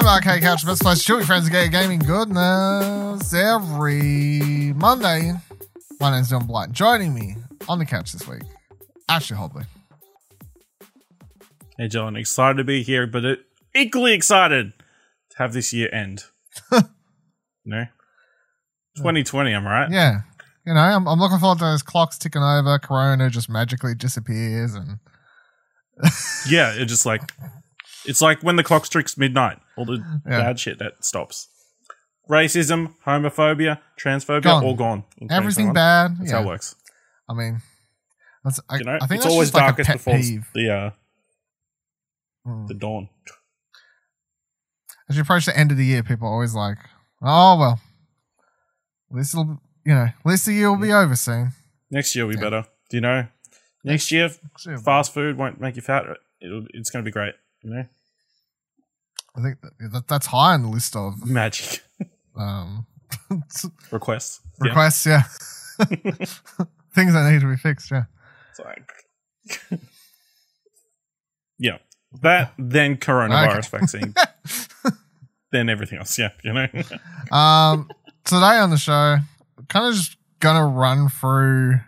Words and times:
To 0.00 0.08
Arcade 0.08 0.42
Couch, 0.42 0.62
the 0.62 0.66
best 0.66 0.82
place 0.82 0.98
to 0.98 1.04
chill 1.04 1.24
friends 1.24 1.44
and 1.44 1.52
get 1.52 1.70
gaming 1.70 2.00
goodness 2.00 3.32
every 3.32 4.72
Monday. 4.74 5.32
My 6.00 6.10
name's 6.10 6.30
John 6.30 6.46
Blight. 6.48 6.72
Joining 6.72 7.14
me 7.14 7.36
on 7.68 7.78
the 7.78 7.86
couch 7.86 8.12
this 8.12 8.26
week, 8.26 8.42
Ashley 9.08 9.36
Hobley. 9.36 9.66
Hey, 11.78 11.86
John, 11.86 12.16
excited 12.16 12.58
to 12.58 12.64
be 12.64 12.82
here, 12.82 13.06
but 13.06 13.24
it, 13.24 13.38
equally 13.72 14.14
excited 14.14 14.72
to 15.30 15.38
have 15.38 15.52
this 15.52 15.72
year 15.72 15.88
end. 15.92 16.24
no? 17.64 17.84
2020, 18.96 19.54
I'm 19.54 19.64
right? 19.64 19.88
Yeah, 19.92 20.22
you 20.66 20.74
know, 20.74 20.80
I'm, 20.80 21.06
I'm 21.06 21.20
looking 21.20 21.38
forward 21.38 21.60
to 21.60 21.66
those 21.66 21.84
clocks 21.84 22.18
ticking 22.18 22.42
over. 22.42 22.80
Corona 22.80 23.30
just 23.30 23.48
magically 23.48 23.94
disappears, 23.94 24.74
and 24.74 24.98
Yeah, 26.48 26.74
it 26.74 26.86
just 26.86 27.06
like, 27.06 27.32
it's 28.06 28.20
like 28.20 28.42
when 28.42 28.56
the 28.56 28.62
clock 28.64 28.86
strikes 28.86 29.16
midnight, 29.18 29.58
all 29.76 29.84
the 29.84 29.94
Yeah. 30.26 30.38
bad 30.42 30.58
shit 30.60 30.78
that 30.78 31.04
stops. 31.04 31.48
Racism, 32.30 32.94
homophobia, 33.06 33.80
transphobia, 34.00 34.42
Gone. 34.42 34.64
all 34.64 34.74
gone. 34.74 35.04
everything 35.30 35.72
bad. 35.74 36.18
That's 36.18 36.30
yeah. 36.30 36.38
how 36.38 36.42
it 36.44 36.46
works. 36.46 36.74
I 37.28 37.34
mean, 37.34 37.60
that's, 38.42 38.60
I, 38.68 38.76
You 38.78 38.84
know, 38.84 38.94
I 39.00 39.06
think 39.06 39.12
it's 39.18 39.24
that's 39.24 39.32
always 39.32 39.48
just 39.50 39.54
like 39.54 39.62
a 39.64 39.66
darkest 39.68 39.86
pet 39.88 39.96
before 39.98 40.14
peeve. 40.16 40.48
the 40.54 40.70
uh, 40.74 40.90
Mm. 42.46 42.68
the 42.68 42.74
dawn. 42.74 43.08
As 45.08 45.16
you 45.16 45.22
approach 45.22 45.46
the 45.46 45.56
end 45.58 45.70
of 45.70 45.76
the 45.78 45.84
year, 45.84 46.02
people 46.02 46.28
are 46.28 46.32
always 46.32 46.54
like, 46.54 46.78
"Oh 47.22 47.58
well, 47.58 47.80
this 49.10 49.34
will, 49.34 49.60
you 49.84 49.94
know, 49.94 50.04
at 50.04 50.14
least 50.26 50.46
the 50.46 50.52
year 50.52 50.70
will 50.70 50.78
be 50.80 50.92
over 50.92 51.16
soon." 51.16 51.52
Next 51.90 52.14
year 52.14 52.24
will 52.26 52.32
be 52.34 52.38
Yeah. 52.38 52.44
better. 52.50 52.66
Do 52.90 52.96
you 52.96 53.00
know? 53.00 53.26
Next 53.82 54.10
year, 54.12 54.30
Soon. 54.58 54.78
fast 54.78 55.12
food 55.12 55.36
won't 55.36 55.60
make 55.60 55.76
you 55.76 55.82
fat. 55.82 56.04
It'll, 56.40 56.66
it's 56.72 56.90
going 56.90 57.04
to 57.04 57.08
be 57.08 57.12
great. 57.12 57.34
You 57.64 57.70
know, 57.70 57.84
I 59.36 59.42
think 59.42 59.60
that, 59.62 59.92
that 59.92 60.08
that's 60.08 60.26
high 60.26 60.52
on 60.54 60.62
the 60.62 60.68
list 60.68 60.94
of 60.94 61.26
magic 61.26 61.82
um, 62.36 62.86
requests. 63.90 64.40
Requests. 64.60 65.06
Yeah, 65.06 65.22
things 66.94 67.12
that 67.14 67.30
need 67.32 67.40
to 67.40 67.50
be 67.50 67.56
fixed. 67.56 67.90
Yeah, 67.90 68.04
It's 68.50 68.60
like, 68.60 68.92
yeah, 71.58 71.78
that 72.22 72.52
then 72.58 72.96
coronavirus 72.96 73.70
vaccine, 73.70 74.14
then 75.50 75.68
everything 75.68 75.98
else. 75.98 76.18
Yeah, 76.18 76.30
you 76.44 76.52
know. 76.52 76.68
um, 77.36 77.90
today 78.24 78.58
on 78.58 78.70
the 78.70 78.76
show, 78.76 79.16
kind 79.68 79.86
of 79.86 79.94
just 79.94 80.16
gonna 80.38 80.66
run 80.66 81.08
through. 81.08 81.80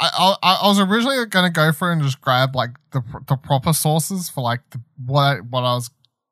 I, 0.00 0.34
I 0.42 0.58
I 0.62 0.68
was 0.68 0.78
originally 0.78 1.24
gonna 1.26 1.50
go 1.50 1.72
through 1.72 1.92
and 1.92 2.02
just 2.02 2.20
grab 2.20 2.54
like 2.54 2.70
the 2.92 3.02
the 3.26 3.36
proper 3.36 3.72
sources 3.72 4.28
for 4.28 4.42
like 4.42 4.60
the, 4.70 4.80
what 5.04 5.22
I, 5.22 5.36
what 5.40 5.60
I 5.64 5.74
was, 5.74 5.90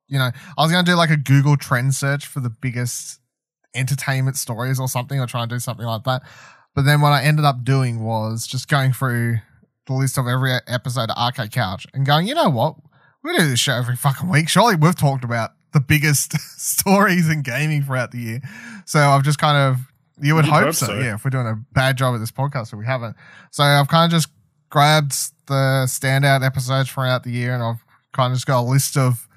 you 0.09 0.19
know, 0.19 0.31
I 0.57 0.63
was 0.63 0.71
gonna 0.71 0.85
do 0.85 0.95
like 0.95 1.11
a 1.11 1.17
Google 1.17 1.57
trend 1.57 1.95
search 1.95 2.27
for 2.27 2.41
the 2.41 2.51
biggest 2.51 3.21
entertainment 3.75 4.37
stories 4.37 4.79
or 4.81 4.89
something, 4.89 5.19
or 5.21 5.27
try 5.27 5.43
and 5.43 5.51
do 5.51 5.59
something 5.59 5.87
like 5.87 6.05
that. 6.05 6.23
But 6.75 6.85
then 6.85 7.01
what 7.01 7.13
I 7.13 7.23
ended 7.23 7.45
up 7.45 7.65
doing 7.65 8.05
was 8.05 8.47
just 8.47 8.69
going 8.69 8.93
through 8.93 9.39
the 9.87 9.95
list 9.95 10.19
of 10.19 10.27
every 10.27 10.53
episode 10.67 11.11
of 11.11 11.17
Arcade 11.17 11.53
Couch 11.53 11.87
and 11.95 12.05
going, 12.05 12.27
you 12.27 12.35
know 12.35 12.51
what, 12.51 12.77
we 13.23 13.37
do 13.37 13.49
this 13.49 13.61
show 13.61 13.75
every 13.75 13.97
fucking 13.97 14.29
week. 14.29 14.49
Surely 14.49 14.77
we've 14.77 14.95
talked 14.95 15.25
about 15.25 15.53
the 15.73 15.81
biggest 15.81 16.39
stories 16.61 17.29
in 17.29 17.43
gaming 17.43 17.83
throughout 17.83 18.11
the 18.11 18.19
year. 18.19 18.41
So 18.85 19.01
I've 19.01 19.23
just 19.23 19.39
kind 19.39 19.57
of, 19.57 19.81
you 20.21 20.35
would 20.35 20.45
hope, 20.45 20.65
hope 20.65 20.75
so, 20.75 20.99
yeah, 20.99 21.15
if 21.15 21.25
we're 21.25 21.31
doing 21.31 21.47
a 21.47 21.57
bad 21.73 21.97
job 21.97 22.15
at 22.15 22.19
this 22.19 22.33
podcast, 22.33 22.71
but 22.71 22.79
we 22.79 22.87
haven't. 22.87 23.17
So 23.51 23.63
I've 23.63 23.89
kind 23.89 24.11
of 24.11 24.17
just 24.17 24.29
grabbed 24.71 25.13
the 25.47 25.85
standout 25.87 26.45
episodes 26.45 26.91
throughout 26.91 27.23
the 27.23 27.31
year 27.31 27.55
and 27.55 27.63
I've 27.63 27.85
kind 28.13 28.33
of 28.33 28.37
just 28.37 28.47
got 28.47 28.61
a 28.61 28.69
list 28.69 28.97
of 28.97 29.29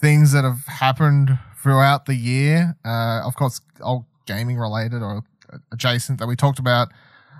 things 0.00 0.32
that 0.32 0.44
have 0.44 0.64
happened 0.66 1.38
throughout 1.62 2.06
the 2.06 2.14
year. 2.14 2.76
Uh, 2.84 3.22
of 3.24 3.34
course, 3.34 3.60
all 3.80 4.06
gaming 4.26 4.58
related 4.58 5.02
or 5.02 5.22
adjacent 5.72 6.18
that 6.18 6.26
we 6.26 6.36
talked 6.36 6.58
about 6.58 6.88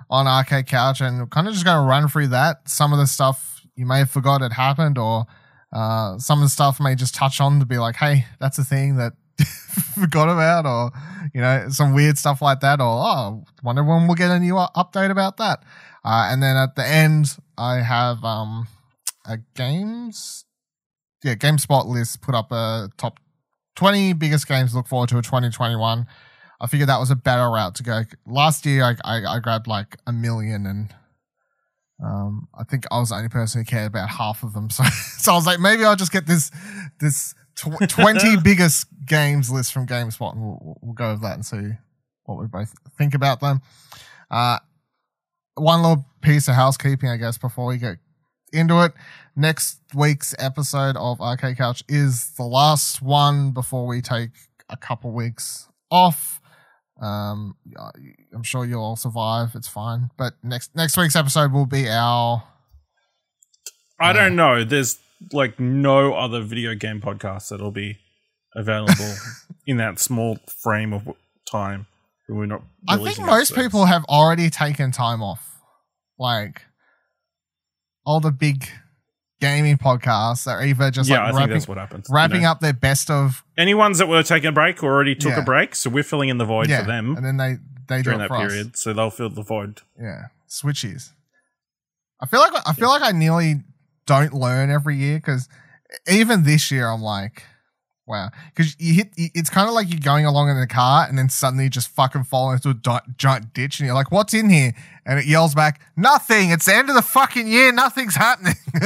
on 0.09 0.27
Arcade 0.27 0.67
Couch 0.67 1.01
and 1.01 1.29
kind 1.29 1.47
of 1.47 1.53
just 1.53 1.65
going 1.65 1.77
to 1.77 1.87
run 1.87 2.07
through 2.07 2.27
that. 2.27 2.67
Some 2.67 2.93
of 2.93 2.99
the 2.99 3.07
stuff 3.07 3.61
you 3.75 3.85
may 3.85 3.99
have 3.99 4.09
forgot 4.09 4.41
had 4.41 4.53
happened 4.53 4.97
or 4.97 5.25
uh, 5.71 6.17
some 6.17 6.39
of 6.39 6.45
the 6.45 6.49
stuff 6.49 6.79
may 6.79 6.95
just 6.95 7.13
touch 7.13 7.39
on 7.39 7.59
to 7.59 7.65
be 7.65 7.77
like, 7.77 7.95
hey, 7.95 8.25
that's 8.39 8.57
a 8.57 8.63
thing 8.63 8.95
that 8.97 9.13
forgot 9.99 10.29
about, 10.29 10.65
or 10.65 10.91
you 11.33 11.41
know, 11.41 11.67
some 11.69 11.93
weird 11.93 12.17
stuff 12.17 12.41
like 12.41 12.59
that, 12.61 12.79
or 12.79 12.85
oh, 12.85 13.43
wonder 13.63 13.83
when 13.83 14.07
we'll 14.07 14.15
get 14.15 14.31
a 14.31 14.39
new 14.39 14.53
update 14.53 15.11
about 15.11 15.37
that. 15.37 15.63
Uh, 16.03 16.29
and 16.31 16.41
then 16.41 16.55
at 16.55 16.75
the 16.75 16.87
end, 16.87 17.37
I 17.57 17.77
have 17.77 18.23
um, 18.23 18.67
a 19.25 19.37
games, 19.55 20.45
yeah, 21.23 21.35
GameSpot 21.35 21.85
list 21.85 22.21
put 22.21 22.35
up 22.35 22.51
a 22.51 22.89
top 22.97 23.19
twenty 23.75 24.13
biggest 24.13 24.47
games 24.47 24.73
look 24.73 24.87
forward 24.87 25.09
to 25.09 25.21
twenty 25.21 25.75
one. 25.75 26.07
I 26.59 26.67
figured 26.67 26.89
that 26.89 26.99
was 26.99 27.11
a 27.11 27.15
better 27.15 27.49
route 27.49 27.75
to 27.75 27.83
go. 27.83 28.03
Last 28.25 28.65
year, 28.65 28.83
I, 28.83 28.95
I, 29.03 29.35
I 29.35 29.39
grabbed 29.39 29.67
like 29.67 29.97
a 30.07 30.11
million 30.11 30.65
and 30.65 30.93
um, 32.03 32.47
I 32.57 32.63
think 32.63 32.85
I 32.91 32.99
was 32.99 33.09
the 33.09 33.15
only 33.15 33.29
person 33.29 33.61
who 33.61 33.65
cared 33.65 33.87
about 33.87 34.09
half 34.09 34.43
of 34.43 34.53
them. 34.53 34.69
So, 34.77 34.83
so 34.83 35.31
I 35.33 35.35
was 35.35 35.45
like, 35.45 35.59
maybe 35.59 35.83
I'll 35.83 35.95
just 35.95 36.11
get 36.11 36.25
this 36.25 36.51
this 36.99 37.33
tw- 37.57 37.89
twenty 37.89 38.37
biggest 38.43 38.87
games 39.05 39.51
list 39.51 39.73
from 39.73 39.85
GameSpot, 39.87 40.33
and 40.33 40.41
we'll, 40.41 40.77
we'll 40.81 40.93
go 40.93 41.11
with 41.11 41.21
that 41.21 41.33
and 41.33 41.45
see 41.45 41.77
what 42.23 42.39
we 42.39 42.47
both 42.47 42.73
think 42.97 43.13
about 43.13 43.39
them. 43.39 43.61
Uh, 44.29 44.59
one 45.55 45.81
little 45.81 46.05
piece 46.21 46.47
of 46.47 46.55
housekeeping, 46.55 47.09
I 47.09 47.17
guess, 47.17 47.37
before 47.37 47.65
we 47.65 47.77
get 47.77 47.97
into 48.53 48.83
it. 48.83 48.93
Next 49.35 49.79
week's 49.93 50.35
episode 50.39 50.95
of 50.97 51.19
Arcade 51.21 51.57
Couch 51.57 51.83
is 51.87 52.31
the 52.37 52.43
last 52.43 53.01
one 53.01 53.51
before 53.51 53.87
we 53.87 54.01
take 54.01 54.31
a 54.69 54.77
couple 54.77 55.11
weeks 55.11 55.67
off. 55.91 56.41
Um, 57.01 57.55
I'm 58.33 58.43
sure 58.43 58.65
you'll 58.65 58.83
all 58.83 58.95
survive. 58.95 59.51
It's 59.55 59.67
fine. 59.67 60.09
But 60.17 60.33
next 60.43 60.75
next 60.75 60.97
week's 60.97 61.15
episode 61.15 61.51
will 61.51 61.67
be 61.67 61.87
our 61.89 62.43
I 63.99 64.13
don't 64.13 64.35
know. 64.35 64.63
There's 64.63 64.99
like 65.31 65.59
no 65.59 66.13
other 66.13 66.41
video 66.41 66.75
game 66.75 67.01
podcast 67.01 67.49
that'll 67.49 67.71
be 67.71 67.97
available 68.55 69.13
in 69.65 69.77
that 69.77 69.99
small 69.99 70.37
frame 70.47 70.93
of 70.93 71.07
time. 71.49 71.87
We're 72.29 72.45
not. 72.45 72.61
I 72.89 72.97
think 72.97 73.19
most 73.19 73.51
episodes. 73.51 73.51
people 73.67 73.85
have 73.85 74.03
already 74.05 74.49
taken 74.49 74.91
time 74.91 75.21
off. 75.23 75.61
Like 76.19 76.63
all 78.05 78.19
the 78.19 78.31
big 78.31 78.67
gaming 79.39 79.77
podcasts 79.77 80.47
are 80.51 80.63
either 80.65 80.91
just 80.91 81.09
yeah, 81.09 81.17
like 81.17 81.23
I 81.23 81.27
think 81.27 81.37
wrapping, 81.39 81.53
that's 81.53 81.67
what 81.67 81.77
happens. 81.77 82.07
you 82.09 82.15
wrapping 82.15 82.41
know. 82.41 82.51
up 82.51 82.59
their 82.59 82.73
best 82.73 83.09
of 83.09 83.43
Any 83.57 83.73
ones 83.73 83.97
that 83.99 84.07
were 84.07 84.23
taking 84.23 84.47
a 84.49 84.51
break 84.51 84.83
already 84.83 85.15
took 85.15 85.31
Yeah. 85.33 85.41
a 85.41 85.45
break, 85.45 85.75
so 85.75 85.89
we're 85.89 86.03
filling 86.03 86.29
in 86.29 86.37
the 86.37 86.45
void 86.45 86.69
yeah, 86.69 86.81
for 86.81 86.87
them 86.87 87.15
and 87.15 87.25
then 87.25 87.37
they 87.37 87.57
they 87.87 88.01
during 88.01 88.19
that 88.19 88.27
for 88.29 88.37
us. 88.37 88.51
period. 88.51 88.75
So 88.77 88.91
they'll 88.93 89.09
fill 89.09 89.29
the 89.29 89.43
void. 89.43 89.81
Yeah, 90.01 90.23
switches. 90.47 91.13
I 92.19 92.25
feel 92.25 92.39
like 92.41 92.53
I 92.67 92.73
feel 92.73 92.89
like 92.89 93.03
I 93.03 93.11
nearly 93.11 93.61
don't 94.07 94.33
learn 94.33 94.71
every 94.71 94.95
year 94.95 95.17
because 95.17 95.47
even 96.09 96.43
this 96.43 96.71
year 96.71 96.89
I'm 96.89 97.03
like, 97.03 97.43
wow, 98.07 98.29
because 98.49 98.75
you 98.79 98.95
hit. 98.95 99.09
It's 99.15 99.51
kind 99.51 99.67
of 99.67 99.75
like 99.75 99.91
you're 99.91 99.99
going 99.99 100.25
along 100.25 100.49
in 100.49 100.59
the 100.59 100.65
car 100.65 101.05
and 101.07 101.17
then 101.17 101.29
suddenly 101.29 101.65
you 101.65 101.69
just 101.69 101.89
fucking 101.89 102.23
fall 102.23 102.51
into 102.51 102.69
a 102.69 103.01
giant 103.17 103.53
ditch 103.53 103.79
and 103.79 103.85
you're 103.85 103.95
like, 103.95 104.11
what's 104.11 104.33
in 104.33 104.49
here? 104.49 104.73
And 105.05 105.19
it 105.19 105.25
yells 105.25 105.53
back, 105.53 105.81
nothing. 105.95 106.49
It's 106.49 106.65
the 106.65 106.73
end 106.73 106.89
of 106.89 106.95
the 106.95 107.01
fucking 107.03 107.47
year. 107.47 107.71
Nothing's 107.71 108.15
happening. 108.15 108.55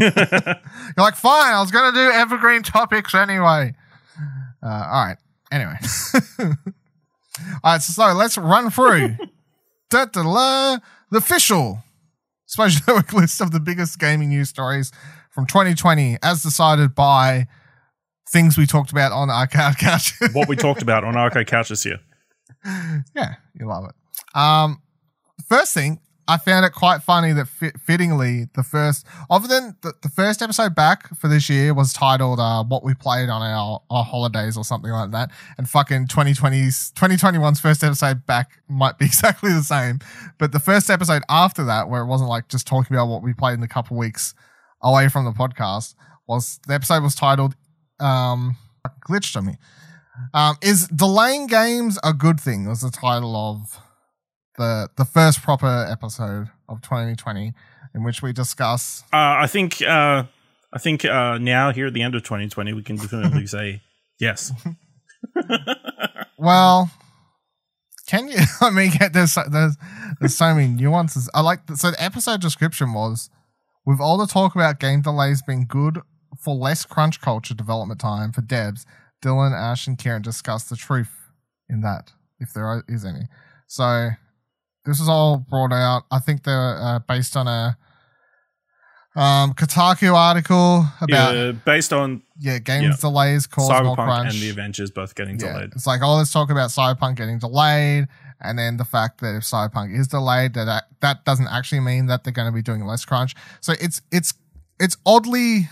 you're 0.00 0.56
like, 0.96 1.16
fine. 1.16 1.52
I 1.52 1.60
was 1.60 1.70
gonna 1.70 1.92
do 1.92 2.10
evergreen 2.10 2.62
topics 2.62 3.14
anyway. 3.14 3.74
Uh, 4.62 4.66
all 4.66 5.04
right. 5.04 5.16
Anyway. 5.50 5.76
all 6.38 6.54
right. 7.64 7.82
So, 7.82 7.92
so 7.92 8.12
let's 8.12 8.38
run 8.38 8.70
through. 8.70 9.16
Da, 9.90 10.04
da, 10.04 10.22
da, 10.22 10.78
the 11.10 11.18
official 11.18 11.82
Special 12.50 12.82
Network 12.88 13.12
list 13.12 13.40
of 13.40 13.52
the 13.52 13.60
biggest 13.60 14.00
gaming 14.00 14.30
news 14.30 14.48
stories 14.48 14.90
from 15.30 15.46
2020, 15.46 16.18
as 16.20 16.42
decided 16.42 16.96
by 16.96 17.46
things 18.28 18.58
we 18.58 18.66
talked 18.66 18.90
about 18.90 19.12
on 19.12 19.30
Arcade 19.30 19.76
Couch. 19.78 20.14
what 20.32 20.48
we 20.48 20.56
talked 20.56 20.82
about 20.82 21.04
on 21.04 21.16
Arcade 21.16 21.46
Couch 21.46 21.68
this 21.68 21.86
year. 21.86 22.00
yeah, 23.14 23.36
you 23.54 23.68
love 23.68 23.84
it. 23.84 24.36
Um, 24.36 24.82
first 25.48 25.72
thing, 25.72 26.00
I 26.30 26.36
found 26.36 26.64
it 26.64 26.70
quite 26.70 27.02
funny 27.02 27.32
that 27.32 27.48
fit, 27.48 27.80
fittingly 27.80 28.46
the 28.54 28.62
first, 28.62 29.04
other 29.28 29.48
than 29.48 29.76
the, 29.82 29.94
the 30.00 30.08
first 30.08 30.42
episode 30.42 30.76
back 30.76 31.12
for 31.18 31.26
this 31.26 31.50
year 31.50 31.74
was 31.74 31.92
titled 31.92 32.38
uh, 32.38 32.62
"What 32.62 32.84
We 32.84 32.94
Played 32.94 33.28
on 33.28 33.42
Our, 33.42 33.82
our 33.90 34.04
Holidays" 34.04 34.56
or 34.56 34.62
something 34.62 34.92
like 34.92 35.10
that, 35.10 35.32
and 35.58 35.68
fucking 35.68 36.06
2020's 36.06 36.92
2021's 36.92 37.58
first 37.58 37.82
episode 37.82 38.26
back 38.26 38.62
might 38.68 38.96
be 38.96 39.04
exactly 39.10 39.52
the 39.52 39.64
same, 39.64 39.98
but 40.38 40.52
the 40.52 40.60
first 40.60 40.88
episode 40.88 41.22
after 41.28 41.64
that, 41.64 41.88
where 41.88 42.02
it 42.02 42.06
wasn't 42.06 42.30
like 42.30 42.46
just 42.46 42.64
talking 42.64 42.96
about 42.96 43.08
what 43.08 43.24
we 43.24 43.34
played 43.34 43.54
in 43.54 43.62
a 43.64 43.68
couple 43.68 43.96
weeks 43.96 44.32
away 44.82 45.08
from 45.08 45.24
the 45.24 45.32
podcast, 45.32 45.96
was 46.28 46.60
the 46.68 46.74
episode 46.74 47.02
was 47.02 47.16
titled 47.16 47.56
um, 47.98 48.56
"Glitched 49.08 49.36
on 49.36 49.46
Me." 49.46 49.56
Um, 50.32 50.54
is 50.62 50.86
delaying 50.86 51.48
games 51.48 51.98
a 52.04 52.12
good 52.12 52.38
thing? 52.38 52.68
Was 52.68 52.82
the 52.82 52.90
title 52.92 53.34
of 53.34 53.80
the 54.60 54.88
the 54.96 55.04
first 55.04 55.42
proper 55.42 55.86
episode 55.90 56.48
of 56.68 56.82
2020 56.82 57.52
in 57.94 58.04
which 58.04 58.22
we 58.22 58.32
discuss. 58.32 59.02
Uh, 59.12 59.16
I 59.42 59.46
think 59.48 59.80
uh, 59.82 60.24
I 60.72 60.78
think 60.78 61.04
uh, 61.04 61.38
now 61.38 61.72
here 61.72 61.86
at 61.88 61.94
the 61.94 62.02
end 62.02 62.14
of 62.14 62.22
2020, 62.22 62.72
we 62.74 62.82
can 62.82 62.96
definitively 62.96 63.46
say 63.56 63.82
yes. 64.20 64.52
Well, 66.38 66.90
can 68.06 68.28
you? 68.28 68.38
I 68.60 68.70
mean, 68.70 68.92
yeah, 69.00 69.08
there's 69.08 69.32
so- 69.32 69.48
there's 69.50 69.76
there's 70.20 70.36
so 70.36 70.54
many 70.54 70.68
nuances. 70.68 71.28
I 71.34 71.40
like 71.40 71.66
the, 71.66 71.76
so 71.76 71.90
the 71.90 72.02
episode 72.02 72.40
description 72.40 72.92
was 72.92 73.30
with 73.84 74.00
all 74.00 74.18
the 74.18 74.26
talk 74.26 74.54
about 74.54 74.78
game 74.80 75.02
delays 75.02 75.42
being 75.42 75.66
good 75.68 76.00
for 76.38 76.54
less 76.54 76.84
crunch 76.84 77.20
culture 77.20 77.54
development 77.54 78.00
time 78.00 78.32
for 78.32 78.42
devs. 78.42 78.84
Dylan, 79.22 79.52
Ash, 79.52 79.86
and 79.86 79.98
Kieran 79.98 80.22
discuss 80.22 80.64
the 80.64 80.76
truth 80.76 81.10
in 81.68 81.82
that, 81.82 82.12
if 82.38 82.54
there 82.54 82.82
is 82.88 83.04
any. 83.04 83.28
So 83.66 84.10
this 84.84 85.00
is 85.00 85.08
all 85.08 85.38
brought 85.38 85.72
out. 85.72 86.04
I 86.10 86.18
think 86.18 86.44
they're 86.44 86.76
uh, 86.80 86.98
based 87.00 87.36
on 87.36 87.46
a 87.48 87.76
um, 89.16 89.52
Kotaku 89.54 90.14
article 90.14 90.86
about 91.00 91.34
yeah, 91.34 91.52
based 91.52 91.92
on 91.92 92.22
yeah, 92.38 92.58
games 92.58 92.84
Yeah. 92.84 93.10
delays 93.10 93.46
cause 93.46 93.68
more 93.68 93.96
Cyberpunk 93.96 94.04
crunch. 94.06 94.34
and 94.34 94.42
the 94.42 94.50
Avengers 94.50 94.90
both 94.90 95.14
getting 95.14 95.36
delayed. 95.36 95.70
It's 95.74 95.86
like, 95.86 96.00
oh, 96.02 96.16
let's 96.16 96.32
talk 96.32 96.50
about 96.50 96.70
Cyberpunk 96.70 97.16
getting 97.16 97.38
delayed, 97.40 98.06
and 98.40 98.58
then 98.58 98.76
the 98.76 98.84
fact 98.84 99.20
that 99.20 99.34
if 99.34 99.42
Cyberpunk 99.42 99.98
is 99.98 100.06
delayed, 100.06 100.54
that 100.54 100.64
that, 100.66 100.84
that 101.00 101.24
doesn't 101.24 101.48
actually 101.48 101.80
mean 101.80 102.06
that 102.06 102.22
they're 102.22 102.32
going 102.32 102.48
to 102.48 102.54
be 102.54 102.62
doing 102.62 102.84
less 102.86 103.04
crunch. 103.04 103.34
So 103.60 103.74
it's 103.80 104.00
it's 104.12 104.32
it's 104.78 104.96
oddly. 105.04 105.68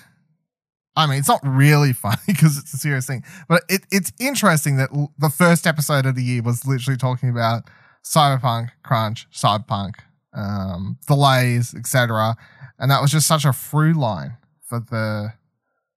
I 0.96 1.06
mean, 1.06 1.20
it's 1.20 1.28
not 1.28 1.40
really 1.44 1.92
funny 1.94 2.16
because 2.26 2.58
it's 2.58 2.74
a 2.74 2.76
serious 2.76 3.06
thing, 3.06 3.22
but 3.48 3.62
it, 3.68 3.82
it's 3.92 4.10
interesting 4.18 4.78
that 4.78 4.90
l- 4.92 5.12
the 5.16 5.30
first 5.30 5.64
episode 5.64 6.06
of 6.06 6.16
the 6.16 6.24
year 6.24 6.42
was 6.42 6.66
literally 6.66 6.96
talking 6.96 7.30
about 7.30 7.62
Cyberpunk 8.04 8.70
crunch, 8.82 9.26
Cyberpunk 9.32 9.94
um, 10.34 10.98
delays, 11.06 11.74
etc., 11.74 12.36
and 12.78 12.90
that 12.90 13.02
was 13.02 13.10
just 13.10 13.26
such 13.26 13.44
a 13.44 13.52
through 13.52 13.94
line 13.94 14.36
for 14.66 14.80
the 14.80 15.32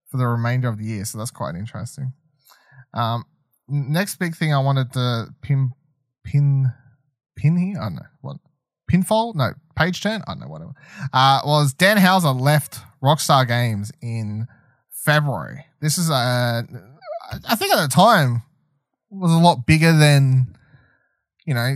for 0.10 0.18
the 0.18 0.28
remainder 0.28 0.68
of 0.68 0.78
the 0.78 0.86
year. 0.86 1.06
So 1.06 1.18
that's 1.18 1.32
quite 1.32 1.56
interesting. 1.56 2.14
Um, 2.94 3.26
next 3.68 4.18
big 4.18 4.36
thing 4.36 4.54
I 4.54 4.60
wanted 4.60 4.92
to 4.94 5.28
pin 5.42 5.72
pin 6.24 6.72
pin 7.36 7.58
here. 7.58 7.80
I 7.80 7.86
don't 7.86 7.96
know 7.96 8.02
what 8.22 8.38
pinfall. 8.92 9.36
No, 9.36 9.54
page 9.76 10.02
turn. 10.02 10.22
I 10.28 10.34
don't 10.34 10.42
know 10.42 10.48
whatever. 10.48 10.74
Uh, 11.14 11.42
was 11.46 11.74
Dan 11.74 11.98
Houser 11.98 12.32
left 12.32 12.80
Rockstar 13.02 13.48
Games 13.48 13.92
in 14.02 14.48
February. 14.92 15.66
This 15.82 15.98
is 15.98 16.10
uh, 16.10 16.64
I 17.48 17.56
think 17.56 17.74
at 17.74 17.82
the 17.82 17.88
time 17.88 18.44
was 19.10 19.32
a 19.32 19.38
lot 19.38 19.66
bigger 19.66 19.92
than 19.92 20.56
you 21.46 21.54
know. 21.54 21.76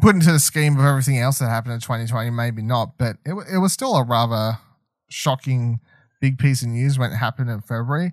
Put 0.00 0.14
into 0.14 0.32
the 0.32 0.38
scheme 0.38 0.78
of 0.78 0.86
everything 0.86 1.18
else 1.18 1.38
that 1.38 1.50
happened 1.50 1.74
in 1.74 1.80
2020, 1.80 2.30
maybe 2.30 2.62
not, 2.62 2.96
but 2.96 3.16
it, 3.26 3.34
it 3.52 3.58
was 3.58 3.74
still 3.74 3.94
a 3.96 4.02
rather 4.02 4.56
shocking 5.10 5.80
big 6.18 6.38
piece 6.38 6.62
of 6.62 6.68
news 6.68 6.98
when 6.98 7.12
it 7.12 7.16
happened 7.16 7.50
in 7.50 7.60
February. 7.60 8.12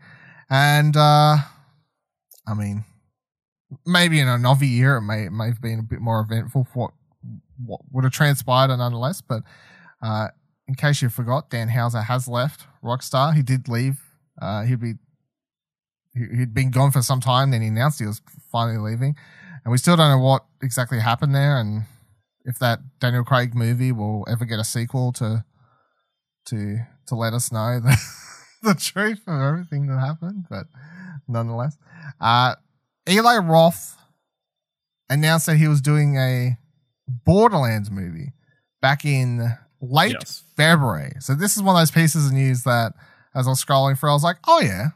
And 0.49 0.97
uh 0.97 1.37
I 2.45 2.53
mean, 2.53 2.83
maybe 3.85 4.19
in 4.19 4.27
another 4.27 4.65
year 4.65 4.97
it 4.97 5.03
may 5.03 5.23
it 5.27 5.31
may 5.31 5.45
have 5.45 5.61
been 5.61 5.79
a 5.79 5.83
bit 5.83 6.01
more 6.01 6.19
eventful 6.19 6.65
for 6.73 6.91
what, 6.91 6.91
what 7.63 7.81
would 7.93 8.03
have 8.03 8.11
transpired 8.11 8.75
nonetheless. 8.75 9.21
But 9.21 9.43
uh 10.01 10.27
in 10.67 10.75
case 10.75 11.01
you 11.01 11.07
forgot, 11.07 11.49
Dan 11.49 11.69
Houser 11.69 12.01
has 12.01 12.27
left 12.27 12.67
Rockstar. 12.83 13.33
He 13.33 13.41
did 13.41 13.69
leave. 13.69 14.01
Uh 14.41 14.63
he'd 14.63 14.81
be 14.81 14.95
he- 16.13 16.37
he'd 16.39 16.53
been 16.53 16.71
gone 16.71 16.91
for 16.91 17.01
some 17.01 17.21
time, 17.21 17.51
then 17.51 17.61
he 17.61 17.69
announced 17.69 17.99
he 17.99 18.05
was 18.05 18.21
finally 18.51 18.77
leaving. 18.91 19.15
And 19.69 19.71
we 19.71 19.77
still 19.77 19.95
don't 19.95 20.09
know 20.09 20.17
what 20.25 20.45
exactly 20.63 20.99
happened 20.99 21.35
there 21.35 21.59
and 21.59 21.83
if 22.43 22.57
that 22.57 22.79
Daniel 22.99 23.23
Craig 23.23 23.53
movie 23.53 23.91
will 23.91 24.25
ever 24.27 24.43
get 24.43 24.57
a 24.57 24.63
sequel 24.63 25.11
to 25.13 25.45
to 26.47 26.77
to 27.05 27.13
let 27.15 27.33
us 27.35 27.51
know 27.51 27.79
the, 27.79 27.95
the 28.63 28.73
truth 28.73 29.21
of 29.27 29.39
everything 29.39 29.85
that 29.85 29.99
happened, 29.99 30.45
but 30.49 30.65
nonetheless. 31.27 31.77
Uh 32.19 32.55
Eli 33.07 33.37
Roth 33.37 33.95
announced 35.07 35.45
that 35.45 35.57
he 35.57 35.67
was 35.67 35.81
doing 35.81 36.17
a 36.17 36.57
Borderlands 37.07 37.91
movie 37.91 38.33
back 38.81 39.05
in 39.05 39.55
late 39.79 40.15
Yes. 40.19 40.45
February. 40.57 41.11
So 41.19 41.35
this 41.35 41.55
is 41.55 41.61
one 41.61 41.75
of 41.75 41.81
those 41.81 41.91
pieces 41.91 42.25
of 42.25 42.33
news 42.33 42.63
that 42.63 42.93
as 43.35 43.45
I 43.45 43.51
was 43.51 43.63
scrolling 43.63 43.99
through, 43.99 44.09
I 44.09 44.13
was 44.13 44.23
like, 44.23 44.37
oh 44.47 44.61
yeah, 44.61 44.87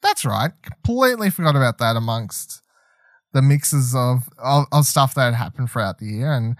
that's 0.00 0.24
right. 0.24 0.52
Completely 0.62 1.28
forgot 1.28 1.56
about 1.56 1.76
that 1.76 1.96
amongst 1.96 2.62
the 3.34 3.42
mixes 3.42 3.94
of, 3.94 4.28
of, 4.38 4.64
of 4.72 4.86
stuff 4.86 5.14
that 5.14 5.34
happened 5.34 5.70
throughout 5.70 5.98
the 5.98 6.06
year. 6.06 6.32
And 6.32 6.56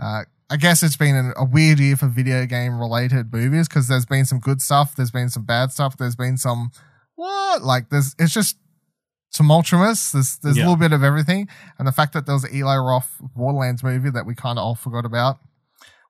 uh, 0.00 0.22
I 0.48 0.56
guess 0.56 0.82
it's 0.84 0.96
been 0.96 1.16
an, 1.16 1.32
a 1.36 1.44
weird 1.44 1.80
year 1.80 1.96
for 1.96 2.06
video 2.06 2.46
game 2.46 2.78
related 2.78 3.32
movies 3.32 3.66
because 3.68 3.88
there's 3.88 4.06
been 4.06 4.24
some 4.26 4.38
good 4.38 4.60
stuff, 4.62 4.94
there's 4.94 5.10
been 5.10 5.28
some 5.28 5.44
bad 5.44 5.72
stuff, 5.72 5.96
there's 5.96 6.16
been 6.16 6.36
some 6.36 6.70
what 7.16 7.62
like 7.62 7.90
there's 7.90 8.14
it's 8.18 8.32
just 8.32 8.56
tumultuous. 9.32 10.12
There's 10.12 10.38
there's 10.38 10.56
Yeah. 10.56 10.62
a 10.62 10.66
little 10.66 10.76
bit 10.78 10.92
of 10.92 11.02
everything, 11.02 11.48
and 11.78 11.86
the 11.86 11.92
fact 11.92 12.12
that 12.14 12.26
there 12.26 12.34
was 12.34 12.44
an 12.44 12.54
Eli 12.54 12.76
Roth 12.76 13.10
Borderlands 13.34 13.82
movie 13.82 14.10
that 14.10 14.26
we 14.26 14.34
kind 14.34 14.58
of 14.58 14.64
all 14.64 14.74
forgot 14.74 15.04
about, 15.04 15.38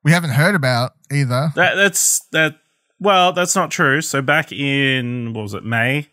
we 0.05 0.13
haven't 0.13 0.31
heard 0.31 0.55
about 0.55 0.93
either. 1.13 1.51
That 1.55 1.75
that's 1.75 2.21
that. 2.33 2.57
Well, 2.99 3.33
that's 3.33 3.57
not 3.57 3.71
true. 3.71 4.01
So 4.03 4.21
back 4.23 4.53
in 4.53 5.33
what 5.33 5.43
was 5.43 5.55
it 5.55 5.65
May, 5.65 6.09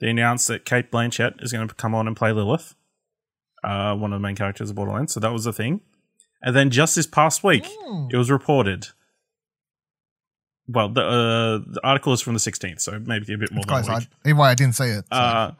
they 0.00 0.10
announced 0.10 0.48
that 0.48 0.64
Cate 0.64 0.90
Blanchett 0.90 1.42
is 1.42 1.52
going 1.52 1.68
to 1.68 1.74
come 1.74 1.94
on 1.94 2.06
and 2.08 2.16
play 2.16 2.32
Lilith, 2.32 2.74
uh, 3.66 3.94
one 3.96 4.12
of 4.12 4.20
the 4.20 4.22
main 4.22 4.36
characters 4.36 4.70
of 4.70 4.76
Borderlands. 4.76 5.12
So 5.12 5.20
that 5.20 5.32
was 5.32 5.44
the 5.44 5.52
thing. 5.52 5.80
And 6.42 6.54
then 6.54 6.70
just 6.70 6.94
this 6.94 7.06
past 7.06 7.42
week, 7.44 7.66
Hmm. 7.66 8.08
it 8.12 8.16
was 8.16 8.30
reported. 8.30 8.86
Well, 10.68 10.88
the 10.88 11.00
uh, 11.02 11.58
the 11.74 11.80
article 11.84 12.12
is 12.12 12.20
from 12.20 12.34
the 12.34 12.40
16th, 12.40 12.80
so 12.80 12.98
maybe 12.98 13.32
a 13.32 13.38
bit 13.38 13.52
more 13.52 13.64
close. 13.64 13.88
week. 13.88 14.08
either 14.24 14.40
I 14.40 14.54
didn't 14.54 14.74
see 14.74 14.84
it. 14.86 15.04
so- 15.12 15.16
Uh, 15.18 15.52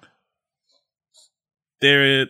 they're 1.80 2.26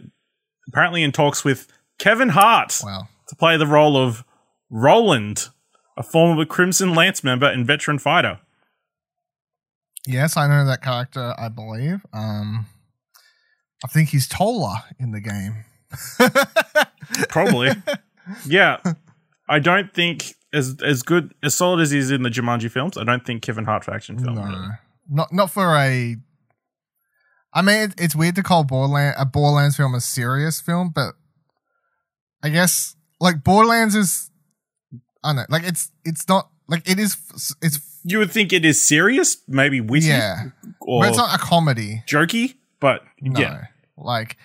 apparently 0.69 1.02
in 1.02 1.12
talks 1.12 1.44
with 1.44 1.69
Kevin 1.99 2.31
Hart 2.31 2.81
wow. 2.82 3.08
to 3.28 3.37
play 3.37 3.56
the 3.56 3.67
role 3.67 3.96
of 3.96 4.25
Roland, 4.70 5.49
a 5.96 6.02
former 6.02 6.44
Crimson 6.44 6.94
Lance 6.94 7.23
member 7.25 7.46
and 7.46 7.67
veteran 7.67 7.99
fighter. 7.99 8.40
Yes, 10.06 10.37
I 10.37 10.46
know 10.46 10.64
that 10.67 10.82
character. 10.82 11.34
I 11.38 11.49
believe. 11.49 12.05
Um, 12.12 12.67
I 13.84 13.88
think 13.88 14.11
he's 14.11 14.26
taller 14.26 14.76
in 14.99 15.12
the 15.12 15.20
game. 15.20 15.64
Probably. 17.28 17.70
yeah. 18.46 18.78
I 19.49 19.58
don't 19.58 19.93
think 19.94 20.35
as 20.52 20.76
as 20.83 21.02
good 21.02 21.35
as 21.42 21.54
solid 21.54 21.80
as 21.80 21.90
he 21.90 21.99
is 21.99 22.11
in 22.11 22.23
the 22.23 22.30
Jumanji 22.30 22.71
films, 22.71 22.97
I 22.97 23.04
don't 23.04 23.25
think 23.25 23.42
Kevin 23.42 23.64
Hart 23.64 23.85
for 23.85 23.95
action 23.95 24.18
film. 24.18 24.37
No, 24.37 24.42
really. 24.42 24.68
not 25.09 25.33
not 25.33 25.50
for 25.50 25.76
a. 25.76 26.16
I 27.52 27.62
mean, 27.62 27.76
it, 27.83 27.95
it's 27.99 28.16
weird 28.16 28.35
to 28.37 28.42
call 28.42 28.64
Borderlands 28.64 29.16
a 29.18 29.25
Borderlands 29.25 29.76
film 29.76 29.95
a 29.95 30.00
serious 30.00 30.61
film, 30.61 30.90
but 30.95 31.14
I 32.42 32.49
guess 32.49 32.97
like 33.21 33.45
Borderlands 33.45 33.95
is, 33.95 34.30
I 35.25 35.28
don't 35.28 35.37
know, 35.37 35.45
like 35.49 35.64
it's 35.64 35.90
it's 36.04 36.28
not 36.28 36.50
like 36.68 36.88
it 36.88 36.99
is. 36.99 37.16
It's 37.62 37.78
You 38.04 38.18
would 38.18 38.30
think 38.30 38.52
it 38.52 38.64
is 38.64 38.83
serious, 38.83 39.38
maybe 39.47 39.80
witty 39.80 40.06
yeah, 40.06 40.47
or 40.80 41.02
but 41.02 41.09
it's 41.11 41.18
not 41.18 41.35
a 41.35 41.38
comedy. 41.38 42.02
jokey, 42.06 42.56
but 42.80 43.02
No, 43.21 43.40
yeah. 43.40 43.64
like 43.97 44.37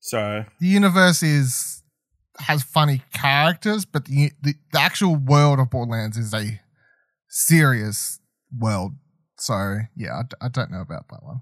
So 0.00 0.44
the 0.60 0.66
universe 0.66 1.22
is 1.22 1.82
has 2.40 2.62
funny 2.62 3.02
characters, 3.12 3.84
but 3.84 4.06
the, 4.06 4.32
the 4.42 4.54
the 4.72 4.80
actual 4.80 5.16
world 5.16 5.58
of 5.60 5.70
Borderlands 5.70 6.16
is 6.16 6.34
a 6.34 6.60
serious 7.28 8.18
world. 8.56 8.92
So 9.38 9.78
yeah, 9.96 10.18
I, 10.18 10.22
d- 10.22 10.36
I 10.40 10.48
don't 10.48 10.70
know 10.70 10.80
about 10.80 11.08
that 11.10 11.22
one. 11.22 11.40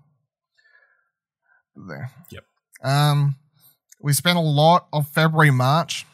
There. 1.89 2.11
Yep. 2.31 2.45
Um, 2.85 3.37
we 4.01 4.13
spent 4.13 4.37
a 4.37 4.43
lot 4.43 4.89
of 4.93 5.09
February, 5.09 5.51
March, 5.51 6.05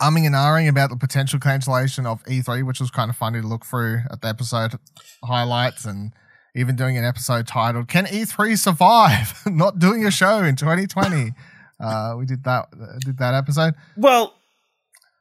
umming 0.00 0.26
and 0.26 0.34
ahhing 0.34 0.68
about 0.68 0.90
the 0.90 0.96
potential 0.96 1.38
cancellation 1.38 2.06
of 2.06 2.22
E3, 2.24 2.64
which 2.66 2.80
was 2.80 2.90
kind 2.90 3.10
of 3.10 3.16
funny 3.16 3.40
to 3.40 3.46
look 3.46 3.64
through 3.64 4.00
at 4.10 4.20
the 4.22 4.28
episode 4.28 4.74
highlights 5.22 5.84
and 5.84 6.12
even 6.54 6.76
doing 6.76 6.96
an 6.96 7.04
episode 7.04 7.46
titled 7.46 7.88
"Can 7.88 8.06
E3 8.06 8.58
Survive?" 8.58 9.40
Not 9.46 9.78
doing 9.78 10.04
a 10.06 10.10
show 10.10 10.42
in 10.42 10.56
2020. 10.56 11.32
uh, 11.80 12.14
we 12.18 12.26
did 12.26 12.44
that. 12.44 12.66
Did 13.00 13.18
that 13.18 13.34
episode? 13.34 13.74
well, 13.96 14.34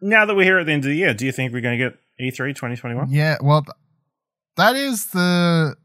now 0.01 0.25
that 0.25 0.35
we're 0.35 0.43
here 0.43 0.59
at 0.59 0.65
the 0.65 0.73
end 0.73 0.85
of 0.85 0.89
the 0.89 0.95
year, 0.95 1.13
do 1.13 1.25
you 1.25 1.31
think 1.31 1.53
we're 1.53 1.61
going 1.61 1.77
to 1.77 1.83
get 1.89 1.97
E 2.19 2.31
E3 2.31 2.49
2021? 2.49 3.09
Yeah. 3.09 3.37
Well, 3.41 3.63
th- 3.63 3.75
that 4.57 4.75
is 4.75 5.07
the. 5.07 5.75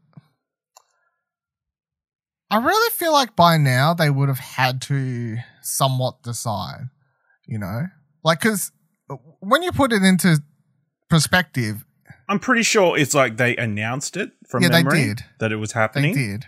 I 2.49 2.57
really 2.57 2.91
feel 2.91 3.11
like 3.11 3.35
by 3.35 3.57
now 3.57 3.95
they 3.95 4.11
would 4.11 4.29
have 4.29 4.39
had 4.39 4.81
to 4.83 5.37
somewhat 5.63 6.21
decide, 6.21 6.89
you 7.47 7.57
know, 7.57 7.87
like 8.23 8.41
because 8.41 8.71
when 9.39 9.63
you 9.63 9.71
put 9.71 9.91
it 9.91 10.03
into 10.03 10.37
perspective, 11.09 11.83
I'm 12.29 12.39
pretty 12.39 12.63
sure 12.63 12.97
it's 12.97 13.13
like 13.13 13.37
they 13.37 13.55
announced 13.57 14.15
it 14.17 14.31
from 14.47 14.63
Yeah, 14.63 14.69
they 14.69 14.83
memory 14.83 15.03
did. 15.05 15.25
that 15.39 15.51
it 15.51 15.57
was 15.57 15.73
happening. 15.73 16.13
they 16.15 16.21
did. 16.21 16.45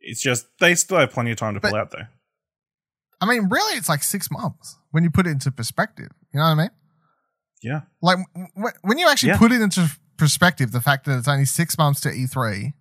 It's 0.00 0.20
just 0.22 0.46
they 0.60 0.74
still 0.74 0.98
have 0.98 1.10
plenty 1.12 1.30
of 1.30 1.36
time 1.38 1.54
to 1.54 1.60
But- 1.60 1.70
pull 1.70 1.78
out 1.80 1.90
though. 1.90 2.06
I 3.20 3.26
mean, 3.26 3.48
really, 3.48 3.78
it's 3.78 3.88
like 3.88 4.02
six 4.02 4.30
months 4.30 4.76
when 4.90 5.02
you 5.04 5.10
put 5.10 5.26
it 5.26 5.30
into 5.30 5.50
perspective. 5.50 6.08
You 6.32 6.40
know 6.40 6.44
what 6.46 6.50
I 6.50 6.54
mean? 6.56 6.70
Yeah. 7.62 7.80
Like 8.02 8.18
w- 8.54 8.72
when 8.82 8.98
you 8.98 9.08
actually 9.08 9.30
Yeah. 9.30 9.38
put 9.38 9.52
it 9.52 9.62
into 9.62 9.88
perspective, 10.18 10.72
the 10.72 10.80
fact 10.82 11.06
that 11.06 11.16
it's 11.18 11.28
only 11.28 11.46
six 11.46 11.78
months 11.78 12.00
to 12.02 12.10
E3, 12.10 12.74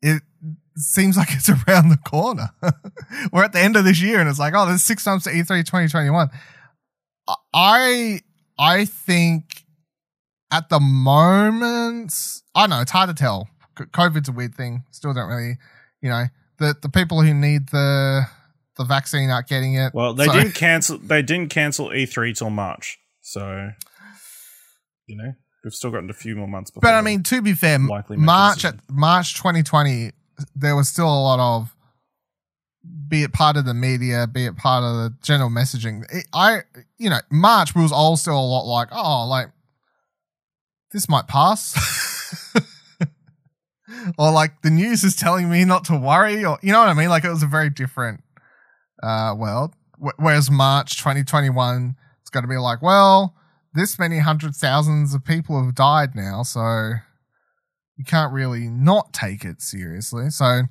it 0.00 0.22
seems 0.76 1.16
like 1.18 1.28
it's 1.32 1.50
around 1.68 1.90
the 1.90 1.98
corner. 1.98 2.50
We're 3.32 3.44
at 3.44 3.52
the 3.52 3.60
end 3.60 3.76
of 3.76 3.84
this 3.84 4.00
year, 4.00 4.18
and 4.20 4.30
it's 4.30 4.38
like, 4.38 4.54
oh, 4.56 4.64
there's 4.64 4.82
six 4.84 5.04
months 5.04 5.24
to 5.24 5.30
E3 5.30 5.62
2021. 5.64 6.30
I 7.52 8.20
I 8.58 8.84
think 8.84 9.59
at 10.50 10.68
the 10.68 10.80
moment, 10.80 12.14
I 12.54 12.62
don't 12.62 12.70
know 12.70 12.80
it's 12.80 12.90
hard 12.90 13.08
to 13.08 13.14
tell. 13.14 13.48
COVID's 13.76 14.28
a 14.28 14.32
weird 14.32 14.54
thing. 14.54 14.84
Still 14.90 15.14
don't 15.14 15.28
really, 15.28 15.56
you 16.02 16.10
know, 16.10 16.24
the 16.58 16.74
the 16.80 16.88
people 16.88 17.22
who 17.22 17.32
need 17.34 17.68
the 17.70 18.22
the 18.76 18.84
vaccine 18.84 19.30
aren't 19.30 19.48
getting 19.48 19.74
it. 19.74 19.92
Well, 19.94 20.14
they 20.14 20.26
So- 20.26 20.32
didn't 20.32 20.54
cancel. 20.54 20.98
They 20.98 21.22
didn't 21.22 21.48
cancel 21.50 21.88
E3 21.88 22.34
till 22.36 22.50
March, 22.50 22.98
so 23.20 23.70
you 25.06 25.16
know 25.16 25.32
we've 25.64 25.74
still 25.74 25.90
gotten 25.90 26.10
a 26.10 26.14
few 26.14 26.36
more 26.36 26.48
months. 26.48 26.70
Before 26.70 26.82
But 26.82 26.94
I 26.94 27.00
mean, 27.02 27.22
to 27.24 27.42
be 27.42 27.52
fair, 27.54 27.78
likely 27.78 28.16
March 28.16 28.64
at. 28.64 28.76
March 28.90 29.34
2020, 29.34 30.12
there 30.54 30.74
was 30.76 30.88
still 30.88 31.06
a 31.08 31.20
lot 31.22 31.38
of, 31.38 31.74
be 33.08 33.22
it 33.22 33.32
part 33.32 33.56
of 33.56 33.64
the 33.66 33.74
media, 33.74 34.26
be 34.26 34.46
it 34.46 34.56
part 34.56 34.84
of 34.84 34.94
the 34.96 35.14
general 35.22 35.50
messaging. 35.50 36.04
It, 36.12 36.26
I, 36.32 36.62
you 36.98 37.10
know, 37.10 37.20
March 37.30 37.74
was 37.74 37.92
all 37.92 38.16
still 38.16 38.38
a 38.38 38.40
lot 38.40 38.64
like, 38.66 38.88
oh, 38.92 39.26
like 39.26 39.48
this 40.92 41.08
might 41.08 41.28
pass, 41.28 41.74
or 44.18 44.30
like 44.32 44.62
the 44.62 44.70
news 44.70 45.04
is 45.04 45.16
telling 45.16 45.50
me 45.50 45.64
not 45.64 45.84
to 45.86 45.96
worry, 45.96 46.44
or 46.44 46.58
you 46.62 46.72
know 46.72 46.80
what 46.80 46.88
I 46.88 46.94
mean. 46.94 47.08
Like 47.08 47.24
it 47.24 47.30
was 47.30 47.42
a 47.42 47.46
very 47.46 47.70
different 47.70 48.22
uh, 49.02 49.34
world. 49.36 49.74
Wh- 50.02 50.18
Whereas 50.18 50.50
March 50.50 50.96
2021, 50.98 51.96
it's 52.20 52.30
going 52.30 52.44
to 52.44 52.48
be 52.48 52.56
like, 52.56 52.82
well, 52.82 53.34
this 53.74 53.98
many 53.98 54.18
hundred 54.18 54.54
thousands 54.54 55.14
of 55.14 55.24
people 55.24 55.62
have 55.64 55.74
died 55.74 56.14
now, 56.14 56.42
so 56.42 56.92
you 57.96 58.04
can't 58.04 58.32
really 58.32 58.68
not 58.68 59.12
take 59.12 59.44
it 59.44 59.60
seriously. 59.62 60.30
So 60.30 60.62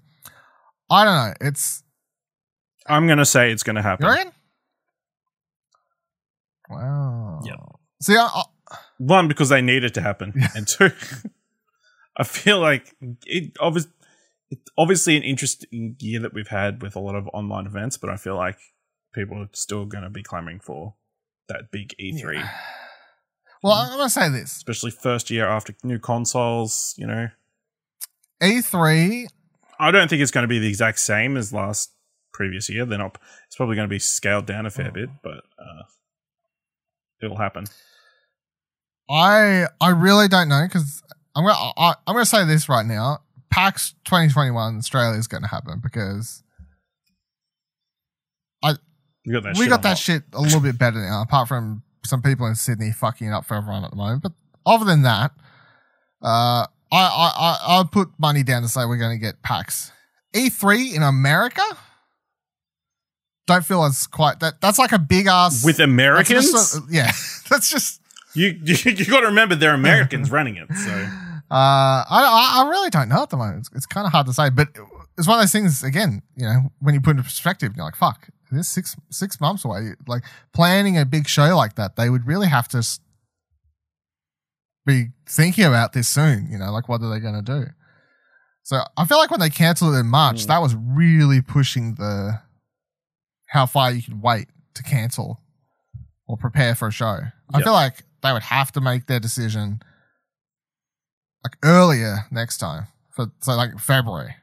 I 0.89 1.05
don't 1.05 1.15
know. 1.15 1.33
It's 1.41 1.83
I'm 2.87 3.05
going 3.05 3.19
to 3.19 3.25
say 3.25 3.51
it's 3.51 3.63
going 3.63 3.75
to 3.75 3.81
happen. 3.83 4.05
you 4.05 4.11
reckon? 4.11 4.31
Wow. 6.69 7.41
Yeah. 7.45 7.55
See, 8.01 8.15
I, 8.15 8.25
I, 8.25 8.43
One 8.99 9.27
because 9.27 9.49
they 9.49 9.61
need 9.61 9.83
it 9.83 9.93
to 9.95 10.01
happen, 10.01 10.33
and 10.55 10.67
two, 10.67 10.91
I 12.17 12.23
feel 12.23 12.59
like 12.59 12.95
it 13.25 13.53
obviously. 13.59 13.91
It's 14.51 14.71
obviously 14.79 15.15
an 15.15 15.21
interesting 15.21 15.95
year 15.99 16.19
that 16.21 16.33
we've 16.33 16.47
had 16.47 16.81
with 16.81 16.95
a 16.95 16.99
lot 16.99 17.13
of 17.15 17.27
online 17.33 17.67
events, 17.67 17.97
but 17.97 18.09
I 18.09 18.15
feel 18.17 18.35
like 18.35 18.57
people 19.13 19.37
are 19.37 19.49
still 19.53 19.85
going 19.85 20.03
to 20.03 20.09
be 20.09 20.23
clamoring 20.23 20.59
for 20.59 20.95
that 21.49 21.69
big 21.71 21.93
E3, 22.01 22.43
well, 23.61 23.73
I'm 23.73 23.89
gonna 23.97 24.09
say 24.09 24.27
this: 24.29 24.55
especially 24.57 24.89
first 24.91 25.29
year 25.29 25.47
after 25.47 25.75
new 25.83 25.99
consoles. 25.99 26.95
You 26.97 27.05
know, 27.07 27.29
E3. 28.41 29.27
I 29.79 29.91
don't 29.91 30.09
think 30.09 30.21
it's 30.21 30.31
going 30.31 30.43
to 30.43 30.47
be 30.47 30.59
the 30.59 30.67
exact 30.67 30.99
same 30.99 31.37
as 31.37 31.53
last 31.53 31.91
previous 32.33 32.69
year. 32.69 32.85
They're 32.85 32.97
not. 32.97 33.17
It's 33.47 33.55
probably 33.55 33.75
going 33.75 33.87
to 33.87 33.93
be 33.93 33.99
scaled 33.99 34.45
down 34.45 34.65
a 34.65 34.69
fair 34.69 34.89
Oh. 34.89 34.93
bit, 34.93 35.09
but 35.23 35.43
uh, 35.59 35.83
it'll 37.21 37.37
happen. 37.37 37.65
I 39.09 39.65
I 39.81 39.89
really 39.89 40.27
don't 40.27 40.49
know 40.49 40.63
because 40.67 41.01
I'm 41.35 41.43
gonna 41.45 41.71
I, 41.77 41.95
I'm 42.05 42.13
gonna 42.15 42.25
say 42.25 42.45
this 42.45 42.69
right 42.69 42.85
now. 42.85 43.19
PAX 43.49 43.93
2021 44.05 44.77
Australia 44.77 45.17
is 45.17 45.27
going 45.27 45.41
to 45.41 45.49
happen 45.49 45.79
because 45.81 46.43
We 49.25 49.33
got 49.33 49.43
that. 49.43 49.55
we 49.55 49.63
shit 49.63 49.69
got 49.69 49.81
that 49.83 49.97
shit 49.97 50.23
a 50.33 50.41
little 50.41 50.61
bit 50.61 50.77
better 50.77 50.99
now, 50.99 51.21
apart 51.21 51.47
from 51.47 51.83
some 52.05 52.21
people 52.21 52.45
in 52.47 52.55
Sydney 52.55 52.91
fucking 52.91 53.27
it 53.27 53.31
up 53.31 53.45
for 53.45 53.55
everyone 53.55 53.83
at 53.83 53.89
the 53.91 53.97
moment. 53.97 54.23
But 54.23 54.31
other 54.65 54.85
than 54.85 55.01
that, 55.03 55.31
uh, 56.21 56.65
I, 56.65 56.67
I, 56.91 57.31
I, 57.37 57.57
I'll 57.67 57.85
put 57.85 58.09
money 58.17 58.43
down 58.43 58.61
to 58.61 58.67
say 58.67 58.85
we're 58.85 58.97
going 58.97 59.17
to 59.19 59.23
get 59.23 59.41
PAX. 59.43 59.91
E3 60.33 60.95
in 60.95 61.03
America? 61.03 61.61
Don't 63.45 63.65
feel 63.65 63.83
as 63.83 64.07
quite 64.07 64.39
that. 64.39 64.61
That's 64.61 64.79
like 64.79 64.91
a 64.91 64.99
big 64.99 65.27
ass. 65.27 65.65
with 65.65 65.77
that's 65.77 65.85
Americans. 65.89 66.75
a- 66.77 66.81
yeah, 66.89 67.11
that's 67.49 67.69
just. 67.69 67.98
you 68.35 68.59
you, 68.63 68.75
you 68.91 69.05
got 69.05 69.21
to 69.21 69.27
remember 69.27 69.55
they're 69.55 69.73
Americans 69.73 70.29
running 70.37 70.55
it. 70.57 70.67
So 70.73 70.91
Uh, 71.51 72.05
I, 72.09 72.61
I 72.63 72.69
really 72.69 72.89
don't 72.91 73.09
know 73.09 73.23
at 73.23 73.29
the 73.31 73.37
moment. 73.37 73.59
It's, 73.59 73.69
it's 73.77 73.85
kind 73.87 74.05
of 74.05 74.11
hard 74.13 74.27
to 74.27 74.33
say, 74.33 74.49
but 74.49 74.67
it's 75.17 75.27
one 75.27 75.37
of 75.39 75.41
those 75.43 75.51
things. 75.51 75.83
Again, 75.83 76.21
you 76.35 76.45
know, 76.45 76.71
when 76.79 76.93
you 76.93 77.01
put 77.01 77.09
it 77.09 77.11
into 77.17 77.23
perspective, 77.23 77.73
you're 77.75 77.85
like, 77.85 77.95
"Fuck, 77.95 78.29
this 78.51 78.67
six 78.67 78.95
six 79.09 79.41
months 79.41 79.65
away." 79.65 79.91
Like 80.07 80.23
planning 80.53 80.97
a 80.97 81.05
big 81.05 81.27
show 81.27 81.55
like 81.57 81.75
that, 81.75 81.95
they 81.95 82.09
would 82.09 82.27
really 82.27 82.47
have 82.47 82.67
to 82.69 82.83
be 84.85 85.07
thinking 85.27 85.65
about 85.65 85.93
this 85.93 86.07
soon. 86.07 86.47
You 86.51 86.57
know, 86.57 86.71
like 86.71 86.87
what 86.89 87.01
are 87.01 87.09
they 87.09 87.19
going 87.19 87.35
to 87.35 87.41
do? 87.41 87.65
So 88.63 88.81
I 88.97 89.05
feel 89.05 89.17
like 89.17 89.31
when 89.31 89.39
they 89.39 89.49
cancelled 89.49 89.95
it 89.95 89.99
in 89.99 90.07
March, 90.07 90.43
Mm. 90.43 90.47
that 90.47 90.61
was 90.61 90.75
really 90.75 91.41
pushing 91.41 91.95
the 91.95 92.39
how 93.47 93.65
far 93.65 93.91
you 93.91 94.01
could 94.03 94.21
wait 94.21 94.47
to 94.75 94.83
cancel 94.83 95.41
or 96.27 96.37
prepare 96.37 96.75
for 96.75 96.87
a 96.89 96.91
show. 96.91 97.19
I 97.53 97.61
feel 97.63 97.73
like 97.73 98.03
they 98.21 98.33
would 98.33 98.43
have 98.43 98.71
to 98.73 98.81
make 98.81 99.07
their 99.07 99.19
decision 99.19 99.81
like 101.43 101.53
earlier 101.63 102.25
next 102.31 102.57
time 102.57 102.87
for 103.11 103.27
so 103.41 103.55
like 103.55 103.77
February. 103.79 104.35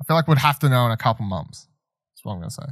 I 0.00 0.04
feel 0.04 0.16
like 0.16 0.28
we'd 0.28 0.38
have 0.38 0.58
to 0.60 0.68
know 0.68 0.86
in 0.86 0.92
a 0.92 0.96
couple 0.96 1.24
months. 1.24 1.66
That's 2.12 2.24
what 2.24 2.32
I'm 2.34 2.38
gonna 2.40 2.50
say. 2.50 2.66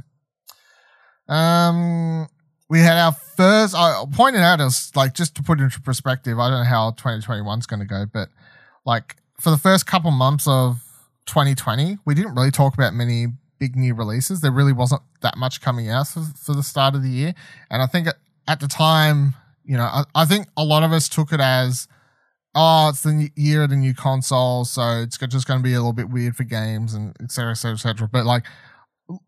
Um, 1.27 2.27
we 2.69 2.79
had 2.79 2.97
our 2.97 3.11
first. 3.11 3.75
I 3.75 4.03
pointed 4.11 4.41
out 4.41 4.61
as 4.61 4.91
like 4.95 5.13
just 5.13 5.35
to 5.35 5.43
put 5.43 5.59
into 5.59 5.81
perspective. 5.81 6.39
I 6.39 6.49
don't 6.49 6.59
know 6.59 6.69
how 6.69 6.91
2021 6.91 7.59
is 7.59 7.65
to 7.67 7.85
go, 7.85 8.05
but 8.11 8.29
like 8.85 9.17
for 9.39 9.49
the 9.49 9.57
first 9.57 9.85
couple 9.85 10.11
months 10.11 10.47
of 10.47 10.81
2020, 11.25 11.99
we 12.05 12.13
didn't 12.13 12.35
really 12.35 12.51
talk 12.51 12.73
about 12.73 12.93
many 12.93 13.27
big 13.59 13.75
new 13.75 13.93
releases. 13.93 14.41
There 14.41 14.51
really 14.51 14.73
wasn't 14.73 15.01
that 15.21 15.37
much 15.37 15.61
coming 15.61 15.89
out 15.89 16.07
for, 16.07 16.23
for 16.37 16.53
the 16.53 16.63
start 16.63 16.95
of 16.95 17.03
the 17.03 17.09
year, 17.09 17.33
and 17.69 17.81
I 17.81 17.87
think 17.87 18.07
at 18.47 18.59
the 18.59 18.67
time, 18.67 19.35
you 19.65 19.77
know, 19.77 19.83
I, 19.83 20.03
I 20.15 20.25
think 20.25 20.47
a 20.57 20.63
lot 20.63 20.83
of 20.83 20.91
us 20.91 21.09
took 21.09 21.31
it 21.31 21.39
as 21.39 21.87
oh, 22.55 22.89
it's 22.89 23.01
the 23.01 23.31
year 23.35 23.63
of 23.63 23.69
the 23.71 23.75
new 23.75 23.93
console, 23.93 24.65
so 24.65 25.01
it's 25.01 25.17
just 25.17 25.47
going 25.47 25.59
to 25.59 25.63
be 25.63 25.73
a 25.73 25.77
little 25.77 25.93
bit 25.93 26.09
weird 26.09 26.35
for 26.35 26.43
games 26.43 26.93
and 26.93 27.15
et 27.19 27.31
cetera, 27.31 27.51
et 27.51 27.55
cetera, 27.55 27.73
et 27.75 27.79
cetera. 27.79 28.07
But 28.07 28.25
like 28.25 28.45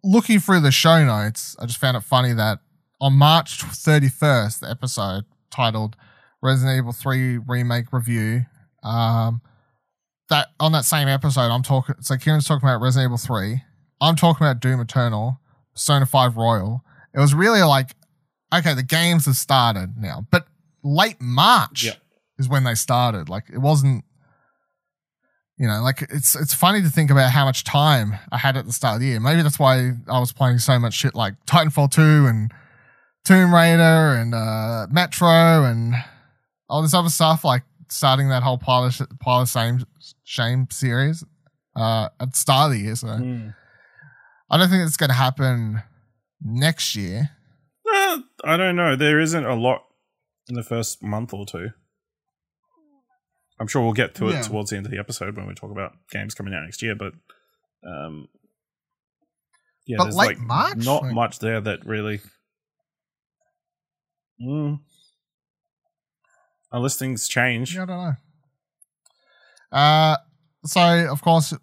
looking 0.03 0.39
through 0.39 0.61
the 0.61 0.71
show 0.71 1.03
notes, 1.03 1.55
I 1.59 1.65
just 1.65 1.79
found 1.79 1.97
it 1.97 2.03
funny 2.03 2.33
that 2.33 2.59
on 3.01 3.13
March 3.13 3.63
31st, 3.63 4.59
the 4.59 4.69
episode 4.69 5.25
titled 5.49 5.95
Resident 6.41 6.77
Evil 6.77 6.93
3 6.93 7.39
Remake 7.39 7.91
Review, 7.91 8.45
um, 8.83 9.41
that 10.29 10.49
on 10.59 10.71
that 10.71 10.85
same 10.85 11.07
episode, 11.07 11.51
I'm 11.51 11.63
talking, 11.63 11.95
so 12.01 12.15
Kieran's 12.17 12.47
talking 12.47 12.67
about 12.67 12.81
Resident 12.81 13.09
Evil 13.09 13.17
3. 13.17 13.61
I'm 14.01 14.15
talking 14.15 14.45
about 14.45 14.59
Doom 14.59 14.79
Eternal, 14.79 15.39
Persona 15.73 16.05
5 16.05 16.37
Royal. 16.37 16.83
It 17.13 17.19
was 17.19 17.33
really 17.33 17.61
like, 17.61 17.95
okay, 18.53 18.73
the 18.73 18.83
games 18.83 19.25
have 19.25 19.35
started 19.35 19.95
now, 19.97 20.25
but 20.31 20.47
late 20.83 21.17
March 21.19 21.83
is 22.37 22.47
when 22.49 22.63
they 22.63 22.75
started. 22.75 23.29
Like 23.29 23.45
it 23.51 23.59
wasn't, 23.59 24.03
you 25.57 25.67
know, 25.67 25.81
like 25.81 26.01
it's 26.03 26.35
it's 26.35 26.53
funny 26.53 26.81
to 26.81 26.89
think 26.89 27.09
about 27.11 27.31
how 27.31 27.45
much 27.45 27.63
time 27.63 28.13
I 28.31 28.37
had 28.37 28.57
at 28.57 28.65
the 28.65 28.73
start 28.73 28.95
of 28.95 29.01
the 29.01 29.07
year. 29.07 29.19
Maybe 29.19 29.41
that's 29.41 29.59
why 29.59 29.91
I 30.09 30.19
was 30.19 30.33
playing 30.33 30.59
so 30.59 30.77
much 30.79 30.93
shit 30.93 31.15
like 31.15 31.33
Titanfall 31.45 31.91
two 31.91 32.27
and 32.27 32.51
Tomb 33.25 33.53
Raider 33.53 34.15
and 34.19 34.35
uh, 34.35 34.87
Metro 34.91 35.63
and 35.65 35.95
all 36.69 36.81
this 36.81 36.93
other 36.93 37.09
stuff. 37.09 37.43
Like 37.43 37.63
starting 37.89 38.29
that 38.29 38.43
whole 38.43 38.57
pile 38.57 38.85
of, 38.85 39.01
pile 39.19 39.41
of 39.41 39.49
shame 39.49 39.85
shame 40.23 40.67
series 40.71 41.23
uh, 41.75 42.09
at 42.19 42.31
the 42.31 42.37
start 42.37 42.71
of 42.71 42.77
the 42.77 42.83
year. 42.83 42.95
So 42.95 43.07
I 44.51 44.57
don't 44.57 44.69
think 44.69 44.85
it's 44.85 44.97
going 44.97 45.09
to 45.09 45.15
happen 45.15 45.81
next 46.41 46.95
year. 46.95 47.31
I 48.45 48.57
don't 48.57 48.75
know. 48.75 48.95
There 48.95 49.19
isn't 49.19 49.45
a 49.45 49.55
lot 49.55 49.83
in 50.47 50.55
the 50.55 50.63
first 50.63 51.01
month 51.03 51.33
or 51.33 51.45
two. 51.45 51.69
I'm 53.59 53.67
sure 53.67 53.81
we'll 53.81 53.93
get 53.93 54.15
to 54.15 54.27
it 54.29 54.33
Yeah. 54.33 54.41
towards 54.41 54.69
the 54.69 54.77
end 54.77 54.85
of 54.85 54.91
the 54.91 54.99
episode 54.99 55.35
when 55.37 55.47
we 55.47 55.53
talk 55.55 55.71
about 55.71 55.93
games 56.11 56.35
coming 56.35 56.53
out 56.53 56.63
next 56.63 56.81
year, 56.81 56.93
but 56.95 57.13
um, 57.87 58.27
yeah, 59.85 59.97
But 59.97 60.03
there's 60.05 60.15
like 60.15 60.37
March? 60.39 60.77
not 60.77 61.03
Like- 61.03 61.13
much 61.13 61.39
there 61.39 61.61
that 61.61 61.85
really. 61.85 62.19
Mm. 64.41 64.79
Unless 66.71 66.97
things 66.97 67.27
change. 67.27 67.75
Yeah, 67.75 67.83
I 67.83 67.85
don't 67.85 67.97
know. 69.71 69.77
Uh, 69.77 70.17
so 70.65 70.81
of 71.11 71.21
course, 71.21 71.53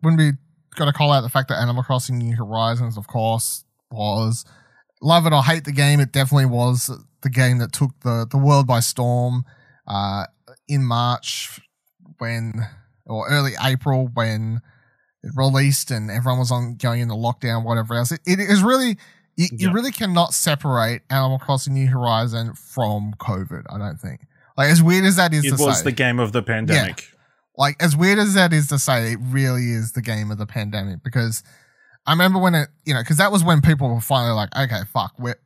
when 0.00 0.16
we 0.16 0.32
got 0.76 0.84
to 0.86 0.92
call 0.92 1.12
out 1.12 1.22
the 1.22 1.28
fact 1.28 1.48
that 1.48 1.60
Animal 1.60 1.82
Crossing 1.82 2.18
New 2.18 2.36
Horizons, 2.36 2.96
of 2.96 3.06
course, 3.08 3.64
was 3.90 4.44
love 5.02 5.26
it 5.26 5.32
or 5.32 5.42
hate 5.42 5.64
the 5.64 5.72
game. 5.72 6.00
It 6.00 6.12
definitely 6.12 6.46
was 6.46 6.90
the 7.22 7.30
game 7.30 7.58
that 7.58 7.72
took 7.72 7.90
the 8.00 8.26
the 8.30 8.38
world 8.38 8.66
by 8.66 8.80
storm. 8.80 9.44
Uh, 9.86 10.24
in 10.68 10.84
March, 10.84 11.60
when 12.18 12.52
or 13.06 13.28
early 13.28 13.52
April, 13.62 14.08
when 14.14 14.60
it 15.22 15.32
released 15.34 15.90
and 15.90 16.10
everyone 16.10 16.38
was 16.38 16.50
on 16.50 16.76
going 16.76 17.00
into 17.00 17.14
lockdown, 17.14 17.64
whatever 17.64 17.94
else. 17.94 18.12
It, 18.12 18.20
it 18.26 18.38
is 18.40 18.62
really. 18.62 18.96
You, 19.34 19.46
you 19.52 19.72
really 19.72 19.92
cannot 19.92 20.34
separate 20.34 21.02
Animal 21.08 21.38
Crossing 21.38 21.72
New 21.72 21.86
Horizon 21.88 22.52
from 22.52 23.14
COVID. 23.18 23.62
I 23.70 23.78
don't 23.78 23.96
think 23.98 24.20
Like 24.58 24.68
as 24.68 24.82
weird 24.82 25.06
as 25.06 25.16
that 25.16 25.32
is 25.32 25.46
It 25.46 25.56
to 25.56 25.64
was 25.64 25.78
say, 25.78 25.84
the 25.84 25.92
game 25.92 26.18
of 26.18 26.32
the 26.32 26.42
pandemic. 26.42 27.08
like 27.56 27.82
as 27.82 27.96
weird 27.96 28.18
as 28.18 28.34
that 28.34 28.52
is 28.52 28.68
to 28.68 28.78
say, 28.78 29.12
it 29.12 29.18
really 29.22 29.70
is 29.70 29.92
the 29.92 30.02
game 30.02 30.30
of 30.30 30.36
the 30.36 30.44
pandemic 30.44 31.02
because 31.02 31.42
I 32.06 32.12
remember 32.12 32.38
when 32.38 32.54
it, 32.54 32.68
you 32.84 32.94
know, 32.94 33.00
because 33.00 33.18
that 33.18 33.30
was 33.30 33.44
when 33.44 33.60
people 33.60 33.92
were 33.92 34.00
finally 34.00 34.34
like, 34.34 34.54
okay, 34.56 34.80
fuck, 34.92 35.14
we're 35.18 35.36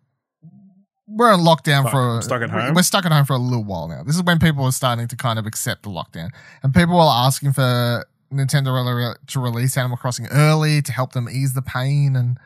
we're 1.08 1.32
in 1.32 1.40
lockdown 1.40 1.84
Fuck, 1.84 1.92
for 1.92 2.16
I'm 2.16 2.22
stuck 2.22 2.42
at 2.42 2.50
home. 2.50 2.74
We're 2.74 2.82
stuck 2.82 3.06
at 3.06 3.12
home 3.12 3.24
for 3.24 3.34
a 3.34 3.38
little 3.38 3.64
while 3.64 3.88
now. 3.88 4.02
This 4.02 4.16
is 4.16 4.22
when 4.22 4.38
people 4.38 4.64
were 4.64 4.72
starting 4.72 5.06
to 5.08 5.16
kind 5.16 5.38
of 5.38 5.46
accept 5.46 5.84
the 5.84 5.90
lockdown, 5.90 6.30
and 6.62 6.74
people 6.74 6.96
were 6.96 7.02
asking 7.02 7.52
for 7.52 8.04
Nintendo 8.32 9.14
to 9.28 9.40
release 9.40 9.76
Animal 9.76 9.96
Crossing 9.96 10.26
early 10.28 10.82
to 10.82 10.92
help 10.92 11.12
them 11.12 11.28
ease 11.30 11.54
the 11.54 11.62
pain 11.62 12.16
and. 12.16 12.38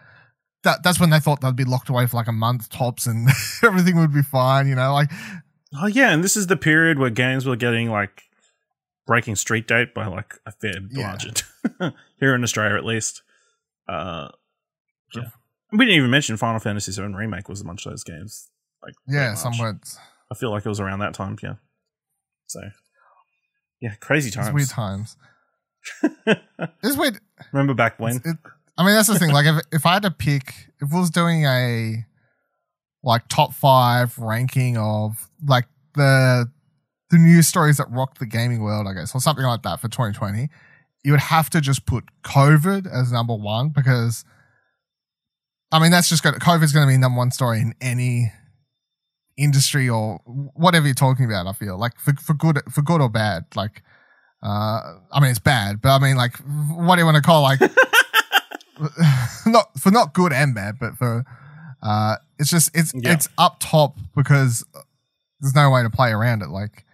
That, 0.62 0.82
that's 0.82 1.00
when 1.00 1.08
they 1.08 1.20
thought 1.20 1.40
they'd 1.40 1.56
be 1.56 1.64
locked 1.64 1.88
away 1.88 2.06
for 2.06 2.18
like 2.18 2.28
a 2.28 2.32
month 2.32 2.68
tops 2.68 3.06
and 3.06 3.30
everything 3.62 3.96
would 3.96 4.12
be 4.12 4.20
fine, 4.20 4.68
you 4.68 4.74
know. 4.74 4.92
Like, 4.92 5.10
Oh 5.74 5.86
yeah, 5.86 6.10
and 6.12 6.24
this 6.24 6.36
is 6.36 6.48
the 6.48 6.56
period 6.56 6.98
where 6.98 7.10
games 7.10 7.46
were 7.46 7.56
getting 7.56 7.90
like 7.90 8.24
breaking 9.06 9.36
street 9.36 9.66
date 9.68 9.94
by 9.94 10.06
like 10.06 10.34
a 10.44 10.52
fair 10.52 10.74
Yeah. 10.90 11.06
margin 11.06 11.34
here 12.20 12.34
in 12.34 12.42
Australia, 12.42 12.76
at 12.76 12.84
least. 12.84 13.22
Uh, 13.92 14.28
yeah, 15.14 15.28
we 15.72 15.78
didn't 15.84 15.96
even 15.96 16.10
mention 16.10 16.36
Final 16.36 16.60
Fantasy 16.60 16.92
VII 16.92 17.12
Remake 17.14 17.48
was 17.48 17.60
a 17.60 17.64
bunch 17.64 17.84
of 17.86 17.92
those 17.92 18.04
games. 18.04 18.48
Like 18.82 18.94
yeah, 19.08 19.30
late 19.30 19.38
some 19.38 19.52
March. 19.56 19.60
words. 19.60 19.98
I 20.30 20.34
feel 20.36 20.50
like 20.50 20.64
it 20.64 20.68
was 20.68 20.80
around 20.80 21.00
that 21.00 21.12
time. 21.14 21.36
Yeah. 21.42 21.54
So, 22.46 22.60
yeah, 23.80 23.94
crazy 24.00 24.28
It's 24.28 24.36
times. 24.36 24.52
weird 24.54 24.68
times. 24.68 25.16
It's 26.82 26.96
weird. 26.96 27.18
Remember 27.52 27.74
back 27.74 27.98
when? 27.98 28.16
It- 28.24 28.36
I 28.78 28.84
mean, 28.84 28.94
that's 28.94 29.08
the 29.08 29.18
thing. 29.18 29.30
Like, 29.32 29.46
if 29.46 29.56
if 29.72 29.86
I 29.86 29.94
had 29.94 30.02
to 30.04 30.10
pick, 30.10 30.54
if 30.80 30.92
I 30.94 30.98
was 31.00 31.10
doing 31.10 31.44
a 31.44 32.04
like 33.02 33.28
top 33.28 33.52
five 33.54 34.16
ranking 34.18 34.76
of 34.78 35.28
like 35.46 35.66
the 35.94 36.50
the 37.10 37.18
news 37.18 37.48
stories 37.48 37.76
that 37.78 37.90
rocked 37.90 38.18
the 38.20 38.26
gaming 38.26 38.62
world, 38.62 38.86
I 38.86 38.94
guess, 38.94 39.14
or 39.14 39.20
something 39.20 39.44
like 39.44 39.62
that 39.62 39.80
for 39.80 39.88
2020, 39.88 40.48
you 41.04 41.12
would 41.12 41.20
have 41.20 41.48
to 41.50 41.60
just 41.60 41.86
put 41.86 42.04
COVID 42.24 42.86
as 42.90 43.10
number 43.12 43.34
one 43.34 43.70
because, 43.70 44.24
I 45.72 45.78
mean, 45.80 45.90
that's 45.90 46.08
just 46.08 46.22
going. 46.22 46.34
To, 46.34 46.40
COVID's 46.40 46.72
going 46.72 46.86
to 46.86 46.92
be 46.92 46.98
number 46.98 47.18
one 47.18 47.30
story 47.30 47.60
in 47.60 47.74
any 47.80 48.32
industry 49.38 49.88
or 49.88 50.20
whatever 50.54 50.86
you're 50.86 50.94
talking 50.94 51.24
about. 51.24 51.46
I 51.46 51.52
feel 51.52 51.78
like 51.78 51.98
for 51.98 52.12
for 52.14 52.34
good 52.34 52.60
for 52.70 52.82
good 52.82 53.00
or 53.00 53.08
bad. 53.08 53.44
Like, 53.54 53.82
uh, 54.42 54.98
I 55.12 55.20
mean, 55.20 55.30
it's 55.30 55.38
bad, 55.38 55.80
but 55.80 55.90
I 55.90 55.98
mean, 55.98 56.16
like, 56.16 56.36
what 56.36 56.96
do 56.96 57.00
you 57.00 57.06
want 57.06 57.16
to 57.16 57.22
call 57.22 57.42
like? 57.42 57.60
not 59.46 59.78
for 59.78 59.90
not 59.90 60.12
good 60.14 60.32
and 60.32 60.54
bad, 60.54 60.76
but 60.78 60.96
for 60.96 61.24
uh, 61.82 62.16
it's 62.38 62.50
just 62.50 62.70
it's 62.74 62.92
Yeah. 62.94 63.12
it's 63.12 63.28
up 63.38 63.56
top 63.60 63.96
because 64.14 64.64
there's 65.40 65.54
no 65.54 65.70
way 65.70 65.82
to 65.82 65.90
play 65.90 66.10
around 66.10 66.42
it. 66.42 66.48
Like 66.48 66.84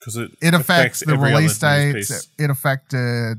Because 0.00 0.16
it 0.16 0.30
it 0.42 0.54
affects 0.54 1.00
the 1.04 1.16
release 1.16 1.58
dates. 1.58 2.10
It, 2.10 2.44
it 2.44 2.50
affected 2.50 3.38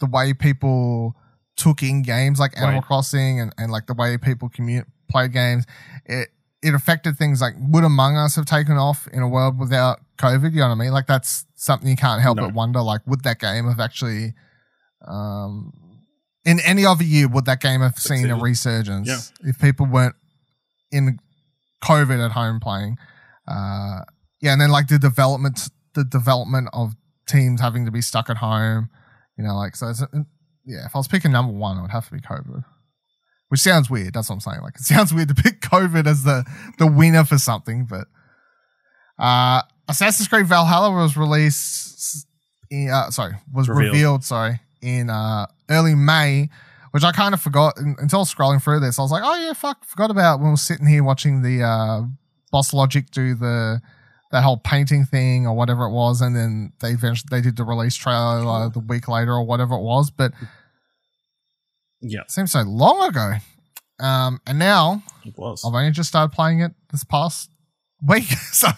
the 0.00 0.06
way 0.06 0.34
people 0.34 1.14
took 1.56 1.82
in 1.82 2.02
games 2.02 2.40
like 2.40 2.56
Animal 2.56 2.80
Right. 2.80 2.84
Crossing 2.84 3.40
and, 3.40 3.54
and 3.56 3.70
like 3.70 3.86
the 3.86 3.94
way 3.94 4.18
people 4.18 4.50
commu- 4.50 4.84
play 5.08 5.28
games. 5.28 5.64
It 6.06 6.28
it 6.62 6.74
affected 6.74 7.16
things 7.16 7.40
like 7.40 7.54
would 7.58 7.84
Among 7.84 8.16
Us 8.16 8.34
have 8.36 8.46
taken 8.46 8.76
off 8.76 9.06
in 9.12 9.22
a 9.22 9.28
world 9.28 9.58
without 9.58 10.00
COVID? 10.18 10.52
You 10.52 10.60
know 10.60 10.68
what 10.68 10.72
I 10.72 10.74
mean? 10.76 10.92
Like 10.92 11.06
that's 11.06 11.44
something 11.54 11.88
you 11.88 11.96
can't 11.96 12.20
help 12.20 12.36
No. 12.36 12.46
but 12.46 12.54
wonder. 12.54 12.80
Like 12.82 13.02
would 13.06 13.22
that 13.22 13.38
game 13.38 13.66
have 13.68 13.78
actually, 13.80 14.34
um, 15.06 15.72
in 16.44 16.58
any 16.60 16.84
other 16.84 17.04
year, 17.04 17.28
would 17.28 17.44
that 17.44 17.60
game 17.60 17.80
have 17.80 17.96
seen 17.98 18.28
a 18.30 18.36
resurgence 18.36 19.08
Yeah. 19.08 19.48
if 19.50 19.58
people 19.60 19.86
weren't 19.86 20.16
in 20.90 21.18
COVID 21.84 22.24
at 22.24 22.32
home 22.32 22.58
playing? 22.60 22.96
Uh, 23.46 24.00
yeah, 24.40 24.52
and 24.52 24.60
then 24.60 24.70
like 24.70 24.88
the 24.88 24.98
development, 24.98 25.68
the 25.94 26.04
development 26.04 26.68
of 26.72 26.94
teams 27.26 27.60
having 27.60 27.84
to 27.84 27.90
be 27.90 28.00
stuck 28.00 28.28
at 28.30 28.36
home, 28.38 28.90
you 29.36 29.44
know, 29.44 29.56
like 29.56 29.76
so. 29.76 29.88
It's, 29.88 30.02
yeah, 30.64 30.86
if 30.86 30.94
I 30.94 30.98
was 30.98 31.08
picking 31.08 31.32
number 31.32 31.52
one, 31.52 31.78
it 31.78 31.82
would 31.82 31.90
have 31.90 32.06
to 32.08 32.14
be 32.14 32.20
COVID, 32.20 32.64
which 33.48 33.60
sounds 33.60 33.90
weird. 33.90 34.14
That's 34.14 34.28
what 34.28 34.36
I'm 34.36 34.40
saying. 34.40 34.60
Like 34.62 34.76
it 34.76 34.82
sounds 34.84 35.12
weird 35.12 35.28
to 35.28 35.34
pick 35.34 35.60
COVID 35.60 36.06
as 36.06 36.22
the 36.24 36.44
the 36.78 36.86
winner 36.86 37.24
for 37.24 37.38
something, 37.38 37.86
but 37.86 38.06
uh, 39.18 39.62
Assassin's 39.88 40.28
Creed 40.28 40.46
Valhalla 40.46 40.90
was 40.92 41.16
released. 41.16 42.26
In, 42.70 42.88
uh, 42.90 43.10
sorry, 43.10 43.34
was 43.52 43.68
Revealed. 43.68 43.92
revealed. 43.92 44.24
sorry, 44.24 44.60
in 44.80 45.10
uh, 45.10 45.46
early 45.70 45.94
May. 45.94 46.48
Which 46.92 47.04
I 47.04 47.12
kind 47.12 47.32
of 47.32 47.40
forgot 47.40 47.78
until 47.78 48.26
scrolling 48.26 48.62
through 48.62 48.80
this. 48.80 48.98
I 48.98 49.02
was 49.02 49.10
like, 49.10 49.22
"Oh 49.24 49.34
yeah, 49.34 49.54
fuck, 49.54 49.82
forgot 49.86 50.10
about 50.10 50.40
when 50.40 50.48
we 50.48 50.50
were 50.50 50.56
sitting 50.58 50.86
here 50.86 51.02
watching 51.02 51.40
the 51.40 51.62
uh, 51.62 52.02
Boss 52.50 52.74
Logic 52.74 53.10
do 53.10 53.34
the 53.34 53.80
that 54.32 54.42
whole 54.42 54.56
painting 54.56 55.04
thing 55.04 55.46
or 55.46 55.54
whatever 55.54 55.84
it 55.84 55.92
was, 55.92 56.20
and 56.20 56.34
then 56.34 56.72
they 56.80 56.90
eventually 56.90 57.28
they 57.30 57.40
did 57.40 57.56
the 57.56 57.64
release 57.64 57.94
trailer 57.94 58.68
the 58.70 58.80
week 58.80 59.06
later 59.06 59.32
or 59.32 59.44
whatever 59.44 59.74
it 59.74 59.82
was. 59.82 60.10
But 60.10 60.32
yeah, 62.00 62.22
seems 62.28 62.52
so 62.52 62.62
long 62.62 63.08
ago. 63.08 63.34
Um, 64.00 64.40
and 64.46 64.58
now 64.58 65.02
it 65.24 65.36
was. 65.36 65.64
I've 65.64 65.74
only 65.74 65.92
just 65.92 66.08
started 66.08 66.34
playing 66.34 66.60
it 66.60 66.72
this 66.90 67.04
past 67.04 67.50
week, 68.02 68.24
so 68.52 68.68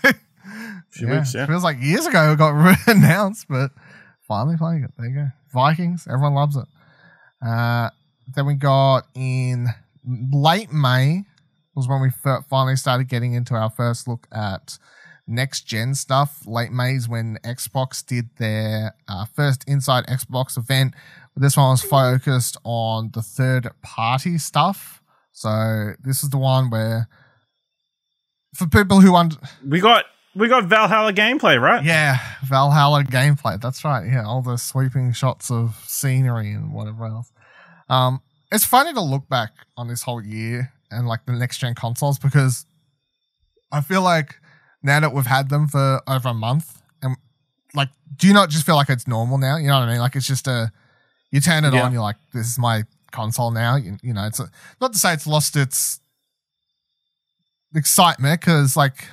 few 0.90 1.08
weeks, 1.08 1.34
yeah. 1.34 1.44
it 1.44 1.46
feels 1.46 1.64
like 1.64 1.80
years 1.80 2.06
ago 2.06 2.32
it 2.32 2.38
got 2.38 2.48
re- 2.50 2.76
announced, 2.86 3.46
but 3.48 3.70
finally 4.26 4.56
playing 4.56 4.84
it. 4.84 4.90
There 4.98 5.06
you 5.06 5.14
go, 5.14 5.26
Vikings. 5.52 6.06
Everyone 6.08 6.34
loves 6.34 6.56
it. 6.56 6.66
Uh, 7.44 7.90
then 8.34 8.46
we 8.46 8.54
got 8.54 9.06
in 9.14 9.68
late 10.32 10.72
May 10.72 11.24
was 11.74 11.88
when 11.88 12.00
we 12.00 12.10
fir- 12.10 12.42
finally 12.48 12.76
started 12.76 13.08
getting 13.08 13.34
into 13.34 13.54
our 13.54 13.70
first 13.70 14.06
look 14.06 14.26
at 14.32 14.78
next 15.26 15.62
gen 15.62 15.94
stuff. 15.94 16.42
Late 16.46 16.72
May 16.72 16.94
is 16.94 17.08
when 17.08 17.38
Xbox 17.44 18.04
did 18.04 18.28
their 18.38 18.94
uh, 19.08 19.24
first 19.24 19.64
Inside 19.66 20.06
Xbox 20.06 20.56
event. 20.58 20.94
This 21.37 21.56
one 21.56 21.70
was 21.70 21.82
focused 21.82 22.56
on 22.64 23.10
the 23.12 23.22
third 23.22 23.68
party 23.82 24.38
stuff. 24.38 25.02
So 25.32 25.92
this 26.02 26.22
is 26.22 26.30
the 26.30 26.38
one 26.38 26.70
where, 26.70 27.08
for 28.54 28.68
people 28.68 29.00
who 29.00 29.16
under, 29.16 29.37
We 29.66 29.80
got 29.80 30.04
we 30.37 30.48
got 30.48 30.64
Valhalla 30.64 31.12
gameplay, 31.12 31.60
right? 31.60 31.84
yeah, 31.84 32.18
Valhalla 32.44 33.02
gameplay. 33.04 33.60
That's 33.60 33.84
right. 33.84 34.06
Yeah, 34.06 34.24
all 34.26 34.42
the 34.42 34.56
sweeping 34.58 35.12
shots 35.12 35.50
of 35.50 35.74
scenery 35.87 36.52
and 36.52 36.72
whatever 36.72 37.06
else. 37.06 37.32
Um, 37.88 38.20
it's 38.52 38.64
funny 38.64 38.92
to 38.92 39.00
look 39.00 39.28
back 39.28 39.50
on 39.76 39.88
this 39.88 40.02
whole 40.02 40.22
year 40.24 40.72
and 40.90 41.08
like 41.08 41.26
the 41.26 41.32
next 41.32 41.58
gen 41.58 41.74
consoles 41.74 42.18
because 42.18 42.66
I 43.72 43.80
feel 43.80 44.02
like 44.02 44.37
now 44.84 45.00
that 45.00 45.12
we've 45.12 45.26
had 45.26 45.48
them 45.48 45.66
for 45.66 46.00
over 46.06 46.28
a 46.28 46.34
month 46.34 46.80
and 47.02 47.16
like, 47.74 47.88
do 48.16 48.28
you 48.28 48.32
not 48.34 48.50
just 48.50 48.64
feel 48.64 48.76
like 48.76 48.88
it's 48.90 49.08
normal 49.08 49.38
now? 49.38 49.56
You 49.56 49.66
know 49.66 49.80
what 49.80 49.88
I 49.88 49.92
mean? 49.92 49.98
Like 49.98 50.14
it's 50.14 50.26
just 50.26 50.46
a, 50.46 50.70
you 51.32 51.40
turn 51.40 51.64
it 51.64 51.72
Yeah. 51.74 51.82
on, 51.82 51.92
you're 51.92 52.02
like, 52.02 52.16
this 52.32 52.46
is 52.46 52.58
my 52.58 52.84
console 53.10 53.50
now. 53.50 53.74
You, 53.76 53.96
you 54.02 54.12
know, 54.12 54.24
it's 54.26 54.38
a, 54.38 54.48
not 54.80 54.92
to 54.92 54.98
say 55.00 55.12
it's 55.14 55.26
lost 55.26 55.56
its 55.56 55.98
excitement 57.74 58.40
because 58.40 58.76
like 58.76 59.04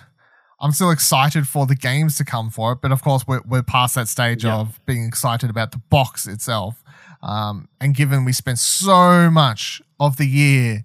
I'm 0.60 0.72
still 0.72 0.92
excited 0.92 1.48
for 1.48 1.66
the 1.66 1.76
games 1.76 2.18
to 2.18 2.26
come 2.26 2.52
for 2.52 2.74
it, 2.74 2.80
but 2.82 2.92
of 2.92 3.02
course 3.02 3.26
we're, 3.28 3.42
we're 3.48 3.64
past 3.64 3.96
that 3.96 4.08
stage 4.08 4.44
Yeah. 4.44 4.58
of 4.58 4.80
being 4.86 5.06
excited 5.06 5.50
about 5.50 5.72
the 5.72 5.80
box 5.90 6.28
itself. 6.28 6.84
Um, 7.24 7.68
and 7.80 7.96
given 7.96 8.26
we 8.26 8.34
spent 8.34 8.60
so 8.60 9.30
much 9.32 9.82
of 10.00 10.18
the 10.18 10.26
year, 10.26 10.84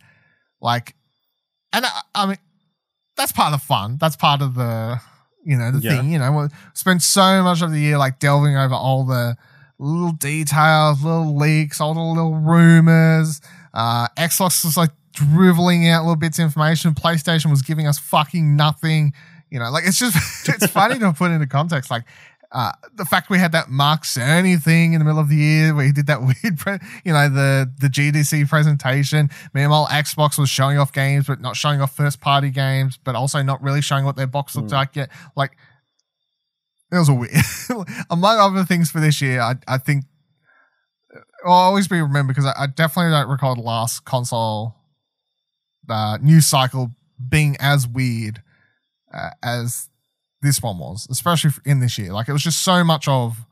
like, 0.60 0.94
and 1.72 1.84
I, 1.84 2.00
I 2.14 2.26
mean, 2.26 2.36
that's 3.16 3.32
part 3.32 3.52
of 3.52 3.60
the 3.60 3.66
fun. 3.66 3.96
That's 4.00 4.16
part 4.16 4.42
of 4.42 4.54
the, 4.54 5.00
you 5.44 5.56
know, 5.56 5.70
the 5.70 5.78
Yeah. 5.78 5.96
thing. 5.98 6.12
You 6.12 6.18
know, 6.18 6.32
we 6.32 6.48
spent 6.74 7.02
so 7.02 7.42
much 7.42 7.62
of 7.62 7.70
the 7.70 7.78
year 7.80 7.98
like 7.98 8.18
delving 8.18 8.56
over 8.56 8.74
all 8.74 9.04
the 9.04 9.36
little 9.78 10.12
details, 10.12 11.02
little 11.02 11.36
leaks, 11.36 11.80
all 11.80 11.94
the 11.94 12.00
little 12.00 12.34
rumors. 12.34 13.40
Uh, 13.74 14.08
Xbox 14.16 14.64
was 14.64 14.76
like 14.76 14.90
dribbling 15.12 15.88
out 15.88 16.02
little 16.04 16.16
bits 16.16 16.38
of 16.38 16.44
information. 16.44 16.94
PlayStation 16.94 17.50
was 17.50 17.62
giving 17.62 17.86
us 17.86 17.98
fucking 17.98 18.56
nothing. 18.56 19.12
You 19.50 19.58
know, 19.60 19.70
like 19.70 19.84
it's 19.86 19.98
just 19.98 20.16
it's 20.48 20.66
funny 20.66 20.98
to 20.98 21.12
put 21.12 21.30
into 21.30 21.46
context. 21.46 21.90
Like 21.90 22.04
uh, 22.52 22.72
the 22.94 23.04
fact 23.04 23.28
we 23.28 23.38
had 23.38 23.52
that 23.52 23.68
Mark 23.68 24.02
Cerny 24.04 24.60
thing 24.62 24.92
in 24.92 24.98
the 25.00 25.04
middle 25.04 25.20
of 25.20 25.28
the 25.28 25.36
year 25.36 25.74
where 25.74 25.84
he 25.84 25.92
did 25.92 26.06
that 26.06 26.20
weird, 26.42 26.58
pre- 26.58 26.78
you 27.04 27.12
know, 27.12 27.28
the 27.28 27.70
the 27.80 27.88
GDC 27.88 28.48
presentation. 28.48 29.28
Meanwhile, 29.52 29.88
Xbox 29.90 30.38
was 30.38 30.48
showing 30.48 30.78
off 30.78 30.92
games, 30.92 31.26
but 31.26 31.40
not 31.40 31.56
showing 31.56 31.80
off 31.80 31.94
first 31.96 32.20
party 32.20 32.50
games, 32.50 32.98
but 33.02 33.14
also 33.14 33.42
not 33.42 33.62
really 33.62 33.82
showing 33.82 34.04
what 34.04 34.16
their 34.16 34.26
box 34.26 34.54
looked 34.56 34.68
Mm. 34.70 34.74
like 34.74 34.96
yet. 34.96 35.10
Like 35.36 35.56
it 36.92 36.96
was 36.98 37.08
a 37.08 37.14
weird. 37.14 37.32
Among 38.10 38.38
other 38.38 38.64
things 38.64 38.90
for 38.90 39.00
this 39.00 39.20
year, 39.20 39.40
I 39.40 39.54
I 39.66 39.78
think 39.78 40.04
I'll 41.44 41.52
always 41.52 41.88
be 41.88 42.00
remembered 42.00 42.34
because 42.36 42.46
I, 42.56 42.64
I 42.64 42.66
definitely 42.66 43.12
don't 43.12 43.28
recall 43.28 43.54
the 43.54 43.60
last 43.62 44.04
console 44.04 44.74
uh, 45.88 46.18
news 46.20 46.46
cycle 46.46 46.90
being 47.28 47.56
as 47.60 47.86
weird 47.88 48.42
uh, 49.12 49.30
as 49.42 49.88
this 50.42 50.62
one 50.62 50.78
was, 50.78 51.06
especially 51.10 51.50
in 51.64 51.80
this 51.80 51.98
year. 51.98 52.12
Like 52.12 52.28
it 52.28 52.32
was 52.32 52.42
just 52.42 52.62
so 52.62 52.84
much 52.84 53.08
of 53.08 53.46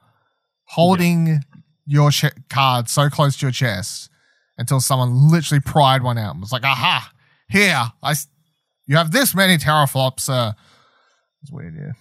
holding 0.64 1.40
your 1.86 2.10
ch- 2.10 2.32
card 2.48 2.88
so 2.88 3.08
close 3.08 3.36
to 3.38 3.46
your 3.46 3.52
chest 3.52 4.10
until 4.56 4.80
someone 4.80 5.30
literally 5.30 5.60
pried 5.60 6.02
one 6.02 6.18
out 6.18 6.32
and 6.32 6.40
was 6.40 6.52
like, 6.52 6.64
"Aha, 6.64 7.10
here! 7.48 7.92
I, 8.02 8.14
you 8.86 8.96
have 8.96 9.12
this 9.12 9.34
many 9.34 9.56
teraflops." 9.56 10.28
Uh, 10.28 10.52
it's 11.42 11.50
weird, 11.52 11.74
yeah. 11.74 11.92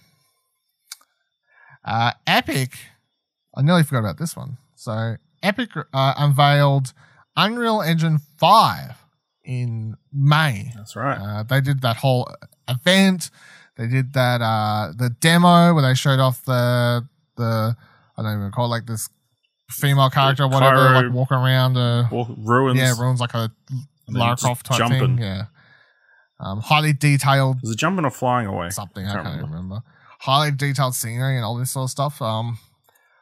Uh, 1.84 2.12
Epic, 2.26 2.78
I 3.54 3.62
nearly 3.62 3.82
forgot 3.82 4.00
about 4.00 4.18
this 4.18 4.34
one. 4.34 4.56
So 4.74 5.16
Epic 5.42 5.70
uh, 5.92 6.14
unveiled 6.16 6.94
Unreal 7.36 7.82
Engine 7.82 8.18
5 8.38 8.96
in 9.44 9.96
May. 10.12 10.72
That's 10.76 10.96
right. 10.96 11.18
Uh, 11.18 11.42
they 11.42 11.60
did 11.60 11.82
that 11.82 11.96
whole 11.98 12.28
event. 12.68 13.30
They 13.76 13.88
did 13.88 14.12
that 14.12 14.40
uh, 14.40 14.92
the 14.96 15.10
demo 15.20 15.74
where 15.74 15.82
they 15.82 15.94
showed 15.94 16.20
off 16.20 16.44
the 16.44 17.06
the 17.36 17.76
I 18.16 18.22
don't 18.22 18.38
even 18.38 18.52
call 18.52 18.66
it 18.66 18.68
like 18.68 18.86
this 18.86 19.08
female 19.70 20.10
character, 20.10 20.44
or 20.44 20.48
whatever, 20.48 20.76
Cairo- 20.76 21.02
like 21.08 21.12
walking 21.12 21.36
around. 21.36 21.76
Uh, 21.76 22.06
Well, 22.12 22.34
ruins. 22.38 22.78
yeah, 22.78 22.94
ruins 22.98 23.20
like 23.20 23.34
a 23.34 23.50
Lara 24.08 24.36
Croft 24.36 24.66
type 24.66 24.78
jumping. 24.78 25.16
thing. 25.16 25.18
Yeah, 25.18 25.44
um, 26.38 26.60
highly 26.60 26.92
detailed 26.92 27.56
Is 27.64 27.70
it 27.70 27.78
jumping 27.78 28.04
or 28.04 28.10
flying 28.10 28.46
away? 28.46 28.70
something. 28.70 29.04
I 29.06 29.12
Can't 29.12 29.24
can't 29.24 29.36
remember. 29.36 29.56
remember. 29.56 29.82
Highly 30.20 30.52
detailed 30.52 30.94
scenery 30.94 31.36
and 31.36 31.44
all 31.44 31.56
this 31.56 31.72
sort 31.72 31.84
of 31.86 31.90
stuff. 31.90 32.22
Um, 32.22 32.58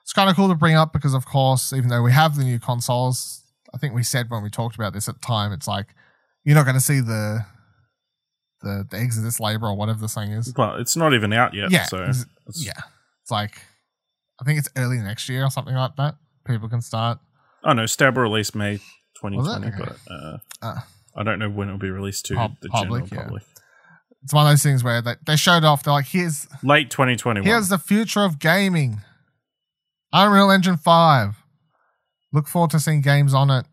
it's 0.02 0.12
kind 0.12 0.28
of 0.28 0.36
cool 0.36 0.48
to 0.48 0.54
bring 0.54 0.74
up 0.76 0.92
because, 0.92 1.14
of 1.14 1.24
course, 1.24 1.72
even 1.72 1.88
though 1.88 2.02
we 2.02 2.12
have 2.12 2.36
the 2.36 2.44
new 2.44 2.58
consoles, 2.58 3.42
I 3.74 3.78
think 3.78 3.94
we 3.94 4.02
said 4.02 4.28
when 4.28 4.42
we 4.42 4.50
talked 4.50 4.74
about 4.74 4.92
this 4.92 5.08
at 5.08 5.14
the 5.14 5.26
time, 5.26 5.52
it's 5.52 5.66
like 5.66 5.86
you're 6.44 6.54
not 6.56 6.64
going 6.64 6.74
to 6.74 6.80
see 6.80 7.00
the 7.00 7.46
the 8.62 8.86
the 8.90 8.98
Exodus 8.98 9.38
labor 9.40 9.66
or 9.66 9.76
whatever 9.76 9.98
the 10.00 10.08
thing 10.08 10.30
is. 10.32 10.52
Well, 10.56 10.76
it's 10.76 10.96
not 10.96 11.14
even 11.14 11.32
out 11.32 11.54
yet. 11.54 11.70
Yeah, 11.70 11.84
So 11.84 11.98
it's- 11.98 12.22
it's- 12.48 12.64
Yeah, 12.64 12.80
it's 13.22 13.30
like 13.30 13.60
I 14.40 14.44
think 14.44 14.58
it's 14.58 14.68
early 14.76 14.98
next 14.98 15.28
year 15.28 15.44
or 15.44 15.50
something 15.50 15.74
like 15.74 15.96
that. 15.96 16.16
People 16.46 16.68
can 16.68 16.80
start. 16.82 17.18
Oh 17.64 17.72
no, 17.72 17.86
Stab 17.86 18.16
released 18.16 18.54
May 18.56 18.78
2020, 19.20 19.68
Okay. 19.68 19.76
but 19.78 20.12
uh, 20.12 20.38
Uh, 20.60 20.80
I 21.16 21.22
don't 21.22 21.38
know 21.38 21.48
when 21.50 21.68
it'll 21.68 21.78
be 21.78 21.90
released 21.90 22.26
to 22.26 22.34
Pub- 22.34 22.56
the 22.60 22.68
public, 22.68 23.04
general 23.04 23.08
yeah. 23.18 23.22
public. 23.24 23.42
it's 24.24 24.32
one 24.32 24.46
of 24.46 24.52
those 24.52 24.62
things 24.62 24.82
where 24.82 25.00
they, 25.02 25.14
they 25.26 25.36
showed 25.36 25.62
off. 25.64 25.82
They're 25.84 25.92
like, 25.92 26.06
here's 26.06 26.48
Late 26.64 26.90
2021. 26.90 27.46
Here's 27.46 27.68
the 27.68 27.78
future 27.78 28.24
of 28.24 28.38
gaming. 28.40 29.02
Unreal 30.12 30.50
Engine 30.50 30.76
5. 30.76 31.36
Look 32.32 32.48
forward 32.48 32.70
to 32.72 32.80
seeing 32.80 33.00
games 33.02 33.32
on 33.34 33.50
it 33.50 33.66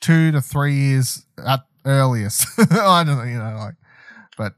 two 0.00 0.32
to 0.32 0.40
three 0.40 0.74
years 0.74 1.24
at 1.38 1.60
earliest. 1.84 2.46
I 2.58 3.04
don't 3.04 3.18
know, 3.18 3.24
you 3.24 3.38
know, 3.38 3.56
like, 3.58 3.74
but 4.36 4.54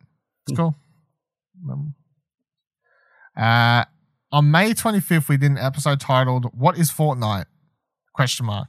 it's 0.46 0.56
cool. 0.56 0.74
Um, 1.70 1.94
uh, 3.36 3.84
on 4.30 4.50
May 4.50 4.72
25th, 4.72 5.28
we 5.28 5.36
did 5.36 5.52
an 5.52 5.58
episode 5.58 6.00
titled 6.00 6.46
"What 6.54 6.78
is 6.78 6.90
Fortnite?" 6.90 7.46
Question 8.14 8.46
mark. 8.46 8.68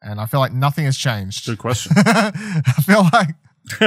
And 0.00 0.20
I 0.20 0.26
feel 0.26 0.40
like 0.40 0.52
nothing 0.52 0.84
has 0.84 0.96
changed. 0.96 1.46
Good 1.46 1.58
question. 1.58 1.92
I 1.96 2.82
feel 2.84 3.04
like 3.12 3.28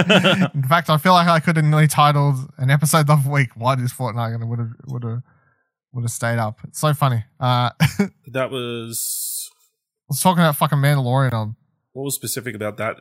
in 0.53 0.63
fact, 0.63 0.89
I 0.89 0.97
feel 0.97 1.13
like 1.13 1.27
I 1.27 1.39
could 1.39 1.55
have 1.55 1.65
nearly 1.65 1.87
titled 1.87 2.35
an 2.57 2.69
episode 2.69 3.09
of 3.09 3.23
the 3.23 3.29
week 3.29 3.55
"What 3.55 3.79
is 3.79 3.93
Fortnite?" 3.93 4.33
and 4.33 4.43
it 4.43 4.45
would 4.45 4.59
have 4.59 4.71
would 4.87 5.03
have 5.03 5.21
would 5.93 6.03
have 6.03 6.11
stayed 6.11 6.37
up. 6.37 6.59
It's 6.65 6.79
so 6.79 6.93
funny. 6.93 7.23
Uh, 7.39 7.71
that 8.27 8.51
was 8.51 9.49
I 9.51 10.05
was 10.09 10.21
talking 10.21 10.43
about 10.43 10.55
fucking 10.57 10.77
Mandalorian 10.77 11.33
on 11.33 11.55
what 11.93 12.03
was 12.03 12.15
specific 12.15 12.55
about 12.55 12.77
that? 12.77 12.97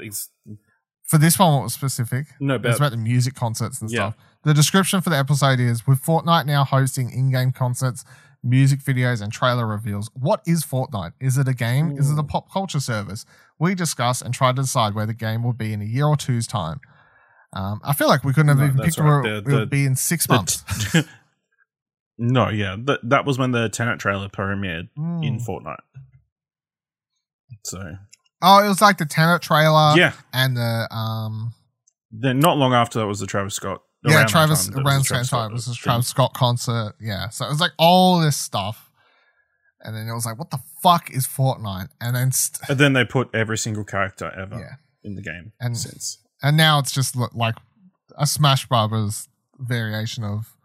For 1.05 1.19
this 1.19 1.39
one. 1.39 1.53
What 1.55 1.63
was 1.65 1.75
specific? 1.75 2.27
no, 2.41 2.55
It's 2.55 2.65
about 2.65 2.77
about 2.77 2.91
the 2.93 2.97
music 2.99 3.35
concerts 3.35 3.81
and 3.81 3.91
Yeah. 3.91 4.13
stuff. 4.13 4.17
The 4.45 4.55
description 4.55 5.01
for 5.01 5.11
the 5.11 5.19
episode 5.19 5.61
is 5.61 5.87
with 5.87 6.03
Fortnite 6.03 6.47
now 6.47 6.65
hosting 6.65 7.11
in-game 7.11 7.53
concerts, 7.53 8.05
music 8.43 8.81
videos, 8.81 9.21
and 9.21 9.31
trailer 9.33 9.67
reveals. 9.67 10.09
What 10.15 10.41
is 10.47 10.65
Fortnite? 10.65 11.13
Is 11.21 11.37
it 11.37 11.47
a 11.49 11.53
game? 11.55 11.99
Is 11.99 12.11
it 12.11 12.19
a 12.19 12.23
pop 12.23 12.51
culture 12.51 12.81
service? 12.81 13.27
We 13.59 13.75
discuss 13.75 14.23
and 14.23 14.33
try 14.33 14.53
to 14.53 14.63
decide 14.63 14.95
where 14.95 15.05
the 15.07 15.13
game 15.15 15.43
will 15.43 15.53
be 15.53 15.73
in 15.73 15.83
a 15.83 15.85
year 15.85 16.07
or 16.07 16.17
two's 16.17 16.47
time. 16.47 16.81
Um, 17.53 17.81
I 17.85 17.93
feel 17.93 18.09
like 18.09 18.23
we 18.25 18.33
couldn't 18.33 18.49
have 18.49 18.59
No, 18.59 18.65
even 18.67 18.79
picked 18.79 18.99
where 18.99 19.19
right. 19.21 19.33
it 19.33 19.45
The- 19.45 19.51
would 19.53 19.63
the- 19.63 19.67
be 19.67 19.85
in 19.85 19.97
six 19.97 20.27
the- 20.27 20.35
months. 20.35 20.65
no, 22.19 22.49
yeah, 22.49 22.77
that 22.85 23.01
that 23.03 23.25
was 23.27 23.39
when 23.39 23.51
the 23.51 23.69
Tenet 23.69 23.99
trailer 23.99 24.29
premiered 24.29 24.89
in 24.97 25.39
Mm. 25.39 25.45
Fortnite. 25.47 25.81
So 27.65 27.97
Oh, 28.43 28.65
it 28.65 28.69
was 28.69 28.81
like 28.81 28.99
the 28.99 29.07
Tenet 29.07 29.43
trailer 29.43 29.95
yeah, 29.97 30.13
and 30.33 30.57
the 30.57 30.89
um 30.95 31.53
then 32.11 32.41
not 32.41 32.57
long 32.57 32.73
after 32.73 32.99
that 33.01 33.07
was 33.07 33.21
the 33.21 33.27
Travis 33.27 33.55
Scott. 33.55 33.83
yeah 34.05 34.25
Travis 34.25 34.67
time, 34.67 34.75
there 34.75 34.83
was 34.85 34.93
around 34.93 34.99
the 35.01 35.05
same 35.05 35.15
Travis 35.17 35.31
time 35.31 35.51
it 35.51 35.55
was 35.55 35.65
thing. 35.67 35.75
Travis 35.75 36.07
Scott 36.09 36.35
concert. 36.35 36.95
Yeah, 37.01 37.29
so 37.29 37.45
it 37.47 37.51
was 37.51 37.61
like 37.61 37.73
all 37.79 38.21
this 38.21 38.37
stuff, 38.37 38.91
and 39.83 39.95
then 39.95 40.09
it 40.09 40.15
was 40.15 40.25
like, 40.27 40.39
what 40.39 40.51
the 40.51 40.61
fuck 40.83 41.11
is 41.11 41.27
Fortnite? 41.27 41.89
And 42.01 42.17
then 42.17 42.33
st- 42.33 42.69
And 42.71 42.79
then 42.79 42.93
they 42.95 43.05
put 43.05 43.29
every 43.35 43.59
single 43.59 43.85
character 43.85 44.31
ever 44.37 44.59
yeah, 44.59 44.75
in 45.05 45.15
the 45.17 45.23
game 45.23 45.53
And- 45.61 45.77
since. 45.77 46.19
and 46.43 46.57
now 46.57 46.79
it's 46.79 46.93
just 46.93 47.15
like 47.35 47.55
a 48.17 48.27
Smash 48.27 48.67
Brothers 48.67 49.29
variation 49.59 50.25
of 50.25 50.57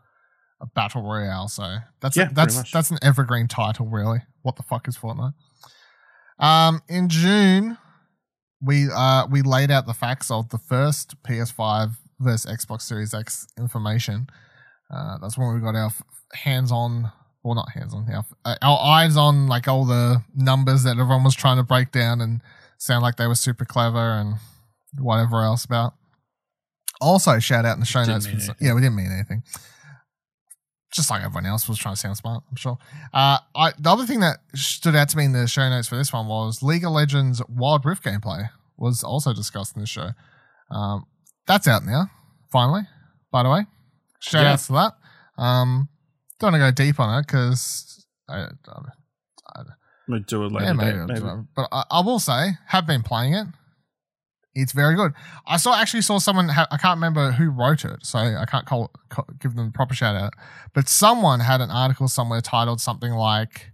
a 0.62 0.66
battle 0.66 1.04
royale. 1.04 1.48
So 1.50 1.78
that's 2.02 2.16
Yeah, 2.16 2.30
that's 2.32 2.72
that's 2.72 2.90
an 2.90 2.98
evergreen 3.02 3.48
title, 3.48 3.86
really. 3.88 4.20
What 4.42 4.56
the 4.56 4.64
fuck 4.64 4.88
is 4.88 4.98
Fortnite? 4.98 5.34
Um, 6.40 6.82
in 6.88 7.10
June, 7.10 7.78
we 8.62 8.88
uh 8.92 9.28
we 9.28 9.42
laid 9.42 9.72
out 9.72 9.86
the 9.86 9.94
facts 9.94 10.32
of 10.32 10.50
the 10.50 10.58
first 10.58 11.22
PS5 11.24 11.92
versus 12.20 12.52
Xbox 12.52 12.82
Series 12.82 13.14
X 13.14 13.48
information. 13.58 14.28
Uh, 14.92 15.18
that's 15.20 15.38
when 15.38 15.54
we 15.54 15.60
got 15.60 15.76
our 15.76 15.92
hands 16.34 16.72
on, 16.72 17.12
well, 17.44 17.56
not 17.56 17.72
hands 17.72 17.94
on, 17.94 18.08
our, 18.12 18.26
uh, 18.46 18.56
our 18.62 18.80
eyes 18.80 19.18
on 19.18 19.48
like 19.48 19.68
all 19.68 19.86
the 19.86 20.24
numbers 20.36 20.84
that 20.84 20.98
everyone 20.98 21.24
was 21.24 21.36
trying 21.36 21.58
to 21.58 21.64
break 21.64 21.92
down 21.92 22.22
and 22.22 22.42
sound 22.78 23.02
like 23.02 23.16
they 23.16 23.28
were 23.28 23.36
super 23.36 23.66
clever 23.66 24.14
and 24.14 24.36
whatever 24.98 25.42
else 25.42 25.66
about. 25.66 25.94
Also, 27.02 27.40
shout 27.40 27.66
out 27.66 27.74
in 27.74 27.80
the 27.80 27.86
show 27.86 28.06
Didn't 28.06 28.26
notes. 28.32 28.48
For, 28.48 28.56
yeah, 28.60 28.74
we 28.74 28.82
didn't 28.82 28.96
mean 28.96 29.12
anything. 29.12 29.44
Just 30.96 31.10
like 31.10 31.24
everyone 31.24 31.46
else 31.46 31.68
was 31.68 31.78
trying 31.78 31.94
to 31.96 32.00
sound 32.00 32.16
smart, 32.16 32.42
I'm 32.50 32.56
sure. 32.56 32.78
Uh, 33.14 33.40
I, 33.54 33.74
the 33.78 33.90
other 33.90 34.06
thing 34.06 34.22
that 34.22 34.38
stood 34.54 34.96
out 34.96 35.10
to 35.10 35.18
me 35.18 35.26
in 35.26 35.34
the 35.34 35.46
show 35.46 35.68
notes 35.70 35.90
for 35.90 35.98
this 35.98 36.14
one 36.14 36.28
was 36.28 36.64
League 36.64 36.86
of 36.86 36.92
Legends 36.94 37.42
Wild 37.50 37.84
Rift 37.86 38.04
gameplay 38.06 38.50
was 38.78 39.04
also 39.04 39.34
discussed 39.34 39.76
in 39.76 39.82
this 39.82 39.90
show. 39.90 40.12
Um, 40.72 41.06
that's 41.48 41.68
out 41.68 41.84
now, 41.86 42.10
finally. 42.50 42.84
By 43.30 43.44
the 43.44 43.50
way, 43.50 43.66
shout 44.22 44.44
Yeah. 44.44 44.54
outs 44.54 44.68
to 44.68 44.74
that. 44.74 44.94
Um, 45.38 45.90
don't 46.40 46.54
want 46.54 46.62
to 46.62 46.82
go 46.82 46.86
deep 46.86 46.98
on 47.00 47.20
it 47.20 47.28
because 47.28 48.06
I, 48.30 48.44
I, 48.44 48.48
I, 49.56 49.62
We'll 50.08 50.20
do 50.22 50.46
it 50.46 50.52
later. 50.54 50.66
yeah, 50.66 50.74
maybe, 50.74 50.98
maybe. 51.08 51.26
But 51.56 51.68
I, 51.74 51.84
I 51.92 52.00
will 52.02 52.20
say, 52.20 52.52
have 52.68 52.86
been 52.88 53.04
playing 53.04 53.34
it. 53.34 53.48
It's 54.56 54.72
very 54.72 54.96
good. 54.96 55.12
I 55.46 55.58
saw 55.58 55.76
actually 55.76 56.02
saw 56.02 56.18
someone. 56.18 56.48
Ha- 56.48 56.68
I 56.72 56.78
can't 56.78 56.96
remember 56.98 57.34
who 57.34 57.50
wrote 57.50 57.84
it, 57.84 58.06
so 58.06 58.20
I 58.20 58.46
can't 58.46 58.66
call, 58.66 58.90
call 59.10 59.28
give 59.40 59.54
them 59.56 59.68
a 59.68 59.72
proper 59.72 59.94
shout 59.94 60.16
out. 60.16 60.34
But 60.74 60.88
someone 60.88 61.42
had 61.42 61.60
an 61.60 61.70
article 61.70 62.08
somewhere 62.08 62.40
titled 62.40 62.80
something 62.80 63.12
like 63.12 63.72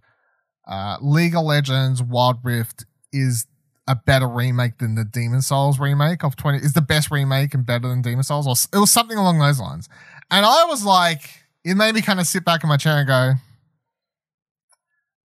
uh, 0.67 0.97
"League 0.99 1.35
of 1.35 1.43
Legends 1.43 2.01
Wild 2.01 2.37
Rift 2.43 2.85
is 3.13 3.45
a 3.87 3.95
better 3.95 4.27
remake 4.27 4.79
than 4.79 4.95
the 4.95 5.05
Demon 5.05 5.43
Souls 5.43 5.79
remake 5.79 6.23
of 6.23 6.35
twenty 6.35 6.57
is 6.57 6.73
the 6.73 6.81
best 6.81 7.11
remake 7.11 7.53
and 7.53 7.63
better 7.63 7.87
than 7.87 8.01
Demon 8.01 8.23
Souls," 8.23 8.47
or 8.47 8.55
it 8.75 8.79
was 8.81 8.89
something 8.89 9.17
along 9.17 9.37
those 9.37 9.59
lines. 9.59 9.87
And 10.31 10.45
I 10.45 10.65
was 10.65 10.83
like, 10.83 11.29
it 11.63 11.75
made 11.75 11.93
me 11.93 12.01
kind 12.01 12.19
of 12.19 12.25
sit 12.25 12.43
back 12.43 12.63
in 12.63 12.69
my 12.69 12.77
chair 12.77 12.97
and 12.97 13.07
go, 13.07 13.33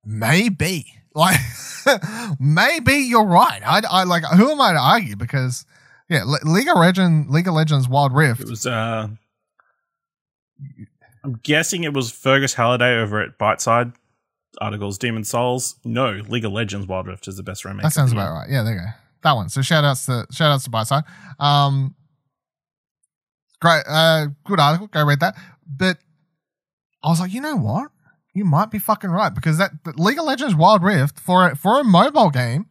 maybe 0.05 0.93
like 1.17 1.41
maybe 2.41 2.93
you're 2.95 3.25
right 3.27 3.61
i, 3.67 3.81
I 3.91 4.05
like 4.05 4.23
who 4.25 4.51
am 4.53 4.61
i 4.61 4.73
to 4.73 4.79
argue 4.79 5.17
because 5.17 5.65
yeah 6.09 6.23
Le- 6.25 6.39
league 6.45 6.69
of 6.69 6.77
legends 6.79 7.29
league 7.31 7.49
of 7.49 7.55
legends 7.55 7.89
wild 7.89 8.15
rift 8.15 8.43
It 8.43 8.49
was. 8.49 8.67
uh 8.67 9.09
I'm 11.25 11.41
guessing 11.43 11.83
it 11.83 11.93
was 11.93 12.11
Fergus 12.13 12.55
Halliday 12.55 12.99
over 13.01 13.21
at 13.21 13.37
Byteside 13.37 13.95
articles. 14.61 14.97
Demon 14.97 15.25
Souls. 15.25 15.75
No, 15.85 16.23
League 16.29 16.45
of 16.45 16.53
Legends 16.53 16.87
Wild 16.87 17.09
Rift 17.09 17.27
is 17.27 17.37
the 17.37 17.43
best 17.43 17.65
remake. 17.65 17.83
that 17.83 17.93
sounds 17.93 18.13
about 18.13 18.33
right 18.33 18.49
yeah 18.49 18.63
there 18.63 18.75
you 18.75 18.81
go 18.81 18.87
that 19.25 19.33
one 19.33 19.49
so 19.49 19.61
shout 19.61 19.83
outs 19.85 20.07
to 20.07 20.25
shout 20.31 20.53
outs 20.53 20.65
to 20.65 20.71
Byteside. 20.71 21.03
um 21.41 21.95
great 23.61 23.83
uh 23.89 24.27
good 24.45 24.61
article 24.61 24.87
go 24.87 25.05
read 25.05 25.19
that 25.21 25.35
but 25.67 25.99
i 27.03 27.09
was 27.09 27.19
like 27.19 27.33
you 27.35 27.41
know 27.41 27.57
what 27.57 27.91
you 28.37 28.45
might 28.45 28.71
be 28.71 28.79
fucking 28.79 29.11
right 29.11 29.35
because 29.35 29.59
that 29.59 29.73
league 29.97 30.19
of 30.19 30.25
legends 30.25 30.55
wild 30.55 30.83
rift 30.83 31.19
for 31.19 31.49
a, 31.49 31.57
for 31.57 31.81
a 31.81 31.85
mobile 31.85 32.31
game 32.31 32.67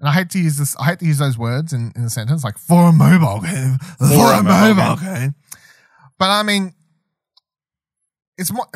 and 0.00 0.08
I 0.08 0.12
hate 0.12 0.30
to 0.30 0.38
use 0.38 0.56
this. 0.56 0.74
I 0.78 0.86
hate 0.86 0.98
to 1.00 1.04
use 1.04 1.18
those 1.18 1.36
words 1.36 1.74
in, 1.74 1.92
in 1.94 2.04
a 2.04 2.10
sentence, 2.10 2.42
like 2.42 2.56
for 2.56 2.88
a 2.88 2.92
mobile 2.92 3.40
game, 3.42 3.78
for, 3.98 4.32
a, 4.32 4.42
mobile, 4.42 4.96
game. 4.96 5.34
But 6.18 6.30
I 6.30 6.42
mean, 6.42 6.74
it's 8.38 8.50
more 8.50 8.66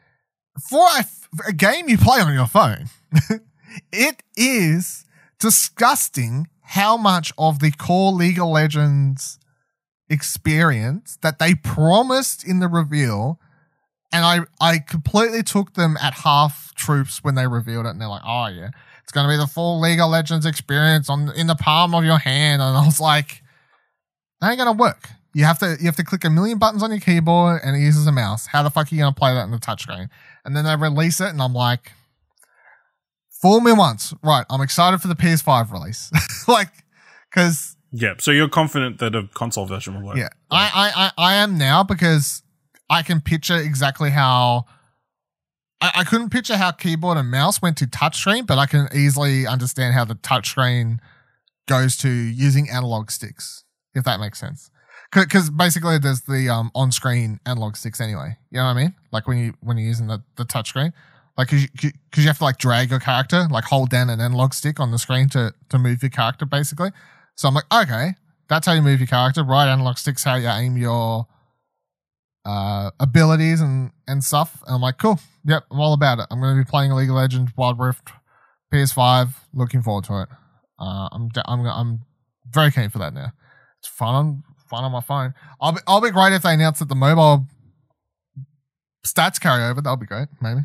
for 0.68 0.84
a, 0.98 1.04
for 1.36 1.46
a 1.48 1.52
game 1.52 1.88
you 1.88 1.96
play 1.96 2.20
on 2.20 2.34
your 2.34 2.48
phone. 2.48 2.86
it 3.92 4.22
is 4.36 5.04
disgusting 5.38 6.48
how 6.62 6.96
much 6.96 7.32
of 7.38 7.60
the 7.60 7.70
core 7.70 8.12
League 8.12 8.40
of 8.40 8.48
Legends 8.48 9.38
experience 10.08 11.16
that 11.22 11.38
they 11.38 11.54
promised 11.54 12.44
in 12.44 12.58
the 12.58 12.68
reveal, 12.68 13.38
and 14.12 14.24
I 14.24 14.40
I 14.60 14.78
completely 14.78 15.42
took 15.42 15.74
them 15.74 15.96
at 16.00 16.14
half 16.14 16.74
troops 16.74 17.24
when 17.24 17.34
they 17.34 17.46
revealed 17.46 17.86
it, 17.86 17.90
and 17.90 18.00
they're 18.00 18.08
like, 18.08 18.22
oh 18.24 18.46
yeah, 18.46 18.70
it's 19.02 19.12
gonna 19.12 19.28
be 19.28 19.36
the 19.36 19.46
full 19.46 19.80
League 19.80 20.00
of 20.00 20.10
Legends 20.10 20.46
experience 20.46 21.08
on 21.08 21.30
in 21.36 21.46
the 21.46 21.54
palm 21.54 21.94
of 21.94 22.04
your 22.04 22.18
hand, 22.18 22.62
and 22.62 22.76
I 22.76 22.84
was 22.84 23.00
like, 23.00 23.42
that 24.40 24.50
ain't 24.50 24.58
gonna 24.58 24.72
work 24.72 25.08
You 25.34 25.44
have 25.44 25.58
to 25.60 25.76
you 25.80 25.86
have 25.86 25.96
to 25.96 26.04
click 26.04 26.24
a 26.24 26.30
million 26.30 26.58
buttons 26.58 26.82
on 26.82 26.90
your 26.90 27.00
keyboard 27.00 27.60
and 27.64 27.76
it 27.76 27.80
uses 27.80 28.06
a 28.06 28.12
mouse. 28.12 28.46
How 28.46 28.62
the 28.62 28.70
fuck 28.70 28.90
are 28.90 28.94
you 28.94 29.00
gonna 29.00 29.14
play 29.14 29.32
that 29.34 29.44
in 29.44 29.50
the 29.50 29.58
touchscreen? 29.58 30.08
And 30.44 30.56
then 30.56 30.64
they 30.64 30.76
release 30.76 31.20
it, 31.20 31.28
and 31.28 31.40
I'm 31.40 31.54
like, 31.54 31.92
fool 33.40 33.60
me 33.60 33.72
once, 33.72 34.12
right? 34.22 34.44
I'm 34.50 34.60
excited 34.60 35.00
for 35.00 35.08
the 35.08 35.14
PS5 35.14 35.72
release, 35.72 36.10
like, 36.48 36.68
because 37.30 37.76
Yeah. 37.92 38.14
So 38.18 38.30
you're 38.30 38.48
confident 38.48 38.98
that 38.98 39.14
a 39.14 39.28
console 39.34 39.66
version 39.66 39.94
will 39.94 40.06
work. 40.06 40.16
yeah, 40.16 40.30
I, 40.50 40.70
I, 40.74 41.06
I, 41.06 41.32
I 41.32 41.34
am 41.34 41.58
now 41.58 41.82
because 41.82 42.42
I 42.92 43.02
can 43.02 43.22
picture 43.22 43.56
exactly 43.56 44.10
how. 44.10 44.66
I, 45.80 45.92
I 45.96 46.04
couldn't 46.04 46.28
picture 46.28 46.58
how 46.58 46.72
keyboard 46.72 47.16
and 47.16 47.30
mouse 47.30 47.62
went 47.62 47.78
to 47.78 47.86
touchscreen, 47.86 48.46
but 48.46 48.58
I 48.58 48.66
can 48.66 48.86
easily 48.94 49.46
understand 49.46 49.94
how 49.94 50.04
the 50.04 50.14
touchscreen 50.14 50.98
goes 51.66 51.96
to 51.98 52.10
using 52.10 52.68
analog 52.68 53.10
sticks, 53.10 53.64
if 53.94 54.04
that 54.04 54.20
makes 54.20 54.38
sense. 54.38 54.70
Because 55.10 55.48
basically, 55.48 55.98
there's 55.98 56.22
the 56.22 56.50
um, 56.50 56.70
on-screen 56.74 57.40
analog 57.46 57.76
sticks 57.76 58.00
anyway. 58.00 58.36
You 58.50 58.58
know 58.58 58.64
what 58.64 58.76
I 58.76 58.82
mean? 58.82 58.94
Like 59.10 59.26
when 59.26 59.38
you 59.38 59.54
when 59.60 59.78
you're 59.78 59.88
using 59.88 60.06
the 60.06 60.22
the 60.36 60.44
touchscreen, 60.44 60.92
like 61.38 61.48
because 61.48 61.62
you, 61.82 61.90
you 62.14 62.26
have 62.26 62.38
to 62.38 62.44
like 62.44 62.58
drag 62.58 62.90
your 62.90 63.00
character, 63.00 63.48
like 63.50 63.64
hold 63.64 63.88
down 63.88 64.10
an 64.10 64.20
analog 64.20 64.52
stick 64.52 64.78
on 64.78 64.90
the 64.90 64.98
screen 64.98 65.30
to 65.30 65.54
to 65.70 65.78
move 65.78 66.02
your 66.02 66.10
character, 66.10 66.44
basically. 66.44 66.90
So 67.36 67.48
I'm 67.48 67.54
like, 67.54 67.72
okay, 67.72 68.14
that's 68.48 68.66
how 68.66 68.74
you 68.74 68.82
move 68.82 69.00
your 69.00 69.06
character. 69.06 69.42
Right 69.42 69.68
analog 69.68 69.96
sticks 69.96 70.24
how 70.24 70.34
you 70.34 70.48
aim 70.48 70.76
your 70.76 71.26
uh, 72.44 72.90
abilities 73.00 73.60
and 73.60 73.90
and 74.06 74.22
stuff. 74.22 74.62
And 74.66 74.76
I'm 74.76 74.80
like, 74.80 74.98
cool, 74.98 75.20
yep, 75.44 75.64
I'm 75.70 75.80
all 75.80 75.92
about 75.92 76.18
it. 76.18 76.26
I'm 76.30 76.40
going 76.40 76.56
to 76.56 76.64
be 76.64 76.68
playing 76.68 76.92
League 76.92 77.10
of 77.10 77.16
Legends 77.16 77.52
Wild 77.56 77.78
Rift 77.78 78.10
PS5. 78.72 79.30
Looking 79.54 79.82
forward 79.82 80.04
to 80.04 80.22
it. 80.22 80.28
Uh, 80.78 81.08
I'm 81.12 81.30
I'm 81.46 81.66
I'm 81.66 82.00
very 82.50 82.70
keen 82.70 82.90
for 82.90 82.98
that 82.98 83.14
now. 83.14 83.32
It's 83.78 83.88
fun 83.88 84.14
on 84.14 84.42
fun 84.68 84.84
on 84.84 84.92
my 84.92 85.00
phone. 85.00 85.34
I'll 85.60 85.72
be 85.72 85.80
I'll 85.86 86.00
be 86.00 86.10
great 86.10 86.32
if 86.32 86.42
they 86.42 86.54
announce 86.54 86.78
that 86.80 86.88
the 86.88 86.94
mobile 86.94 87.46
stats 89.06 89.40
carry 89.40 89.64
over. 89.64 89.80
That'll 89.80 89.96
be 89.96 90.06
great. 90.06 90.28
Maybe 90.40 90.62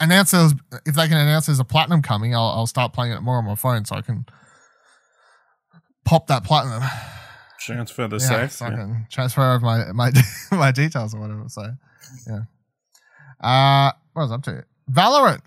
announce 0.00 0.30
those 0.30 0.54
if 0.86 0.94
they 0.94 1.08
can 1.08 1.16
announce 1.16 1.46
there's 1.46 1.60
a 1.60 1.64
platinum 1.64 2.02
coming. 2.02 2.34
I'll 2.34 2.48
I'll 2.48 2.66
start 2.66 2.92
playing 2.92 3.12
it 3.12 3.20
more 3.20 3.38
on 3.38 3.44
my 3.44 3.54
phone 3.54 3.84
so 3.84 3.96
I 3.96 4.02
can 4.02 4.26
pop 6.04 6.26
that 6.28 6.44
platinum. 6.44 6.82
Transfer 7.60 8.06
the 8.08 8.16
Yeah, 8.18 8.46
safe. 8.46 8.62
I 8.62 8.70
Yeah. 8.70 8.76
can 8.76 9.06
transfer 9.10 9.42
over 9.42 9.64
my 9.64 9.92
my 9.92 10.12
my 10.52 10.70
details 10.72 11.14
or 11.14 11.20
whatever. 11.20 11.44
So 11.48 11.62
yeah. 12.26 12.40
Uh 13.40 13.92
what 14.12 14.22
was 14.22 14.32
I 14.32 14.34
up 14.36 14.42
to? 14.44 14.64
Valorant 14.90 15.40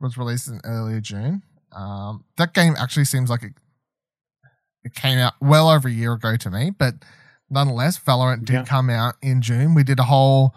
was 0.00 0.16
released 0.16 0.48
in 0.48 0.60
earlier 0.64 1.00
June. 1.00 1.42
Um 1.72 2.24
that 2.36 2.54
game 2.54 2.74
actually 2.78 3.04
seems 3.04 3.30
like 3.30 3.42
it 3.42 3.52
it 4.84 4.94
came 4.94 5.18
out 5.18 5.34
well 5.40 5.68
over 5.68 5.88
a 5.88 5.92
year 5.92 6.12
ago 6.12 6.36
to 6.36 6.50
me, 6.50 6.70
but 6.70 6.94
nonetheless, 7.50 7.98
Valorant 7.98 8.44
did 8.44 8.52
Yeah. 8.54 8.64
come 8.64 8.88
out 8.88 9.16
in 9.20 9.42
June. 9.42 9.74
We 9.74 9.82
did 9.82 9.98
a 9.98 10.04
whole 10.04 10.54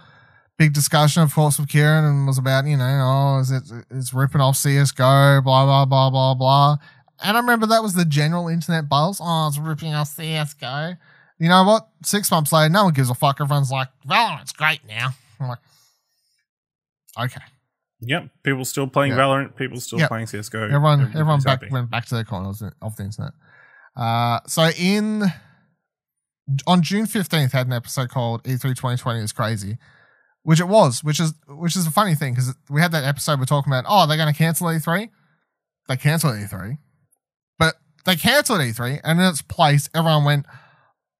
big 0.58 0.74
discussion, 0.74 1.24
of 1.24 1.34
course, 1.34 1.58
with 1.58 1.70
Kieran 1.70 2.06
and 2.06 2.28
was 2.28 2.38
about, 2.38 2.66
you 2.68 2.78
know, 2.78 2.86
oh, 2.86 3.40
is 3.40 3.50
it 3.50 3.64
it's 3.90 4.14
ripping 4.14 4.42
off 4.42 4.56
CSGO, 4.56 5.44
blah 5.44 5.66
blah 5.66 5.86
blah 5.86 6.10
blah 6.12 6.34
blah. 6.36 6.78
And 7.24 7.36
I 7.38 7.40
remember 7.40 7.66
that 7.68 7.84
was 7.84 7.94
the 7.94 8.06
general 8.06 8.48
internet 8.48 8.88
buzz. 8.90 9.20
Oh, 9.22 9.48
it's 9.48 9.58
ripping 9.58 9.94
off 9.94 10.10
CSGO. 10.16 10.98
You 11.40 11.50
know 11.50 11.64
what? 11.64 11.88
Six 12.04 12.30
months 12.32 12.52
later, 12.52 12.70
no 12.70 12.86
one 12.86 12.94
gives 12.94 13.10
a 13.10 13.14
fuck. 13.16 13.40
Everyone's 13.42 13.72
like, 13.72 13.88
Valorant's 14.08 14.52
great 14.52 14.82
now. 14.88 15.10
I'm 15.40 15.48
like, 15.50 15.60
okay. 17.20 17.42
Yep. 18.02 18.30
People 18.44 18.66
still 18.66 18.88
playing 18.88 19.12
Yeah. 19.14 19.20
Valorant. 19.20 19.56
People 19.56 19.80
still 19.82 20.00
Yep. 20.00 20.10
playing 20.10 20.28
CS:GO. 20.28 20.64
Everyone, 20.66 21.02
everyone 21.08 21.40
back 21.42 21.62
happy. 21.62 21.72
went 21.72 21.90
back 21.90 22.06
to 22.06 22.16
their 22.16 22.24
corners 22.24 22.62
of 22.82 22.96
the 22.96 23.04
internet. 23.04 23.34
Uh, 23.96 24.40
so 24.48 24.70
in 24.78 25.24
on 26.66 26.82
June 26.82 27.06
fifteenth, 27.06 27.52
had 27.52 27.68
an 27.68 27.74
episode 27.74 28.10
called 28.10 28.48
E 28.48 28.54
E3 28.56 28.62
2020 28.76 29.20
is 29.20 29.32
crazy, 29.34 29.78
which 30.44 30.60
it 30.62 30.68
was, 30.68 31.04
which 31.04 31.20
is 31.20 31.34
which 31.48 31.76
is 31.76 31.86
a 31.86 31.92
funny 31.92 32.16
thing 32.16 32.34
because 32.34 32.56
we 32.70 32.82
had 32.82 32.92
that 32.94 33.04
episode 33.04 33.40
we're 33.40 33.46
talking 33.46 33.72
about. 33.72 33.84
Oh, 33.88 34.08
they're 34.08 34.18
going 34.18 34.32
to 34.34 34.38
cancel 34.38 34.68
E3. 34.68 35.10
They 35.90 35.98
cancel 35.98 36.32
E3, 36.32 36.50
but 36.50 36.78
they 38.06 38.16
canceled 38.16 38.62
E3, 38.62 39.02
and 39.04 39.20
in 39.20 39.26
its 39.26 39.42
place, 39.42 39.90
everyone 39.94 40.26
went. 40.26 40.46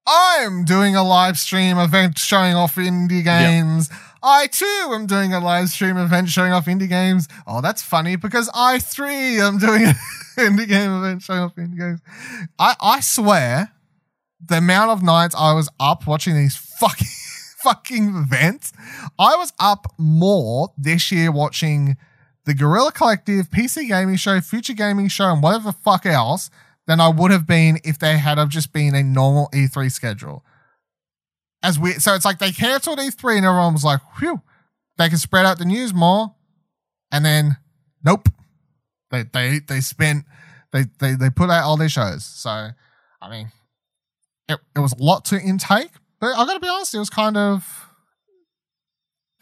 I'm 0.08 0.66
doing 0.66 0.96
a 0.96 1.04
live 1.04 1.38
stream 1.38 1.78
event 1.78 2.18
showing 2.18 2.56
off 2.56 2.76
indie 2.76 3.24
games. 3.24 3.90
I 4.24 4.48
too 4.48 4.90
am 4.92 5.06
doing 5.06 5.34
a 5.34 5.40
live 5.40 5.70
stream 5.70 5.98
event 5.98 6.30
showing 6.30 6.52
off 6.52 6.66
indie 6.66 6.90
games. 6.90 7.28
Oh, 7.46 7.62
that's 7.62 7.82
funny 7.82 8.16
because 8.16 8.50
I 8.54 8.80
three 8.80 9.40
am 9.40 9.60
doing 9.60 9.86
an 9.86 9.96
indie 10.38 10.68
game 10.68 10.92
event 10.98 11.22
showing 11.22 11.42
off 11.42 11.56
indie 11.56 11.78
games. 11.78 12.02
I, 12.58 12.76
I 12.82 13.00
swear, 13.02 13.72
the 14.44 14.58
amount 14.58 14.92
of 14.92 15.04
nights 15.04 15.36
I 15.38 15.54
was 15.54 15.70
up 15.80 16.08
watching 16.08 16.36
these 16.36 16.56
fucking 16.56 17.08
fucking 17.64 18.16
events, 18.16 18.74
I 19.18 19.36
was 19.36 19.54
up 19.60 19.94
more 19.98 20.74
this 20.78 21.12
year 21.12 21.32
watching 21.32 21.98
the 22.46 22.54
Guerrilla 22.54 22.92
Collective, 22.92 23.50
PC 23.50 23.88
Gaming 23.88 24.16
Show, 24.16 24.42
Future 24.42 24.74
Gaming 24.74 25.08
Show, 25.08 25.32
and 25.32 25.44
whatever 25.44 25.66
the 25.66 25.74
fuck 25.74 26.06
else 26.06 26.50
than 26.90 27.00
I 27.00 27.08
would 27.08 27.30
have 27.30 27.46
been 27.46 27.78
if 27.84 28.00
they 28.00 28.18
had 28.18 28.40
have 28.40 28.50
just 28.50 28.74
been 28.74 28.96
a 28.96 29.04
normal 29.04 29.48
E3 29.54 29.92
schedule. 29.92 30.44
As 31.62 31.78
we 31.78 31.94
so 31.94 32.16
it's 32.16 32.26
like 32.26 32.40
they 32.40 32.52
cancelled 32.52 32.98
E3 33.00 33.38
and 33.38 33.46
everyone 33.46 33.74
was 33.74 33.84
like, 33.84 34.02
whew, 34.18 34.42
they 34.98 35.08
can 35.08 35.20
spread 35.20 35.46
out 35.46 35.60
the 35.60 35.66
news 35.66 35.94
more. 35.94 36.34
And 37.12 37.24
then 37.24 37.58
nope. 38.04 38.28
They 39.12 39.24
they 39.24 39.60
they 39.60 39.82
spent 39.82 40.26
they 40.72 40.86
they 41.00 41.14
they 41.16 41.30
put 41.30 41.50
out 41.50 41.64
all 41.64 41.78
their 41.78 41.90
shows. 41.90 42.26
So 42.26 42.50
I 43.22 43.30
mean 43.30 43.52
it, 44.48 44.60
it 44.76 44.80
was 44.80 44.94
a 44.94 45.04
lot 45.04 45.26
to 45.26 45.40
intake, 45.40 45.92
but 46.20 46.28
I 46.36 46.46
gotta 46.46 46.60
be 46.60 46.68
honest, 46.68 46.96
it 46.96 47.00
was 47.00 47.10
kind 47.12 47.38
of 47.38 47.86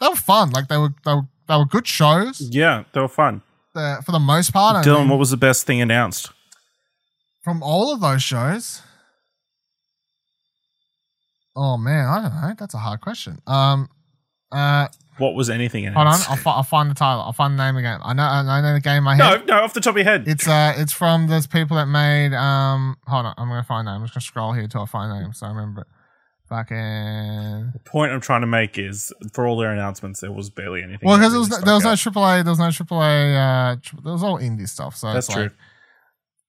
they 0.00 0.08
were 0.08 0.16
fun. 0.16 0.50
Like 0.50 0.68
they 0.68 0.76
were 0.76 0.92
they 1.04 1.14
were, 1.14 1.28
they 1.48 1.56
were 1.56 1.64
good 1.66 1.86
shows 1.86 2.40
Yeah, 2.40 2.84
they 2.92 3.00
were 3.00 3.08
fun. 3.08 3.40
uh, 3.74 4.00
for 4.02 4.12
the 4.12 4.18
most 4.18 4.52
part. 4.52 4.76
I 4.76 4.82
Dylan, 4.82 5.00
mean, 5.00 5.08
what 5.08 5.18
was 5.18 5.30
the 5.30 5.36
best 5.38 5.66
thing 5.66 5.80
announced? 5.80 6.30
From 7.42 7.62
all 7.62 7.92
of 7.92 8.00
those 8.00 8.22
shows. 8.22 8.82
Oh 11.56 11.76
man, 11.76 12.06
I 12.06 12.22
don't 12.22 12.34
know. 12.40 12.54
That's 12.58 12.74
a 12.74 12.78
hard 12.78 13.00
question. 13.00 13.40
Um, 13.46 13.88
uh, 14.52 14.86
What 15.18 15.34
was 15.34 15.50
anything 15.50 15.84
hold 15.86 16.06
on. 16.06 16.12
I'll, 16.28 16.36
fi- 16.36 16.52
I'll 16.52 16.62
find 16.62 16.88
the 16.90 16.94
title. 16.94 17.20
I'll 17.20 17.32
find 17.32 17.58
the 17.58 17.64
name 17.64 17.76
again. 17.76 18.00
I 18.02 18.12
know. 18.12 18.22
I 18.22 18.60
know 18.60 18.74
the 18.74 18.80
game. 18.80 18.98
in 18.98 19.04
My 19.04 19.16
head. 19.16 19.46
no, 19.46 19.56
no, 19.56 19.62
off 19.64 19.74
the 19.74 19.80
top 19.80 19.92
of 19.92 19.96
your 19.96 20.04
head. 20.04 20.28
It's 20.28 20.46
uh, 20.46 20.74
it's 20.76 20.92
from 20.92 21.26
those 21.26 21.46
people 21.46 21.76
that 21.76 21.86
made 21.86 22.32
um. 22.34 22.96
Hold 23.06 23.26
on, 23.26 23.34
I'm 23.36 23.48
gonna 23.48 23.64
find 23.64 23.88
that. 23.88 23.92
I'm 23.92 24.02
just 24.02 24.14
gonna 24.14 24.20
scroll 24.22 24.52
here 24.52 24.68
till 24.68 24.82
I 24.82 24.86
find 24.86 25.10
the 25.10 25.20
name 25.20 25.32
so 25.32 25.46
I 25.46 25.48
remember 25.50 25.82
it. 25.82 25.86
Fucking. 26.48 26.76
the 27.74 27.80
point 27.84 28.10
I'm 28.10 28.22
trying 28.22 28.40
to 28.40 28.46
make 28.46 28.78
is 28.78 29.12
for 29.34 29.46
all 29.46 29.58
their 29.58 29.70
announcements, 29.70 30.20
there 30.20 30.32
was 30.32 30.48
barely 30.48 30.82
anything. 30.82 31.06
Well, 31.06 31.18
that 31.18 31.24
because 31.28 31.32
there 31.32 31.40
was 31.40 31.50
really 31.50 31.60
no, 31.60 31.64
there 31.66 31.74
was 31.74 31.84
no 31.84 32.10
AAA, 32.10 32.44
there 32.44 32.52
was 32.52 32.58
no 32.58 32.68
AAA. 32.68 33.72
Uh, 33.72 33.76
tri- 33.82 34.00
there 34.02 34.12
was 34.14 34.22
all 34.22 34.38
indie 34.38 34.66
stuff. 34.68 34.96
So. 34.96 35.12
That's 35.12 35.26
it's 35.26 35.34
true. 35.34 35.42
like, 35.44 35.52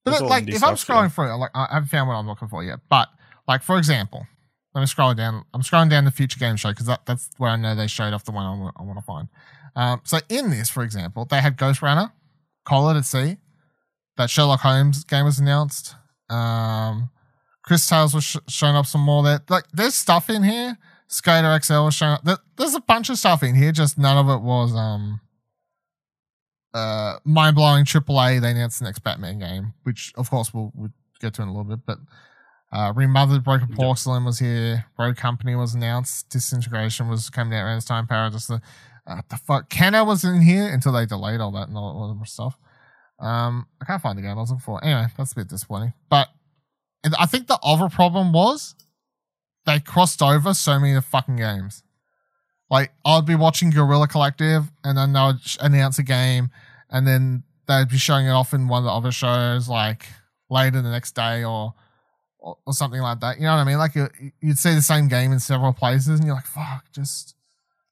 But 0.05 0.21
like, 0.23 0.47
if 0.47 0.63
I'm 0.63 0.75
scrolling 0.75 1.11
through, 1.13 1.35
like, 1.37 1.51
I 1.53 1.67
haven't 1.71 1.89
found 1.89 2.07
what 2.07 2.15
I'm 2.15 2.27
looking 2.27 2.47
for 2.47 2.63
yet. 2.63 2.79
But 2.89 3.09
like, 3.47 3.63
for 3.63 3.77
example, 3.77 4.25
let 4.73 4.81
me 4.81 4.87
scroll 4.87 5.13
down. 5.13 5.43
I'm 5.53 5.61
scrolling 5.61 5.89
down 5.89 6.05
the 6.05 6.11
future 6.11 6.39
game 6.39 6.55
show 6.55 6.69
because 6.69 6.85
that, 6.85 7.05
that's 7.05 7.29
where 7.37 7.49
I 7.51 7.55
know 7.55 7.75
they 7.75 7.87
showed 7.87 8.13
off 8.13 8.23
the 8.23 8.31
one 8.31 8.45
I 8.45 8.59
want, 8.59 8.75
I 8.79 8.83
want 8.83 8.99
to 8.99 9.05
find. 9.05 9.27
Um, 9.75 10.01
so 10.03 10.19
in 10.29 10.49
this, 10.49 10.69
for 10.69 10.83
example, 10.83 11.25
they 11.25 11.41
had 11.41 11.57
Ghost 11.57 11.81
Runner, 11.81 12.11
Call 12.65 12.89
of 12.89 12.95
the 12.95 13.03
Sea, 13.03 13.37
that 14.17 14.29
Sherlock 14.29 14.61
Holmes 14.61 15.03
game 15.03 15.25
was 15.25 15.39
announced. 15.39 15.95
Um, 16.29 17.09
Chris 17.63 17.87
Tales 17.87 18.13
was 18.13 18.23
sh- 18.23 18.37
showing 18.47 18.75
up 18.75 18.85
some 18.85 19.01
more. 19.01 19.23
There, 19.23 19.41
like, 19.49 19.65
there's 19.73 19.95
stuff 19.95 20.29
in 20.29 20.43
here. 20.43 20.77
Skater 21.07 21.59
XL 21.61 21.85
was 21.85 21.95
showing 21.95 22.13
up. 22.13 22.23
There, 22.23 22.37
there's 22.57 22.75
a 22.75 22.81
bunch 22.81 23.09
of 23.09 23.17
stuff 23.17 23.41
in 23.41 23.55
here. 23.55 23.71
Just 23.71 23.97
none 23.97 24.17
of 24.17 24.29
it 24.29 24.43
was 24.43 24.75
um 24.75 25.19
uh, 26.73 27.17
mind 27.23 27.55
blowing 27.55 27.85
AAA. 27.85 28.41
They 28.41 28.51
announced 28.51 28.79
the 28.79 28.85
next 28.85 28.99
Batman 28.99 29.39
game, 29.39 29.73
which 29.83 30.13
of 30.15 30.29
course 30.29 30.53
we'll, 30.53 30.71
we'll 30.75 30.91
get 31.19 31.33
to 31.35 31.41
in 31.41 31.47
a 31.47 31.51
little 31.51 31.63
bit. 31.63 31.85
But 31.85 31.97
uh, 32.71 32.93
Remothered 32.95 33.43
Broken. 33.43 33.69
Porcelain 33.75 34.25
was 34.25 34.39
here. 34.39 34.85
Rogue 34.97 35.17
Company 35.17 35.55
was 35.55 35.73
announced. 35.73 36.29
Disintegration 36.29 37.09
was 37.09 37.29
coming 37.29 37.57
out 37.57 37.63
around 37.63 37.77
this 37.77 37.85
time. 37.85 38.07
Paradise. 38.07 38.47
The, 38.47 38.61
uh, 39.07 39.21
the 39.29 39.37
fuck. 39.37 39.69
Kena 39.69 40.05
was 40.05 40.23
in 40.23 40.41
here 40.41 40.67
until 40.67 40.91
they 40.91 41.05
delayed 41.05 41.39
all 41.39 41.51
that 41.51 41.67
and 41.67 41.77
all, 41.77 41.97
all 41.97 42.13
that 42.13 42.27
stuff. 42.27 42.57
Um, 43.19 43.65
I 43.81 43.85
can't 43.85 44.01
find 44.01 44.17
the 44.17 44.21
game 44.21 44.37
I 44.37 44.41
was 44.41 44.51
looking 44.51 44.61
for. 44.61 44.83
Anyway, 44.83 45.07
that's 45.17 45.31
a 45.31 45.35
bit 45.35 45.47
disappointing. 45.47 45.93
But 46.09 46.29
I 47.17 47.25
think 47.25 47.47
the 47.47 47.59
other 47.63 47.89
problem 47.89 48.31
was 48.31 48.75
they 49.65 49.79
crossed 49.79 50.21
over 50.21 50.53
so 50.53 50.79
many 50.79 50.93
of 50.95 51.03
the 51.03 51.09
fucking 51.09 51.37
games. 51.37 51.83
Like 52.69 52.91
I'd 53.05 53.25
be 53.25 53.35
watching 53.35 53.69
Guerrilla 53.71 54.07
Collective, 54.07 54.71
and 54.83 54.97
then 54.97 55.13
they 55.13 55.19
would 55.21 55.39
announce 55.59 55.97
a 55.99 56.03
game, 56.03 56.49
and 56.89 57.07
then 57.07 57.43
they'd 57.67 57.89
be 57.89 57.97
showing 57.97 58.27
it 58.27 58.31
off 58.31 58.53
in 58.53 58.67
one 58.67 58.79
of 58.79 58.85
the 58.85 58.91
other 58.91 59.11
shows, 59.11 59.67
like 59.67 60.05
later 60.49 60.81
the 60.81 60.89
next 60.91 61.15
day 61.15 61.43
or 61.43 61.73
or, 62.37 62.57
or 62.65 62.73
something 62.73 63.01
like 63.01 63.19
that. 63.21 63.37
You 63.37 63.43
know 63.43 63.55
what 63.55 63.61
I 63.61 63.63
mean? 63.65 63.77
Like 63.79 63.95
you, 63.95 64.07
you'd 64.39 64.57
see 64.59 64.73
the 64.75 64.81
same 64.81 65.07
game 65.07 65.31
in 65.31 65.39
several 65.39 65.73
places, 65.73 66.19
and 66.19 66.25
you're 66.25 66.35
like, 66.35 66.45
"Fuck!" 66.45 66.85
Just 66.91 67.35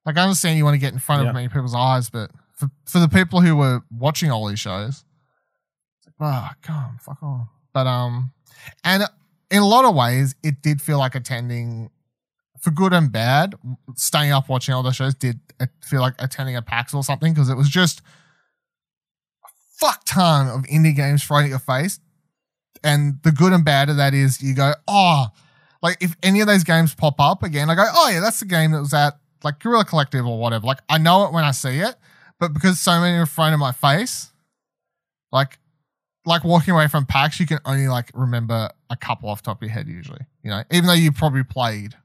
like 0.06 0.16
I 0.18 0.22
understand 0.24 0.58
you 0.58 0.64
want 0.64 0.76
to 0.76 0.80
get 0.80 0.94
in 0.94 1.00
front 1.00 1.24
Yeah. 1.24 1.30
of 1.30 1.34
many 1.36 1.48
people's 1.50 1.76
eyes, 1.76 2.10
but 2.10 2.32
for 2.54 2.70
for 2.86 3.00
the 3.00 3.10
people 3.10 3.42
who 3.42 3.56
were 3.56 3.82
watching 3.92 4.30
all 4.32 4.48
these 4.48 4.60
shows, 4.60 5.04
it's 5.98 6.06
like, 6.08 6.14
"Ah, 6.20 6.54
come 6.62 6.98
fuck 7.02 7.18
on." 7.24 7.48
But 7.74 7.88
um, 7.88 8.32
and 8.84 9.04
in 9.50 9.62
a 9.64 9.68
lot 9.68 9.86
of 9.86 9.96
ways, 9.96 10.36
it 10.44 10.62
did 10.62 10.82
feel 10.82 10.98
like 11.00 11.16
attending, 11.16 11.90
for 12.68 12.72
good 12.74 12.92
and 12.92 13.10
bad, 13.14 13.56
staying 13.96 14.34
up 14.34 14.50
watching 14.50 14.74
all 14.74 14.84
the 14.84 14.92
shows 14.92 15.16
did 15.16 15.40
uh, 15.62 15.68
feel 15.82 16.02
like 16.02 16.16
attending 16.20 16.58
a 16.58 16.62
PAX 16.62 16.94
or 16.94 17.02
something 17.02 17.34
because 17.34 17.48
it 17.48 17.56
was 17.56 17.70
just 17.70 18.02
a 19.46 19.48
fuck 19.78 20.04
ton 20.04 20.50
of 20.50 20.64
indie 20.66 20.94
games 20.94 21.24
thrown 21.24 21.46
at 21.46 21.50
your 21.50 21.60
face. 21.60 22.02
And 22.84 23.20
the 23.24 23.32
good 23.32 23.54
and 23.54 23.64
bad 23.64 23.88
of 23.88 23.96
that 23.96 24.14
is 24.14 24.42
you 24.42 24.54
go, 24.54 24.74
oh, 24.86 25.28
like 25.82 25.96
if 26.02 26.18
any 26.22 26.42
of 26.42 26.48
those 26.48 26.66
games 26.66 26.94
pop 26.94 27.22
up 27.22 27.42
again, 27.42 27.70
I 27.70 27.76
go, 27.76 27.86
oh 27.90 28.10
yeah, 28.10 28.20
that's 28.20 28.42
the 28.42 28.46
game 28.46 28.72
that 28.72 28.82
was 28.82 28.94
at 28.94 29.18
like 29.46 29.60
Guerrilla 29.60 29.86
Collective 29.86 30.26
or 30.26 30.38
whatever. 30.38 30.68
Like 30.68 30.80
I 30.90 30.98
know 30.98 31.24
it 31.26 31.32
when 31.32 31.46
I 31.46 31.52
see 31.52 31.80
it, 31.80 31.96
but 32.38 32.54
because 32.54 32.82
so 32.82 33.00
many 33.00 33.16
are 33.16 33.26
thrown 33.26 33.54
in 33.54 33.62
my 33.62 33.72
face, 33.72 34.30
like 35.32 35.58
like 36.26 36.44
walking 36.44 36.74
away 36.74 36.90
from 36.90 37.06
PAX, 37.06 37.40
you 37.40 37.48
can 37.48 37.60
only 37.64 37.88
like 37.88 38.12
remember 38.14 38.70
a 38.90 38.98
couple 38.98 39.30
off 39.30 39.42
top 39.42 39.62
of 39.62 39.64
your 39.64 39.72
head 39.72 39.88
usually. 39.88 40.26
You 40.44 40.50
know, 40.50 40.64
even 40.70 40.88
though 40.88 40.94
you 40.94 41.14
probably 41.14 41.44
played 41.44 41.96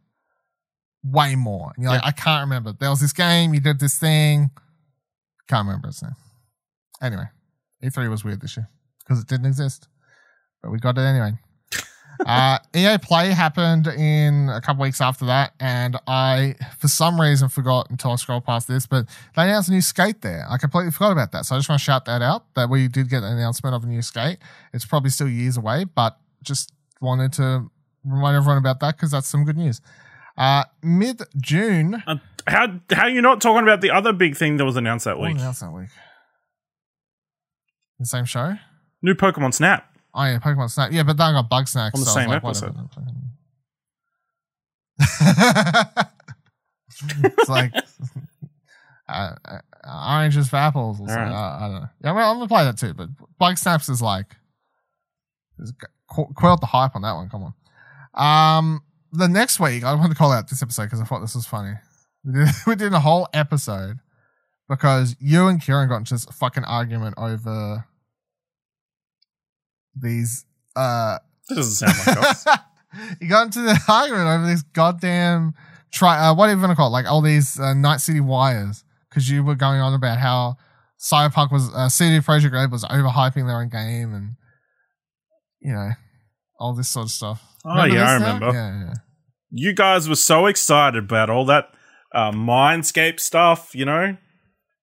way 1.05 1.35
more. 1.35 1.73
And 1.75 1.83
you're 1.83 1.93
like, 1.93 2.05
I 2.05 2.13
can't 2.13 2.43
remember. 2.43 2.73
There 2.79 2.91
was 2.91 3.01
this 3.01 3.13
game, 3.13 3.55
you 3.55 3.61
did 3.61 3.81
this 3.81 3.99
thing. 3.99 4.51
Can't 5.49 5.67
remember 5.67 5.89
its 5.89 6.03
name. 6.03 6.13
Anyway, 7.03 7.25
E3 7.83 8.09
was 8.09 8.25
weird 8.25 8.41
this 8.41 8.57
year 8.57 8.69
because 9.01 9.21
it 9.21 9.27
didn't 9.27 9.47
exist. 9.47 9.89
But 10.63 10.71
we 10.71 10.79
got 10.79 10.97
it 10.97 11.03
anyway. 11.03 11.33
uh, 12.27 12.59
EA 12.75 12.99
Play 12.99 13.31
happened 13.31 13.89
in 13.89 14.49
a 14.49 14.61
couple 14.61 14.83
weeks 14.83 15.01
after 15.01 15.27
that, 15.27 15.53
and 15.59 15.99
I, 16.07 16.55
for 16.79 16.87
some 16.87 17.21
reason, 17.21 17.49
forgot 17.49 17.91
until 17.91 18.13
I 18.13 18.17
scrolled 18.17 18.45
past 18.45 18.69
this, 18.69 18.87
but 18.87 19.07
they 19.35 19.43
announced 19.43 19.69
a 19.69 19.73
new 19.73 19.81
skate 19.81 20.23
there. 20.23 20.47
I 20.49 20.59
completely 20.59 20.93
forgot 20.93 21.13
about 21.13 21.33
that. 21.33 21.47
So 21.47 21.57
I 21.57 21.59
just 21.59 21.69
want 21.69 21.81
to 21.81 21.85
shout 21.85 22.05
that 22.05 22.23
out 22.23 22.55
that 22.55 22.71
we 22.71 22.87
did 22.87 23.09
get 23.09 23.25
an 23.25 23.37
announcement 23.37 23.75
of 23.75 23.83
a 23.83 23.87
new 23.87 24.03
skate. 24.03 24.39
It's 24.73 24.85
probably 24.85 25.11
still 25.11 25.29
years 25.29 25.57
away, 25.57 25.85
but 25.85 26.17
just 26.43 26.73
wanted 27.01 27.33
to 27.35 27.71
remind 28.05 28.37
everyone 28.37 28.59
about 28.59 28.79
that 28.81 28.97
because 28.97 29.11
that's 29.11 29.27
some 29.27 29.45
good 29.45 29.57
news. 29.57 29.81
Uh, 30.37 30.65
Mid 30.83 31.23
June. 31.41 32.03
Uh, 32.07 32.17
how 32.47 32.81
how 32.91 33.03
are 33.03 33.11
you 33.11 33.23
not 33.23 33.41
talking 33.41 33.63
about 33.63 33.81
the 33.81 33.91
other 33.91 34.13
big 34.13 34.37
thing 34.37 34.57
that 34.57 34.65
was 34.65 34.77
announced 34.77 35.05
that 35.05 35.19
week? 35.19 35.37
announced 35.37 35.61
that 35.61 35.73
week? 35.73 35.91
The 37.99 38.07
same 38.07 38.25
show? 38.25 38.57
New 39.03 39.15
Pokemon 39.15 39.55
Snap. 39.55 39.89
Oh 40.15 40.25
yeah, 40.25 40.39
Pokemon 40.39 40.71
Snap. 40.71 40.93
Yeah, 40.93 41.03
but 41.05 41.17
then 41.17 41.35
I 41.35 41.41
got 41.41 41.51
Bugsnax. 41.51 41.95
On 41.95 42.01
the 42.01 42.07
so 42.07 42.15
same 42.15 42.29
like, 42.29 42.45
episode. 42.45 42.77
it's 47.25 47.49
like 47.49 47.73
uh, 49.09 49.35
uh, 49.45 49.59
oranges 49.87 50.49
for 50.49 50.57
apples. 50.57 51.01
Or 51.01 51.09
something. 51.09 51.25
Alright. 51.25 51.33
I, 51.33 51.57
I 51.57 51.69
don't 51.69 51.81
know. 51.83 51.89
Yeah, 52.05 52.13
well, 52.13 52.31
I'm 52.31 52.37
gonna 52.37 52.49
play 52.49 52.65
that 52.65 52.79
too. 52.79 52.95
But 52.95 53.09
Bugsnax 53.41 53.89
is 53.89 54.03
like 54.03 54.37
is 55.59 55.73
qu- 56.11 56.33
quelled 56.35 56.61
the 56.61 56.67
hype 56.67 56.95
on 56.95 57.03
that 57.03 57.15
one. 57.15 57.29
Come 57.29 57.55
on. 58.15 58.59
Um, 58.59 58.83
the 59.13 59.29
next 59.29 59.61
week 59.61 59.85
I 59.85 59.95
wanted 59.95 60.11
to 60.11 60.15
call 60.15 60.33
out 60.33 60.49
this 60.49 60.63
episode 60.63 60.85
because 60.85 61.01
I 61.01 61.05
thought 61.05 61.21
this 61.21 61.35
was 61.35 61.47
funny. 61.47 61.75
We 62.25 62.33
did, 62.35 62.49
we 62.69 62.77
did 62.77 62.93
a 62.93 63.01
whole 63.01 63.27
episode 63.35 63.99
because 64.69 65.17
you 65.19 65.49
and 65.49 65.61
Kieran 65.61 65.89
got 65.89 65.97
into 65.97 66.15
this 66.15 66.25
fucking 66.27 66.63
argument 66.63 67.17
over 67.19 67.85
these 70.01 70.45
uh 70.77 71.19
That 71.49 71.55
doesn't 71.57 71.89
sound 71.89 72.07
like 72.07 72.31
us. 72.31 72.47
you 73.21 73.29
got 73.29 73.47
into 73.47 73.63
the 73.63 73.77
argument 73.89 74.29
over 74.29 74.47
this 74.47 74.63
goddamn 74.63 75.55
try 75.93 76.29
uh, 76.29 76.33
what 76.33 76.47
do 76.47 76.53
you 76.53 76.61
want 76.61 76.71
to 76.71 76.77
call 76.77 76.87
it 76.87 76.93
like 76.93 77.11
all 77.11 77.23
these 77.23 77.59
uh, 77.59 77.75
night 77.75 78.01
city 78.01 78.21
wires 78.21 78.85
because 79.09 79.29
you 79.29 79.43
were 79.43 79.57
going 79.57 79.81
on 79.81 79.93
about 79.93 80.19
how 80.19 80.57
cyberpunk 81.01 81.51
was 81.51 81.75
uh, 81.75 81.89
CD 81.89 82.21
Projekt 82.25 82.53
Red 82.53 82.71
was 82.71 82.85
overhyping 82.85 83.49
their 83.49 83.61
own 83.61 83.69
game 83.69 84.15
and 84.15 84.37
you 85.61 85.73
know 85.73 85.91
all 86.61 86.73
this 86.73 86.89
sort 86.89 87.07
of 87.07 87.11
stuff 87.11 87.52
Oh, 87.65 87.85
yeah, 87.85 88.09
I 88.09 88.15
remember. 88.15 88.51
yeah, 88.53 88.81
yeah. 88.87 88.95
you 89.51 89.73
guys 89.73 90.09
were 90.09 90.17
so 90.17 90.47
excited 90.47 91.05
about 91.05 91.31
all 91.31 91.45
that 91.47 91.71
uh, 92.13 92.33
Mindscape 92.33 93.21
stuff, 93.21 93.75
you 93.75 93.85
know? 93.85 94.17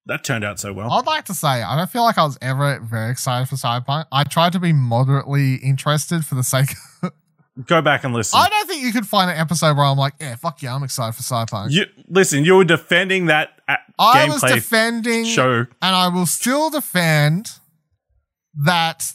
That 0.05 0.23
turned 0.23 0.43
out 0.43 0.59
so 0.59 0.73
well. 0.73 0.91
I'd 0.91 1.05
like 1.05 1.25
to 1.25 1.35
say 1.35 1.47
I 1.47 1.75
don't 1.75 1.89
feel 1.89 2.01
like 2.01 2.17
I 2.17 2.23
was 2.23 2.37
ever 2.41 2.79
very 2.79 3.11
excited 3.11 3.47
for 3.47 3.55
Cyberpunk. 3.55 4.05
I 4.11 4.23
tried 4.23 4.53
to 4.53 4.59
be 4.59 4.73
moderately 4.73 5.55
interested 5.55 6.25
for 6.25 6.33
the 6.33 6.43
sake. 6.43 6.71
Of, 7.03 7.11
Go 7.67 7.81
back 7.81 8.03
and 8.03 8.13
listen. 8.13 8.39
I 8.39 8.49
don't 8.49 8.67
think 8.67 8.83
you 8.83 8.91
could 8.91 9.05
find 9.05 9.29
an 9.29 9.37
episode 9.37 9.75
where 9.77 9.85
I'm 9.85 9.97
like, 9.97 10.13
yeah, 10.19 10.35
fuck 10.35 10.61
yeah, 10.63 10.73
I'm 10.73 10.81
excited 10.81 11.13
for 11.13 11.21
Cyberpunk. 11.21 11.71
You 11.71 11.85
listen. 12.07 12.43
You 12.43 12.55
were 12.55 12.63
defending 12.63 13.27
that 13.27 13.49
uh, 13.67 13.75
I 13.99 14.27
was 14.29 14.41
defending 14.41 15.25
show. 15.25 15.67
and 15.81 15.95
I 15.95 16.07
will 16.07 16.25
still 16.25 16.71
defend 16.71 17.51
that 18.55 19.13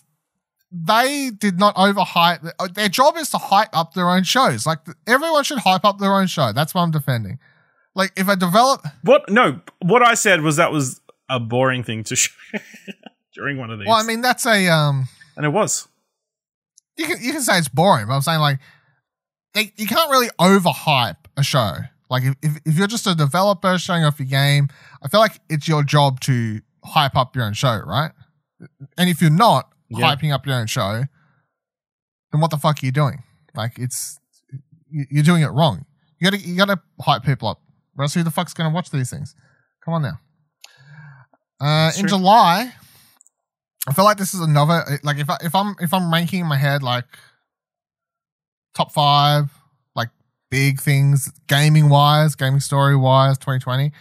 they 0.75 1.31
did 1.31 1.59
not 1.59 1.77
overhype. 1.77 2.75
Their 2.75 2.89
job 2.89 3.17
is 3.17 3.31
to 3.31 3.39
hype 3.39 3.69
up 3.73 3.95
their 3.95 4.11
own 4.11 4.25
shows. 4.25 4.67
Like 4.67 4.81
everyone 5.07 5.45
should 5.45 5.59
hype 5.59 5.85
up 5.85 5.99
their 5.99 6.13
own 6.13 6.27
show. 6.27 6.53
That's 6.53 6.75
what 6.75 6.83
I'm 6.83 6.91
defending. 6.91 7.39
Like 7.95 8.13
if 8.17 8.29
I 8.29 8.35
develop, 8.35 8.85
What? 9.03 9.31
No. 9.31 9.61
What 9.81 10.03
I 10.03 10.15
said 10.15 10.41
was 10.43 10.57
that 10.57 10.73
was 10.73 11.01
a 11.29 11.39
boring 11.39 11.85
thing 11.85 12.03
to 12.05 12.17
show 12.17 12.33
during 13.35 13.57
one 13.57 13.71
of 13.71 13.79
these. 13.79 13.87
well, 13.87 13.97
I 13.97 14.03
mean 14.03 14.21
that's 14.21 14.45
a 14.47 14.67
um. 14.69 15.07
and 15.37 15.47
it 15.47 15.51
was. 15.51 15.87
You 16.97 17.07
can 17.07 17.19
you 17.23 17.33
can 17.33 17.43
say 17.43 17.57
it's 17.59 17.69
boring, 17.69 18.07
but 18.09 18.15
I'm 18.15 18.23
saying 18.23 18.41
like, 18.41 18.59
they, 19.55 19.73
you 19.77 19.87
can't 19.87 20.11
really 20.11 20.29
overhype 20.41 21.17
a 21.37 21.45
show. 21.45 21.75
Like 22.11 22.25
if, 22.25 22.35
if 22.43 22.59
if 22.67 22.77
you're 22.79 22.89
just 22.89 23.07
a 23.07 23.15
developer 23.15 23.79
showing 23.79 24.05
off 24.05 24.19
your 24.19 24.27
game, 24.27 24.69
I 25.03 25.09
feel 25.09 25.21
like 25.21 25.41
it's 25.49 25.69
your 25.69 25.85
job 25.85 26.19
to 26.21 26.61
hype 26.85 27.17
up 27.17 27.37
your 27.37 27.45
own 27.45 27.55
show, 27.55 27.81
right? 27.87 28.11
And 28.99 29.09
if 29.09 29.21
you're 29.21 29.31
not 29.31 29.74
Yeah. 29.99 30.15
hyping 30.15 30.33
up 30.33 30.47
your 30.47 30.57
own 30.57 30.67
show, 30.67 31.05
then 32.33 32.41
what 32.41 32.51
the 32.51 32.57
fuck 32.59 32.83
are 32.83 32.87
you 32.87 32.93
doing? 32.93 33.23
Like 33.55 33.79
it's 33.79 34.19
you- 34.91 35.07
you're 35.11 35.23
doing 35.25 35.43
it 35.43 35.49
wrong. 35.49 35.87
You 36.21 36.31
gotta 36.31 36.43
you 36.43 36.57
gotta 36.57 36.81
hype 37.01 37.23
people 37.25 37.49
up. 37.49 37.61
Or 37.97 38.03
else 38.03 38.15
who 38.15 38.23
the 38.23 38.31
fuck's 38.31 38.55
gonna 38.55 38.71
watch 38.75 38.91
these 38.91 39.11
things? 39.11 39.35
Come 39.85 39.95
on 39.95 40.03
now. 40.03 40.21
Uh, 41.61 41.93
in 41.97 42.01
true. 42.03 42.09
July, 42.11 42.73
I 43.87 43.93
feel 43.93 44.05
like 44.05 44.17
this 44.17 44.35
is 44.35 44.41
another 44.41 44.83
like 45.03 45.19
if 45.19 45.31
I, 45.31 45.37
if 45.43 45.55
I'm 45.55 45.77
if 45.81 45.95
I'm 45.95 46.13
ranking 46.13 46.41
in 46.41 46.47
my 46.47 46.57
head 46.57 46.83
like 46.83 47.05
top 48.75 48.93
five 48.93 49.51
like 49.95 50.09
big 50.51 50.81
things 50.81 51.31
gaming 51.47 51.89
wise, 51.89 52.35
gaming 52.35 52.61
story 52.61 52.97
wise, 52.97 53.39
2020. 53.39 53.93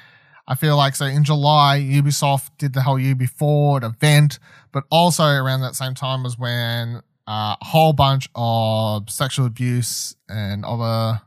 I 0.47 0.55
feel 0.55 0.75
like 0.75 0.95
so 0.95 1.05
in 1.05 1.23
July, 1.23 1.79
Ubisoft 1.79 2.49
did 2.57 2.73
the 2.73 2.81
whole 2.81 2.99
Ubi 2.99 3.25
Forward 3.27 3.83
event, 3.83 4.39
but 4.71 4.83
also 4.91 5.23
around 5.23 5.61
that 5.61 5.75
same 5.75 5.93
time 5.93 6.23
was 6.23 6.37
when 6.37 7.01
uh, 7.27 7.55
a 7.61 7.65
whole 7.65 7.93
bunch 7.93 8.27
of 8.35 9.09
sexual 9.09 9.45
abuse 9.45 10.15
and 10.27 10.65
other 10.65 11.21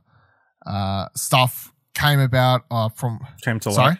uh, 0.66 1.06
stuff 1.14 1.72
came 1.94 2.20
about 2.20 2.64
uh, 2.70 2.90
from 2.90 3.20
Came 3.42 3.58
to 3.60 3.72
Sorry? 3.72 3.88
light. 3.88 3.98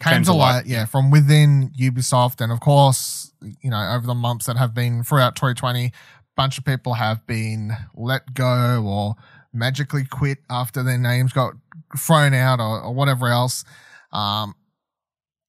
Came, 0.00 0.24
to 0.24 0.32
light, 0.32 0.66
yeah, 0.66 0.84
from 0.84 1.10
within 1.12 1.70
Ubisoft. 1.78 2.40
And 2.40 2.50
of 2.50 2.58
course, 2.58 3.32
you 3.40 3.70
know, 3.70 3.92
over 3.94 4.06
the 4.06 4.14
months 4.14 4.46
that 4.46 4.56
have 4.56 4.74
been 4.74 5.04
throughout 5.04 5.36
2020, 5.36 5.86
a 5.86 5.92
bunch 6.36 6.58
of 6.58 6.64
people 6.64 6.94
have 6.94 7.24
been 7.26 7.72
let 7.94 8.34
go 8.34 8.82
or 8.84 9.14
magically 9.52 10.04
quit 10.04 10.38
after 10.50 10.82
their 10.82 10.98
names 10.98 11.32
got 11.32 11.54
thrown 11.98 12.34
out 12.34 12.60
or, 12.60 12.82
or 12.82 12.94
whatever 12.94 13.28
else. 13.28 13.64
Um, 14.12 14.54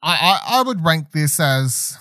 I, 0.01 0.39
I, 0.45 0.59
I 0.59 0.61
would 0.63 0.83
rank 0.83 1.11
this 1.11 1.39
as 1.39 1.97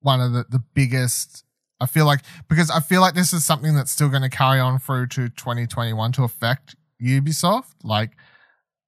one 0.00 0.20
of 0.20 0.32
the, 0.32 0.44
the 0.48 0.62
biggest. 0.74 1.44
I 1.80 1.86
feel 1.86 2.06
like, 2.06 2.20
because 2.48 2.70
I 2.70 2.80
feel 2.80 3.00
like 3.00 3.14
this 3.14 3.32
is 3.32 3.44
something 3.44 3.74
that's 3.74 3.90
still 3.90 4.08
going 4.08 4.22
to 4.22 4.28
carry 4.28 4.58
on 4.60 4.78
through 4.78 5.08
to 5.08 5.28
2021 5.28 6.12
to 6.12 6.24
affect 6.24 6.74
Ubisoft. 7.00 7.74
Like, 7.84 8.12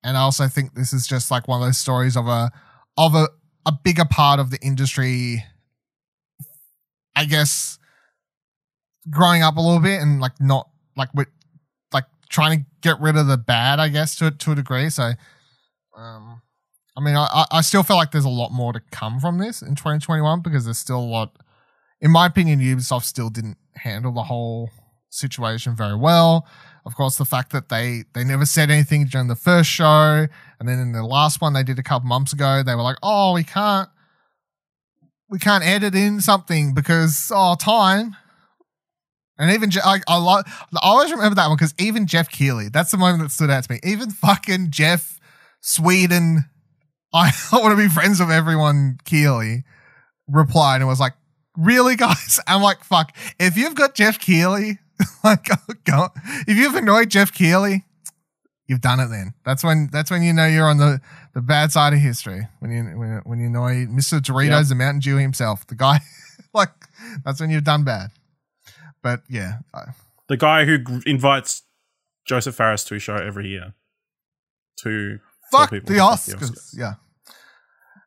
and 0.02 0.16
I 0.16 0.20
also 0.20 0.48
think 0.48 0.74
this 0.74 0.92
is 0.92 1.06
just 1.06 1.30
like 1.30 1.46
one 1.46 1.60
of 1.60 1.66
those 1.66 1.78
stories 1.78 2.16
of 2.16 2.26
a 2.26 2.50
of 2.96 3.14
a, 3.14 3.28
a 3.66 3.72
bigger 3.72 4.04
part 4.04 4.40
of 4.40 4.50
the 4.50 4.58
industry 4.60 5.44
I 7.20 7.24
guess 7.26 7.78
growing 9.10 9.42
up 9.42 9.56
a 9.56 9.60
little 9.60 9.80
bit 9.80 10.00
and 10.00 10.20
like 10.20 10.40
not 10.40 10.68
like 10.96 11.12
with 11.14 11.28
trying 12.30 12.60
to 12.60 12.66
get 12.80 12.98
rid 13.00 13.16
of 13.16 13.26
the 13.26 13.36
bad, 13.36 13.78
I 13.80 13.88
guess, 13.88 14.16
to 14.16 14.30
to 14.30 14.52
a 14.52 14.54
degree. 14.54 14.88
So 14.88 15.12
um 15.96 16.40
I 16.96 17.00
mean 17.02 17.16
I 17.16 17.46
I- 17.50 17.60
still 17.60 17.82
feel 17.82 17.96
like 17.96 18.12
there's 18.12 18.24
a 18.24 18.28
lot 18.30 18.52
more 18.52 18.72
to 18.72 18.80
come 18.90 19.20
from 19.20 19.38
this 19.38 19.60
in 19.62 19.74
2021 19.74 20.40
because 20.40 20.64
there's 20.64 20.78
still 20.78 21.00
a 21.00 21.12
lot 21.18 21.36
in 22.00 22.10
my 22.10 22.24
opinion, 22.26 22.60
Ubisoft 22.60 23.04
still 23.04 23.28
didn't 23.28 23.58
handle 23.76 24.12
the 24.12 24.22
whole 24.22 24.70
situation 25.10 25.76
very 25.76 25.96
well. 25.96 26.46
Of 26.86 26.94
course, 26.96 27.16
the 27.18 27.26
fact 27.26 27.52
that 27.52 27.68
they 27.68 28.04
they 28.14 28.24
never 28.24 28.46
said 28.46 28.70
anything 28.70 29.04
during 29.06 29.28
the 29.28 29.36
first 29.36 29.68
show, 29.68 30.26
and 30.58 30.68
then 30.68 30.78
in 30.78 30.92
the 30.92 31.02
last 31.04 31.42
one 31.42 31.52
they 31.52 31.62
did 31.62 31.78
a 31.78 31.82
couple 31.82 32.08
months 32.08 32.32
ago, 32.32 32.62
they 32.62 32.74
were 32.74 32.82
like, 32.82 32.96
"Oh, 33.02 33.34
we 33.34 33.44
can't, 33.44 33.90
we 35.28 35.38
can't 35.38 35.64
edit 35.64 35.94
in 35.94 36.20
something 36.20 36.74
because 36.74 37.30
oh 37.34 37.54
time." 37.54 38.16
And 39.40 39.50
even 39.52 39.70
Je- 39.70 39.80
I, 39.82 40.00
I, 40.06 40.18
lo- 40.18 40.42
I 40.44 40.78
always 40.82 41.10
remember 41.10 41.34
that 41.34 41.48
one 41.48 41.56
because 41.56 41.74
even 41.78 42.06
Jeff 42.06 42.28
Keighley, 42.30 42.68
that's 42.68 42.90
the 42.92 42.98
moment 42.98 43.22
that 43.22 43.30
stood 43.30 43.50
out 43.50 43.64
to 43.64 43.72
me. 43.72 43.80
Even 43.82 44.10
fucking 44.10 44.70
Jeff 44.70 45.18
Sweden, 45.60 46.44
I 47.14 47.32
want 47.52 47.72
to 47.72 47.76
be 47.82 47.88
friends 47.88 48.20
with 48.20 48.30
everyone. 48.30 48.98
Keighley 49.04 49.64
replied 50.28 50.76
and 50.76 50.86
was 50.86 51.00
like, 51.00 51.14
"Really, 51.56 51.96
guys?" 51.96 52.38
I'm 52.46 52.62
like, 52.62 52.84
"Fuck! 52.84 53.16
If 53.40 53.56
you've 53.56 53.74
got 53.74 53.94
Jeff 53.94 54.18
Keighley, 54.20 54.78
like, 55.24 55.46
oh, 55.50 55.74
go, 55.84 56.08
if 56.46 56.56
you've 56.56 56.74
annoyed 56.76 57.10
Jeff 57.10 57.32
Keighley, 57.32 57.84
you've 58.66 58.80
done 58.82 59.00
it. 59.00 59.08
Then 59.08 59.34
that's 59.44 59.64
when 59.64 59.88
that's 59.90 60.10
when 60.10 60.22
you 60.22 60.32
know 60.32 60.46
you're 60.46 60.68
on 60.68 60.76
the, 60.78 61.00
the 61.34 61.40
bad 61.40 61.72
side 61.72 61.92
of 61.94 61.98
history. 61.98 62.46
When 62.60 62.70
you 62.70 62.84
when, 62.98 63.20
when 63.24 63.40
you 63.40 63.46
annoy 63.46 63.86
Mr. 63.86 64.20
Doritos, 64.20 64.50
Yep. 64.50 64.66
the 64.68 64.74
Mountain 64.74 65.00
Dew 65.00 65.16
himself, 65.16 65.66
the 65.66 65.74
guy, 65.74 65.98
like 66.54 66.70
that's 67.24 67.40
when 67.40 67.50
you've 67.50 67.64
done 67.64 67.84
bad. 67.84 68.10
But 69.02 69.22
yeah, 69.28 69.58
The 70.28 70.36
guy 70.36 70.64
who 70.64 70.78
gr- 70.78 70.98
invites 71.06 71.62
Josef 72.26 72.54
Fares 72.54 72.84
to 72.84 72.94
his 72.94 73.02
show 73.02 73.16
every 73.16 73.48
year. 73.48 73.74
To 74.82 75.18
fuck 75.50 75.70
the 75.70 75.78
fuck 75.80 75.86
the 75.86 75.94
Oscars. 75.94 76.74
Yeah. 76.76 76.94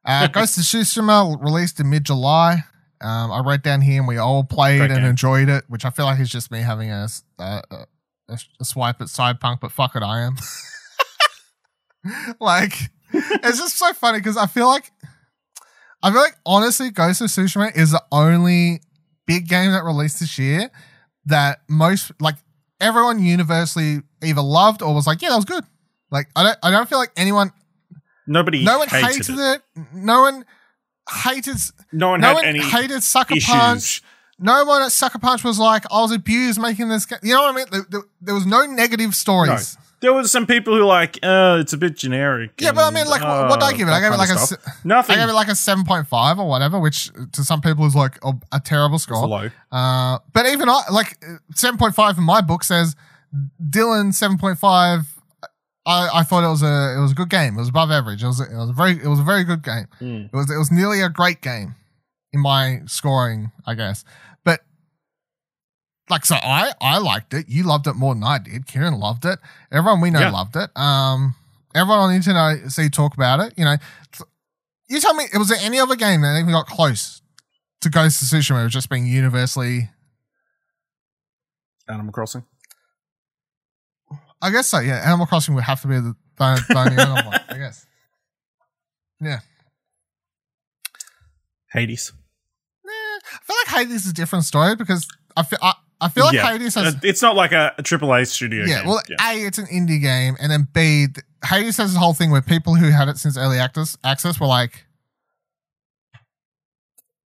Uh, 0.06 0.28
Ghost 0.28 0.58
of 0.58 0.64
Tsushima 0.64 1.40
released 1.44 1.80
in 1.80 1.90
mid 1.90 2.06
July. 2.06 2.64
Um, 3.02 3.32
I 3.32 3.42
wrote 3.42 3.64
down 3.64 3.82
here 3.82 4.00
and 4.00 4.08
we 4.08 4.18
all 4.18 4.44
played 4.44 4.80
Great 4.80 4.92
and 4.92 5.02
game. 5.02 5.10
enjoyed 5.10 5.50
it, 5.50 5.66
which 5.68 5.86
I 5.86 5.90
feel 5.90 6.06
like 6.06 6.20
is 6.20 6.30
just 6.30 6.52
me 6.52 6.60
having 6.60 6.90
a 6.90 7.08
swipe 8.64 9.02
at 9.02 9.08
Cyberpunk, 9.08 9.60
but 9.60 9.72
fuck 9.72 9.96
it, 9.96 10.04
I 10.04 10.22
am. 10.22 10.36
like, 12.40 12.74
it's 13.14 13.60
just 13.60 13.78
so 13.78 13.94
funny 13.94 14.20
because 14.20 14.38
I 14.38 14.48
feel 14.48 14.68
like, 14.68 14.92
I 16.02 16.12
feel 16.12 16.22
like 16.22 16.36
honestly, 16.46 16.92
Ghost 16.92 17.22
of 17.22 17.28
Tsushima 17.28 17.76
is 17.76 17.92
the 17.92 18.04
only 18.12 18.82
big 19.26 19.48
game 19.48 19.72
that 19.72 19.84
released 19.84 20.20
this 20.20 20.38
year 20.38 20.70
that 21.26 21.60
most, 21.70 22.12
like, 22.20 22.36
everyone 22.80 23.24
universally 23.24 24.02
either 24.24 24.42
loved 24.42 24.82
or 24.82 24.94
was 24.94 25.08
like, 25.08 25.22
yeah, 25.22 25.30
that 25.30 25.36
was 25.38 25.46
good. 25.46 25.64
Like, 26.12 26.28
I 26.36 26.44
don't, 26.44 26.58
I 26.64 26.72
don't 26.72 26.88
feel 26.90 26.98
like 27.00 27.12
anyone 27.16 27.52
Nobody 28.28 28.64
no 28.64 28.78
one 28.80 28.88
hated, 28.88 29.08
hated 29.28 29.38
it. 29.40 29.62
it. 29.76 29.86
No 29.94 30.22
one 30.22 30.46
hated. 31.24 31.58
No 31.92 32.10
one 32.10 32.22
no 32.22 32.28
had 32.28 32.34
one 32.36 32.46
any 32.46 32.60
hated 32.62 33.04
Sucker 33.04 33.36
issues. 33.36 33.50
Punch. 33.54 34.02
No 34.40 34.64
one 34.66 34.82
at 34.82 34.92
Sucker 34.94 35.20
Punch 35.20 35.44
was 35.44 35.60
like, 35.60 35.84
"I 35.92 36.00
was 36.02 36.12
abused 36.12 36.60
making 36.60 36.88
this." 36.90 37.06
Game. 37.06 37.20
You 37.22 37.34
know 37.34 37.42
what 37.44 37.54
I 37.54 37.56
mean? 37.58 37.66
There, 37.72 37.86
there- 37.90 38.08
there 38.22 38.34
was 38.36 38.46
no 38.46 38.66
negative 38.66 39.14
stories. 39.14 39.78
There 40.04 40.12
was 40.12 40.30
some 40.34 40.46
people 40.46 40.74
who 40.74 40.82
were 40.82 40.86
like, 40.86 41.18
uh, 41.24 41.60
it's 41.62 41.72
a 41.72 41.78
bit 41.78 41.96
generic. 41.96 42.52
Yeah, 42.60 42.74
but 42.74 42.84
I 42.84 42.90
mean, 42.92 43.08
like, 43.08 43.22
uh, 43.22 43.48
what 43.48 43.62
did 43.62 43.66
I 43.68 43.72
give 43.72 43.88
it? 43.88 43.92
I 43.92 44.02
gave 44.02 44.12
it 44.12 44.18
like 44.18 44.30
a. 44.30 44.38
se- 44.38 44.58
nothing. 44.84 45.16
I 45.16 45.20
gave 45.20 45.30
it 45.30 45.34
like 45.34 45.48
a 45.48 45.56
seven 45.56 45.86
point 45.86 46.10
five 46.10 46.38
or 46.40 46.50
whatever, 46.50 46.78
which 46.78 47.10
to 47.32 47.42
some 47.46 47.62
people 47.62 47.86
is 47.86 47.96
like 47.96 48.20
a, 48.22 48.34
a 48.52 48.60
terrible 48.60 48.96
It's 48.96 49.06
score. 49.06 49.26
low. 49.26 49.50
Uh, 49.72 50.20
but 50.34 50.46
even 50.48 50.68
I 50.68 50.82
like 50.92 51.24
seven 51.56 51.78
point 51.78 51.96
five 51.96 52.18
in 52.18 52.26
my 52.26 52.42
book 52.42 52.66
says 52.66 52.98
Dylan 53.66 54.14
seven 54.14 54.38
point 54.38 54.60
five. 54.60 55.08
I, 55.86 56.10
I 56.20 56.24
thought 56.24 56.44
it 56.44 56.50
was 56.50 56.64
a 56.64 56.96
it 56.98 57.02
was 57.02 57.14
a 57.14 57.16
good 57.16 57.30
game. 57.30 57.56
It 57.56 57.60
was 57.62 57.70
above 57.70 57.90
average. 57.90 58.24
It 58.24 58.28
was 58.28 58.42
it 58.42 58.54
was 58.54 58.72
a 58.72 58.74
very 58.74 58.94
it 59.02 59.08
was 59.08 59.20
a 59.20 59.24
very 59.24 59.46
good 59.46 59.64
game. 59.64 59.88
Mm. 60.02 60.26
It 60.26 60.34
was 60.34 60.52
it 60.52 60.58
was 60.58 60.70
nearly 60.70 61.02
a 61.02 61.08
great 61.10 61.42
game 61.42 61.76
in 62.34 62.42
my 62.42 62.82
scoring, 62.88 63.52
I 63.66 63.76
guess. 63.76 64.04
Like 66.10 66.26
so 66.26 66.36
I 66.36 66.74
I 66.82 66.98
liked 66.98 67.34
it. 67.34 67.48
You 67.48 67.64
loved 67.64 67.88
it 67.88 67.94
more 67.96 68.14
than 68.14 68.24
I 68.24 68.38
did. 68.40 68.68
Kieran 68.68 69.00
loved 69.00 69.26
it. 69.26 69.40
Everyone 69.72 70.02
we 70.02 70.12
know 70.12 70.20
Yeah. 70.20 70.32
loved 70.32 70.56
it. 70.56 70.70
Um 70.76 71.36
everyone 71.74 72.00
on 72.00 72.10
the 72.10 72.16
internet 72.16 72.72
see 72.72 72.90
talk 72.90 73.14
about 73.14 73.40
it, 73.40 73.54
you 73.58 73.66
know. 73.66 73.78
You 74.90 75.00
tell 75.00 75.14
me 75.14 75.26
was 75.36 75.50
there 75.50 75.58
any 75.62 75.80
other 75.80 75.96
game 75.96 76.22
that 76.22 76.38
even 76.40 76.52
got 76.52 76.68
close 76.68 77.22
to 77.82 77.90
Ghost 77.90 78.22
of 78.22 78.28
Tsushima 78.28 78.62
it 78.62 78.64
was 78.66 78.74
just 78.74 78.90
being 78.90 79.06
universally 79.08 79.90
Animal 81.90 82.14
Crossing. 82.14 82.44
I 84.42 84.50
guess 84.52 84.68
so, 84.68 84.80
yeah. 84.80 85.02
Animal 85.06 85.26
Crossing 85.26 85.56
would 85.56 85.64
have 85.66 85.82
to 85.82 85.88
be 85.88 85.96
the, 85.96 86.16
the, 86.38 86.66
the 86.70 86.78
only 86.78 86.98
other 86.98 87.28
one, 87.28 87.40
I 87.50 87.58
guess. 87.58 87.86
Yeah. 89.22 89.40
Hades. 91.72 92.12
Eh, 92.86 92.90
I 92.90 93.20
feel 93.44 93.56
like 93.66 93.80
Hades 93.88 94.06
is 94.06 94.12
a 94.12 94.14
different 94.14 94.44
story 94.46 94.76
because 94.76 95.08
I 95.38 95.44
feel 95.44 95.60
I, 95.62 95.74
I 96.04 96.10
feel 96.10 96.26
like 96.26 96.34
Yeah. 96.36 96.52
Hades 96.52 96.76
has 96.76 96.96
Uh, 96.96 97.00
it's 97.04 97.22
not 97.22 97.36
like 97.36 97.52
a, 97.52 97.74
a 97.78 97.84
AAA 97.84 98.28
studio 98.28 98.66
yeah, 98.66 98.80
game. 98.80 98.88
well, 98.88 99.02
A, 99.22 99.34
it's 99.46 99.58
an 99.58 99.66
indie 99.68 100.02
game, 100.02 100.36
and 100.40 100.52
then 100.52 100.68
B, 100.74 101.08
Hades 101.46 101.78
has 101.78 101.92
this 101.94 101.98
whole 102.00 102.14
thing 102.14 102.30
where 102.32 102.42
people 102.42 102.76
who 102.76 102.90
had 102.90 103.08
it 103.08 103.18
since 103.18 103.38
early 103.38 103.58
access 103.60 103.98
access 104.04 104.40
were 104.40 104.48
like, 104.48 104.86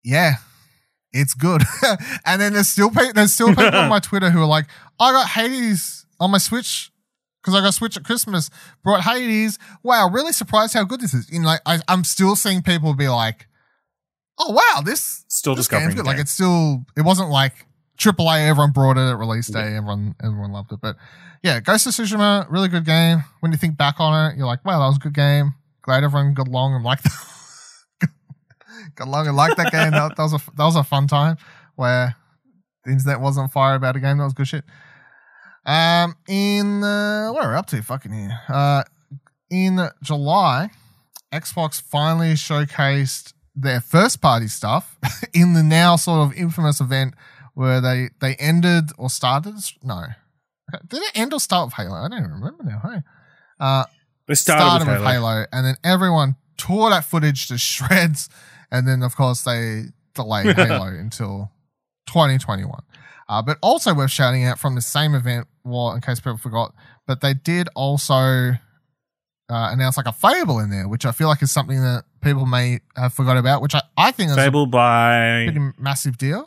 "Yeah, 0.03 0.35
it's 1.13 1.35
good," 1.35 1.63
and 2.27 2.41
then 2.41 2.53
there's 2.53 2.69
still 2.69 2.91
pe- 2.91 3.13
there's 3.13 3.33
still 3.33 3.49
people 3.55 3.75
on 3.77 3.89
my 3.89 4.01
Twitter 4.01 4.31
who 4.31 4.41
are 4.41 4.47
like, 4.47 4.67
"I 5.01 5.13
got 5.13 5.29
Hades 5.29 6.07
on 6.21 6.31
my 6.31 6.39
Switch." 6.39 6.91
Because 7.43 7.61
I 7.61 7.61
got 7.61 7.75
Switch 7.75 7.95
at 7.99 8.05
Christmas, 8.05 8.49
brought 8.83 9.03
Hades. 9.03 9.59
Wow, 9.83 10.09
really 10.11 10.33
surprised 10.33 10.73
how 10.73 10.83
good 10.85 11.03
this 11.03 11.13
is. 11.13 11.31
You 11.31 11.41
know, 11.41 11.49
like 11.49 11.61
I, 11.67 11.79
I'm 11.89 12.03
still 12.03 12.37
seeing 12.37 12.63
people 12.63 12.95
be 12.95 13.09
like, 13.09 13.49
"Oh 14.39 14.53
wow, 14.53 14.81
this 14.83 15.27
Still 15.29 15.55
this 15.55 15.67
discovering 15.67 15.91
game's 15.91 15.95
good." 15.97 16.05
the 16.07 16.09
Like 16.11 16.19
it's 16.21 16.31
still, 16.31 16.87
it 16.97 17.03
wasn't 17.03 17.29
like 17.29 17.67
AAA. 17.99 18.49
Everyone 18.49 18.73
brought 18.73 18.97
it 18.97 19.11
at 19.11 19.19
release 19.19 19.49
day. 19.49 19.71
Yeah. 19.71 19.77
Everyone, 19.77 20.15
everyone 20.23 20.53
loved 20.53 20.73
it. 20.73 20.81
But 20.81 20.97
yeah, 21.43 21.61
Ghost 21.61 21.87
of 21.87 21.93
Tsushima, 21.93 22.47
really 22.51 22.69
good 22.69 22.85
game. 22.85 23.25
When 23.41 23.53
you 23.53 23.59
think 23.59 23.77
back 23.77 24.01
on 24.01 24.31
it, 24.31 24.37
you're 24.39 24.47
like, 24.47 24.65
wow, 24.65 24.81
that 24.81 24.87
was 24.87 24.97
a 24.97 25.01
good 25.01 25.15
game. 25.15 25.55
Glad 25.83 26.05
everyone 26.05 26.35
got 26.35 26.49
along 26.49 26.75
and 26.75 26.85
liked 26.85 27.07
got 28.95 29.09
along 29.09 29.27
and 29.27 29.37
liked 29.37 29.57
that 29.59 29.71
game. 29.71 29.91
That, 29.91 30.17
that 30.17 30.23
was 30.23 30.33
a 30.33 30.41
that 30.57 30.65
was 30.65 30.77
a 30.77 30.85
fun 30.85 31.07
time 31.07 31.37
where 31.77 32.17
the 32.85 32.93
internet 32.93 33.21
wasn't 33.21 33.53
fire 33.53 33.75
about 33.75 33.97
a 33.97 34.01
game. 34.01 34.19
That 34.19 34.25
was 34.25 34.33
good 34.33 34.49
shit. 34.49 34.65
Um, 35.67 36.17
in 36.29 36.83
uh, 36.83 37.31
what 37.31 37.45
are 37.45 37.51
we 37.51 37.57
up 37.57 37.67
to? 37.67 37.83
Fucking 37.83 38.13
here. 38.13 38.41
Uh, 38.49 38.85
in 39.51 39.79
July, 40.03 40.71
Xbox 41.33 41.81
finally 41.81 42.33
showcased 42.33 43.35
their 43.55 43.81
first 43.81 44.21
party 44.21 44.49
stuff 44.49 44.97
in 45.35 45.53
the 45.53 45.63
now 45.63 45.97
sort 45.97 46.21
of 46.21 46.37
infamous 46.37 46.81
event 46.81 47.15
where 47.55 47.81
they 47.81 48.11
they 48.21 48.35
ended 48.37 48.91
or 48.99 49.09
started. 49.11 49.55
No, 49.83 50.05
did 50.89 51.03
it 51.03 51.13
end 51.15 51.33
or 51.33 51.41
start 51.41 51.69
with 51.69 51.75
Halo? 51.75 51.95
I 51.95 52.09
don't 52.09 52.19
even 52.19 52.33
remember 52.33 52.65
now. 52.65 52.81
Hey, 52.83 53.03
uh, 53.61 53.85
They 54.27 54.35
started, 54.35 54.87
with, 54.87 54.99
Halo. 54.99 55.11
Halo, 55.11 55.47
and 55.53 55.67
then 55.67 55.77
everyone 55.83 56.37
tore 56.57 56.91
that 56.91 57.05
footage 57.05 57.49
to 57.49 57.59
shreds, 57.59 58.29
and 58.71 58.87
then 58.87 59.03
of 59.03 59.17
course 59.17 59.43
they 59.43 59.85
delayed 60.15 60.57
Halo 60.57 60.87
until 60.87 61.51
2021. 62.07 62.71
Uh, 63.27 63.41
but 63.43 63.57
also 63.63 63.95
worth 63.95 64.11
shouting 64.11 64.45
out 64.45 64.59
from 64.59 64.75
the 64.75 64.83
same 64.83 65.15
event, 65.15 65.47
well, 65.65 65.93
in 65.93 66.01
case 66.03 66.21
people 66.21 66.37
forgot, 66.37 66.75
but 67.07 67.23
they 67.23 67.33
did 67.33 67.69
also 67.75 68.15
uh, 68.15 68.57
announce 69.49 69.97
like 69.97 70.07
a 70.07 70.13
Fable 70.13 70.59
in 70.59 70.71
there, 70.71 70.89
which 70.89 71.07
I 71.07 71.13
feel 71.13 71.29
like 71.29 71.43
is 71.43 71.51
something 71.51 71.81
that 71.81 72.05
people 72.21 72.45
may 72.45 72.81
have 72.97 73.15
forgot 73.15 73.39
about, 73.39 73.63
which 73.63 73.75
I, 73.75 73.83
I 73.97 74.11
think 74.11 74.31
is 74.31 74.37
Fable 74.37 74.65
a 74.65 74.67
by 74.67 75.45
pretty 75.47 75.73
massive 75.79 76.19
deal. 76.19 76.47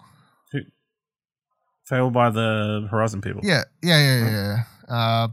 Fable 1.88 2.12
by 2.12 2.30
the 2.30 2.88
Horizon 2.92 3.22
people. 3.22 3.42
Yeah, 3.44 3.64
yeah, 3.82 3.98
yeah, 4.00 4.26
yeah. 4.30 4.58
yeah. 4.90 4.96
Uh, 4.96 5.28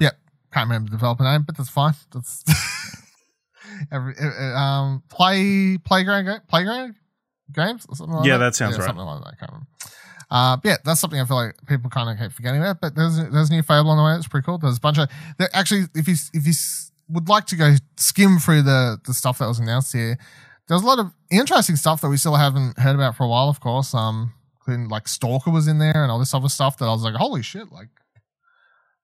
yeah, 0.00 0.10
can't 0.52 0.68
remember 0.68 0.90
the 0.90 0.96
developer 0.96 1.22
name, 1.22 1.44
but 1.46 1.56
that's 1.56 1.70
fine. 1.70 1.94
That's 2.12 2.42
every 3.92 4.14
um 4.54 5.02
play 5.08 5.78
playground 5.78 6.28
playground 6.48 6.96
games 7.52 7.86
or 7.88 7.94
something 7.96 8.16
like 8.16 8.26
Yeah, 8.26 8.38
that. 8.38 8.46
that 8.50 8.54
sounds 8.56 8.78
right. 8.78 8.86
Something 8.86 9.04
like 9.04 9.22
that. 9.22 9.28
I 9.28 9.36
can't 9.36 9.50
remember. 9.52 9.66
Uh, 10.30 10.56
yeah, 10.64 10.76
that's 10.84 10.98
something 10.98 11.20
I 11.20 11.24
feel 11.26 11.36
like 11.36 11.54
people 11.66 11.90
kind 11.90 12.08
of 12.10 12.18
keep 12.18 12.32
forgetting 12.34 12.60
about. 12.60 12.80
But 12.80 12.94
there's 12.94 13.16
there's 13.30 13.50
a 13.50 13.52
new 13.52 13.62
Fable 13.62 13.90
on 13.90 13.98
the 13.98 14.02
way. 14.02 14.14
It's 14.16 14.26
pretty 14.26 14.44
cool. 14.44 14.58
There's 14.58 14.78
a 14.78 14.80
bunch 14.80 14.98
of 14.98 15.08
there, 15.38 15.50
actually, 15.52 15.84
if 15.94 16.08
you 16.08 16.14
if 16.32 16.46
you 16.46 16.52
would 17.10 17.28
like 17.28 17.46
to 17.46 17.56
go 17.56 17.74
skim 17.96 18.38
through 18.38 18.62
the 18.62 18.98
the 19.06 19.14
stuff 19.14 19.38
that 19.38 19.46
was 19.46 19.58
announced 19.60 19.92
here, 19.92 20.18
there's 20.68 20.82
a 20.82 20.86
lot 20.86 20.98
of 20.98 21.12
interesting 21.30 21.76
stuff 21.76 22.00
that 22.00 22.08
we 22.08 22.16
still 22.16 22.34
haven't 22.36 22.78
heard 22.78 22.94
about 22.96 23.14
for 23.14 23.24
a 23.24 23.28
while. 23.28 23.48
Of 23.50 23.60
course, 23.60 23.94
um, 23.94 24.32
including 24.66 24.88
like 24.88 25.08
Stalker 25.08 25.50
was 25.50 25.68
in 25.68 25.78
there 25.78 26.02
and 26.02 26.10
all 26.10 26.18
this 26.18 26.34
other 26.34 26.48
stuff 26.48 26.78
that 26.78 26.86
I 26.86 26.92
was 26.92 27.02
like, 27.02 27.14
holy 27.14 27.42
shit! 27.42 27.70
Like, 27.72 27.88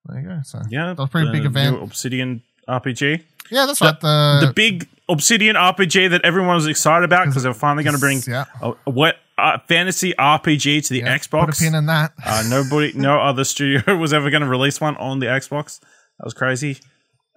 there 0.06 0.20
you 0.20 0.28
go. 0.28 0.40
So 0.44 0.60
Yeah, 0.70 0.86
that 0.88 0.98
was 0.98 1.08
a 1.08 1.10
pretty 1.10 1.26
the 1.28 1.32
big 1.32 1.44
event. 1.44 1.82
Obsidian 1.82 2.42
RPG. 2.68 3.22
yeah, 3.50 3.66
that's 3.66 3.78
the- 3.80 3.86
right. 3.86 4.00
The, 4.00 4.46
the 4.48 4.52
big 4.52 4.88
Obsidian 5.08 5.56
RPG 5.56 6.10
that 6.10 6.24
everyone 6.24 6.54
was 6.54 6.66
excited 6.66 7.04
about 7.04 7.26
because 7.26 7.42
they 7.42 7.48
were 7.48 7.54
finally 7.54 7.82
going 7.84 7.94
to 7.94 8.00
bring 8.00 8.20
yeah 8.26 8.44
a, 8.62 8.72
a 8.86 8.90
what 8.90 9.16
uh, 9.38 9.58
fantasy 9.68 10.12
RPG 10.18 10.86
to 10.86 10.92
the 10.94 10.98
yeah, 11.00 11.16
Put 11.18 11.38
a 11.40 11.46
Xbox. 11.46 11.58
pin 11.60 11.74
in 11.74 11.86
that. 11.86 12.12
Uh, 12.24 12.44
nobody, 12.48 12.92
no 12.96 13.18
other 13.20 13.44
studio 13.44 13.96
was 13.96 14.12
ever 14.12 14.30
going 14.30 14.42
to 14.42 14.48
release 14.48 14.80
one 14.80 14.96
on 14.96 15.18
the 15.20 15.26
Xbox. 15.26 15.80
That 15.80 16.24
was 16.24 16.34
crazy. 16.34 16.78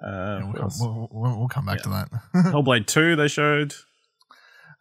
Uh, 0.03 0.41
we'll, 0.43 0.53
come, 0.53 0.69
we'll, 0.79 1.09
we'll, 1.11 1.39
we'll 1.39 1.47
come 1.47 1.65
back 1.65 1.77
Yeah. 1.79 1.83
to 1.83 1.89
that. 2.33 2.43
Hellblade 2.53 2.87
Two 2.87 3.15
they 3.15 3.27
showed. 3.27 3.75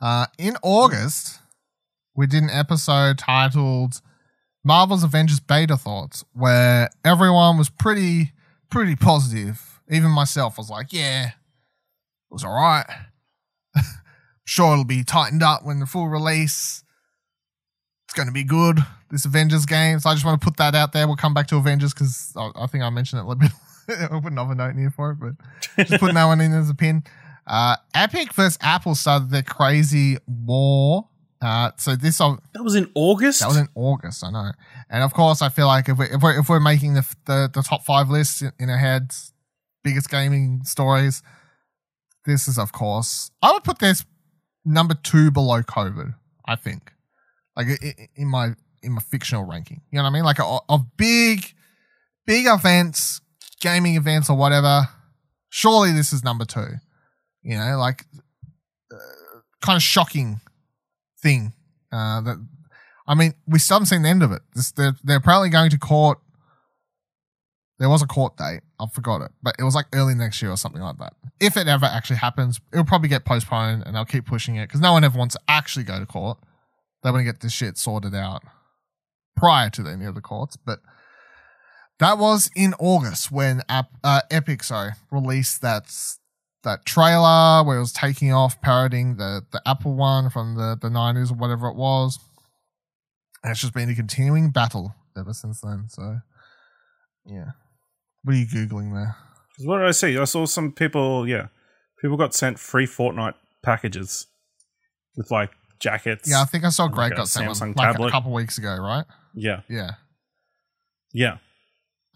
Uh, 0.00 0.24
in 0.38 0.56
August, 0.62 1.39
we 2.14 2.26
did 2.26 2.42
an 2.42 2.50
episode 2.50 3.18
titled 3.18 4.00
Marvel's 4.64 5.04
Avengers 5.04 5.40
Beta 5.40 5.76
Thoughts, 5.76 6.24
where 6.32 6.90
everyone 7.04 7.56
was 7.56 7.70
pretty, 7.70 8.32
pretty 8.70 8.96
positive. 8.96 9.80
Even 9.88 10.10
myself 10.10 10.58
was 10.58 10.70
like, 10.70 10.92
yeah, 10.92 11.28
it 11.28 11.32
was 12.30 12.44
all 12.44 12.54
right. 12.54 12.84
sure, 14.44 14.72
it'll 14.72 14.84
be 14.84 15.02
tightened 15.02 15.42
up 15.42 15.64
when 15.64 15.80
the 15.80 15.86
full 15.86 16.08
release. 16.08 16.84
It's 18.06 18.14
going 18.14 18.28
to 18.28 18.34
be 18.34 18.44
good, 18.44 18.78
this 19.10 19.24
Avengers 19.24 19.66
game. 19.66 20.00
So 20.00 20.10
I 20.10 20.14
just 20.14 20.24
want 20.24 20.40
to 20.40 20.44
put 20.44 20.56
that 20.56 20.74
out 20.74 20.92
there. 20.92 21.06
We'll 21.06 21.16
come 21.16 21.32
back 21.32 21.46
to 21.48 21.56
Avengers 21.56 21.94
because 21.94 22.32
I, 22.36 22.50
I 22.56 22.66
think 22.66 22.82
I 22.82 22.90
mentioned 22.90 23.20
it 23.20 23.24
a 23.24 23.28
little 23.28 23.40
bit. 23.40 23.52
I'll 24.10 24.20
put 24.20 24.32
another 24.32 24.54
note 24.54 24.70
in 24.70 24.78
here 24.78 24.90
for 24.90 25.12
it, 25.12 25.18
but 25.20 25.86
just 25.86 26.00
putting 26.00 26.14
that 26.16 26.24
one 26.24 26.40
in 26.40 26.52
as 26.52 26.68
a 26.68 26.74
pin. 26.74 27.04
Uh, 27.46 27.76
Epic 27.94 28.32
versus 28.34 28.58
Apple 28.60 28.94
started 28.94 29.30
their 29.30 29.42
crazy 29.42 30.18
war 30.26 31.08
Uh, 31.42 31.70
so 31.78 31.96
this 31.96 32.20
uh, 32.20 32.36
That 32.52 32.62
was 32.62 32.74
in 32.74 32.90
August. 32.94 33.40
that 33.40 33.48
was 33.48 33.56
in 33.56 33.68
August, 33.74 34.22
I 34.22 34.30
know. 34.30 34.52
And 34.90 35.02
of 35.02 35.14
course, 35.14 35.40
I 35.40 35.48
feel 35.48 35.66
like 35.66 35.88
if 35.88 35.96
we're 35.96 36.14
if 36.14 36.22
we're, 36.22 36.38
if 36.40 36.48
we're 36.48 36.60
making 36.60 36.94
the, 36.94 37.06
the 37.24 37.50
the 37.52 37.62
top 37.62 37.84
five 37.84 38.10
lists 38.10 38.42
in, 38.42 38.52
in 38.58 38.68
our 38.68 38.76
heads, 38.76 39.32
biggest 39.82 40.10
gaming 40.10 40.62
stories, 40.64 41.22
this 42.26 42.46
is 42.46 42.58
of 42.58 42.72
course 42.72 43.30
I 43.42 43.52
would 43.52 43.64
put 43.64 43.78
this 43.78 44.04
number 44.64 44.94
two 44.94 45.30
below 45.30 45.62
COVID. 45.62 46.14
I 46.46 46.56
think, 46.56 46.92
like 47.56 47.68
in 48.16 48.28
my 48.28 48.54
in 48.82 48.92
my 48.92 49.00
fictional 49.00 49.44
ranking, 49.44 49.80
you 49.90 49.96
know 49.96 50.02
what 50.02 50.10
I 50.10 50.12
mean? 50.12 50.24
Like 50.24 50.38
of 50.68 50.96
big 50.98 51.54
big 52.26 52.46
events, 52.46 53.22
gaming 53.60 53.96
events 53.96 54.28
or 54.28 54.36
whatever. 54.36 54.88
Surely 55.48 55.92
this 55.92 56.12
is 56.12 56.22
number 56.22 56.44
two. 56.44 56.68
You 57.42 57.56
know, 57.56 57.78
like 57.78 58.04
uh, 58.92 59.40
kind 59.62 59.76
of 59.76 59.82
shocking 59.82 60.40
thing 61.22 61.52
uh, 61.92 62.20
that 62.22 62.36
I 63.10 63.14
mean, 63.14 63.34
we 63.44 63.58
still 63.58 63.74
haven't 63.74 63.86
seen 63.86 64.02
the 64.02 64.08
end 64.08 64.22
of 64.22 64.30
it. 64.30 64.42
This, 64.54 64.70
they're, 64.70 64.94
they're 65.02 65.16
apparently 65.16 65.48
going 65.48 65.70
to 65.70 65.78
court. 65.78 66.20
There 67.80 67.88
was 67.88 68.02
a 68.02 68.06
court 68.06 68.36
date. 68.36 68.60
I 68.78 68.86
forgot 68.86 69.22
it, 69.22 69.32
but 69.42 69.56
it 69.58 69.64
was 69.64 69.74
like 69.74 69.86
early 69.92 70.14
next 70.14 70.40
year 70.40 70.52
or 70.52 70.56
something 70.56 70.80
like 70.80 70.98
that. 70.98 71.14
If 71.40 71.56
it 71.56 71.66
ever 71.66 71.86
actually 71.86 72.18
happens, 72.18 72.60
it'll 72.72 72.84
probably 72.84 73.08
get 73.08 73.24
postponed 73.24 73.82
and 73.84 73.96
they'll 73.96 74.04
keep 74.04 74.26
pushing 74.26 74.54
it 74.56 74.68
because 74.68 74.80
no 74.80 74.92
one 74.92 75.02
ever 75.02 75.18
wants 75.18 75.34
to 75.34 75.40
actually 75.48 75.84
go 75.84 75.98
to 75.98 76.06
court. 76.06 76.38
They 77.02 77.10
want 77.10 77.20
to 77.20 77.24
get 77.24 77.40
this 77.40 77.52
shit 77.52 77.78
sorted 77.78 78.14
out 78.14 78.44
prior 79.36 79.70
to 79.70 79.88
any 79.88 80.04
of 80.04 80.14
the 80.14 80.20
courts. 80.20 80.56
But 80.56 80.78
that 81.98 82.16
was 82.16 82.48
in 82.54 82.74
August 82.78 83.32
when 83.32 83.62
Ap- 83.68 83.90
uh, 84.04 84.20
Epic, 84.30 84.62
sorry, 84.62 84.92
released 85.10 85.62
that 85.62 85.92
that 86.64 86.84
trailer 86.84 87.64
where 87.64 87.76
it 87.76 87.80
was 87.80 87.92
taking 87.92 88.32
off, 88.32 88.60
parodying 88.60 89.16
the 89.16 89.42
the 89.52 89.60
Apple 89.66 89.94
one 89.94 90.30
from 90.30 90.54
the 90.56 90.76
the 90.80 90.90
nineties 90.90 91.30
or 91.30 91.34
whatever 91.34 91.68
it 91.68 91.76
was. 91.76 92.18
And 93.42 93.50
it's 93.50 93.60
just 93.60 93.72
been 93.72 93.88
a 93.88 93.94
continuing 93.94 94.50
battle 94.50 94.94
ever 95.16 95.32
since 95.32 95.60
then. 95.62 95.86
So, 95.88 96.18
yeah. 97.24 97.52
What 98.22 98.34
are 98.34 98.38
you 98.38 98.46
googling 98.46 98.92
there? 98.92 99.16
'Cause 99.56 99.66
What 99.66 99.78
did 99.78 99.86
I 99.88 99.92
see? 99.92 100.18
I 100.18 100.24
saw 100.24 100.44
some 100.46 100.72
people. 100.72 101.26
Yeah, 101.26 101.46
people 102.02 102.16
got 102.18 102.34
sent 102.34 102.58
free 102.58 102.86
Fortnite 102.86 103.34
packages 103.62 104.26
with 105.16 105.30
like 105.30 105.50
jackets. 105.80 106.28
Yeah, 106.30 106.42
I 106.42 106.44
think 106.44 106.64
I 106.64 106.68
saw 106.68 106.84
Like 106.84 106.92
Greg 106.94 107.12
a 107.12 107.16
got 107.16 107.28
sent 107.28 107.46
one 107.48 107.72
like 107.74 107.98
a 107.98 108.10
couple 108.10 108.32
weeks 108.34 108.58
ago, 108.58 108.76
right? 108.76 109.06
yeah, 109.34 109.62
Yeah. 109.68 109.92
yeah. 111.14 111.38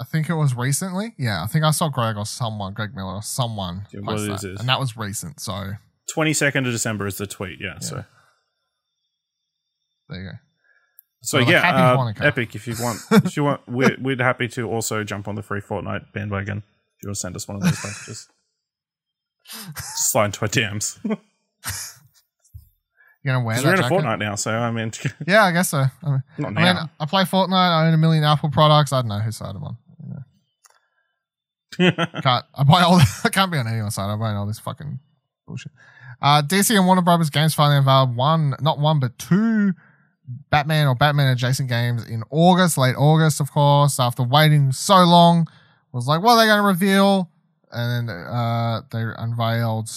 I 0.00 0.04
think 0.04 0.28
it 0.28 0.34
was 0.34 0.54
recently. 0.54 1.14
Yeah, 1.18 1.42
I 1.42 1.46
think 1.46 1.64
I 1.64 1.70
saw 1.70 1.88
Greg 1.88 2.16
or 2.16 2.26
someone, 2.26 2.74
Greg 2.74 2.94
Miller 2.94 3.14
or 3.14 3.22
someone 3.22 3.86
Yeah, 3.92 4.00
what 4.00 4.16
post 4.16 4.42
that, 4.42 4.48
this? 4.48 4.60
and 4.60 4.68
that 4.68 4.80
was 4.80 4.96
recent. 4.96 5.40
So 5.40 5.74
Twenty 6.12 6.32
second 6.32 6.66
of 6.66 6.72
December 6.72 7.06
is 7.06 7.16
the 7.16 7.26
tweet. 7.26 7.58
Yeah. 7.60 7.78
So 7.78 8.04
there 10.08 10.20
you 10.20 10.30
go. 10.30 10.36
so 11.22 11.38
like, 11.38 11.48
yeah, 11.48 11.94
uh, 11.96 12.12
Epic. 12.20 12.54
If 12.54 12.66
you 12.66 12.74
want, 12.80 13.00
if 13.10 13.36
you 13.36 13.44
want, 13.44 13.60
we're 13.68 13.96
we're 14.00 14.16
happy 14.16 14.48
to 14.48 14.68
also 14.68 15.04
jump 15.04 15.28
on 15.28 15.34
the 15.34 15.42
free 15.42 15.60
Fortnite 15.60 16.12
bandwagon. 16.12 16.58
If 16.58 17.02
you 17.02 17.08
want 17.08 17.16
to 17.16 17.20
send 17.20 17.36
us 17.36 17.48
one 17.48 17.56
of 17.56 17.62
those 17.62 17.80
packages, 17.80 18.28
slide 19.76 20.26
into 20.26 20.42
our 20.42 20.48
DMs. 20.48 20.98
You're 23.24 23.32
gonna 23.32 23.44
wear 23.46 23.56
that 23.56 23.64
we're 23.64 23.74
in 23.74 23.80
a? 23.80 23.88
Fortnite 23.88 24.18
now, 24.18 24.34
so 24.34 24.50
I 24.50 24.70
mean, 24.70 24.92
Yeah, 25.26 25.44
I 25.44 25.52
guess 25.52 25.70
so. 25.70 25.78
I 26.02 26.10
mean, 26.10 26.22
not 26.36 26.58
I, 26.58 26.72
mean. 26.74 26.90
I 27.00 27.06
play 27.06 27.22
Fortnite. 27.22 27.54
I 27.54 27.86
own 27.86 27.94
a 27.94 27.98
million 27.98 28.22
Apple 28.22 28.50
products. 28.50 28.92
I 28.92 29.00
don't 29.00 29.08
know 29.08 29.20
whose 29.20 29.38
side 29.38 29.56
I'm 29.56 29.64
on. 29.64 29.78
Can't 32.22 32.44
I 32.54 32.64
buy 32.64 32.82
all? 32.82 33.00
I 33.24 33.28
can't 33.28 33.50
be 33.50 33.58
on 33.58 33.66
anyone's 33.66 33.94
side. 33.94 34.10
I'm 34.10 34.18
buying 34.18 34.36
all 34.36 34.46
this 34.46 34.58
fucking 34.58 34.98
bullshit. 35.46 35.72
Uh, 36.22 36.42
DC 36.42 36.74
and 36.76 36.86
Warner 36.86 37.02
Brothers 37.02 37.30
games 37.30 37.54
finally 37.54 37.78
unveiled 37.78 38.16
one, 38.16 38.54
not 38.60 38.78
one, 38.78 39.00
but 39.00 39.18
two 39.18 39.72
Batman 40.50 40.86
or 40.86 40.94
Batman 40.94 41.32
adjacent 41.32 41.68
games 41.68 42.06
in 42.06 42.22
August, 42.30 42.78
late 42.78 42.94
August, 42.96 43.40
of 43.40 43.50
course. 43.50 43.98
After 44.00 44.22
waiting 44.22 44.72
so 44.72 45.04
long, 45.04 45.48
was 45.94 46.08
like, 46.08 46.22
what 46.22 46.32
are 46.32 46.40
they 46.40 46.46
going 46.46 46.58
to 46.58 46.66
reveal? 46.66 47.30
And 47.70 48.08
then 48.08 48.16
uh, 48.16 48.82
they 48.90 49.04
unveiled 49.16 49.90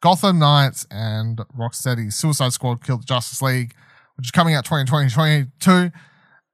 Gotham 0.00 0.38
Knights 0.38 0.86
and 0.90 1.40
Rocksteady's 1.56 2.16
Suicide 2.16 2.52
Squad 2.52 2.84
Killed 2.84 3.02
the 3.02 3.06
Justice 3.06 3.42
League, 3.42 3.74
which 4.16 4.26
is 4.26 4.30
coming 4.30 4.54
out 4.54 4.64
2020 4.64 5.08
2022. 5.10 5.96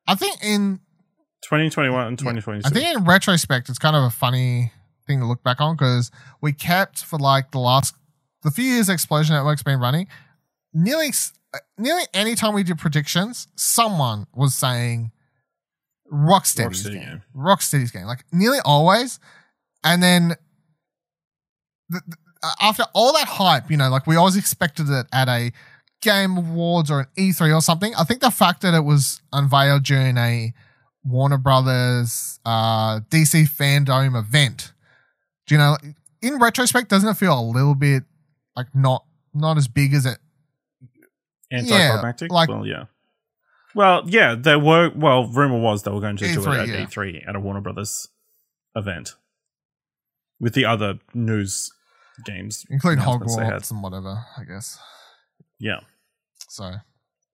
I 0.07 0.15
think 0.15 0.43
in 0.43 0.81
2021 1.43 2.07
and 2.07 2.19
2022. 2.19 2.67
I 2.67 2.71
think 2.71 2.97
in 2.97 3.05
retrospect, 3.05 3.69
it's 3.69 3.79
kind 3.79 3.97
of 3.97 4.03
a 4.05 4.11
funny 4.11 4.73
thing 5.07 5.21
to 5.21 5.27
look 5.27 5.43
back 5.43 5.61
on 5.61 5.77
because 5.77 6.11
we 6.41 6.53
kept 6.53 7.03
for 7.05 7.19
like 7.19 7.51
the 7.53 7.59
last 7.59 7.95
the 8.43 8.51
few 8.51 8.65
years 8.65 8.89
Explosion 8.89 9.35
Network's 9.35 9.63
been 9.63 9.81
running. 9.81 10.07
Nearly, 10.75 11.09
uh, 11.55 11.59
nearly 11.79 12.03
any 12.15 12.35
time 12.35 12.55
we 12.55 12.63
did 12.63 12.79
predictions, 12.79 13.49
someone 13.57 14.27
was 14.35 14.55
saying 14.55 15.11
Rocksteady's 16.13 16.85
Rocksteady 16.87 16.93
game, 16.93 17.03
game. 17.03 17.23
Rocksteady's 17.35 17.91
game, 17.91 18.05
like 18.05 18.25
nearly 18.33 18.59
always. 18.65 19.19
And 19.85 20.03
then 20.03 20.29
the, 21.89 22.01
the- 22.07 22.17
uh, 22.41 22.53
after 22.61 22.85
all 22.95 23.13
that 23.15 23.27
hype, 23.27 23.69
you 23.69 23.77
know, 23.77 23.89
like 23.89 24.07
we 24.07 24.15
always 24.15 24.37
expected 24.37 24.89
it 24.89 25.07
at 25.13 25.29
a 25.29 25.51
Game 26.01 26.37
Awards 26.37 26.89
or 26.89 27.01
an 27.01 27.07
E3 27.19 27.57
or 27.57 27.61
something. 27.61 27.93
I 27.97 28.05
think 28.05 28.21
the 28.21 28.31
fact 28.31 28.61
that 28.63 28.75
it 28.75 28.85
was 28.85 29.21
unveiled 29.33 29.83
during 29.83 30.17
a 30.17 30.53
Warner 31.09 31.39
Brothers 31.39 32.39
uh, 32.45 33.01
DC 33.11 33.49
fandom 33.49 34.19
event. 34.19 34.73
Do 35.47 35.55
you 35.55 35.59
know? 35.59 35.77
In 36.21 36.39
retrospect, 36.39 36.89
doesn't 36.89 37.09
it 37.09 37.17
feel 37.17 37.39
a 37.39 37.43
little 37.43 37.75
bit 37.75 38.03
like 38.57 38.67
not 38.75 39.05
not 39.35 39.57
as 39.57 39.69
big 39.69 39.95
as 39.95 40.05
it? 40.07 40.19
anticlimactic. 41.53 42.31
yeah, 42.31 42.35
like- 42.35 42.49
well, 42.49 42.67
yeah. 42.67 42.85
Well, 43.75 44.03
yeah, 44.07 44.35
there 44.35 44.59
were. 44.59 44.91
Well, 44.95 45.27
rumor 45.29 45.61
was 45.61 45.83
they 45.83 45.91
were 45.91 46.01
going 46.01 46.17
to 46.17 46.33
do 46.33 46.41
E3, 46.41 46.55
it 46.55 46.61
at 46.61 46.69
yeah. 46.69 46.87
E3 46.87 47.29
at 47.29 47.37
a 47.37 47.41
Warner 47.41 47.61
Brothers 47.61 48.09
event 48.75 49.15
with 50.41 50.55
the 50.55 50.65
other 50.65 50.99
news 51.15 51.71
games, 52.25 52.65
Including 52.71 53.01
announcements 53.01 53.37
they 53.37 53.45
had. 53.45 53.55
Hogwarts 53.55 53.71
and 53.71 53.83
whatever, 53.83 54.25
I 54.37 54.45
guess. 54.45 54.79
Yeah, 55.61 55.81
So, 56.49 56.73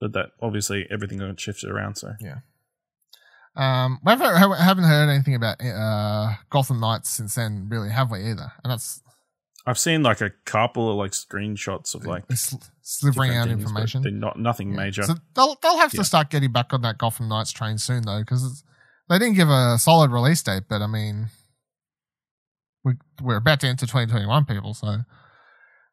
but 0.01 0.13
that 0.13 0.31
obviously 0.43 0.87
everything 0.91 1.19
got 1.19 1.39
shifted 1.39 1.71
around. 1.71 1.97
So 1.97 2.13
um, 3.57 4.01
we 4.05 4.11
haven't, 4.11 4.37
haven't- 4.59 4.85
heard 4.85 5.09
anything 5.09 5.35
about 5.35 5.61
uh, 5.63 6.35
Gotham 6.51 6.81
Knights 6.81 7.09
since 7.11 7.35
then, 7.37 7.69
really, 7.71 7.91
have 7.91 8.11
we 8.11 8.19
either? 8.31 8.53
And 8.63 8.71
that's 8.73 9.01
I've 9.67 9.79
seen 9.79 10.03
like 10.03 10.21
a 10.21 10.31
couple 10.45 10.91
of 10.91 10.97
like 10.97 11.13
screenshots 11.13 11.95
of 11.95 12.05
like 12.05 12.25
sl- 12.33 12.57
slivering 12.83 13.35
out 13.35 13.49
things, 13.49 13.63
information. 13.63 14.03
They're 14.03 14.13
not 14.13 14.39
nothing 14.39 14.71
Yeah. 14.73 14.77
major. 14.77 15.03
So 15.05 15.15
they'll 15.35 15.57
they'll 15.63 15.79
have 15.79 15.95
Yeah. 15.95 16.01
to 16.01 16.05
start 16.05 16.29
getting 16.31 16.53
back 16.53 16.73
on 16.75 16.83
that 16.83 16.99
Gotham 16.99 17.29
Knights 17.29 17.51
train 17.53 17.79
soon 17.79 18.03
though, 18.03 18.21
because 18.21 18.63
they 19.09 19.19
didn't 19.19 19.37
give 19.37 19.49
a 19.49 19.79
solid 19.79 20.11
release 20.11 20.43
date. 20.43 20.65
But 20.69 20.83
I 20.83 20.87
mean, 20.87 21.29
we 22.85 22.95
we're 23.23 23.37
about 23.37 23.61
to 23.61 23.67
enter 23.69 23.87
2021, 23.87 24.45
people. 24.45 24.75
So 24.75 24.99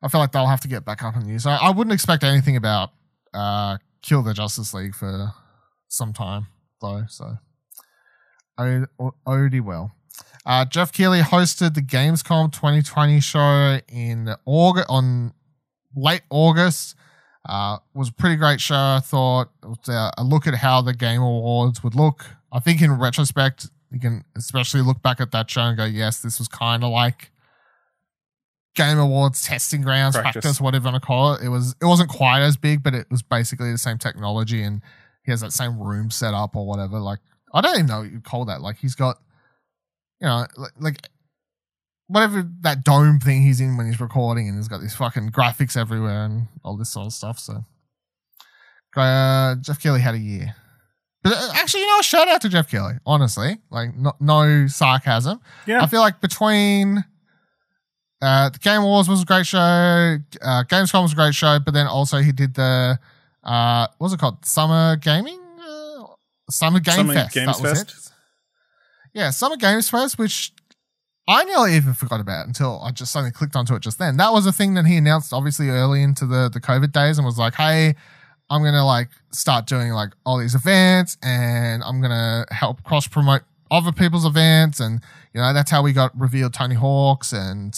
I 0.04 0.08
feel 0.10 0.20
like 0.20 0.32
they'll 0.34 0.48
have 0.48 0.62
to 0.62 0.68
get 0.68 0.84
back 0.84 1.04
up 1.04 1.16
in 1.16 1.26
use. 1.28 1.46
I, 1.46 1.56
I 1.58 1.70
wouldn't 1.72 1.94
expect 1.94 2.24
anything 2.24 2.56
about 2.58 2.90
uh 3.34 3.78
Kill 4.02 4.24
the 4.24 4.34
Justice 4.34 4.74
League 4.74 4.96
for 4.96 5.32
some 5.88 6.12
time 6.12 6.48
though. 6.82 7.04
So 7.08 7.38
already 9.28 9.60
well. 9.60 9.92
Uh, 10.46 10.66
Jeff 10.66 10.92
Keighley 10.92 11.22
hosted 11.22 11.76
the 11.76 11.82
Gamescom 11.82 12.52
2020 12.52 13.20
show 13.20 13.80
in 13.88 14.34
August 14.46 14.88
on 14.90 15.34
late 15.96 16.22
August. 16.30 16.96
Uh, 17.48 17.78
was 17.94 18.10
a 18.10 18.14
pretty 18.14 18.36
great 18.36 18.62
show. 18.62 18.76
I 18.76 19.02
thought 19.04 19.50
it 19.64 19.68
was 19.68 19.90
uh, 19.90 20.12
a 20.18 20.24
look 20.24 20.48
at 20.48 20.56
how 20.56 20.82
the 20.82 20.94
Game 20.94 21.22
Awards 21.22 21.84
would 21.84 21.96
look. 21.96 22.26
I 22.52 22.60
think 22.60 22.82
in 22.82 22.92
retrospect, 23.00 23.70
you 23.92 24.00
can 24.00 24.24
especially 24.36 24.82
look 24.82 25.02
back 25.02 25.20
at 25.20 25.32
that 25.32 25.50
show 25.50 25.62
and 25.62 25.78
go, 25.78 25.86
yes, 25.86 26.20
this 26.22 26.40
was 26.40 26.48
kind 26.48 26.84
of 26.84 26.92
like 26.92 27.32
Game 28.76 28.98
Awards 29.00 29.42
testing 29.44 29.82
grounds, 29.82 30.16
Practice. 30.16 30.44
practice, 30.44 30.62
whatever 30.62 30.88
you 30.88 30.92
want 30.94 31.04
to 31.04 31.06
call 31.06 31.34
it. 31.34 31.44
It 31.44 31.50
was 31.50 31.76
it 31.82 31.86
wasn't 31.86 32.10
quite 32.10 32.42
as 32.42 32.58
big, 32.58 32.84
but 32.84 32.94
it 32.94 33.08
was 33.12 33.22
basically 33.22 33.72
the 33.72 33.78
same 33.78 33.98
technology 33.98 34.62
and 34.64 34.82
he 35.24 35.32
has 35.32 35.42
that 35.42 35.52
same 35.52 35.80
room 35.80 36.10
set 36.10 36.34
up 36.34 36.56
or 36.56 36.66
whatever. 36.66 37.00
Like 37.00 37.20
I 37.54 37.62
don't 37.62 37.76
even 37.76 37.86
know 37.88 38.00
what 38.02 38.12
you 38.12 38.22
call 38.22 38.46
that. 38.46 38.62
Like 38.62 38.78
he's 38.78 38.96
got, 38.96 39.18
you 40.20 40.28
know, 40.28 40.46
like, 40.58 40.72
like 40.80 40.98
whatever 42.08 42.48
that 42.62 42.84
dome 42.84 43.20
thing 43.20 43.42
he's 43.42 43.62
in 43.62 43.78
when 43.78 43.88
he's 43.88 44.00
recording, 44.00 44.48
and 44.48 44.58
he's 44.58 44.68
got 44.68 44.82
these 44.82 44.96
fucking 44.96 45.32
graphics 45.32 45.78
everywhere 45.78 46.26
and 46.26 46.48
all 46.64 46.78
this 46.78 46.92
sort 46.92 47.08
of 47.08 47.14
stuff. 47.14 47.40
So, 47.40 47.66
uh, 48.96 49.56
Jeff 49.56 49.82
Keighley 49.82 50.02
had 50.02 50.16
a 50.16 50.20
year. 50.20 50.56
But 51.24 51.34
uh, 51.34 51.52
actually, 51.54 51.82
you 51.82 51.88
know, 51.88 52.02
shout 52.02 52.28
out 52.28 52.42
to 52.42 52.50
Jeff 52.50 52.70
Keighley. 52.70 52.96
Honestly, 53.06 53.58
like 53.70 53.96
no, 53.96 54.14
no 54.20 54.68
sarcasm. 54.68 55.40
yeah, 55.68 55.82
I 55.82 55.88
feel 55.88 56.02
like 56.02 56.20
between 56.20 57.04
uh, 58.22 58.50
the 58.50 58.60
Game 58.60 58.82
Awards 58.82 59.08
was 59.08 59.22
a 59.22 59.26
great 59.26 59.46
show, 59.46 59.58
uh, 59.60 60.64
Gamescom 60.64 61.04
was 61.04 61.14
a 61.14 61.16
great 61.16 61.36
show, 61.36 61.60
but 61.60 61.74
then 61.74 61.88
also 61.88 62.20
he 62.20 62.32
did 62.32 62.56
the 62.56 63.00
uh, 63.44 63.88
what 63.98 64.06
was 64.06 64.14
it 64.14 64.20
called? 64.20 64.46
Summer 64.46 64.96
Gaming, 64.96 65.41
Summer 66.52 66.80
Game 66.80 66.96
Summer 66.96 67.14
Fest. 67.14 67.34
Games 67.34 67.58
that 67.58 67.62
was 67.62 67.84
Fest? 67.84 67.92
it. 67.92 68.12
Yeah, 69.14 69.30
Summer 69.32 69.58
Games 69.58 69.90
Fest, 69.90 70.18
which 70.18 70.54
I 71.28 71.44
nearly 71.44 71.76
even 71.76 71.94
forgot 71.94 72.20
about 72.20 72.48
until 72.48 72.82
I 72.82 72.92
just 72.92 73.12
suddenly 73.12 73.32
clicked 73.32 73.56
onto 73.56 73.76
it 73.76 73.82
just 73.82 74.00
then. 74.00 74.18
That 74.18 74.32
was 74.32 74.46
a 74.46 74.52
thing 74.52 74.74
that 74.76 74.86
he 74.86 74.98
announced 74.98 75.34
obviously 75.34 75.70
early 75.70 76.02
into 76.02 76.26
the 76.26 76.50
the 76.52 76.60
COVID 76.60 76.92
days 76.92 77.18
and 77.18 77.26
was 77.26 77.38
like, 77.38 77.56
"Hey, 77.56 77.96
I'm 78.50 78.64
gonna 78.64 78.86
like 78.86 79.10
start 79.32 79.66
doing 79.66 79.92
like 79.92 80.12
all 80.26 80.38
these 80.38 80.56
events, 80.56 81.18
and 81.24 81.84
I'm 81.84 82.02
gonna 82.02 82.46
help 82.52 82.84
cross 82.84 83.08
promote 83.08 83.44
other 83.70 83.92
people's 83.92 84.26
events, 84.26 84.80
and 84.80 85.02
you 85.34 85.42
know 85.42 85.54
that's 85.54 85.72
how 85.72 85.82
we 85.82 85.94
got 85.94 86.18
revealed 86.20 86.54
Tony 86.54 86.76
Hawks 86.76 87.32
and 87.32 87.78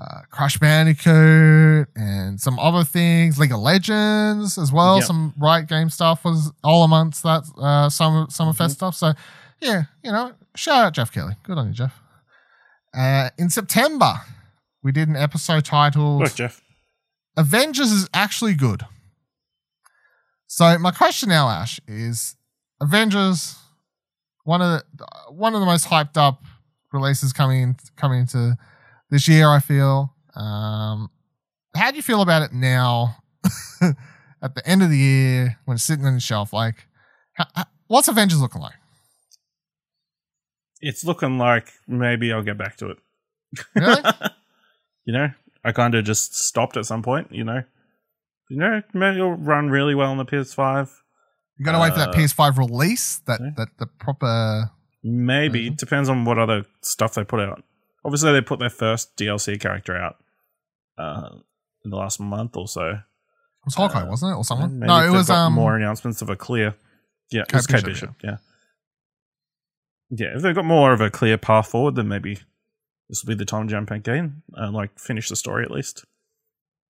uh, 0.00 0.22
Crash 0.30 0.56
Bandicoot 0.58 1.88
and 1.94 2.40
some 2.40 2.58
other 2.58 2.84
things, 2.84 3.38
League 3.38 3.52
of 3.52 3.60
Legends 3.60 4.56
as 4.56 4.72
well. 4.72 4.96
Yep. 4.96 5.04
Some 5.04 5.34
Riot 5.38 5.68
Game 5.68 5.90
stuff 5.90 6.24
was 6.24 6.50
all 6.64 6.84
amongst 6.84 7.22
that 7.24 7.42
uh, 7.58 7.90
summer 7.90 8.26
summer 8.30 8.52
Mhm. 8.52 8.56
fest 8.56 8.74
stuff. 8.76 8.94
So 8.94 9.12
yeah, 9.60 9.84
you 10.02 10.10
know, 10.10 10.32
shout 10.56 10.84
out 10.86 10.94
Jeff 10.94 11.12
Keighley. 11.12 11.36
Good 11.42 11.58
on 11.58 11.68
you, 11.68 11.74
Jeff. 11.74 12.00
Uh, 12.94 13.28
in 13.38 13.50
September, 13.50 14.14
we 14.82 14.90
did 14.90 15.08
an 15.08 15.16
episode 15.16 15.64
titled 15.66 16.22
Look, 16.22 16.34
Jeff. 16.34 16.62
Avengers 17.36 17.92
is 17.92 18.08
actually 18.14 18.54
good. 18.54 18.84
So 20.46 20.78
my 20.78 20.90
question 20.90 21.28
now, 21.28 21.48
Ash, 21.48 21.78
is 21.86 22.36
Avengers 22.80 23.56
one 24.44 24.62
of 24.62 24.82
the 24.96 25.06
one 25.30 25.54
of 25.54 25.60
the 25.60 25.66
most 25.66 25.86
hyped 25.88 26.16
up 26.16 26.42
releases 26.92 27.32
coming 27.32 27.62
in, 27.62 27.76
coming 27.96 28.20
into 28.20 28.56
this 29.10 29.28
year. 29.28 29.48
I 29.48 29.58
feel. 29.60 30.14
Um, 30.34 31.10
how 31.74 31.90
do 31.90 31.96
you 31.96 32.02
feel 32.02 32.22
about 32.22 32.42
it 32.42 32.52
now? 32.52 33.16
at 34.42 34.54
the 34.54 34.66
end 34.66 34.82
of 34.82 34.90
the 34.90 34.98
year, 34.98 35.58
when 35.64 35.74
it's 35.76 35.84
sitting 35.84 36.04
on 36.04 36.14
the 36.14 36.20
shelf, 36.20 36.52
like, 36.52 36.86
how, 37.34 37.46
how- 37.54 37.64
what's 37.86 38.08
Avengers 38.08 38.40
looking 38.40 38.60
like? 38.62 38.74
It's 40.80 41.04
looking 41.04 41.38
like 41.38 41.68
maybe 41.86 42.32
I'll 42.32 42.42
get 42.42 42.56
back 42.58 42.76
to 42.78 42.90
it. 42.90 42.98
Really? 43.74 44.02
you 45.04 45.12
know, 45.12 45.28
I 45.64 45.72
kind 45.72 45.94
of 45.94 46.04
just 46.04 46.34
stopped 46.34 46.76
at 46.76 46.86
some 46.86 47.02
point. 47.02 47.28
You 47.30 47.44
know, 47.44 47.62
you 48.48 48.56
know, 48.56 48.82
maybe 48.94 49.16
it'll 49.16 49.34
run 49.34 49.68
really 49.68 49.94
well 49.94 50.10
on 50.10 50.16
the 50.16 50.24
PS5. 50.24 50.90
You 51.58 51.64
got 51.66 51.72
to 51.72 51.78
wait 51.80 51.92
for 51.92 51.98
that 51.98 52.08
Uh, 52.10 52.12
PS5 52.14 52.56
release. 52.56 53.18
That 53.26 53.40
yeah. 53.42 53.50
that 53.58 53.68
the 53.78 53.86
proper. 53.86 54.70
Maybe 55.02 55.68
depends 55.70 56.08
on 56.08 56.24
what 56.24 56.38
other 56.38 56.64
stuff 56.82 57.14
they 57.14 57.24
put 57.24 57.40
out. 57.40 57.62
Obviously, 58.04 58.32
they 58.32 58.40
put 58.40 58.58
their 58.58 58.70
first 58.70 59.16
DLC 59.16 59.60
character 59.60 59.96
out 59.96 60.16
uh, 60.98 61.28
in 61.84 61.90
the 61.90 61.96
last 61.96 62.18
month 62.20 62.56
or 62.56 62.66
so. 62.68 62.88
It 62.90 63.66
was 63.66 63.74
Hawkeye, 63.74 64.02
Uh, 64.02 64.06
wasn't 64.06 64.32
it, 64.32 64.36
or 64.36 64.44
someone? 64.44 64.78
No, 64.78 65.04
it 65.06 65.10
was 65.10 65.28
got 65.28 65.36
um. 65.46 65.52
more 65.52 65.76
announcements 65.76 66.22
of 66.22 66.30
a 66.30 66.36
clear. 66.36 66.74
Yeah, 67.30 67.42
it 67.42 67.52
was 67.52 67.66
Kate 67.66 67.76
Kate 67.76 67.84
Bishop, 67.84 68.18
Bishop. 68.18 68.24
Yeah. 68.24 68.36
yeah, 70.10 70.36
If 70.36 70.42
they've 70.42 70.54
got 70.54 70.64
more 70.64 70.92
of 70.92 71.00
a 71.00 71.10
clear 71.10 71.38
path 71.38 71.68
forward, 71.68 71.94
then 71.94 72.08
maybe 72.08 72.38
this 73.08 73.22
will 73.22 73.28
be 73.28 73.34
the 73.38 73.44
time 73.44 73.68
to 73.68 73.70
jump 73.72 73.88
back 73.90 74.06
in 74.08 74.42
and 74.54 74.74
like 74.74 74.98
finish 74.98 75.28
the 75.28 75.36
story 75.36 75.64
at 75.64 75.70
least. 75.70 76.04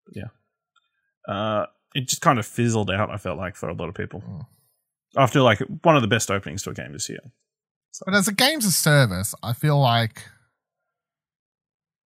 But 0.07 0.17
yeah, 0.17 1.33
uh, 1.35 1.67
it 1.95 2.09
just 2.09 2.23
kind 2.23 2.39
of 2.39 2.47
fizzled 2.47 2.91
out. 2.91 3.11
I 3.11 3.17
felt 3.17 3.37
like 3.39 3.57
for 3.57 3.69
a 3.69 3.75
lot 3.75 3.89
of 3.89 3.95
people 3.95 4.21
Mm. 4.27 4.47
after 5.17 5.41
like 5.43 5.59
one 5.83 5.97
of 5.97 6.03
the 6.03 6.09
best 6.09 6.31
openings 6.31 6.63
to 6.63 6.71
a 6.71 6.75
game 6.75 6.93
this 6.93 7.09
year. 7.09 7.21
But 8.07 8.15
as 8.15 8.29
a 8.29 8.33
games 8.33 8.65
of 8.65 8.73
service, 8.73 9.35
I 9.43 9.53
feel 9.53 9.79
like, 9.79 10.23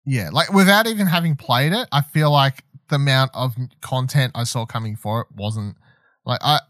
yeah, 0.07 0.31
like 0.33 0.53
without 0.53 0.87
even 0.87 1.07
having 1.07 1.37
played 1.37 1.73
it, 1.73 1.89
I 1.93 2.03
feel 2.03 2.31
like 2.31 2.65
the 2.89 2.97
amount 2.97 3.31
of 3.35 3.55
content 3.81 4.33
I 4.35 4.45
saw 4.45 4.67
coming 4.67 4.97
for 4.97 5.23
it 5.23 5.27
wasn't 5.35 5.77
like 6.25 6.41
I. 6.43 6.61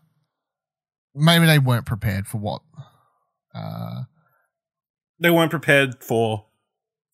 Maybe 1.14 1.46
they 1.46 1.58
weren't 1.58 1.86
prepared 1.86 2.26
for 2.26 2.38
what. 2.38 2.62
Uh, 3.54 4.04
They 5.20 5.30
weren't 5.30 5.50
prepared 5.50 6.02
for 6.02 6.46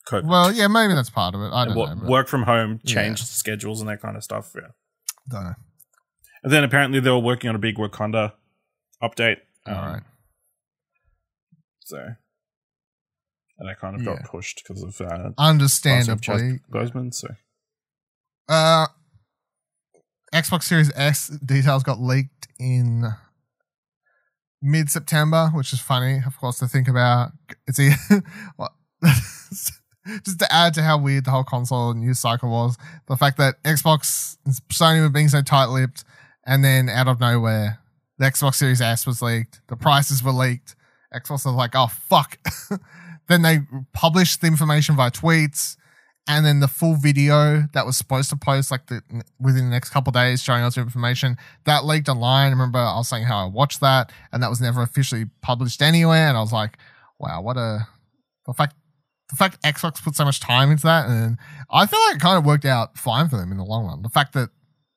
COVID. 0.08 0.24
well, 0.26 0.52
yeah, 0.52 0.68
maybe 0.68 0.94
that's 0.94 1.10
part 1.10 1.34
of 1.34 1.42
it. 1.42 1.50
I 1.52 1.66
don't 1.66 1.76
what, 1.76 1.98
know. 1.98 2.08
work 2.08 2.28
from 2.28 2.44
home, 2.44 2.80
Yeah. 2.82 2.94
changed 2.94 3.26
schedules 3.26 3.80
and 3.80 3.88
that 3.90 4.00
kind 4.00 4.16
of 4.16 4.24
stuff. 4.24 4.52
Yeah. 4.54 4.68
don't 5.28 5.44
know. 5.44 5.54
And 6.42 6.52
then 6.52 6.64
apparently 6.64 7.00
they 7.00 7.10
were 7.10 7.18
working 7.18 7.50
on 7.50 7.56
a 7.56 7.58
big 7.58 7.76
Wakanda 7.76 8.32
update. 9.02 9.36
All 9.66 9.74
um, 9.74 9.92
right. 9.92 10.02
So, 11.80 12.14
and 13.60 13.68
I 13.70 13.74
kind 13.74 13.94
of 13.94 14.02
Yeah. 14.02 14.16
got 14.16 14.24
pushed 14.24 14.62
because 14.66 14.82
of 14.82 15.00
uh, 15.00 15.30
Understandably, 15.38 16.60
Boseman. 16.72 17.14
So, 17.14 17.28
Uh, 18.48 18.86
Xbox 20.34 20.64
Series 20.64 20.90
S 20.96 21.28
details 21.28 21.82
got 21.82 22.00
leaked 22.00 22.48
in 22.58 23.04
mid 24.62 24.90
September, 24.90 25.48
which 25.54 25.72
is 25.72 25.80
funny, 25.80 26.22
of 26.26 26.36
course, 26.38 26.58
to 26.58 26.66
think 26.68 26.88
about. 26.88 27.30
It's 27.66 27.78
just 30.24 30.38
to 30.38 30.52
add 30.52 30.74
to 30.74 30.82
how 30.82 30.98
weird 30.98 31.24
the 31.24 31.30
whole 31.30 31.44
console 31.44 31.94
news 31.94 32.18
cycle 32.18 32.50
was, 32.50 32.76
the 33.08 33.16
fact 33.16 33.36
that 33.38 33.62
Xbox 33.64 34.36
and 34.44 34.54
Sony 34.72 35.00
were 35.00 35.08
being 35.10 35.28
so 35.28 35.42
tight 35.42 35.66
lipped, 35.66 36.04
and 36.46 36.64
then 36.64 36.88
out 36.88 37.08
of 37.08 37.20
nowhere, 37.20 37.78
the 38.18 38.24
Xbox 38.26 38.54
Series 38.56 38.80
S 38.80 39.06
was 39.06 39.20
leaked, 39.22 39.60
the 39.68 39.76
prices 39.76 40.22
were 40.22 40.32
leaked. 40.32 40.76
Xbox 41.14 41.44
was 41.44 41.46
like, 41.46 41.72
oh, 41.74 41.88
fuck. 41.88 42.38
then 43.30 43.42
they 43.42 43.60
published 43.94 44.40
the 44.40 44.46
information 44.48 44.96
via 44.96 45.10
tweets 45.10 45.76
and 46.28 46.44
then 46.44 46.60
the 46.60 46.68
full 46.68 46.94
video 46.94 47.62
that 47.72 47.86
was 47.86 47.96
supposed 47.96 48.28
to 48.30 48.36
post 48.36 48.70
like 48.70 48.86
the 48.88 49.00
within 49.40 49.64
the 49.64 49.70
next 49.70 49.90
couple 49.90 50.10
of 50.10 50.14
days 50.14 50.42
showing 50.42 50.62
us 50.62 50.74
the 50.74 50.82
information 50.82 51.36
that 51.64 51.84
leaked 51.84 52.08
online. 52.08 52.48
I 52.48 52.50
remember 52.50 52.78
I 52.78 52.96
was 52.96 53.08
saying 53.08 53.24
how 53.24 53.38
I 53.38 53.46
watched 53.46 53.80
that, 53.80 54.12
and 54.32 54.42
that 54.42 54.50
was 54.50 54.60
never 54.60 54.82
officially 54.82 55.26
published 55.42 55.80
anywhere. 55.80 56.28
And 56.28 56.36
I 56.36 56.40
was 56.40 56.52
like, 56.52 56.76
wow, 57.18 57.40
what 57.40 57.56
a 57.56 57.86
the 58.46 58.52
fact 58.52 58.74
the 59.30 59.36
fact 59.36 59.62
Xbox 59.62 60.02
put 60.02 60.14
so 60.16 60.24
much 60.24 60.40
time 60.40 60.70
into 60.70 60.82
that, 60.84 61.08
and 61.08 61.38
I 61.70 61.86
feel 61.86 62.00
like 62.06 62.16
it 62.16 62.20
kind 62.20 62.36
of 62.36 62.44
worked 62.44 62.64
out 62.64 62.98
fine 62.98 63.28
for 63.28 63.36
them 63.36 63.50
in 63.52 63.58
the 63.58 63.64
long 63.64 63.86
run. 63.86 64.02
The 64.02 64.08
fact 64.08 64.32
that 64.34 64.50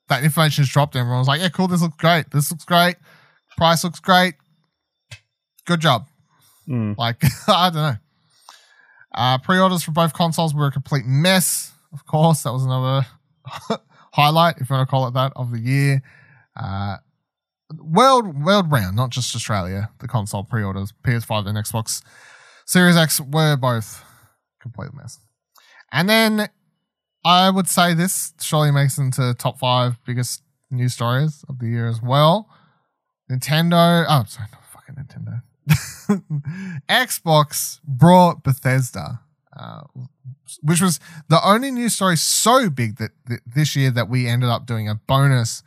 that 0.10 0.24
information 0.24 0.64
is 0.64 0.70
dropped, 0.70 0.96
everyone 0.96 1.20
was 1.20 1.28
like, 1.28 1.40
yeah, 1.40 1.50
cool, 1.50 1.68
this 1.68 1.82
looks 1.82 1.96
great, 1.98 2.30
this 2.32 2.52
looks 2.52 2.66
great, 2.66 2.96
price 3.58 3.84
looks 3.84 4.00
great, 4.00 4.34
good 5.66 5.80
job. 5.80 6.08
mm, 6.68 6.98
Like, 6.98 7.22
I 7.48 7.70
don't 7.70 7.76
know. 7.76 7.96
Uh, 9.14 9.38
pre-orders 9.38 9.84
for 9.84 9.92
both 9.92 10.14
consoles 10.14 10.54
were 10.54 10.68
a 10.68 10.72
complete 10.72 11.06
mess. 11.06 11.72
Of 11.92 12.06
course, 12.06 12.44
that 12.44 12.54
was 12.54 12.64
another 12.64 13.06
highlight, 14.14 14.58
if 14.58 14.70
you 14.70 14.76
want 14.76 14.88
to 14.88 14.92
call 14.92 15.08
it 15.08 15.14
that, 15.14 15.34
of 15.36 15.52
the 15.52 15.60
year. 15.60 16.02
Uh, 16.56 16.98
world 17.78 18.44
world 18.44 18.72
round, 18.72 18.96
not 18.96 19.10
just 19.10 19.36
Australia. 19.36 19.90
The 20.00 20.08
console 20.08 20.44
pre-orders, 20.44 20.94
PS5 21.04 21.48
and 21.48 21.58
Xbox 21.58 22.02
Series 22.66 22.96
X 22.96 23.20
were 23.20 23.56
both 23.56 24.04
complete 24.62 24.94
mess. 24.94 25.20
And 25.92 26.10
then 26.10 26.50
I 27.24 27.50
would 27.50 27.68
say 27.68 27.94
this 27.94 28.34
surely 28.42 28.72
makes 28.72 28.98
into 28.98 29.34
top 29.38 29.60
five 29.60 29.98
biggest 30.06 30.42
news 30.72 30.94
stories 30.94 31.46
of 31.48 31.60
the 31.60 31.68
year 31.68 31.88
as 31.88 32.02
well. 32.02 32.50
Nintendo. 33.30 34.06
Oh, 34.08 34.24
sorry, 34.28 34.48
not 34.52 34.64
fucking 34.66 34.96
Nintendo. 34.96 35.42
Xbox 36.90 37.80
brought 37.84 38.44
Bethesda, 38.44 39.22
uh, 39.56 39.82
which 40.62 40.82
was 40.82 41.00
the 41.30 41.40
only 41.46 41.72
news 41.72 41.96
story 41.96 42.18
so 42.18 42.70
big 42.70 42.98
that, 42.98 43.12
that 43.28 43.40
this 43.46 43.76
year 43.76 43.92
that 43.92 44.10
we 44.10 44.28
ended 44.28 44.50
up 44.50 44.66
doing 44.66 44.90
a 44.90 44.96
bonus 44.96 45.64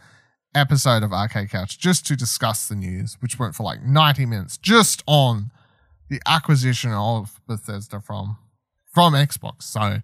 episode 0.54 1.02
of 1.02 1.12
Arcade 1.12 1.50
Couch 1.50 1.78
just 1.78 2.06
to 2.06 2.16
discuss 2.16 2.68
the 2.68 2.74
news, 2.74 3.16
which 3.20 3.38
went 3.38 3.54
for 3.54 3.62
like 3.62 3.82
90 3.82 4.26
minutes 4.26 4.56
just 4.56 5.02
on 5.06 5.50
the 6.08 6.20
acquisition 6.26 6.92
of 6.92 7.40
Bethesda 7.46 8.00
from 8.00 8.38
from 8.92 9.12
Xbox. 9.12 9.64
So, 9.64 10.00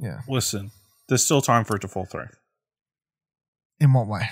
yeah, 0.00 0.20
listen, 0.28 0.70
there's 1.08 1.24
still 1.24 1.42
time 1.42 1.64
for 1.64 1.76
it 1.76 1.80
to 1.80 1.88
fall 1.88 2.06
through. 2.06 2.28
in 3.78 3.92
what 3.92 4.06
way? 4.06 4.28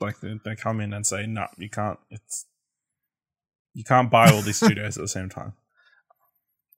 Like 0.00 0.20
they, 0.20 0.38
they 0.44 0.56
come 0.56 0.80
in 0.80 0.92
and 0.92 1.06
say, 1.06 1.26
"No, 1.26 1.46
you 1.56 1.70
can't. 1.70 1.98
It's 2.10 2.46
you 3.74 3.84
can't 3.84 4.10
buy 4.10 4.30
all 4.30 4.42
these 4.42 4.56
studios 4.62 4.96
at 4.96 5.02
the 5.02 5.08
same 5.08 5.28
time." 5.28 5.54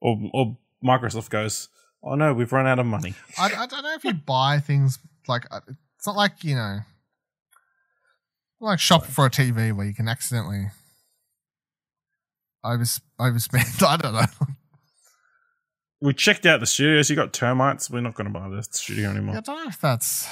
Or 0.01 0.19
or 0.33 0.57
Microsoft 0.85 1.31
goes, 1.31 1.69
"Oh 2.03 2.15
no, 2.15 2.33
we've 2.33 2.53
run 2.53 2.67
out 2.67 2.79
of 2.79 2.87
money." 2.87 3.15
I, 3.39 3.47
I 3.47 3.67
don't 3.67 3.83
know 3.83 3.95
if 3.95 4.05
you 4.05 4.15
buy 4.15 4.61
things 4.61 4.99
like 5.27 5.47
uh, 5.51 5.61
it's 5.97 6.07
not 6.07 6.17
like 6.17 6.45
you 6.45 6.55
know, 6.55 6.81
like 8.61 8.79
shopping 8.79 9.11
for 9.11 9.27
a 9.27 9.31
TV 9.31 9.73
where 9.77 9.87
you 9.87 9.95
can 9.95 10.09
accidentally 10.09 10.67
overs 12.65 13.01
overspend. 13.21 13.83
I 13.87 13.97
don't 13.97 14.15
know. 14.15 14.25
We 16.01 16.15
checked 16.15 16.47
out 16.47 16.61
the 16.61 16.67
studios. 16.67 17.11
You 17.11 17.17
got 17.17 17.33
termites. 17.33 17.91
We're 17.91 18.01
not 18.01 18.15
going 18.15 18.33
to 18.33 18.39
buy 18.39 18.49
the 18.49 18.63
studio 18.63 19.11
anymore. 19.11 19.37
I 19.37 19.41
don't 19.41 19.65
know 19.65 19.69
if 19.69 19.81
that's. 19.81 20.29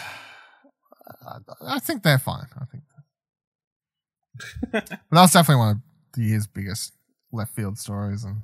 I, 1.26 1.38
I 1.76 1.78
think 1.80 2.02
they're 2.02 2.18
fine. 2.18 2.46
I 2.60 2.64
think, 2.66 2.82
but 4.72 4.98
that's 5.10 5.32
definitely 5.32 5.60
one 5.60 5.68
of 5.70 5.76
the 6.14 6.22
year's 6.22 6.46
biggest 6.46 6.92
left 7.32 7.54
field 7.54 7.78
stories, 7.78 8.24
and 8.24 8.42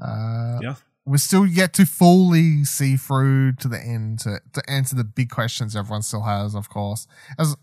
uh, 0.00 0.58
Yeah. 0.62 0.74
we're 1.04 1.16
still 1.18 1.46
yet 1.46 1.72
to 1.74 1.86
fully 1.86 2.64
see 2.64 2.96
through 2.96 3.52
to 3.54 3.68
the 3.68 3.80
end 3.80 4.20
to, 4.20 4.40
to 4.52 4.62
answer 4.70 4.94
the 4.96 5.04
big 5.04 5.30
questions 5.30 5.74
everyone 5.76 6.02
still 6.02 6.22
has. 6.22 6.54
Of 6.54 6.68
course, 6.68 7.06
as 7.38 7.56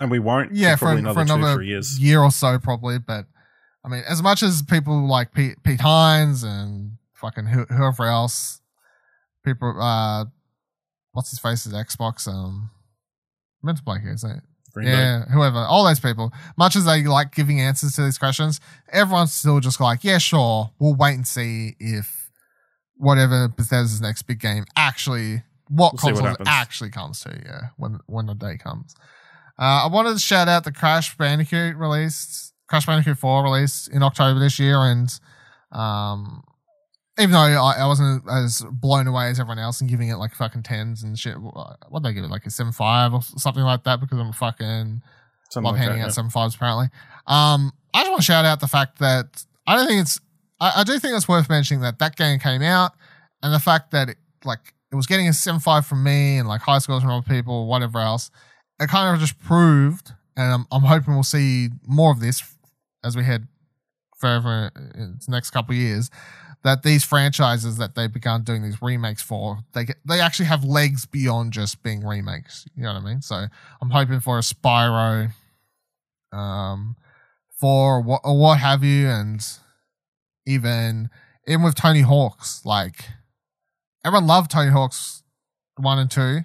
And 0.00 0.10
we 0.10 0.18
won't. 0.18 0.52
yeah, 0.54 0.76
for 0.76 0.78
for, 0.78 0.84
probably 0.86 1.02
for 1.02 1.20
another, 1.20 1.34
another 1.34 1.52
two, 1.54 1.56
three 1.58 1.66
years. 1.68 1.98
year 1.98 2.20
or 2.22 2.30
so, 2.30 2.58
probably. 2.58 2.98
But 2.98 3.26
I 3.84 3.88
mean, 3.88 4.02
as 4.08 4.22
much 4.22 4.42
as 4.42 4.62
people 4.62 5.06
like 5.06 5.32
Pete, 5.32 5.62
Pete 5.62 5.80
Hines 5.80 6.42
and 6.42 6.98
fucking 7.14 7.46
whoever 7.46 8.04
else, 8.04 8.60
people, 9.44 9.80
uh, 9.80 10.24
what's 11.12 11.30
his 11.30 11.38
face 11.38 11.66
is 11.66 11.72
Xbox, 11.72 12.26
um, 12.28 12.70
Blake, 13.84 14.02
isn't 14.04 14.30
it? 14.30 14.42
Greenberg. 14.72 14.94
Yeah, 14.94 15.24
whoever, 15.32 15.58
all 15.58 15.84
those 15.84 16.00
people. 16.00 16.32
Much 16.58 16.76
as 16.76 16.84
they 16.84 17.02
like 17.04 17.34
giving 17.34 17.60
answers 17.60 17.94
to 17.94 18.02
these 18.04 18.18
questions, 18.18 18.60
everyone's 18.92 19.32
still 19.32 19.58
just 19.58 19.80
like, 19.80 20.04
yeah, 20.04 20.18
sure, 20.18 20.70
we'll 20.78 20.94
wait 20.94 21.14
and 21.14 21.26
see 21.26 21.74
if 21.80 22.30
whatever 22.96 23.48
Bethesda's 23.48 24.00
next 24.00 24.22
big 24.22 24.38
game 24.38 24.64
actually, 24.76 25.42
what 25.68 25.94
We'll 25.94 26.14
see 26.14 26.20
what 26.20 26.36
console 26.36 26.46
actually 26.46 26.90
comes 26.90 27.20
to, 27.20 27.40
yeah, 27.44 27.68
when 27.76 28.00
when 28.06 28.26
the 28.26 28.34
day 28.34 28.58
comes. 28.58 28.94
Uh, 29.58 29.84
I 29.84 29.88
wanted 29.88 30.12
to 30.12 30.18
shout 30.18 30.48
out 30.48 30.64
the 30.64 30.72
Crash 30.72 31.16
Bandicoot 31.16 31.76
released, 31.76 32.52
Crash 32.68 32.84
Bandicoot 32.84 33.16
4 33.16 33.42
released 33.42 33.88
in 33.88 34.02
October 34.02 34.38
this 34.38 34.58
year, 34.58 34.76
and 34.76 35.08
um, 35.72 36.44
even 37.18 37.32
though 37.32 37.38
I, 37.38 37.76
I 37.78 37.86
wasn't 37.86 38.24
as 38.30 38.62
blown 38.70 39.06
away 39.06 39.28
as 39.28 39.40
everyone 39.40 39.58
else 39.58 39.80
and 39.80 39.88
giving 39.88 40.08
it 40.08 40.16
like 40.16 40.34
fucking 40.34 40.62
tens 40.62 41.02
and 41.02 41.18
shit, 41.18 41.36
what 41.38 42.02
they 42.02 42.12
give 42.12 42.24
it 42.24 42.30
like 42.30 42.46
a 42.46 42.50
seven 42.50 42.72
five 42.72 43.14
or 43.14 43.22
something 43.22 43.62
like 43.62 43.84
that 43.84 44.00
because 44.00 44.18
I'm 44.18 44.32
fucking 44.32 45.02
Something 45.50 45.64
love 45.64 45.74
like 45.74 45.82
handing 45.82 45.98
that, 45.98 46.04
out 46.04 46.08
yeah. 46.08 46.12
seven 46.12 46.30
fives 46.30 46.54
apparently. 46.54 46.86
Um, 47.26 47.72
I 47.94 48.00
just 48.00 48.10
want 48.10 48.20
to 48.20 48.24
shout 48.26 48.44
out 48.44 48.60
the 48.60 48.66
fact 48.66 48.98
that 48.98 49.44
I 49.66 49.76
don't 49.76 49.86
think 49.86 50.02
it's. 50.02 50.20
I, 50.60 50.80
I 50.80 50.84
do 50.84 50.98
think 50.98 51.14
it's 51.14 51.28
worth 51.28 51.48
mentioning 51.48 51.82
that 51.82 51.98
that 51.98 52.16
game 52.16 52.38
came 52.38 52.62
out, 52.62 52.92
and 53.42 53.54
the 53.54 53.60
fact 53.60 53.90
that 53.92 54.10
it, 54.10 54.16
like 54.44 54.74
it 54.92 54.96
was 54.96 55.06
getting 55.06 55.28
a 55.28 55.32
seven 55.32 55.60
five 55.60 55.86
from 55.86 56.02
me 56.02 56.38
and 56.38 56.48
like 56.48 56.60
high 56.60 56.78
scores 56.78 57.02
from 57.02 57.10
other 57.10 57.26
people, 57.26 57.66
whatever 57.66 57.98
else. 57.98 58.30
It 58.80 58.88
kind 58.88 59.14
of 59.14 59.20
just 59.20 59.38
proved, 59.40 60.12
and 60.36 60.52
I'm, 60.52 60.66
I'm 60.70 60.82
hoping 60.82 61.14
we'll 61.14 61.22
see 61.22 61.70
more 61.86 62.12
of 62.12 62.20
this 62.20 62.42
as 63.02 63.16
we 63.16 63.24
head 63.24 63.48
further 64.18 64.70
in 64.94 65.18
the 65.24 65.30
next 65.32 65.50
couple 65.50 65.74
of 65.74 65.78
years. 65.78 66.10
That 66.64 66.82
these 66.82 67.04
franchises 67.04 67.76
that 67.76 67.94
they've 67.94 68.12
begun 68.12 68.42
doing 68.42 68.62
these 68.62 68.82
remakes 68.82 69.22
for, 69.22 69.58
they 69.72 69.86
they 70.04 70.20
actually 70.20 70.46
have 70.46 70.64
legs 70.64 71.06
beyond 71.06 71.52
just 71.52 71.82
being 71.82 72.04
remakes. 72.04 72.66
You 72.76 72.82
know 72.82 72.94
what 72.94 73.02
I 73.02 73.04
mean? 73.04 73.22
So 73.22 73.46
I'm 73.80 73.90
hoping 73.90 74.18
for 74.18 74.38
a 74.38 74.42
Spyro, 74.42 75.30
um, 76.32 76.96
for 77.60 78.00
what 78.00 78.22
or 78.24 78.36
what 78.36 78.58
have 78.58 78.82
you, 78.82 79.06
and 79.08 79.40
even 80.44 81.08
even 81.46 81.62
with 81.62 81.76
Tony 81.76 82.00
Hawk's, 82.00 82.64
like 82.64 83.04
everyone 84.04 84.26
loved 84.26 84.50
Tony 84.50 84.70
Hawk's 84.70 85.22
one 85.76 85.98
and 85.98 86.10
two. 86.10 86.40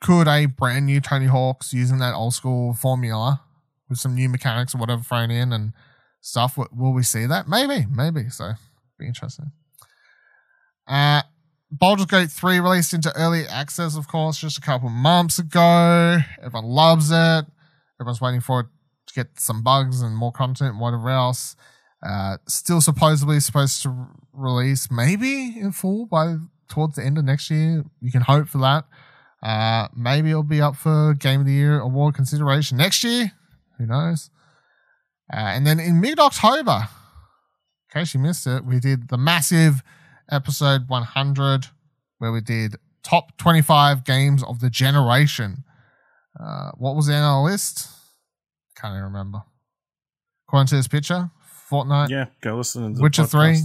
Could 0.00 0.28
a 0.28 0.46
brand 0.46 0.86
new 0.86 1.00
Tony 1.00 1.26
Hawk's 1.26 1.72
using 1.72 1.98
that 1.98 2.14
old 2.14 2.34
school 2.34 2.74
formula 2.74 3.40
with 3.88 3.98
some 3.98 4.14
new 4.14 4.28
mechanics 4.28 4.74
or 4.74 4.78
whatever 4.78 5.02
thrown 5.02 5.30
in 5.30 5.52
and 5.52 5.72
stuff? 6.20 6.58
Will 6.58 6.92
we 6.92 7.02
see 7.02 7.24
that? 7.24 7.48
Maybe, 7.48 7.86
maybe. 7.86 8.28
So 8.28 8.52
be 8.98 9.06
interesting. 9.06 9.52
Uh, 10.86 11.22
Baldur's 11.70 12.06
Gate 12.06 12.30
3 12.30 12.60
released 12.60 12.94
into 12.94 13.14
early 13.16 13.46
access, 13.46 13.96
of 13.96 14.06
course, 14.06 14.38
just 14.38 14.58
a 14.58 14.60
couple 14.60 14.88
months 14.88 15.38
ago. 15.38 16.18
Everyone 16.42 16.68
loves 16.70 17.10
it. 17.10 17.46
Everyone's 18.00 18.20
waiting 18.20 18.40
for 18.40 18.60
it 18.60 18.66
to 19.06 19.14
get 19.14 19.40
some 19.40 19.62
bugs 19.62 20.00
and 20.00 20.16
more 20.16 20.32
content 20.32 20.72
and 20.72 20.80
whatever 20.80 21.10
else. 21.10 21.56
Uh, 22.04 22.36
still 22.46 22.80
supposedly 22.80 23.40
supposed 23.40 23.82
to 23.82 24.06
release 24.32 24.90
maybe 24.90 25.58
in 25.58 25.72
full 25.72 26.06
by 26.06 26.36
towards 26.68 26.96
the 26.96 27.04
end 27.04 27.18
of 27.18 27.24
next 27.24 27.50
year. 27.50 27.84
You 28.00 28.12
can 28.12 28.22
hope 28.22 28.48
for 28.48 28.58
that. 28.58 28.84
Uh, 29.42 29.88
maybe 29.96 30.30
it'll 30.30 30.42
be 30.42 30.60
up 30.60 30.76
for 30.76 31.14
Game 31.14 31.40
of 31.40 31.46
the 31.46 31.52
Year 31.52 31.80
award 31.80 32.14
consideration 32.14 32.78
next 32.78 33.04
year. 33.04 33.32
Who 33.78 33.86
knows? 33.86 34.30
Uh, 35.32 35.36
and 35.36 35.66
then 35.66 35.80
in 35.80 36.00
mid 36.00 36.18
October, 36.18 36.88
in 37.94 38.00
case 38.00 38.14
you 38.14 38.20
missed 38.20 38.46
it, 38.46 38.64
we 38.64 38.80
did 38.80 39.08
the 39.08 39.16
massive 39.16 39.82
episode 40.30 40.88
100 40.88 41.66
where 42.18 42.32
we 42.32 42.40
did 42.40 42.76
top 43.02 43.36
25 43.38 44.04
games 44.04 44.42
of 44.42 44.60
the 44.60 44.70
generation. 44.70 45.64
Uh, 46.38 46.70
what 46.76 46.96
was 46.96 47.08
in 47.08 47.14
our 47.14 47.42
list? 47.44 47.88
Can't 48.76 48.92
even 48.94 49.04
remember. 49.04 49.42
According 50.48 50.66
to 50.68 50.76
this 50.76 50.88
picture, 50.88 51.30
Fortnite, 51.70 52.08
Yeah, 52.10 52.26
go 52.40 52.56
listen 52.56 52.82
to 52.90 52.96
the 52.96 53.02
Witcher 53.02 53.26
3. 53.26 53.62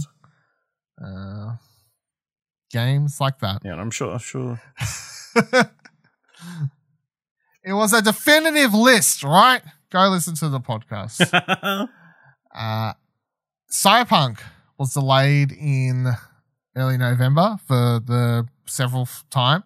uh, 1.04 1.56
games 2.70 3.20
like 3.20 3.38
that. 3.40 3.62
Yeah, 3.64 3.74
I'm 3.74 3.90
sure. 3.90 4.12
I'm 4.12 4.18
sure. 4.18 4.60
it 7.64 7.72
was 7.72 7.92
a 7.92 8.00
definitive 8.00 8.74
list, 8.74 9.24
right? 9.24 9.62
Go 9.90 10.08
listen 10.08 10.34
to 10.36 10.48
the 10.48 10.60
podcast. 10.60 11.28
uh, 12.54 12.92
Cyberpunk 13.70 14.40
was 14.78 14.94
delayed 14.94 15.52
in 15.52 16.08
early 16.76 16.98
November 16.98 17.58
for 17.66 18.00
the 18.04 18.46
seventh 18.66 19.28
time. 19.30 19.62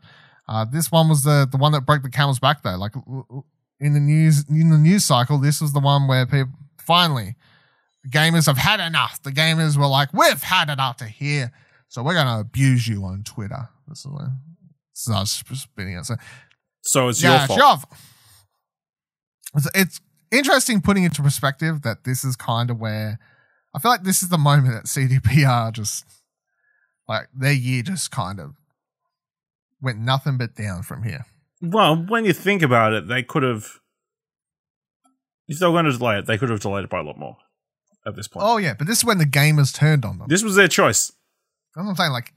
Uh, 0.46 0.64
this 0.64 0.90
one 0.92 1.08
was 1.08 1.22
the 1.22 1.48
the 1.50 1.56
one 1.56 1.72
that 1.72 1.86
broke 1.86 2.02
the 2.02 2.10
camel's 2.10 2.38
back, 2.38 2.62
though. 2.62 2.76
Like 2.76 2.92
in 3.80 3.94
the 3.94 4.00
news 4.00 4.44
in 4.48 4.70
the 4.70 4.78
news 4.78 5.04
cycle, 5.04 5.38
this 5.38 5.60
was 5.60 5.72
the 5.72 5.80
one 5.80 6.06
where 6.06 6.26
people 6.26 6.52
finally 6.78 7.36
gamers 8.08 8.46
have 8.46 8.58
had 8.58 8.80
enough. 8.80 9.22
The 9.22 9.32
gamers 9.32 9.76
were 9.76 9.86
like, 9.86 10.12
"We've 10.12 10.42
had 10.42 10.68
enough 10.68 10.98
to 10.98 11.06
here, 11.06 11.50
so 11.88 12.02
we're 12.02 12.14
gonna 12.14 12.40
abuse 12.40 12.86
you 12.86 13.04
on 13.04 13.22
Twitter." 13.24 13.68
This 13.88 14.00
is, 14.00 14.06
where, 14.06 14.32
this 14.92 15.08
is 15.08 15.14
us 15.14 15.44
spinning 15.54 15.96
it. 15.96 16.04
So 16.04 16.16
so 16.82 17.08
it's 17.08 17.22
yeah, 17.22 17.30
your 17.30 17.36
it's 17.38 17.46
fault. 17.46 17.58
your 17.58 17.76
fault. 17.76 17.92
It's, 19.56 19.68
it's 19.74 20.00
interesting 20.30 20.82
putting 20.82 21.04
into 21.04 21.22
perspective 21.22 21.82
that 21.82 22.04
this 22.04 22.24
is 22.24 22.36
kind 22.36 22.70
of 22.70 22.78
where 22.78 23.18
I 23.74 23.80
feel 23.80 23.90
like 23.90 24.04
this 24.04 24.22
is 24.22 24.28
the 24.28 24.38
moment 24.38 24.74
that 24.74 24.84
CDPR 24.84 25.72
just 25.72 26.04
like 27.08 27.28
their 27.34 27.52
year 27.52 27.82
just 27.82 28.10
kind 28.10 28.40
of 28.40 28.54
went 29.82 29.98
nothing 29.98 30.38
but 30.38 30.54
down 30.54 30.82
from 30.82 31.02
here. 31.02 31.26
Well, 31.60 31.96
when 31.96 32.24
you 32.24 32.32
think 32.32 32.62
about 32.62 32.92
it, 32.92 33.08
they 33.08 33.22
could 33.22 33.42
have. 33.42 33.66
If 35.46 35.58
they 35.58 35.66
were 35.66 35.72
going 35.72 35.84
to 35.84 35.92
delay 35.92 36.18
it, 36.18 36.26
they 36.26 36.38
could 36.38 36.48
have 36.48 36.60
delayed 36.60 36.84
it 36.84 36.90
by 36.90 37.00
a 37.00 37.02
lot 37.02 37.18
more 37.18 37.36
at 38.06 38.16
this 38.16 38.28
point. 38.28 38.46
Oh 38.46 38.56
yeah, 38.56 38.74
but 38.74 38.86
this 38.86 38.98
is 38.98 39.04
when 39.04 39.18
the 39.18 39.26
gamers 39.26 39.74
turned 39.74 40.04
on 40.04 40.18
them. 40.18 40.28
This 40.28 40.42
was 40.42 40.54
their 40.54 40.68
choice. 40.68 41.12
I'm 41.76 41.94
saying. 41.96 42.12
Like, 42.12 42.32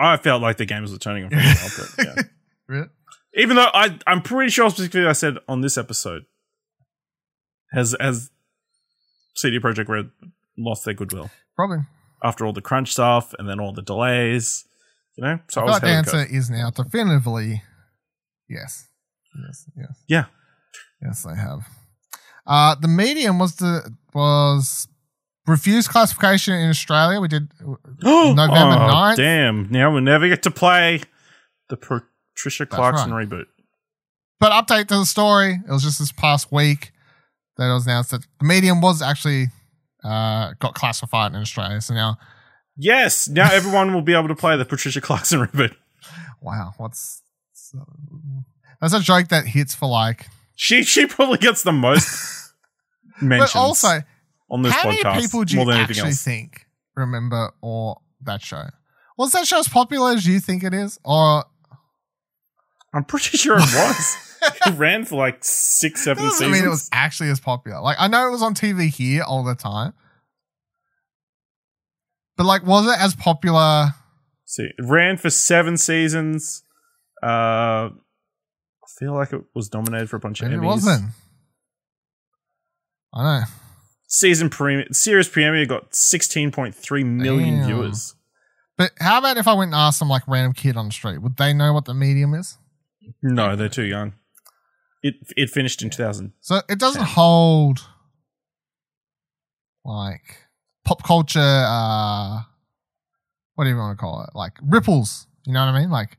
I 0.00 0.16
felt 0.16 0.42
like 0.42 0.56
the 0.56 0.66
gamers 0.66 0.90
were 0.90 0.98
turning 0.98 1.24
on 1.24 1.30
them. 1.30 1.56
but, 1.96 2.04
yeah. 2.04 2.22
really? 2.66 2.88
Even 3.34 3.56
though 3.56 3.68
I, 3.72 3.96
I'm 4.06 4.22
pretty 4.22 4.50
sure 4.50 4.70
specifically 4.70 5.06
I 5.06 5.12
said 5.12 5.36
on 5.46 5.60
this 5.60 5.78
episode, 5.78 6.24
has 7.72 7.94
has 8.00 8.30
CD 9.40 9.58
Projekt 9.58 9.88
Red 9.88 10.10
lost 10.58 10.84
their 10.84 10.94
goodwill 10.94 11.30
probably. 11.56 11.78
after 12.22 12.44
all 12.44 12.52
the 12.52 12.60
crunch 12.60 12.92
stuff 12.92 13.34
and 13.38 13.48
then 13.48 13.60
all 13.60 13.72
the 13.72 13.82
delays. 13.82 14.64
You 15.16 15.24
know, 15.24 15.38
so 15.48 15.60
I, 15.60 15.64
I 15.64 15.66
feel 15.66 15.66
was 15.66 15.72
like 15.72 15.82
the 15.82 15.88
answer 15.88 16.34
is 16.34 16.50
now 16.50 16.70
definitively 16.70 17.62
yes, 18.48 18.88
yes, 19.46 19.66
yes. 19.76 20.04
Yeah. 20.06 20.24
Yes, 21.02 21.22
they 21.24 21.34
have. 21.34 21.66
Uh, 22.46 22.74
the 22.74 22.88
medium 22.88 23.38
was 23.38 23.56
the 23.56 23.94
was 24.14 24.88
refused 25.46 25.88
classification 25.88 26.54
in 26.54 26.68
Australia. 26.68 27.20
We 27.20 27.28
did 27.28 27.50
November 27.60 27.96
oh, 28.02 28.92
9th. 28.92 29.16
Damn! 29.16 29.70
Now 29.70 29.92
we'll 29.92 30.02
never 30.02 30.28
get 30.28 30.42
to 30.44 30.50
play 30.50 31.00
the 31.68 31.76
Patricia 31.76 32.66
Clarkson 32.66 33.10
reboot. 33.10 33.46
But 34.38 34.52
update 34.52 34.88
to 34.88 34.96
the 34.96 35.06
story. 35.06 35.60
It 35.66 35.70
was 35.70 35.82
just 35.82 35.98
this 35.98 36.12
past 36.12 36.50
week 36.50 36.92
that 37.60 37.70
it 37.70 37.74
was 37.74 37.86
announced 37.86 38.10
that 38.10 38.26
the 38.40 38.46
medium 38.46 38.80
was 38.80 39.02
actually 39.02 39.48
uh, 40.02 40.54
got 40.60 40.74
classified 40.74 41.32
in 41.34 41.40
Australia. 41.40 41.80
So 41.82 41.92
now, 41.94 42.16
Yes, 42.76 43.28
now 43.28 43.48
everyone 43.52 43.92
will 43.92 44.00
be 44.02 44.14
able 44.14 44.28
to 44.28 44.34
play 44.34 44.56
the 44.56 44.64
Patricia 44.64 45.00
Clarkson 45.02 45.40
reboot. 45.46 45.74
wow, 46.40 46.72
what's 46.78 47.20
so, 47.52 47.78
that's 48.80 48.94
a 48.94 49.00
joke 49.00 49.28
that 49.28 49.44
hits 49.46 49.74
for 49.74 49.86
like. 49.88 50.26
She 50.56 50.82
she 50.82 51.06
probably 51.06 51.36
gets 51.38 51.62
the 51.62 51.72
most 51.72 52.52
mentions 53.20 53.52
But 53.52 53.58
also, 53.58 54.00
on 54.50 54.62
this 54.62 54.72
how 54.72 54.84
podcast 54.90 55.04
many 55.04 55.22
people 55.22 55.44
do 55.44 55.56
you 55.58 55.70
actually 55.70 56.08
else. 56.08 56.22
think 56.24 56.66
remember 56.96 57.50
or 57.60 58.00
that 58.22 58.40
show? 58.42 58.64
Was 59.18 59.32
that 59.32 59.46
show 59.46 59.58
as 59.58 59.68
popular 59.68 60.12
as 60.12 60.26
you 60.26 60.40
think 60.40 60.64
it 60.64 60.72
is, 60.72 60.98
or 61.04 61.44
I'm 62.94 63.04
pretty 63.04 63.36
sure 63.36 63.56
it 63.56 63.60
was. 63.60 64.29
it 64.66 64.78
ran 64.78 65.04
for 65.04 65.16
like 65.16 65.44
six, 65.44 66.04
seven 66.04 66.24
doesn't 66.24 66.38
seasons. 66.38 66.52
mean 66.52 66.64
it 66.64 66.68
was 66.70 66.88
actually 66.92 67.30
as 67.30 67.40
popular. 67.40 67.80
Like 67.80 67.96
I 67.98 68.08
know 68.08 68.26
it 68.26 68.30
was 68.30 68.42
on 68.42 68.54
TV 68.54 68.88
here 68.88 69.22
all 69.22 69.44
the 69.44 69.54
time, 69.54 69.92
but 72.36 72.44
like, 72.46 72.64
was 72.64 72.86
it 72.86 72.98
as 73.00 73.14
popular? 73.14 73.94
See, 74.46 74.64
it 74.64 74.74
ran 74.80 75.16
for 75.16 75.30
seven 75.30 75.76
seasons. 75.76 76.62
Uh, 77.22 77.90
I 77.92 78.88
feel 78.98 79.14
like 79.14 79.32
it 79.32 79.42
was 79.54 79.72
nominated 79.72 80.08
for 80.10 80.16
a 80.16 80.20
bunch 80.20 80.42
Maybe 80.42 80.54
of 80.54 80.62
it 80.62 80.66
wasn't. 80.66 81.10
I 83.14 83.22
know. 83.22 83.44
Season 84.08 84.50
premiere, 84.50 84.86
series 84.92 85.28
premiere 85.28 85.66
got 85.66 85.92
16.3 85.92 87.04
million 87.06 87.58
Damn. 87.58 87.66
viewers. 87.66 88.14
But 88.76 88.92
how 88.98 89.18
about 89.18 89.36
if 89.36 89.46
I 89.46 89.52
went 89.52 89.68
and 89.68 89.74
asked 89.74 89.98
some 89.98 90.08
like 90.08 90.26
random 90.26 90.52
kid 90.52 90.76
on 90.76 90.86
the 90.86 90.92
street? 90.92 91.18
Would 91.18 91.36
they 91.36 91.52
know 91.52 91.72
what 91.72 91.84
the 91.84 91.94
medium 91.94 92.34
is? 92.34 92.56
No, 93.22 93.54
they're 93.54 93.68
too 93.68 93.84
young. 93.84 94.14
It 95.02 95.14
it 95.36 95.50
finished 95.50 95.82
in 95.82 95.90
2000. 95.90 96.32
So 96.40 96.60
it 96.68 96.78
doesn't 96.78 97.02
hold 97.04 97.80
like 99.84 100.36
pop 100.84 101.02
culture. 101.02 101.40
uh 101.40 102.42
What 103.54 103.64
do 103.64 103.70
you 103.70 103.76
want 103.76 103.98
to 103.98 104.00
call 104.00 104.22
it? 104.22 104.30
Like 104.34 104.52
ripples. 104.62 105.26
You 105.46 105.52
know 105.54 105.64
what 105.64 105.74
I 105.74 105.80
mean? 105.80 105.90
Like 105.90 106.18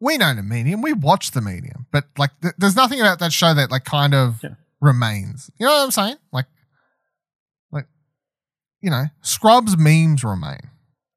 we 0.00 0.18
know 0.18 0.34
the 0.34 0.42
medium, 0.42 0.82
we 0.82 0.92
watch 0.92 1.30
the 1.32 1.40
medium, 1.40 1.86
but 1.90 2.04
like 2.18 2.30
th- 2.42 2.54
there's 2.58 2.76
nothing 2.76 3.00
about 3.00 3.18
that 3.20 3.32
show 3.32 3.54
that 3.54 3.70
like 3.70 3.84
kind 3.84 4.14
of 4.14 4.40
Yeah. 4.42 4.50
remains. 4.80 5.50
You 5.58 5.66
know 5.66 5.72
what 5.72 5.84
I'm 5.84 5.90
saying? 5.90 6.16
Like, 6.32 6.46
like 7.72 7.86
you 8.80 8.90
know, 8.90 9.04
Scrubs 9.22 9.76
memes 9.76 10.22
remain, 10.24 10.60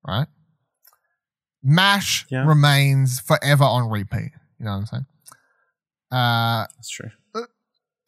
right? 0.08 0.28
Mash 1.62 2.26
Yeah. 2.30 2.46
remains 2.46 3.20
forever 3.20 3.64
on 3.66 3.90
repeat. 3.90 4.32
You 4.60 4.66
know 4.66 4.72
what 4.72 4.78
I'm 4.78 4.86
saying? 4.86 5.06
Uh, 6.12 6.66
That's 6.76 6.90
true. 6.90 7.12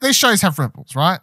these 0.01 0.15
shows 0.15 0.41
have 0.41 0.57
ripples, 0.59 0.95
right? 0.95 1.19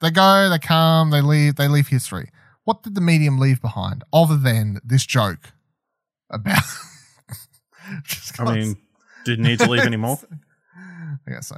They 0.00 0.10
go, 0.10 0.50
they 0.50 0.58
come, 0.58 1.10
they 1.10 1.20
leave, 1.22 1.56
they 1.56 1.68
leave 1.68 1.88
history. 1.88 2.30
What 2.64 2.82
did 2.82 2.94
the 2.94 3.00
medium 3.00 3.38
leave 3.38 3.60
behind 3.60 4.04
other 4.12 4.36
than 4.36 4.80
this 4.84 5.06
joke 5.06 5.52
about? 6.30 6.62
I 8.38 8.54
mean, 8.54 8.76
didn't 9.24 9.44
need 9.44 9.58
to 9.60 9.70
leave 9.70 9.82
anymore. 9.86 10.18
I 11.26 11.30
guess 11.30 11.48
so. 11.48 11.56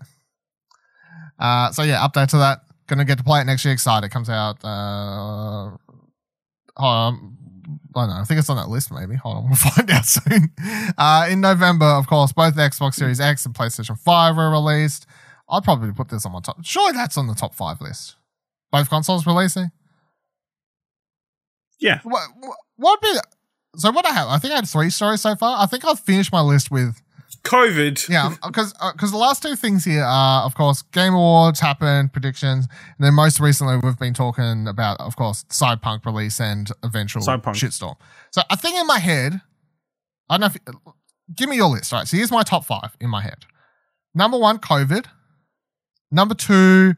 Uh, 1.39 1.71
so 1.73 1.83
yeah, 1.83 2.07
update 2.07 2.29
to 2.29 2.39
that. 2.39 2.61
Gonna 2.87 3.05
get 3.05 3.19
to 3.19 3.25
play 3.25 3.41
it 3.41 3.45
next 3.45 3.65
year. 3.65 3.75
Excited. 3.75 4.07
It 4.07 4.11
Comes 4.11 4.31
out. 4.31 4.65
Uh, 4.65 5.77
um, 6.81 7.37
I 7.97 8.01
don't 8.07 8.11
know. 8.11 8.21
I 8.21 8.25
think 8.25 8.39
it's 8.39 8.51
on 8.51 8.57
that 8.57 8.69
list. 8.69 8.93
Maybe. 8.93 9.17
Hold 9.17 9.39
on. 9.39 9.45
We'll 9.47 9.55
find 9.57 9.91
out 9.91 10.05
soon. 10.05 10.51
Uh, 10.97 11.27
in 11.31 11.41
November, 11.41 11.87
of 11.87 12.07
course, 12.07 12.33
both 12.33 12.57
Xbox 12.57 12.95
Series 12.95 13.21
X 13.21 13.47
and 13.47 13.55
PlayStation 13.55 13.99
Five 13.99 14.37
were 14.37 14.51
released. 14.51 15.07
I'd 15.49 15.65
probably 15.65 15.93
put 15.93 16.09
this 16.09 16.27
on 16.27 16.33
my 16.33 16.41
top. 16.41 16.59
Surely 16.65 16.93
that's 16.93 17.17
on 17.17 17.27
the 17.27 17.35
top 17.35 17.55
five 17.55 17.81
list. 17.81 18.17
Both 18.73 18.91
consoles 18.91 19.27
releasing. 19.27 19.71
Yeah. 21.79 22.01
What? 22.03 22.29
What 22.41 22.57
what 22.77 23.01
would 23.03 23.15
be? 23.15 23.19
So 23.77 23.91
what 23.91 24.07
I 24.07 24.13
have? 24.13 24.29
I 24.29 24.39
think 24.39 24.53
I 24.53 24.57
had 24.57 24.69
three 24.69 24.91
stories 24.91 25.21
so 25.21 25.37
far. 25.37 25.63
I 25.63 25.67
think 25.67 25.85
I've 25.85 26.01
finished 26.01 26.33
my 26.33 26.41
list 26.41 26.71
with 26.71 27.01
COVID. 27.47 28.09
yeah, 28.09 28.27
uh, 28.43 28.49
because 28.49 28.73
because 28.93 29.11
uh, 29.11 29.17
the 29.17 29.19
last 29.19 29.43
two 29.43 29.57
things 29.57 29.85
here 29.85 30.05
are, 30.05 30.45
of 30.45 30.55
course, 30.55 30.83
Game 30.83 31.15
Awards 31.15 31.61
happened, 31.61 32.13
predictions, 32.13 32.67
and 32.99 33.07
then 33.07 33.15
most 33.15 33.41
recently 33.41 33.79
we've 33.83 33.99
been 33.99 34.15
talking 34.15 34.67
about, 34.67 35.01
of 35.01 35.17
course, 35.17 35.45
Cyberpunk 35.45 36.05
release 36.05 36.41
and 36.41 36.71
eventual 36.83 37.23
Cyberpunk. 37.23 37.55
shitstorm. 37.55 37.97
So 38.31 38.43
a 38.51 38.57
thing 38.57 38.77
in 38.77 38.87
my 38.87 38.99
head, 38.99 39.41
I 40.29 40.39
don't 40.39 40.41
know. 40.41 40.47
If, 40.47 40.77
give 41.35 41.49
me 41.49 41.57
your 41.57 41.69
list. 41.69 41.93
All 41.93 42.01
right. 42.01 42.09
So 42.09 42.17
here's 42.17 42.31
my 42.31 42.43
top 42.43 42.65
five 42.65 42.97
in 43.01 43.11
my 43.11 43.23
head. 43.23 43.47
Number 44.15 44.39
one, 44.39 44.59
COVID. 44.59 45.07
Number 46.11 46.35
two, 46.35 46.95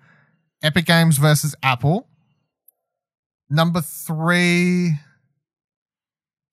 Epic 0.62 0.86
Games 0.86 1.18
versus 1.18 1.54
Apple. 1.62 2.08
Number 3.50 3.80
three, 3.80 4.92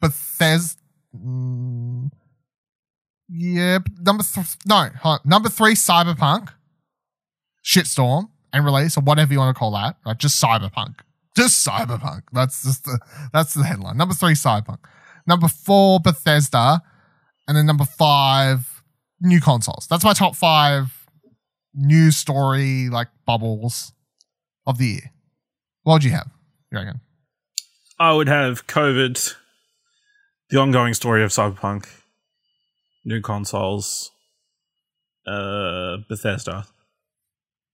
Bethesda. 0.02 0.82
Mm, 1.16 2.12
yeah, 3.30 3.80
number 4.02 4.24
th- 4.24 4.58
no, 4.66 4.90
number 5.24 5.50
three, 5.50 5.74
Cyberpunk, 5.74 6.50
shitstorm 7.64 8.30
and 8.54 8.64
release 8.66 8.98
or 8.98 9.02
whatever 9.02 9.34
you 9.34 9.40
want 9.40 9.56
to 9.56 9.60
call 9.60 9.72
that. 9.72 9.98
Right? 10.06 10.18
Just 10.18 10.42
Cyberpunk, 10.44 10.96
just 11.36 11.66
Cyberpunk. 11.68 12.24
That's 12.32 12.64
just 12.64 12.86
the 12.86 13.00
that's 13.34 13.54
the 13.54 13.64
headline. 13.64 13.98
Number 13.98 14.14
three, 14.14 14.34
Cyberpunk. 14.34 14.80
Number 15.28 15.48
four, 15.48 16.00
Bethesda, 16.00 16.82
and 17.48 17.58
then 17.58 17.66
number 17.66 17.86
five, 17.86 18.84
new 19.22 19.42
consoles. 19.42 19.88
That's 19.90 20.04
my 20.04 20.14
top 20.14 20.36
five 20.36 21.08
news 21.74 22.16
story 22.16 22.90
like 22.90 23.08
bubbles 23.26 23.92
of 24.66 24.78
the 24.78 24.86
year. 24.86 25.12
What 25.84 25.94
would 25.94 26.04
you 26.04 26.12
have? 26.12 26.30
You 26.72 26.78
reckon? 26.78 27.02
I 28.00 28.14
would 28.14 28.28
have 28.28 28.68
COVID, 28.68 29.36
the 30.50 30.60
ongoing 30.60 30.94
story 30.94 31.24
of 31.24 31.32
Cyberpunk, 31.32 31.88
new 33.06 33.22
consoles, 33.22 34.12
uh, 35.28 35.98
Bethesda. 36.10 36.66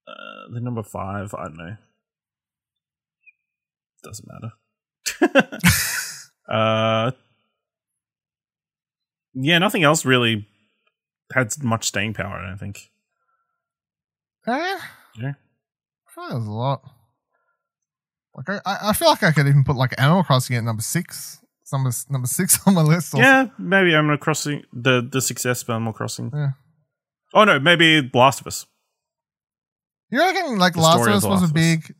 Uh, 0.07 0.53
the 0.53 0.59
number 0.59 0.83
five, 0.83 1.33
I 1.33 1.43
don't 1.45 1.57
know. 1.57 1.75
Doesn't 4.03 4.27
matter. 5.21 5.47
uh, 6.49 7.11
yeah, 9.33 9.57
nothing 9.59 9.83
else 9.83 10.05
really 10.05 10.47
had 11.33 11.51
much 11.63 11.85
staying 11.87 12.13
power. 12.13 12.35
I 12.37 12.47
don't 12.49 12.57
think. 12.57 12.89
Eh, 14.47 14.79
Yeah. 15.19 15.33
I 15.33 16.13
feel 16.13 16.23
like 16.23 16.31
there's 16.33 16.47
a 16.47 16.51
lot. 16.51 16.81
Like 18.35 18.49
I, 18.65 18.69
I 18.69 18.89
I 18.89 18.93
feel 18.93 19.07
like 19.09 19.23
I 19.23 19.31
could 19.31 19.47
even 19.47 19.63
put 19.63 19.75
like 19.75 19.93
Animal 19.99 20.23
Crossing 20.23 20.55
at 20.55 20.63
number 20.63 20.81
six. 20.81 21.39
It's 21.71 21.73
Number 21.73 21.91
number 22.09 22.27
six 22.27 22.59
on 22.67 22.73
my 22.73 22.81
list. 22.81 23.13
or- 23.13 23.21
Yeah, 23.21 23.47
maybe 23.57 23.93
Animal 23.95 24.17
Crossing, 24.17 24.63
the 24.73 25.07
the 25.11 25.21
success 25.21 25.63
of 25.63 25.69
Animal 25.69 25.93
Crossing. 25.93 26.31
Yeah. 26.33 26.49
Oh 27.33 27.43
no, 27.45 27.59
maybe 27.59 28.09
Last 28.13 28.41
of 28.41 28.47
Us. 28.47 28.65
You 30.09 30.19
reckon 30.19 30.57
like 30.57 30.73
The 30.73 30.81
Last 30.81 31.01
of 31.01 31.07
of 31.07 31.13
Us 31.13 31.15
was 31.15 31.23
a 31.23 31.29
Last 31.29 31.43
of 31.43 31.49
Us. 31.49 31.51
big? 31.53 31.95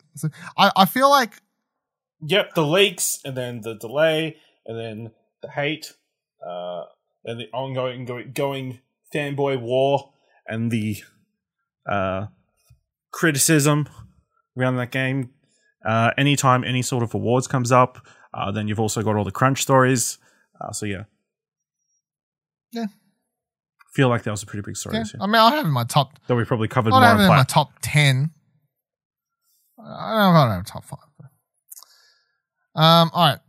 I 0.57 0.71
I 0.75 0.85
feel 0.85 1.09
like 1.09 1.41
Yep, 2.23 2.53
the 2.53 2.65
leaks 2.65 3.19
and 3.25 3.35
then 3.35 3.61
the 3.61 3.75
delay 3.75 4.37
and 4.65 4.77
then 4.77 5.11
the 5.41 5.49
hate, 5.49 5.93
uh, 6.47 6.83
and 7.25 7.39
the 7.39 7.47
ongoing 7.51 8.05
going, 8.05 8.31
going 8.31 8.79
fanboy 9.13 9.59
war 9.59 10.13
and 10.45 10.69
the 10.69 10.97
uh, 11.89 12.27
criticism 13.11 13.87
around 14.57 14.75
that 14.75 14.91
game. 14.91 15.31
Uh, 15.83 16.11
anytime 16.17 16.63
any 16.63 16.81
sort 16.83 17.01
of 17.03 17.13
awards 17.15 17.47
comes 17.47 17.71
up, 17.71 18.05
uh, 18.33 18.51
then 18.51 18.67
you've 18.67 18.79
also 18.79 19.01
got 19.01 19.15
all 19.15 19.23
the 19.23 19.31
crunch 19.31 19.61
stories. 19.61 20.17
Uh, 20.59 20.71
so 20.71 20.85
yeah, 20.85 21.03
Yeah. 22.71 22.85
feel 23.93 24.09
like 24.09 24.23
that 24.23 24.31
was 24.31 24.43
a 24.43 24.45
pretty 24.45 24.61
big 24.65 24.77
story 24.77 24.95
yeah, 24.97 25.03
I 25.19 25.25
mean 25.25 25.35
I 25.35 25.55
have 25.55 25.65
in 25.65 25.71
my 25.71 25.83
top. 25.83 26.19
that 26.27 26.35
we 26.35 26.45
probably 26.45 26.67
covered 26.67 26.93
I 26.93 26.99
don't 27.01 27.17
have 27.17 27.19
in 27.21 27.27
my 27.27 27.43
top 27.43 27.71
ten. 27.81 28.31
I 29.79 29.83
don't 29.83 30.33
know 30.33 30.41
if 30.43 30.49
I 30.51 30.53
have 30.55 30.65
top 30.65 30.85
five. 30.85 30.99
Um. 32.75 33.09
All 33.13 33.27
right. 33.27 33.39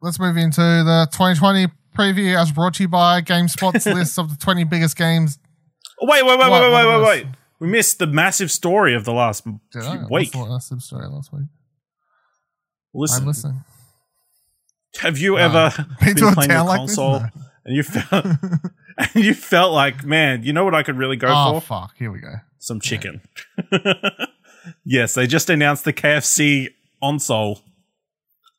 Let's 0.00 0.18
move 0.20 0.36
into 0.36 0.60
the 0.60 1.08
2020 1.12 1.66
preview 1.96 2.40
as 2.40 2.52
brought 2.52 2.74
to 2.74 2.82
you 2.84 2.88
by 2.88 3.20
GameSpot's 3.22 3.86
list 3.86 4.18
of 4.18 4.28
the 4.30 4.36
20 4.36 4.64
biggest 4.64 4.96
games. 4.96 5.38
Oh, 6.00 6.06
wait, 6.06 6.24
wait, 6.24 6.38
wait, 6.38 6.50
What- 6.50 6.62
wait, 6.62 6.72
wait, 6.72 6.86
wait, 6.86 6.96
wait, 7.00 7.06
wait. 7.24 7.26
We 7.60 7.68
missed 7.68 7.98
the 7.98 8.06
massive 8.06 8.50
story 8.50 8.94
of 8.94 9.04
the 9.04 9.12
last 9.12 9.44
Did 9.72 9.82
I? 9.82 10.04
week. 10.10 10.32
That's 10.32 10.68
the 10.68 10.80
story 10.80 11.06
last 11.08 11.32
week. 11.32 11.44
Listen, 12.92 13.22
I'm 13.22 13.26
listening. 13.28 13.64
Have 15.00 15.18
you 15.18 15.38
ever 15.38 15.70
People 16.00 16.26
been 16.26 16.34
playing 16.34 16.50
a 16.52 16.64
like 16.64 16.80
this? 16.82 16.96
console 16.96 17.20
No. 17.20 17.26
and 17.64 17.76
you 17.76 17.82
felt 17.82 18.24
and 19.14 19.24
you 19.24 19.34
felt 19.34 19.72
like, 19.72 20.04
man, 20.04 20.42
you 20.44 20.52
know 20.52 20.64
what 20.64 20.74
I 20.74 20.82
could 20.82 20.96
really 20.96 21.16
go 21.16 21.28
Oh 21.30 21.54
for? 21.54 21.60
fuck! 21.60 21.96
Here 21.98 22.10
we 22.10 22.20
go. 22.20 22.34
Some 22.58 22.80
chicken. 22.80 23.20
yes, 24.84 25.14
they 25.14 25.26
just 25.26 25.50
announced 25.50 25.84
the 25.84 25.92
KFC 25.92 26.68
console 27.02 27.60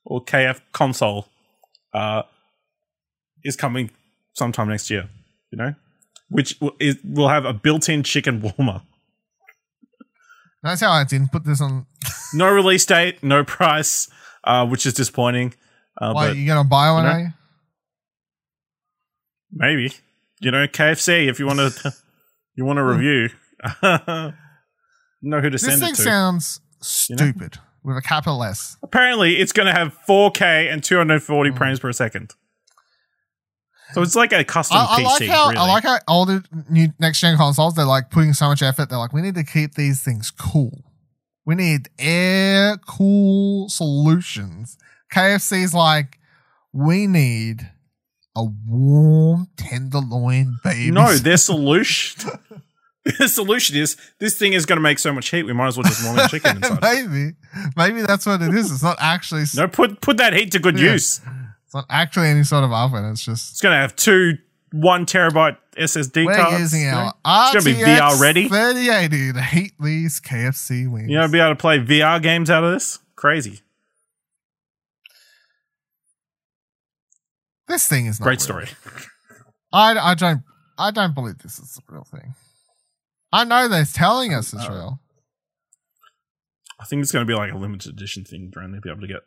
or 0.04 0.24
KF 0.24 0.62
console 0.72 1.28
uh, 1.94 2.24
is 3.44 3.56
coming 3.56 3.90
sometime 4.34 4.70
next 4.70 4.90
year. 4.92 5.10
You 5.52 5.58
know, 5.58 5.76
which 6.30 6.58
will, 6.62 6.76
is, 6.80 6.98
will 7.04 7.30
have 7.30 7.46
a 7.46 7.54
built-in 7.54 8.04
chicken 8.04 8.42
warmer. 8.42 8.82
That's 10.62 10.82
how 10.82 10.92
I 10.92 11.04
didn't 11.04 11.32
put 11.32 11.44
this 11.46 11.62
on. 11.62 11.86
No 12.34 12.52
release 12.52 12.86
date, 12.86 13.24
no 13.24 13.44
price, 13.44 14.10
uh, 14.44 14.66
which 14.68 14.86
is 14.86 14.94
disappointing. 14.94 15.54
Uh, 16.00 16.12
Why 16.14 16.28
but 16.30 16.38
you 16.38 16.46
gonna 16.48 16.64
buy 16.68 16.92
one? 16.92 17.04
you 17.04 17.10
know, 17.10 17.16
are 17.16 17.20
you? 17.22 17.30
maybe 19.52 19.94
you 20.42 20.52
know 20.52 20.68
KFC 20.68 21.28
if 21.30 21.40
you 21.40 21.46
want 21.46 21.60
to 21.60 21.94
you 22.56 22.66
want 22.66 22.78
to 22.78 22.84
review. 22.84 23.30
know 25.22 25.42
who 25.42 25.50
to 25.50 25.50
This 25.52 25.64
send 25.64 25.82
thing 25.82 25.90
it 25.92 25.96
to. 25.96 26.02
sounds 26.02 26.60
You 27.10 27.16
know? 27.16 27.24
stupid 27.32 27.58
with 27.84 27.98
a 27.98 28.02
capital 28.02 28.44
S. 28.44 28.78
Apparently, 28.84 29.38
it's 29.38 29.52
going 29.52 29.68
to 29.68 29.72
have 29.74 29.96
4K 30.08 30.72
and 30.72 30.84
240 30.84 31.52
Mm. 31.52 31.58
frames 31.58 31.80
per 31.80 31.92
second. 31.94 32.34
So 33.94 34.02
it's 34.02 34.16
like 34.16 34.34
a 34.34 34.44
custom 34.44 34.78
I, 34.78 34.86
I 34.90 35.02
PC. 35.02 35.04
like 35.06 35.30
how 35.30 35.46
really. 35.50 35.58
I 35.58 35.68
like 35.68 35.84
how 35.84 35.98
older 36.08 36.44
new 36.70 36.90
next 37.00 37.22
gen 37.22 37.38
consoles 37.38 37.76
they're 37.76 37.86
like 37.86 38.10
putting 38.10 38.34
so 38.34 38.48
much 38.48 38.62
effort. 38.62 38.90
They're 38.90 38.98
like, 38.98 39.14
we 39.14 39.22
need 39.22 39.36
to 39.36 39.44
keep 39.44 39.76
these 39.76 40.02
things 40.04 40.32
cool. 40.32 40.84
We 41.46 41.54
need 41.56 41.90
air 42.00 42.78
cool 42.88 43.70
solutions. 43.70 44.78
KFC's 45.16 45.74
like, 45.74 46.20
we 46.74 47.08
need 47.08 47.70
a 48.36 48.44
warm 48.68 49.48
tenderloin 49.58 50.58
baby. 50.64 50.92
no, 50.92 51.16
their 51.16 51.38
solution. 51.38 52.30
their 53.20 53.28
solution 53.28 53.78
is 53.78 53.96
this 54.20 54.38
thing 54.38 54.54
is 54.54 54.66
going 54.66 54.78
to 54.78 54.82
make 54.82 55.00
so 55.00 55.14
much 55.14 55.30
heat. 55.30 55.44
We 55.44 55.54
might 55.54 55.68
as 55.68 55.78
well 55.78 55.86
just 55.86 56.04
warm 56.04 56.18
the 56.18 56.28
chicken 56.28 56.58
inside. 56.64 56.82
maybe, 56.82 57.36
maybe 57.78 58.02
that's 58.02 58.26
what 58.26 58.42
it 58.42 58.54
is. 58.54 58.72
It's 58.72 58.84
not 58.84 58.98
actually. 59.00 59.44
no, 59.56 59.68
put 59.68 60.02
put 60.02 60.18
that 60.18 60.34
heat 60.34 60.52
to 60.52 60.60
good 60.60 60.78
Yeah. 60.78 60.94
use. 60.94 61.22
It's 61.66 61.74
not 61.74 61.86
actually 61.90 62.28
any 62.28 62.44
sort 62.44 62.64
of 62.66 62.72
oven. 62.74 63.06
It's 63.06 63.24
just 63.24 63.52
It's 63.52 63.62
going 63.62 63.74
to 63.74 63.80
have 63.80 63.96
two 63.96 64.34
one 64.74 65.06
terabyte 65.06 65.56
SSD 65.78 66.26
we're 66.26 66.36
cards. 66.36 66.60
using 66.60 66.88
our 66.90 67.14
It's 67.54 67.66
gonna 67.66 67.76
be 67.78 67.82
VR 67.82 68.20
ready. 68.20 68.50
3080 68.50 69.34
to 69.34 69.42
heat 69.42 69.72
these 69.80 70.20
KFC 70.20 70.92
wings. 70.92 71.10
You 71.10 71.18
know, 71.18 71.28
be 71.30 71.40
able 71.40 71.52
to 71.52 71.56
play 71.56 71.80
VR 71.80 72.22
games 72.22 72.50
out 72.50 72.66
of 72.66 72.74
this. 72.74 73.00
Crazy, 73.16 73.62
this 77.68 77.88
thing 77.88 78.06
is 78.06 78.20
not 78.20 78.26
great 78.26 78.40
real. 78.40 78.44
story. 78.46 78.68
I, 79.74 79.98
I 80.12 80.14
don't 80.16 80.44
I 80.78 80.92
don't 80.92 81.14
believe 81.16 81.40
this 81.40 81.60
is 81.60 81.74
the 81.76 81.82
real 81.94 82.04
thing. 82.04 82.34
I 83.32 83.44
know 83.44 83.68
they're 83.68 83.86
telling 83.86 84.34
us 84.34 84.54
it's 84.54 84.66
Uh, 84.66 84.72
real. 84.72 85.00
I 86.80 86.86
think 86.86 87.02
it's 87.02 87.12
going 87.12 87.26
to 87.26 87.30
be 87.32 87.36
like 87.38 87.54
a 87.54 87.58
limited 87.58 87.94
edition 87.94 88.24
thing. 88.26 88.52
They're 88.54 88.64
only 88.64 88.80
be 88.80 88.90
able 88.90 89.02
to 89.02 89.08
get. 89.08 89.22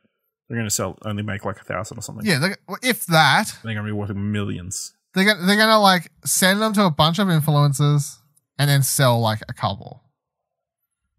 They're 0.49 0.57
going 0.57 0.67
to 0.69 0.75
sell 0.75 0.99
only 1.05 1.23
make 1.23 1.45
like 1.45 1.61
a 1.61 1.65
thousand 1.65 1.99
or 1.99 2.03
something. 2.03 2.25
Yeah, 2.27 2.55
if 2.83 3.07
that, 3.07 3.47
They're 3.63 3.75
going 3.75 3.85
to 3.87 3.93
be 3.93 3.93
worth 3.93 4.11
millions. 4.15 4.95
they're 5.15 5.25
gonna, 5.25 5.47
they're 5.47 5.57
gonna 5.57 5.81
like 5.81 6.11
send 6.25 6.61
them 6.63 6.73
to 6.75 6.85
a 6.85 6.91
bunch 6.91 7.19
of 7.19 7.29
influencers 7.29 8.19
and 8.59 8.69
then 8.71 8.83
sell 8.83 9.21
like 9.21 9.41
a 9.49 9.53
couple. 9.53 10.03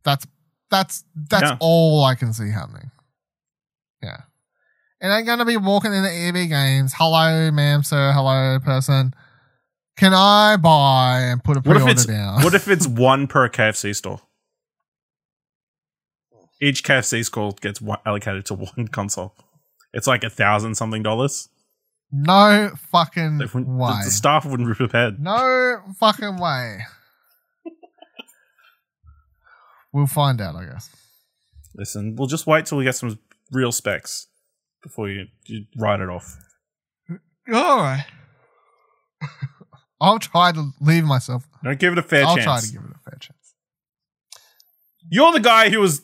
That's 0.03 0.25
that's 0.71 1.03
that's 1.15 1.43
Yeah. 1.43 1.57
all 1.59 2.03
I 2.05 2.15
can 2.15 2.31
see 2.33 2.49
happening. 2.51 2.89
Yeah, 4.01 4.21
and 5.01 5.11
they're 5.11 5.23
gonna 5.23 5.45
be 5.45 5.57
walking 5.57 5.93
in 5.93 6.03
the 6.03 6.11
EB 6.11 6.49
Games. 6.49 6.93
Hello, 6.95 7.51
ma'am, 7.51 7.83
sir. 7.83 8.11
Hello, 8.13 8.59
person. 8.59 9.13
Can 9.97 10.13
I 10.13 10.57
buy 10.57 11.19
and 11.23 11.43
put 11.43 11.57
a 11.57 11.59
What 11.61 11.75
if 11.75 11.83
pre-order 11.83 11.91
it's 11.91 12.05
down? 12.05 12.41
what 12.43 12.53
if 12.53 12.67
it's 12.67 12.87
one 12.87 13.27
per 13.27 13.49
KFC 13.49 13.95
store? 13.95 14.21
Each 16.61 16.83
KFC 16.83 17.25
store 17.25 17.53
gets 17.61 17.81
one, 17.81 17.99
allocated 18.05 18.45
to 18.47 18.53
one 18.55 18.87
console. 18.91 19.35
It's 19.93 20.07
like 20.07 20.23
a 20.23 20.29
thousand 20.29 20.75
something 20.75 21.03
dollars. 21.03 21.49
no 22.11 22.71
fucking 22.91 23.37
They 23.39 23.45
way. 23.45 24.01
The, 24.03 24.11
staff 24.11 24.45
wouldn't 24.45 24.69
a 24.79 24.91
head. 24.91 25.19
No 25.19 25.81
fucking 25.99 26.37
way. 26.37 26.79
we'll 29.93 30.07
find 30.07 30.39
out, 30.41 30.55
I 30.55 30.65
guess. 30.65 30.89
Listen, 31.75 32.15
we'll 32.15 32.27
just 32.27 32.45
wait 32.47 32.65
till 32.65 32.77
we 32.77 32.83
get 32.83 32.95
some 32.95 33.19
real 33.51 33.71
specs 33.71 34.27
before 34.83 35.09
you, 35.09 35.25
you 35.45 35.65
write 35.77 35.99
it 35.99 36.09
off. 36.09 36.35
All 37.53 37.77
right. 37.77 38.05
I'll 40.01 40.19
try 40.19 40.51
to 40.51 40.71
leave 40.79 41.03
myself. 41.03 41.43
Don't 41.63 41.79
give 41.79 41.93
it 41.93 41.99
a 41.99 42.03
fair 42.03 42.23
chance. 42.23 42.37
I'll 42.39 42.43
try 42.43 42.59
to 42.61 42.71
give 42.71 42.81
it 42.83 42.91
a 42.95 42.99
fair 43.09 43.17
chance. 43.19 43.53
You're 45.09 45.31
the 45.33 45.39
guy 45.39 45.69
who 45.69 45.79
was 45.79 46.01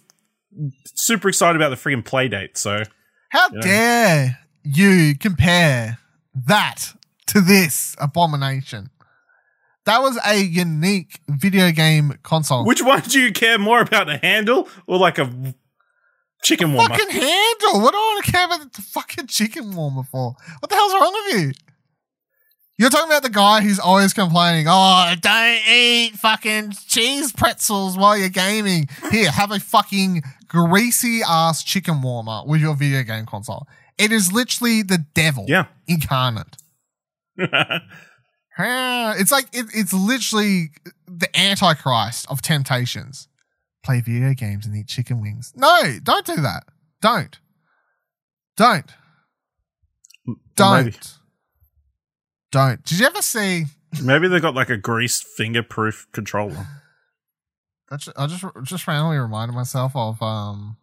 super 0.95 1.29
excited 1.29 1.55
about 1.61 1.69
the 1.69 1.75
freaking 1.75 2.03
Playdate, 2.03 2.57
so 2.57 2.83
How 3.29 3.47
Yeah. 3.53 3.61
dare 3.61 4.39
you 4.63 5.15
compare 5.17 5.97
that 6.47 6.93
to 7.27 7.41
this 7.41 7.95
abomination? 7.99 8.89
That 9.85 10.01
was 10.01 10.17
a 10.25 10.37
unique 10.37 11.19
video 11.27 11.71
game 11.71 12.17
console. 12.23 12.65
which 12.65 12.81
one 12.81 13.01
do 13.01 13.19
you 13.19 13.31
care 13.31 13.59
more 13.59 13.81
about, 13.81 14.09
a 14.09 14.17
handle 14.17 14.67
or 14.87 14.97
like 14.97 15.17
a 15.19 15.53
chicken 16.45 16.73
warmer? 16.73 16.89
fucking 16.95 17.09
handle. 17.09 17.81
What 17.81 17.91
do 17.91 17.97
I 17.97 18.13
want 18.13 18.25
to 18.25 18.31
care 18.31 18.45
about 18.45 18.73
the 18.73 18.81
fucking 18.81 19.27
chicken 19.27 19.75
warmer 19.75 20.03
for? 20.03 20.35
What 20.59 20.69
the 20.69 20.75
hell's 20.75 20.93
wrong 20.93 21.13
with 21.27 21.41
you? 21.41 21.51
You're 22.77 22.89
talking 22.89 23.09
about 23.09 23.23
the 23.23 23.29
guy 23.29 23.61
who's 23.61 23.79
always 23.79 24.13
complaining, 24.13 24.65
oh, 24.67 25.13
don't 25.21 25.61
eat 25.69 26.11
fucking 26.15 26.73
cheese 26.87 27.31
pretzels 27.31 27.97
while 27.97 28.17
you're 28.17 28.27
gaming. 28.29 28.87
Here, 29.11 29.31
have 29.31 29.51
a 29.51 29.59
fucking 29.61 30.23
greasy 30.49 31.21
ass 31.25 31.63
chicken 31.63 32.01
warmer 32.01 32.41
with 32.45 32.59
your 32.59 32.75
video 32.75 33.03
game 33.03 33.25
console. 33.25 33.65
It 33.97 34.11
is 34.11 34.33
literally 34.33 34.81
the 34.81 35.05
devil 35.13 35.45
Yeah. 35.47 35.67
incarnate. 35.87 36.57
It's 38.57 39.31
like, 39.31 39.45
it, 39.53 39.65
it's 39.73 39.93
literally 39.93 40.71
the 41.07 41.27
antichrist 41.37 42.25
of 42.29 42.41
temptations. 42.41 43.27
Play 43.85 44.01
video 44.01 44.33
games 44.33 44.65
and 44.65 44.75
eat 44.75 44.87
chicken 44.87 45.21
wings. 45.21 45.53
No, 45.55 45.99
don't 46.01 46.25
do 46.25 46.37
that. 46.37 46.63
Don't. 47.01 47.37
Don't. 48.57 48.91
Don't. 50.55 50.85
Maybe, 50.85 50.97
Don't. 52.51 52.83
Did 52.83 52.99
you 52.99 53.05
ever 53.05 53.21
see? 53.21 53.65
maybe 54.03 54.27
they 54.27 54.39
got 54.39 54.55
like 54.55 54.69
a 54.71 54.77
greased 54.77 55.23
fingerproof 55.37 56.07
controller. 56.11 56.65
That's, 57.91 58.09
I 58.17 58.25
just 58.25 58.43
just 58.63 58.87
randomly 58.87 59.17
reminded 59.17 59.53
myself 59.53 59.91
of 59.95 60.19
um 60.19 60.77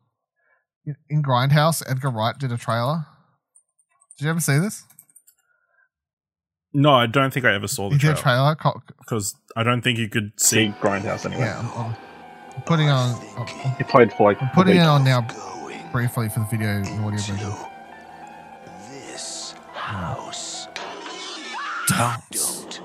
in 1.11 1.23
Grindhouse. 1.25 1.83
Edgar 1.91 2.11
Wright 2.11 2.39
did 2.39 2.53
a 2.53 2.57
trailer. 2.57 3.05
Did 4.17 4.25
you 4.27 4.31
ever 4.31 4.41
see 4.41 4.59
this? 4.59 4.85
No, 6.73 6.95
I 6.95 7.07
don't 7.07 7.35
think 7.35 7.45
I 7.45 7.55
ever 7.55 7.67
saw 7.67 7.91
He 7.91 7.97
the 7.97 8.01
did 8.01 8.11
a 8.13 8.15
trailer 8.15 8.55
trailer. 8.55 8.81
because 8.99 9.35
I 9.57 9.65
don't 9.65 9.83
think 9.83 9.99
you 9.99 10.09
could 10.09 10.33
see 10.39 10.69
Grindhouse 10.81 11.27
anyway. 11.27 11.43
Yeah, 11.43 11.95
I'm, 12.53 12.59
I'm 12.59 12.63
putting 12.65 12.89
on. 12.89 13.15
I'm, 13.37 13.47
I'm 13.65 13.77
He 13.77 13.85
played 13.85 14.13
for 14.13 14.33
like 14.33 14.39
putting 14.55 14.77
it 14.77 14.81
on 14.81 15.05
now 15.05 15.23
Going 15.23 15.91
briefly 15.93 16.29
for 16.29 16.41
the 16.41 16.47
video 16.51 16.69
and 16.69 16.87
audio 16.87 17.11
version. 17.11 17.37
this 18.91 19.55
house. 19.75 20.67
Don't. 21.89 22.31
Don't. 22.31 22.81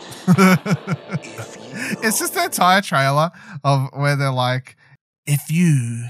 If 1.24 1.56
you 1.56 1.98
it's 2.04 2.20
just 2.20 2.34
the 2.34 2.44
entire 2.46 2.82
trailer 2.82 3.32
of 3.64 3.90
where 3.94 4.16
they're 4.16 4.32
like, 4.32 4.76
if 5.26 5.52
you 5.52 6.06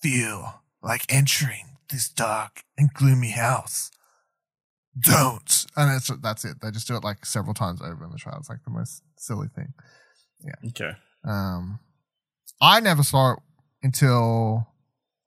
feel 0.00 0.62
like 0.82 1.04
entering 1.08 1.76
this 1.90 2.08
dark 2.08 2.62
and 2.78 2.92
gloomy 2.94 3.30
house, 3.30 3.90
don't. 4.98 5.66
And 5.76 5.96
it's 5.96 6.10
that's 6.22 6.44
it. 6.44 6.60
They 6.62 6.70
just 6.70 6.86
do 6.86 6.96
it 6.96 7.04
like 7.04 7.24
several 7.26 7.54
times 7.54 7.80
over 7.82 8.04
in 8.04 8.10
the 8.10 8.18
trailer. 8.18 8.38
It's 8.38 8.48
like 8.48 8.64
the 8.64 8.70
most 8.70 9.02
silly 9.16 9.48
thing. 9.48 9.72
Yeah. 10.44 10.68
Okay. 10.68 10.92
Um, 11.24 11.80
I 12.60 12.80
never 12.80 13.02
saw 13.02 13.32
it 13.32 13.38
until 13.82 14.66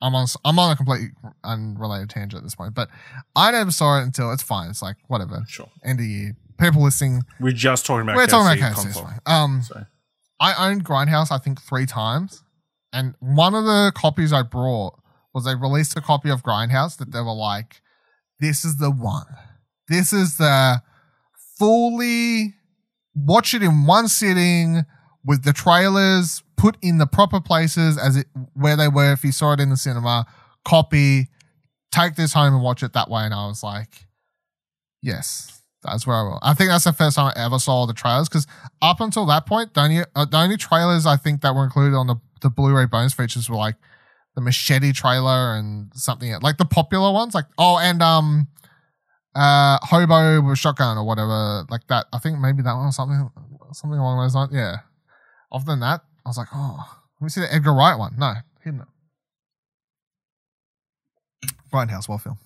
I'm 0.01 0.15
on. 0.15 0.27
I'm 0.45 0.59
on 0.59 0.71
a 0.71 0.75
completely 0.75 1.09
unrelated 1.43 2.09
tangent 2.09 2.37
at 2.39 2.43
this 2.43 2.55
point, 2.55 2.73
but 2.75 2.89
I 3.35 3.51
never 3.51 3.71
saw 3.71 3.99
it 3.99 4.03
until 4.03 4.31
it's 4.31 4.43
fine. 4.43 4.69
It's 4.69 4.81
like 4.81 4.97
whatever. 5.07 5.43
Sure. 5.47 5.69
End 5.83 5.99
of 5.99 6.05
year, 6.05 6.35
people 6.59 6.83
listening. 6.83 7.23
We're 7.39 7.51
just 7.53 7.85
talking 7.85 8.03
about 8.03 8.15
We're 8.17 8.27
talking 8.27 8.61
about 8.61 8.75
KFC. 8.75 9.19
Um, 9.25 9.61
So 9.63 9.85
I 10.39 10.69
owned 10.69 10.83
Grindhouse, 10.85 11.31
I 11.31 11.37
think, 11.37 11.61
three 11.61 11.85
times. 11.85 12.43
And 12.91 13.15
one 13.19 13.55
of 13.55 13.63
the 13.63 13.91
copies 13.95 14.31
I 14.33 14.43
brought 14.43 14.99
was 15.33 15.45
they 15.45 15.55
released 15.55 15.97
a 15.97 16.01
copy 16.01 16.29
of 16.29 16.43
Grindhouse 16.43 16.97
that 16.97 17.11
they 17.11 17.21
were 17.21 17.33
like, 17.33 17.81
this 18.39 18.63
is 18.65 18.77
the 18.77 18.91
one. 18.91 19.25
This 19.87 20.13
is 20.13 20.37
the 20.37 20.81
fully 21.57 22.53
watch 23.15 23.53
it 23.53 23.63
in 23.63 23.85
one 23.85 24.07
sitting 24.07 24.85
with 25.25 25.43
the 25.43 25.53
trailers 25.53 26.43
put 26.57 26.77
in 26.81 26.97
the 26.97 27.07
proper 27.07 27.39
places 27.39 27.97
as 27.97 28.17
it 28.17 28.27
where 28.53 28.75
they 28.75 28.87
were 28.87 29.13
if 29.13 29.23
you 29.23 29.31
saw 29.31 29.53
it 29.53 29.59
in 29.59 29.69
the 29.69 29.77
cinema, 29.77 30.25
copy, 30.65 31.29
take 31.91 32.15
this 32.15 32.33
home 32.33 32.53
and 32.53 32.63
watch 32.63 32.83
it 32.83 32.93
that 32.93 33.09
way. 33.09 33.23
And 33.23 33.33
I 33.33 33.47
was 33.47 33.63
like, 33.63 34.07
yes, 35.01 35.61
that's 35.83 36.07
where 36.07 36.15
I 36.15 36.23
will. 36.23 36.39
I 36.41 36.53
think 36.53 36.69
that's 36.69 36.85
the 36.85 36.93
first 36.93 37.15
time 37.15 37.33
I 37.35 37.45
ever 37.45 37.59
saw 37.59 37.85
the 37.85 37.93
trailers 37.93 38.29
because 38.29 38.47
up 38.81 39.01
until 39.01 39.25
that 39.27 39.45
point, 39.45 39.73
the 39.73 39.81
only, 39.81 40.03
uh, 40.15 40.25
the 40.25 40.37
only 40.37 40.57
trailers 40.57 41.05
I 41.05 41.17
think 41.17 41.41
that 41.41 41.53
were 41.55 41.63
included 41.63 41.95
on 41.95 42.07
the, 42.07 42.15
the 42.41 42.49
Blu-ray 42.49 42.85
bonus 42.85 43.13
features 43.13 43.49
were 43.49 43.57
like 43.57 43.75
the 44.35 44.41
Machete 44.41 44.93
trailer 44.93 45.55
and 45.55 45.91
something 45.93 46.31
else. 46.31 46.43
like 46.43 46.57
the 46.57 46.65
popular 46.65 47.11
ones, 47.11 47.35
like 47.35 47.45
oh, 47.57 47.77
and 47.77 48.01
um, 48.01 48.47
uh, 49.35 49.77
Hobo 49.81 50.41
with 50.41 50.57
shotgun 50.57 50.97
or 50.97 51.05
whatever, 51.05 51.65
like 51.69 51.85
that. 51.87 52.07
I 52.11 52.19
think 52.19 52.39
maybe 52.39 52.63
that 52.63 52.73
one 52.73 52.87
or 52.87 52.91
something, 52.91 53.29
something 53.73 53.99
along 53.99 54.19
those 54.19 54.35
lines. 54.35 54.51
Yeah. 54.53 54.77
Other 55.53 55.65
than 55.65 55.79
that, 55.81 56.01
I 56.25 56.29
was 56.29 56.37
like, 56.37 56.47
oh, 56.53 57.01
let 57.19 57.25
me 57.25 57.29
see 57.29 57.41
the 57.41 57.53
Edgar 57.53 57.73
Wright 57.73 57.97
one. 57.97 58.15
No, 58.17 58.33
hidden 58.63 58.81
it. 58.81 58.87
Grindhouse, 61.71 62.09
well 62.09 62.17
film. 62.17 62.37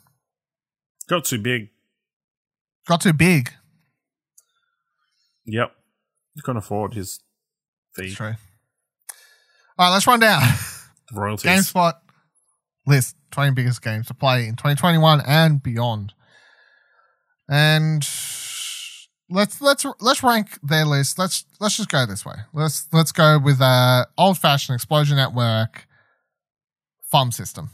got 1.08 1.26
too 1.26 1.39
big. 1.39 1.70
Got 2.88 3.01
too 3.01 3.14
big. 3.14 3.51
Yep. 5.45 5.72
You 6.36 6.41
couldn't 6.43 6.58
afford 6.58 6.93
his 6.93 7.20
fee 7.95 8.08
It's 8.08 8.16
true. 8.16 8.36
All 9.78 9.88
right, 9.88 9.93
let's 9.93 10.08
run 10.08 10.20
down. 10.20 10.41
royalties. 11.14 11.49
GameSpot 11.49 11.93
list 12.86 13.16
20 13.32 13.51
biggest 13.51 13.82
games 13.82 14.08
to 14.08 14.14
play 14.14 14.47
in 14.47 14.55
2021 14.55 15.22
and 15.26 15.62
beyond. 15.62 16.14
And 17.49 18.08
let's 19.30 19.62
let's 19.62 19.86
let's 20.00 20.24
rank 20.24 20.60
their 20.64 20.86
list. 20.86 21.20
Let's 21.20 21.46
let's 21.60 21.78
just 21.78 21.90
go 21.90 22.06
this 22.06 22.26
way. 22.26 22.36
Let's 22.54 22.88
let's 22.92 23.12
go 23.12 23.40
with 23.40 23.62
uh 23.62 24.06
old 24.18 24.38
fashioned 24.38 24.76
explosion 24.76 25.18
network 25.18 25.88
thumb 27.12 27.32
system. 27.32 27.70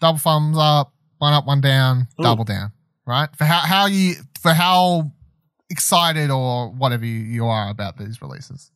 Double 0.00 0.18
thumbs 0.18 0.56
up, 0.58 0.92
one 1.18 1.32
up, 1.32 1.46
one 1.46 1.60
down, 1.60 2.08
Ooh. 2.20 2.22
double 2.22 2.44
down. 2.44 2.72
Right? 3.06 3.28
For 3.36 3.44
how 3.44 3.60
how 3.60 3.86
you 3.86 4.14
for 4.40 4.52
how 4.52 5.12
excited 5.70 6.30
or 6.30 6.70
whatever 6.70 7.04
you, 7.04 7.20
you 7.20 7.46
are 7.46 7.68
about 7.70 7.98
these 7.98 8.20
releases. 8.22 8.70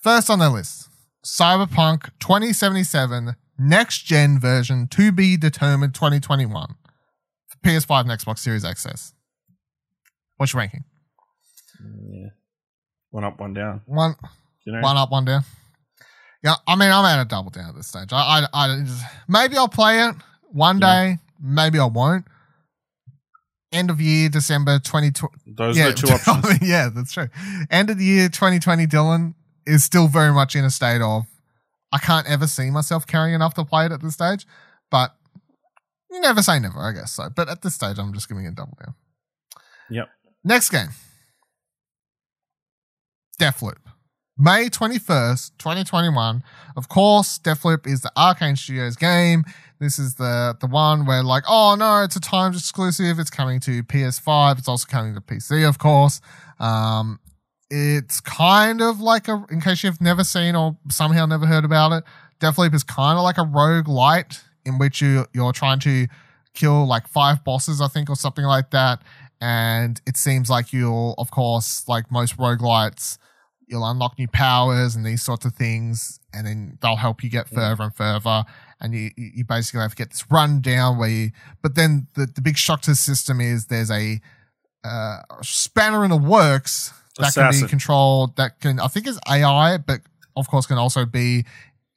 First 0.00 0.30
on 0.30 0.38
their 0.38 0.48
list, 0.48 0.88
Cyberpunk 1.24 2.10
2077 2.20 3.34
next 3.58 4.02
gen 4.02 4.38
version 4.38 4.86
to 4.88 5.10
be 5.10 5.36
determined 5.36 5.94
2021 5.94 6.74
for 7.48 7.58
PS5 7.58 8.00
and 8.02 8.10
Xbox 8.10 8.38
Series 8.38 8.64
XS. 8.64 9.12
What's 10.36 10.52
your 10.52 10.60
ranking? 10.60 10.84
Yeah. 11.80 12.28
One 13.10 13.24
up, 13.24 13.38
one 13.40 13.54
down. 13.54 13.82
One, 13.86 14.14
You 14.64 14.72
know? 14.74 14.80
one 14.80 14.96
up, 14.96 15.10
one 15.10 15.24
down. 15.24 15.42
Yeah, 16.42 16.54
I 16.66 16.76
mean, 16.76 16.90
I'm 16.90 17.04
at 17.04 17.20
a 17.20 17.24
double 17.24 17.50
down 17.50 17.70
at 17.70 17.74
this 17.76 17.86
stage. 17.88 18.12
I, 18.12 18.46
I, 18.52 18.64
I 18.66 18.80
just, 18.84 19.02
maybe 19.28 19.56
I'll 19.56 19.68
play 19.68 20.00
it 20.06 20.14
one 20.50 20.78
Yeah. 20.78 21.04
day. 21.14 21.18
Maybe 21.40 21.78
I 21.78 21.86
won't. 21.86 22.24
end 23.72 23.90
of 23.90 24.00
year 24.00 24.28
December 24.28 24.78
2020. 24.78 25.34
Those 25.56 25.78
are 25.78 25.88
the 25.90 25.94
two 25.94 26.06
options. 26.30 26.58
yeah, 26.68 26.88
that's 26.94 27.12
true. 27.12 27.28
End 27.70 27.90
of 27.90 27.98
the 27.98 28.04
year 28.04 28.28
2020, 28.28 28.86
Dylan 28.86 29.34
is 29.66 29.84
still 29.84 30.08
very 30.08 30.32
much 30.32 30.54
in 30.54 30.64
a 30.64 30.70
state 30.70 31.02
of 31.02 31.24
I 31.92 31.98
can't 31.98 32.26
ever 32.28 32.46
see 32.46 32.70
myself 32.70 33.06
carrying 33.06 33.34
enough 33.34 33.54
to 33.54 33.64
play 33.64 33.86
it 33.86 33.92
at 33.92 34.00
this 34.02 34.14
stage, 34.14 34.46
but 34.90 35.14
you 36.10 36.20
never 36.20 36.42
say 36.42 36.58
never, 36.58 36.78
I 36.78 36.92
guess 36.92 37.12
so. 37.12 37.28
But 37.34 37.48
at 37.48 37.62
this 37.62 37.74
stage, 37.74 37.98
I'm 37.98 38.12
just 38.14 38.28
giving 38.28 38.44
it 38.44 38.48
a 38.48 38.54
double 38.54 38.76
down. 38.84 38.94
Yep. 39.90 40.08
Next 40.44 40.70
game. 40.70 40.88
Deathloop. 43.40 43.78
May 44.38 44.68
21st, 44.68 45.52
2021. 45.58 46.42
Of 46.76 46.88
course, 46.88 47.38
Deathloop 47.38 47.86
is 47.86 48.02
the 48.02 48.12
Arkane 48.16 48.58
Studios 48.58 48.96
game. 48.96 49.44
This 49.78 49.98
is 49.98 50.16
the 50.16 50.56
the 50.60 50.66
one 50.66 51.06
where 51.06 51.22
like, 51.22 51.44
oh 51.48 51.74
no, 51.78 52.02
it's 52.02 52.16
a 52.16 52.20
timed 52.20 52.54
exclusive. 52.54 53.18
It's 53.18 53.30
coming 53.30 53.60
to 53.60 53.82
PS5. 53.82 54.58
It's 54.58 54.68
also 54.68 54.86
coming 54.86 55.14
to 55.14 55.20
PC, 55.20 55.66
of 55.66 55.78
course. 55.78 56.20
Um, 56.60 57.18
it's 57.70 58.20
kind 58.20 58.80
of 58.80 59.00
like 59.00 59.28
a, 59.28 59.44
in 59.50 59.60
case 59.60 59.82
you've 59.82 60.00
never 60.00 60.22
seen 60.22 60.54
or 60.54 60.76
somehow 60.90 61.26
never 61.26 61.46
heard 61.46 61.64
about 61.64 61.92
it, 61.92 62.04
Deathloop 62.40 62.74
is 62.74 62.84
kind 62.84 63.18
of 63.18 63.24
like 63.24 63.38
a 63.38 63.44
rogue 63.44 63.88
light 63.88 64.42
in 64.64 64.78
which 64.78 65.00
you 65.00 65.26
you're 65.32 65.52
trying 65.52 65.80
to 65.80 66.06
kill 66.54 66.86
like 66.86 67.06
five 67.06 67.42
bosses, 67.44 67.80
I 67.80 67.88
think, 67.88 68.10
or 68.10 68.16
something 68.16 68.44
like 68.44 68.70
that. 68.70 69.02
And 69.40 70.00
it 70.06 70.16
seems 70.16 70.50
like 70.50 70.72
you'll, 70.72 71.14
of 71.18 71.30
course, 71.30 71.86
like 71.88 72.10
most 72.10 72.36
roguelites, 72.36 73.18
you'll 73.66 73.84
unlock 73.84 74.18
new 74.18 74.28
powers 74.28 74.94
and 74.94 75.04
these 75.04 75.22
sorts 75.22 75.44
of 75.44 75.54
things, 75.54 76.20
and 76.32 76.46
then 76.46 76.78
they'll 76.80 76.96
help 76.96 77.22
you 77.22 77.30
get 77.30 77.48
further 77.48 77.84
and 77.84 77.94
further. 77.94 78.44
And 78.80 78.94
you, 78.94 79.10
you 79.16 79.44
basically 79.44 79.80
have 79.80 79.90
to 79.90 79.96
get 79.96 80.10
this 80.10 80.30
run 80.30 80.60
down 80.60 80.98
where 80.98 81.08
you, 81.08 81.30
but 81.62 81.74
then 81.74 82.08
the, 82.14 82.26
the 82.26 82.40
big 82.40 82.56
shock 82.56 82.82
to 82.82 82.90
the 82.90 82.96
system 82.96 83.40
is 83.40 83.66
there's 83.66 83.90
a 83.90 84.20
uh, 84.84 85.18
spanner 85.42 86.04
in 86.04 86.10
the 86.10 86.16
works 86.16 86.92
that 87.18 87.34
can 87.34 87.50
be 87.50 87.66
controlled, 87.66 88.36
that 88.36 88.60
can, 88.60 88.78
I 88.78 88.88
think 88.88 89.06
is 89.06 89.18
AI, 89.28 89.78
but 89.78 90.00
of 90.36 90.48
course 90.48 90.66
can 90.66 90.78
also 90.78 91.06
be, 91.06 91.44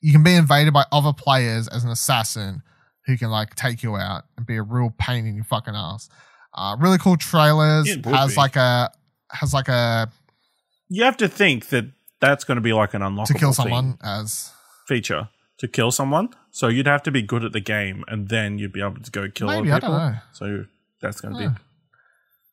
you 0.02 0.14
can 0.14 0.24
be 0.24 0.34
invaded 0.34 0.74
by 0.74 0.86
other 0.92 1.14
players 1.14 1.68
as 1.68 1.84
an 1.84 1.92
assassin 1.92 2.64
who 3.06 3.18
can 3.18 3.30
like 3.30 3.56
take 3.56 3.84
you 3.84 3.96
out 3.98 4.24
and 4.38 4.46
be 4.46 4.56
a 4.56 4.64
real 4.64 4.94
pain 4.98 5.26
in 5.26 5.36
your 5.36 5.44
fucking 5.44 5.76
ass. 5.76 6.10
Uh, 6.54 6.78
really 6.80 6.98
cool 6.98 7.18
trailers. 7.18 7.90
It 7.90 8.06
has 8.06 8.32
be. 8.32 8.36
like 8.38 8.56
a, 8.56 8.90
has 9.32 9.54
like 9.54 9.68
a, 9.68 10.10
You 10.90 11.04
have 11.04 11.18
to 11.18 11.28
think 11.28 11.70
that 11.70 11.86
that's 12.20 12.44
going 12.44 12.56
to 12.58 12.62
be 12.62 12.74
like 12.74 12.94
an 12.94 13.02
unlockable 13.02 13.26
to 13.28 13.34
kill 13.36 13.54
someone 13.54 13.98
as, 14.04 14.52
feature 14.88 15.30
to 15.60 15.68
kill 15.68 15.92
someone. 15.92 16.30
So 16.52 16.68
you'd 16.68 16.88
have 16.88 17.04
to 17.04 17.12
be 17.12 17.22
good 17.22 17.44
at 17.46 17.52
the 17.54 17.60
game, 17.60 18.04
and 18.08 18.28
then 18.30 18.58
you'd 18.58 18.74
be 18.74 18.82
able 18.82 19.02
to 19.02 19.12
go 19.12 19.30
kill 19.30 19.48
Maybe, 19.48 19.72
other 19.72 19.76
I 19.78 19.80
people. 19.80 19.98
don't 19.98 20.12
know. 20.14 20.20
So 20.34 20.66
that's 21.02 21.22
going 21.22 21.36
to 21.36 21.42
Yeah. 21.42 21.50
be, 21.50 21.56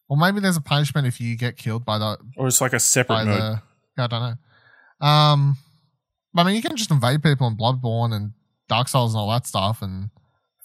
or 0.08 0.16
maybe 0.16 0.40
there's 0.40 0.56
a 0.56 0.60
punishment 0.60 1.06
if 1.06 1.20
you 1.20 1.36
get 1.36 1.56
killed 1.56 1.84
by 1.84 1.98
the, 1.98 2.18
or 2.36 2.46
it's 2.46 2.60
like 2.60 2.72
a 2.74 2.78
separate 2.80 3.24
mode. 3.24 3.40
the, 3.40 3.62
yeah, 3.98 4.04
I 4.04 4.06
don't 4.06 4.20
know. 5.00 5.06
Um, 5.06 5.56
but 6.34 6.42
I 6.42 6.44
mean, 6.44 6.56
you 6.56 6.62
can 6.62 6.76
just 6.76 6.90
invade 6.90 7.22
people 7.22 7.46
in 7.48 7.56
Bloodborne 7.56 8.14
and 8.14 8.32
Dark 8.68 8.88
Souls 8.88 9.14
and 9.14 9.20
all 9.20 9.30
that 9.30 9.46
stuff 9.46 9.82
and 9.82 10.10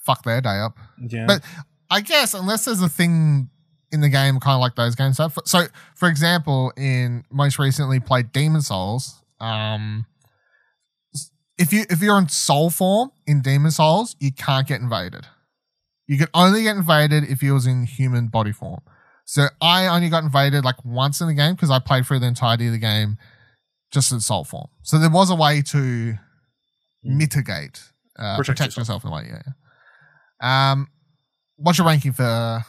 fuck 0.04 0.22
their 0.24 0.40
day 0.40 0.58
up. 0.58 0.76
yeah, 1.08 1.26
But 1.26 1.42
I 1.90 2.00
guess 2.02 2.34
unless 2.34 2.64
there's 2.66 2.82
a 2.82 2.88
thing 2.88 3.48
in 3.92 4.00
the 4.00 4.08
game, 4.08 4.40
kind 4.40 4.54
of 4.54 4.60
like 4.60 4.74
those 4.74 4.94
games 4.94 5.18
have. 5.18 5.38
So, 5.44 5.66
for 5.94 6.08
example, 6.08 6.72
in 6.76 7.24
most 7.30 7.58
recently 7.58 8.00
played 8.00 8.32
Demon's 8.32 8.68
Souls, 8.68 9.22
um, 9.40 10.06
if 11.58 11.72
you 11.72 11.84
if 11.90 12.00
you're 12.00 12.18
in 12.18 12.28
soul 12.28 12.70
form 12.70 13.12
in 13.26 13.42
Demon's 13.42 13.76
Souls, 13.76 14.16
you 14.18 14.32
can't 14.32 14.66
get 14.66 14.80
invaded. 14.80 15.26
You 16.08 16.18
can 16.18 16.28
only 16.34 16.62
get 16.64 16.76
invaded 16.76 17.24
if 17.24 17.42
you 17.42 17.54
was 17.54 17.66
in 17.66 17.84
human 17.84 18.28
body 18.28 18.52
form. 18.52 18.80
So 19.24 19.46
I 19.60 19.86
only 19.86 20.08
got 20.08 20.24
invaded 20.24 20.64
like 20.64 20.84
once 20.84 21.20
in 21.20 21.28
the 21.28 21.34
game 21.34 21.54
because 21.54 21.70
I 21.70 21.78
played 21.78 22.06
through 22.06 22.18
the 22.18 22.26
entirety 22.26 22.66
of 22.66 22.72
the 22.72 22.78
game 22.78 23.18
just 23.92 24.10
in 24.10 24.20
soul 24.20 24.44
form. 24.44 24.68
So 24.82 24.98
there 24.98 25.10
was 25.10 25.30
a 25.30 25.34
way 25.36 25.62
to 25.62 26.14
mitigate, 27.04 27.82
uh, 28.18 28.36
Protect 28.36 28.58
protect, 28.58 28.76
yourself. 28.76 29.04
yourself 29.04 29.04
in 29.04 29.10
a 29.10 29.14
way. 29.14 29.28
Yeah. 29.28 29.42
yeah. 30.42 30.72
Um, 30.72 30.88
what's 31.56 31.78
your 31.78 31.86
ranking 31.86 32.12
for 32.12 32.64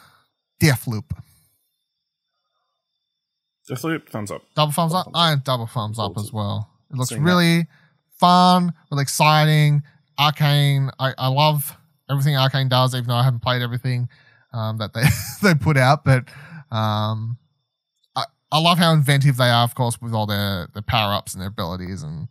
Deathloop? 0.61 1.05
Deathloop, 3.69 4.09
thumbs 4.09 4.31
up. 4.31 4.41
Double 4.55 4.71
thumbs 4.71 4.93
up. 4.93 5.05
Double 5.05 5.11
thumbs 5.11 5.15
up. 5.15 5.19
I 5.19 5.31
am 5.31 5.41
double 5.43 5.67
thumbs 5.67 5.99
up 5.99 6.17
as 6.17 6.33
well. 6.33 6.69
It 6.91 6.97
looks 6.97 7.09
Seeing 7.09 7.23
really 7.23 7.67
fun, 8.19 8.73
really 8.91 9.01
exciting. 9.01 9.83
Arkane. 10.19 10.91
I, 10.99 11.13
I 11.17 11.27
love 11.27 11.75
everything 12.09 12.35
Arkane 12.35 12.69
does, 12.69 12.93
even 12.93 13.07
though 13.07 13.15
I 13.15 13.23
haven't 13.23 13.41
played 13.41 13.61
everything 13.61 14.09
um, 14.53 14.77
that 14.77 14.93
they 14.93 15.03
they 15.41 15.55
put 15.55 15.77
out. 15.77 16.03
But 16.03 16.25
um, 16.71 17.37
I, 18.15 18.25
I 18.51 18.59
love 18.59 18.77
how 18.77 18.93
inventive 18.93 19.37
they 19.37 19.49
are, 19.49 19.63
of 19.63 19.75
course, 19.75 20.01
with 20.01 20.13
all 20.13 20.25
their 20.25 20.67
their 20.73 20.83
power 20.83 21.13
ups 21.13 21.33
and 21.33 21.41
their 21.41 21.49
abilities. 21.49 22.03
And 22.03 22.27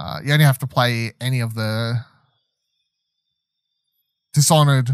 uh, 0.00 0.20
you 0.24 0.32
only 0.32 0.44
have 0.44 0.58
to 0.58 0.66
play 0.66 1.12
any 1.20 1.40
of 1.40 1.54
the 1.54 2.04
Dishonored 4.34 4.90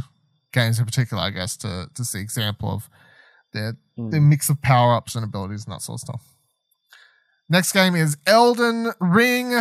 games 0.55 0.79
in 0.79 0.87
particular, 0.87 1.23
I 1.23 1.31
guess, 1.31 1.57
to 1.59 1.89
to 1.95 2.05
see 2.05 2.21
example 2.21 2.71
of 2.71 2.89
their 3.53 3.77
hmm. 3.97 4.11
the 4.11 4.21
mix 4.21 4.49
of 4.49 4.63
power 4.63 4.95
ups 4.95 5.15
and 5.15 5.25
abilities 5.25 5.65
and 5.67 5.75
that 5.75 5.83
sort 5.83 5.97
of 5.97 6.01
stuff. 6.01 6.35
Next 7.49 7.73
game 7.73 7.95
is 7.95 8.17
Elden 8.27 8.93
Ring 9.01 9.53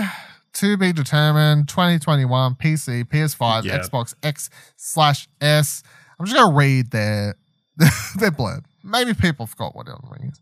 to 0.54 0.78
be 0.78 0.94
determined 0.94 1.68
2021 1.68 2.56
PC, 2.56 3.04
PS5, 3.06 3.66
Yeah. 3.66 3.80
Xbox 3.80 4.14
X 4.24 4.50
slash 4.78 5.28
S. 5.42 5.84
I'm 6.18 6.26
just 6.26 6.38
gonna 6.38 6.56
read 6.56 6.92
their 6.92 7.36
their 7.78 8.32
blurb. 8.32 8.64
Maybe 8.84 9.14
people 9.14 9.48
forgot 9.48 9.76
what 9.76 9.90
Elden 9.90 10.10
Ring 10.10 10.30
is. 10.32 10.40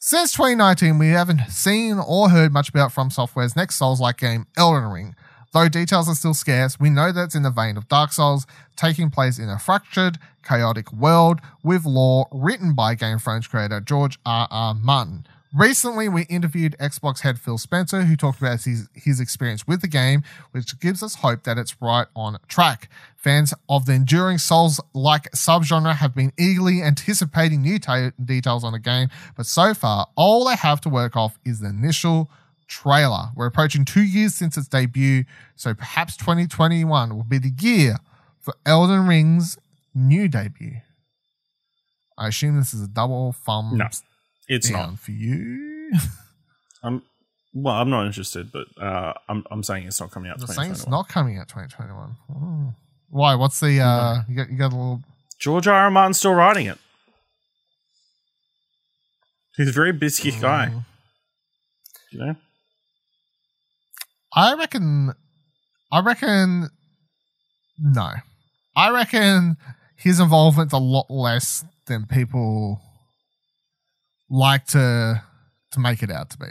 Since 0.00 0.32
2019, 0.32 0.98
we 0.98 1.08
haven't 1.08 1.48
seen 1.48 2.00
or 2.04 2.30
heard 2.30 2.52
much 2.52 2.68
about 2.68 2.90
From 2.90 3.08
Software's 3.08 3.54
next 3.54 3.76
Souls-like 3.76 4.16
game, 4.16 4.46
Elden 4.56 4.90
Ring. 4.90 5.14
Though 5.52 5.68
details 5.68 6.08
are 6.08 6.14
still 6.14 6.32
scarce, 6.32 6.80
we 6.80 6.88
know 6.88 7.12
that 7.12 7.24
it's 7.24 7.34
in 7.34 7.42
the 7.42 7.50
vein 7.50 7.76
of 7.76 7.86
Dark 7.86 8.12
Souls, 8.12 8.46
taking 8.74 9.10
place 9.10 9.38
in 9.38 9.50
a 9.50 9.58
fractured, 9.58 10.18
chaotic 10.42 10.90
world 10.92 11.40
with 11.62 11.84
lore 11.84 12.26
written 12.32 12.74
by 12.74 12.94
Game 12.94 13.18
Thrones 13.18 13.46
creator 13.46 13.78
George 13.80 14.18
R. 14.24 14.48
R. 14.50 14.74
Martin. 14.74 15.26
Recently, 15.54 16.08
we 16.08 16.22
interviewed 16.22 16.74
Xbox 16.80 17.20
head 17.20 17.38
Phil 17.38 17.58
Spencer, 17.58 18.04
who 18.04 18.16
talked 18.16 18.38
about 18.38 18.62
his, 18.62 18.88
his 18.94 19.20
experience 19.20 19.66
with 19.66 19.82
the 19.82 19.88
game, 19.88 20.22
which 20.52 20.80
gives 20.80 21.02
us 21.02 21.16
hope 21.16 21.42
that 21.42 21.58
it's 21.58 21.76
right 21.82 22.06
on 22.16 22.38
track. 22.48 22.88
Fans 23.14 23.52
of 23.68 23.84
the 23.84 23.92
enduring 23.92 24.38
Souls 24.38 24.80
like 24.94 25.30
subgenre 25.32 25.96
have 25.96 26.14
been 26.14 26.32
eagerly 26.38 26.80
anticipating 26.82 27.60
new 27.60 27.78
ta- 27.78 28.12
details 28.24 28.64
on 28.64 28.72
the 28.72 28.78
game, 28.78 29.10
but 29.36 29.44
so 29.44 29.74
far, 29.74 30.08
all 30.16 30.46
they 30.46 30.56
have 30.56 30.80
to 30.80 30.88
work 30.88 31.14
off 31.14 31.38
is 31.44 31.60
the 31.60 31.68
initial 31.68 32.30
trailer. 32.72 33.30
We're 33.36 33.46
approaching 33.46 33.84
two 33.84 34.02
years 34.02 34.34
since 34.34 34.56
its 34.56 34.66
debut, 34.68 35.24
so 35.56 35.74
perhaps 35.74 36.16
2021 36.16 37.14
will 37.14 37.24
be 37.24 37.38
the 37.38 37.52
year 37.60 37.96
for 38.40 38.54
Elden 38.64 39.06
Ring's 39.06 39.58
new 39.94 40.26
debut. 40.28 40.76
I 42.16 42.28
assume 42.28 42.56
this 42.56 42.72
is 42.72 42.82
a 42.82 42.88
double 42.88 43.32
thumb 43.32 43.76
No, 43.76 43.88
It's 44.48 44.70
not. 44.70 44.98
for 44.98 45.10
you. 45.12 45.92
I'm 46.82 47.02
well. 47.54 47.74
I'm 47.74 47.90
not 47.90 48.06
interested, 48.06 48.50
but 48.52 48.66
uh, 48.80 49.12
I'm 49.28 49.44
I'm 49.50 49.62
saying 49.62 49.86
it's 49.86 50.00
not 50.00 50.10
coming 50.10 50.30
out. 50.30 50.38
The 50.40 50.46
saying 50.46 50.70
it's 50.72 50.84
2021. 50.84 50.98
not 50.98 51.08
coming 51.08 51.38
out 51.38 51.48
2021. 51.48 52.16
Hmm. 52.32 52.68
Why? 53.10 53.34
What's 53.34 53.60
the 53.60 53.80
uh? 53.80 54.22
You 54.28 54.34
got 54.36 54.50
you 54.50 54.56
got 54.58 54.72
a 54.72 54.76
little. 54.76 55.00
George 55.38 55.66
R. 55.68 55.74
R. 55.74 55.90
Martin's 55.90 56.18
still 56.18 56.34
writing 56.34 56.66
it. 56.66 56.78
He's 59.56 59.68
a 59.68 59.72
very 59.72 59.92
busy 59.92 60.30
guy. 60.32 60.68
Hmm. 60.68 60.78
You 62.12 62.18
know. 62.18 62.36
I 64.34 64.54
reckon. 64.54 65.12
I 65.90 66.00
reckon. 66.00 66.68
No, 67.78 68.10
I 68.76 68.90
reckon 68.90 69.56
his 69.96 70.20
involvement's 70.20 70.72
a 70.72 70.78
lot 70.78 71.06
less 71.10 71.64
than 71.86 72.06
people 72.06 72.80
like 74.30 74.66
to 74.68 75.22
to 75.72 75.80
make 75.80 76.02
it 76.02 76.10
out 76.10 76.30
to 76.30 76.38
be. 76.38 76.46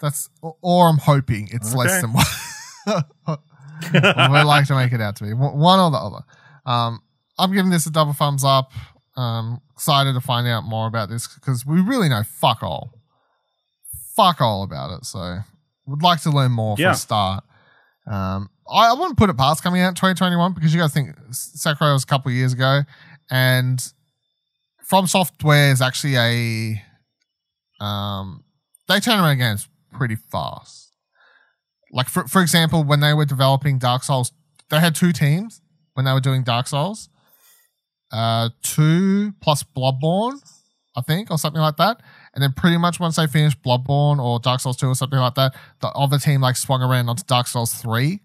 That's 0.00 0.28
or- 0.42 0.88
I'm 0.88 0.98
hoping 0.98 1.48
it's 1.50 1.74
less 1.74 1.90
Okay. 1.90 2.00
than 2.02 2.12
what 3.24 3.38
we 4.30 4.42
like 4.42 4.66
to 4.68 4.74
make 4.74 4.92
it 4.92 5.00
out 5.00 5.16
to 5.16 5.24
be. 5.24 5.32
One 5.34 5.58
one 5.58 5.80
or 5.80 5.90
the 5.90 5.98
other. 5.98 6.24
Um, 6.66 7.00
I'm 7.38 7.52
giving 7.52 7.70
this 7.70 7.86
a 7.86 7.90
double 7.90 8.12
thumbs 8.12 8.44
up. 8.44 8.72
Um, 9.16 9.60
excited 9.74 10.12
to 10.14 10.20
find 10.20 10.46
out 10.46 10.64
more 10.64 10.86
about 10.86 11.08
this 11.08 11.26
because 11.34 11.66
we 11.66 11.80
really 11.80 12.08
know 12.08 12.22
fuck 12.22 12.62
all, 12.62 12.90
fuck 14.16 14.40
all 14.40 14.62
about 14.62 14.90
it. 14.98 15.04
So 15.04 15.38
would 15.88 16.02
like 16.02 16.22
to 16.22 16.30
learn 16.30 16.52
more 16.52 16.76
for 16.76 16.82
Yeah. 16.82 16.92
a 16.92 16.94
start. 16.96 17.44
Um, 18.06 18.48
I, 18.70 18.90
I 18.90 18.92
wouldn't 18.94 19.18
put 19.18 19.30
it 19.30 19.36
past 19.36 19.62
coming 19.62 19.80
out 19.82 19.88
in 19.88 19.94
2021 19.94 20.52
because 20.54 20.72
you 20.72 20.80
got 20.80 20.88
to 20.88 20.92
think 20.92 21.16
Sekiro 21.30 21.92
was 21.94 22.04
a 22.04 22.06
couple 22.06 22.30
of 22.30 22.36
years 22.36 22.52
ago, 22.52 22.82
and 23.30 23.82
From 24.86 25.06
Software 25.06 25.70
is 25.70 25.82
actually 25.82 26.16
a 26.16 26.82
um, 27.84 28.44
they 28.88 29.00
turn 29.00 29.18
around 29.20 29.38
games 29.38 29.68
pretty 29.92 30.16
fast. 30.16 30.92
Like 31.92 32.08
for 32.08 32.26
for 32.28 32.42
example, 32.42 32.84
when 32.84 33.00
they 33.00 33.14
were 33.14 33.24
developing 33.24 33.78
Dark 33.78 34.02
Souls, 34.04 34.32
they 34.70 34.80
had 34.80 34.94
two 34.94 35.12
teams 35.12 35.60
when 35.94 36.04
they 36.04 36.12
were 36.12 36.20
doing 36.20 36.42
Dark 36.44 36.66
Souls. 36.66 37.08
uh, 38.12 38.48
two 38.62 39.32
plus 39.42 39.62
Bloodborne, 39.62 40.40
I 40.96 41.02
think, 41.02 41.30
or 41.30 41.36
something 41.38 41.60
like 41.60 41.76
that. 41.76 42.00
And 42.34 42.42
then 42.42 42.52
pretty 42.52 42.76
much 42.76 43.00
once 43.00 43.16
they 43.16 43.26
finished 43.26 43.62
Bloodborne 43.62 44.22
or 44.22 44.38
Dark 44.38 44.60
Souls 44.60 44.76
2 44.76 44.88
or 44.88 44.94
something 44.94 45.18
like 45.18 45.34
that, 45.34 45.54
the 45.80 45.88
other 45.88 46.18
team 46.18 46.40
like 46.40 46.56
swung 46.56 46.82
around 46.82 47.08
onto 47.08 47.24
Dark 47.24 47.46
Souls 47.46 47.74
3. 47.74 48.20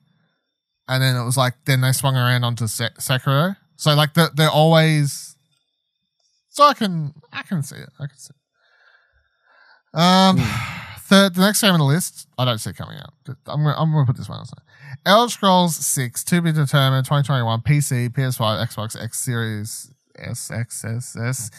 And 0.88 1.02
then 1.02 1.16
it 1.16 1.24
was 1.24 1.38
like, 1.38 1.54
then 1.66 1.82
they 1.82 1.92
swung 1.94 2.16
around 2.16 2.44
onto 2.44 2.68
Se- 2.68 2.90
Sekiro. 3.00 3.56
So 3.76 3.94
like 3.96 4.14
they're, 4.14 4.30
they're 4.36 4.50
always. 4.50 5.36
So 6.50 6.64
I 6.64 6.74
can 6.74 7.14
I 7.32 7.42
can 7.44 7.64
see 7.64 7.78
it. 7.78 7.90
I 8.00 8.08
can 8.08 8.18
see 8.18 8.34
it. 8.34 10.00
Um, 10.00 10.38
the, 11.10 11.32
the 11.34 11.42
next 11.42 11.62
game 11.62 11.74
on 11.74 11.80
the 11.80 11.86
list, 11.86 12.28
I 12.38 12.46
don't 12.46 12.58
see 12.58 12.72
it 12.72 12.76
coming 12.76 12.98
out. 12.98 13.14
I'm 13.48 13.64
gonna, 13.64 13.76
I'm 13.78 13.92
gonna 13.92 14.06
put 14.06 14.18
this 14.18 14.30
one 14.30 14.40
on. 14.40 14.46
Elder 15.06 15.32
Scrolls 15.32 15.76
6, 15.76 16.24
to 16.26 16.42
be 16.42 16.52
determined, 16.52 17.06
2021, 17.06 17.62
PC, 17.62 18.10
PS5, 18.10 18.68
Xbox 18.68 19.02
X 19.02 19.20
Series 19.20 19.92
S, 20.18 20.52
X, 20.52 20.86
S, 20.86 21.16
S. 21.16 21.52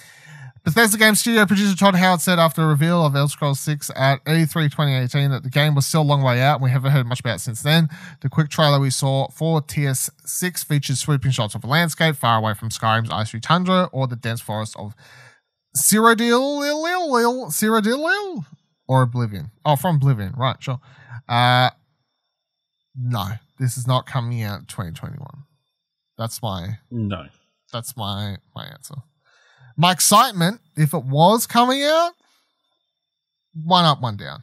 Bethesda 0.64 0.96
Game 0.96 1.14
Studio 1.14 1.44
producer 1.44 1.76
Todd 1.76 1.94
Howard 1.94 2.22
said 2.22 2.38
after 2.38 2.62
a 2.62 2.66
reveal 2.66 3.04
of 3.04 3.14
Elder 3.14 3.28
Scrolls 3.30 3.60
6 3.60 3.90
at 3.94 4.24
E3 4.24 4.70
2018 4.70 5.30
that 5.30 5.42
the 5.42 5.50
game 5.50 5.74
was 5.74 5.84
still 5.84 6.00
a 6.00 6.04
long 6.04 6.22
way 6.22 6.40
out 6.40 6.54
and 6.54 6.62
we 6.64 6.70
haven't 6.70 6.92
heard 6.92 7.06
much 7.06 7.20
about 7.20 7.36
it 7.36 7.40
since 7.40 7.60
then. 7.62 7.90
The 8.22 8.30
quick 8.30 8.48
trailer 8.48 8.80
we 8.80 8.88
saw 8.88 9.28
for 9.28 9.60
TS6 9.60 10.64
features 10.64 11.00
sweeping 11.00 11.32
shots 11.32 11.54
of 11.54 11.64
a 11.64 11.66
landscape 11.66 12.16
far 12.16 12.38
away 12.38 12.54
from 12.54 12.70
Skyrim's 12.70 13.10
icy 13.10 13.40
tundra 13.40 13.90
or 13.92 14.06
the 14.06 14.16
dense 14.16 14.40
forest 14.40 14.74
of 14.78 14.94
Cyrodiil, 15.76 17.50
Cyrodiil, 17.50 18.44
or 18.88 19.02
Oblivion. 19.02 19.50
Oh, 19.66 19.76
from 19.76 19.96
Oblivion, 19.96 20.32
right, 20.34 20.56
sure. 20.62 20.80
Uh, 21.28 21.70
no, 22.96 23.24
this 23.58 23.76
is 23.76 23.86
not 23.86 24.06
coming 24.06 24.42
out 24.42 24.66
2021. 24.68 25.18
That's 26.16 26.40
my 26.40 26.78
No. 26.90 27.26
that's 27.70 27.96
my 27.98 28.36
my 28.54 28.64
answer. 28.66 28.94
My 29.76 29.92
excitement, 29.92 30.60
if 30.76 30.94
it 30.94 31.04
was 31.04 31.46
coming 31.46 31.82
out, 31.82 32.12
one 33.54 33.84
up, 33.84 34.00
one 34.00 34.16
down. 34.16 34.42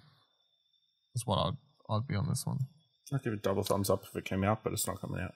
Is 1.16 1.26
what 1.26 1.38
I'd 1.38 1.58
I'd 1.90 2.08
be 2.08 2.16
on 2.16 2.28
this 2.30 2.46
one. 2.46 2.60
I'd 3.14 3.24
give 3.24 3.34
it 3.34 3.40
a 3.40 3.42
double 3.42 3.64
thumbs 3.64 3.90
up 3.90 4.04
if 4.04 4.16
it 4.16 4.24
came 4.26 4.44
out, 4.44 4.64
but 4.64 4.72
it's 4.74 4.88
not 4.88 5.00
coming 5.02 5.22
out. 5.22 5.34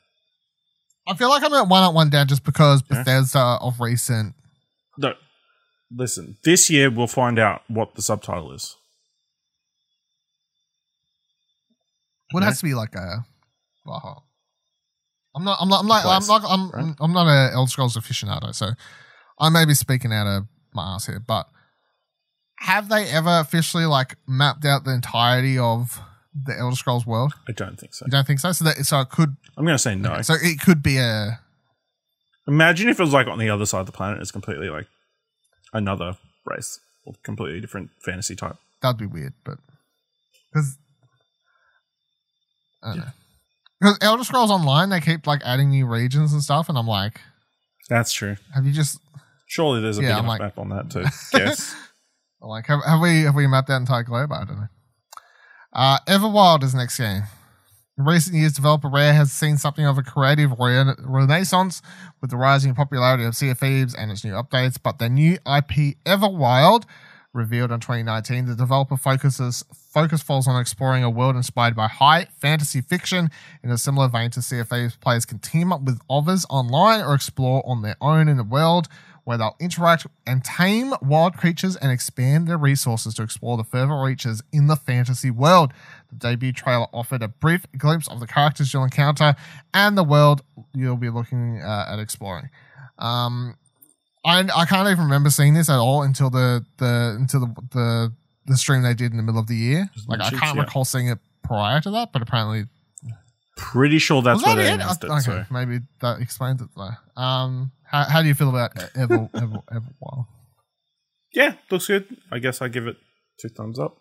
I 1.08 1.16
feel 1.16 1.30
like 1.30 1.44
I'm 1.44 1.54
at 1.54 1.68
one 1.68 1.84
up, 1.84 1.94
one 1.94 2.10
down 2.10 2.28
just 2.28 2.44
because 2.44 2.82
Yeah. 2.90 3.00
Bethesda 3.00 3.58
of 3.62 3.80
recent. 3.80 4.34
No. 4.98 5.14
Listen, 5.92 6.38
this 6.44 6.70
year 6.70 6.90
we'll 6.90 7.08
find 7.08 7.38
out 7.38 7.62
what 7.68 7.96
the 7.96 8.02
subtitle 8.02 8.52
is. 8.54 8.76
What 12.32 12.42
Okay. 12.42 12.48
has 12.48 12.60
to 12.60 12.66
be 12.66 12.74
like 12.74 12.96
a. 12.96 13.26
Well, 13.86 14.26
I'm 15.36 15.44
not. 15.44 15.58
I'm 15.62 15.70
not. 15.70 15.80
I'm 15.82 15.88
not. 15.88 16.06
I'm 16.06 16.28
not. 16.28 16.42
I'm, 16.46 16.70
right? 16.72 16.96
I'm 17.00 17.14
not 17.14 17.28
a 17.28 17.54
Elder 17.54 17.70
Scrolls 17.70 17.96
aficionado, 17.96 18.54
so 18.56 18.72
I 19.40 19.50
may 19.50 19.66
be 19.66 19.74
speaking 19.74 20.14
out 20.14 20.28
of 20.28 20.44
my 20.74 20.96
ass 20.96 21.06
here. 21.08 21.20
But 21.20 21.48
have 22.60 22.90
they 22.90 23.06
ever 23.10 23.40
officially 23.40 23.86
like 23.86 24.16
mapped 24.28 24.66
out 24.66 24.84
the 24.84 24.94
entirety 24.94 25.58
of 25.58 26.00
the 26.34 26.58
Elder 26.58 26.76
Scrolls 26.76 27.06
world? 27.06 27.34
I 27.48 27.52
don't 27.52 27.80
think 27.80 27.94
so. 27.94 28.06
You 28.06 28.12
don't 28.12 28.26
think 28.28 28.40
so? 28.40 28.52
So 28.52 28.66
that 28.66 28.78
so 28.86 29.00
it 29.02 29.10
could. 29.10 29.36
I'm 29.58 29.66
going 29.66 29.76
to 29.76 29.80
say 29.80 29.96
no. 29.96 30.14
okay, 30.14 30.22
so 30.22 30.36
it 30.36 30.60
could 30.60 30.82
be 30.84 30.98
a. 30.98 31.40
Imagine 32.48 32.90
if 32.90 33.00
it 33.00 33.04
was 33.04 33.14
like 33.14 33.28
on 33.28 33.40
the 33.40 33.50
other 33.50 33.66
side 33.66 33.80
of 33.80 33.86
the 33.88 33.92
planet. 33.92 34.22
It's 34.22 34.32
completely 34.32 34.70
like 34.70 34.88
another 35.74 36.18
race 36.46 36.80
or 37.06 37.14
completely 37.24 37.60
different 37.60 37.90
fantasy 38.04 38.36
type. 38.36 38.56
That'd 38.82 39.00
be 39.00 39.06
weird, 39.06 39.34
but 39.44 39.58
because 40.54 40.78
I 42.84 42.90
don't 42.90 42.98
know. 43.00 43.06
Because 43.82 43.98
Elder 44.02 44.24
Scrolls 44.24 44.52
Online, 44.52 44.90
they 44.90 45.02
keep 45.02 45.28
like 45.28 45.42
adding 45.44 45.70
new 45.70 45.86
regions 45.86 46.34
and 46.34 46.42
stuff, 46.42 46.70
and 46.70 46.78
I'm 46.78 46.88
like, 46.88 47.20
That's 47.90 48.14
true. 48.14 48.38
have 48.54 48.66
you 48.66 48.72
just 48.72 49.00
Surely 49.46 49.82
there's 49.82 49.98
a 49.98 50.02
Yeah, 50.02 50.08
big 50.10 50.18
enough 50.20 50.28
like- 50.28 50.42
map 50.42 50.58
on 50.58 50.70
that 50.70 50.90
to 50.92 51.02
guess. 51.38 51.76
I'm 52.42 52.50
like 52.50 52.66
have, 52.68 52.84
have 52.86 53.00
we 53.00 53.22
have 53.24 53.36
we 53.36 53.48
mapped 53.48 53.68
that 53.70 53.78
entire 53.78 54.04
globe? 54.04 54.32
I 54.32 54.44
don't 54.46 54.58
know. 54.58 54.68
Uh, 55.74 56.00
Everwild 56.08 56.64
is 56.64 56.74
next 56.74 56.98
game. 56.98 57.24
In 57.98 58.04
recent 58.06 58.36
years, 58.36 58.54
developer 58.54 58.90
Rare 58.90 59.14
has 59.14 59.32
seen 59.32 59.58
something 59.58 59.86
of 59.86 59.98
a 59.98 60.04
creative 60.04 60.52
rena- 60.60 60.96
renaissance 61.00 61.82
with 62.22 62.30
the 62.30 62.38
rising 62.38 62.76
popularity 62.76 63.24
of 63.24 63.36
Sea 63.36 63.50
of 63.52 63.60
Thieves 63.60 63.94
and 63.96 64.12
its 64.12 64.24
new 64.26 64.34
updates. 64.34 64.78
But 64.82 65.00
their 65.00 65.10
new 65.10 65.34
IP, 65.46 65.96
Everwild, 66.06 66.84
revealed 67.34 67.72
in 67.72 67.80
2019, 67.80 68.46
the 68.48 68.56
developer 68.56 68.98
focuses 68.98 69.64
focus 69.74 70.22
falls 70.22 70.46
on 70.46 70.60
exploring 70.60 71.04
a 71.06 71.10
world 71.10 71.38
inspired 71.38 71.74
by 71.76 71.88
high 71.88 72.28
fantasy 72.40 72.82
fiction 72.82 73.30
in 73.64 73.70
a 73.72 73.78
similar 73.78 74.10
vein 74.10 74.30
to 74.32 74.42
Sea 74.42 74.60
of 74.60 74.70
Thieves. 74.70 74.98
Players 74.98 75.26
can 75.26 75.40
team 75.40 75.72
up 75.72 75.82
with 75.84 76.00
others 76.10 76.46
online 76.50 77.00
or 77.02 77.14
explore 77.16 77.64
on 77.66 77.82
their 77.82 77.96
own 78.02 78.28
in 78.28 78.36
the 78.36 78.44
world 78.44 78.88
where 79.26 79.38
they'll 79.38 79.56
interact 79.60 80.08
and 80.26 80.44
tame 80.44 80.94
wild 81.02 81.36
creatures 81.36 81.76
and 81.76 81.92
expand 81.92 82.48
their 82.48 82.58
resources 82.58 83.14
to 83.16 83.24
explore 83.24 83.58
the 83.58 83.64
further 83.64 84.00
reaches 84.02 84.42
in 84.54 84.68
the 84.68 84.76
fantasy 84.76 85.30
world. 85.32 85.74
The 86.10 86.16
debut 86.16 86.54
trailer 86.54 86.86
offered 86.94 87.22
a 87.22 87.28
brief 87.28 87.66
glimpse 87.78 88.08
of 88.08 88.20
the 88.20 88.28
characters 88.28 88.72
you'll 88.74 88.84
encounter 88.84 89.36
and 89.74 89.98
the 89.98 90.04
world 90.04 90.42
you'll 90.74 90.96
be 90.96 91.10
looking 91.10 91.60
uh, 91.62 91.86
at 91.90 92.00
exploring. 92.00 92.50
Um, 93.00 93.58
I, 94.24 94.48
I 94.56 94.66
can't 94.66 94.88
even 94.90 95.04
remember 95.04 95.30
seeing 95.30 95.54
this 95.56 95.70
at 95.70 95.78
all 95.78 96.02
until 96.04 96.30
the 96.30 96.66
the 96.78 97.16
until 97.20 97.42
the 97.42 97.56
the, 97.72 98.14
the 98.46 98.58
stream 98.58 98.82
they 98.84 98.94
did 98.94 99.12
in 99.12 99.18
the 99.18 99.24
middle 99.24 99.40
of 99.42 99.48
the 99.48 99.56
year. 99.56 99.90
Like 100.08 100.22
I 100.22 100.30
cheats, 100.30 100.42
can't 100.42 100.56
yeah. 100.56 100.62
recall 100.64 100.86
seeing 100.86 101.08
it 101.10 101.20
prior 101.44 101.82
to 101.82 101.92
that, 101.92 102.12
but 102.14 102.22
apparently 102.22 102.66
Pretty 103.58 104.00
sure 104.00 104.22
that's 104.22 104.38
was 104.38 104.46
where 104.46 104.56
that 104.58 104.64
they 104.64 104.70
it? 104.70 104.74
announced 104.74 105.04
it. 105.04 105.10
okay, 105.10 105.20
So. 105.22 105.46
maybe 105.50 105.80
that 106.02 106.20
explains 106.20 106.62
it 106.62 106.68
though. 106.76 106.90
Um, 107.22 107.72
how, 107.96 108.04
how 108.10 108.22
do 108.22 108.28
you 108.28 108.34
feel 108.34 108.50
about 108.50 108.72
Ever 108.96 109.30
Ever 109.34 109.62
Everwild? 109.72 110.28
Yeah, 111.34 111.56
looks 111.72 111.88
good. 111.88 112.06
I 112.32 112.40
guess 112.40 112.62
I 112.62 112.68
give 112.68 112.88
it 112.88 112.98
two 113.40 113.50
thumbs 113.50 113.80
up. 113.80 113.98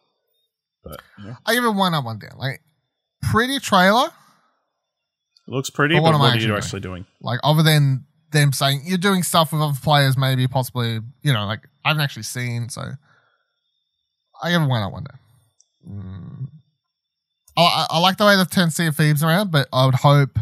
But 0.82 1.00
yeah. 1.22 1.36
I 1.46 1.54
give 1.54 1.64
it 1.64 1.70
one 1.70 1.94
up, 1.94 2.04
one 2.04 2.18
down. 2.18 2.36
Like 2.36 2.60
pretty 3.22 3.58
trailer. 3.60 4.06
It 4.06 5.50
looks 5.50 5.70
pretty, 5.70 5.94
But 5.94 6.00
but 6.00 6.02
what 6.02 6.20
what, 6.20 6.26
am 6.26 6.32
I 6.32 6.34
are 6.34 6.38
you 6.38 6.54
actually 6.54 6.56
actually 6.56 6.80
doing? 6.80 7.06
Like 7.20 7.40
other 7.44 7.62
than 7.62 8.06
them 8.32 8.52
saying 8.52 8.82
you're 8.84 8.98
doing 8.98 9.22
stuff 9.22 9.52
with 9.52 9.62
other 9.62 9.78
players, 9.80 10.16
maybe 10.16 10.48
possibly 10.48 11.00
you 11.22 11.32
know 11.32 11.46
like 11.46 11.60
I 11.84 11.88
haven't 11.90 12.02
actually 12.02 12.24
seen. 12.24 12.68
So 12.68 12.82
I 14.42 14.50
give 14.50 14.62
it 14.62 14.66
one 14.66 14.82
up, 14.82 14.92
one 14.92 15.04
down. 15.04 15.18
Mm. 15.88 16.48
I, 17.56 17.62
I, 17.62 17.86
I 17.90 17.98
like 18.00 18.16
the 18.16 18.24
way 18.24 18.36
they've 18.36 18.50
turned 18.50 18.72
Sea 18.72 18.86
of 18.86 18.96
Thieves 18.96 19.22
around, 19.22 19.52
but 19.52 19.68
I 19.72 19.86
would 19.86 19.94
hope 19.94 20.38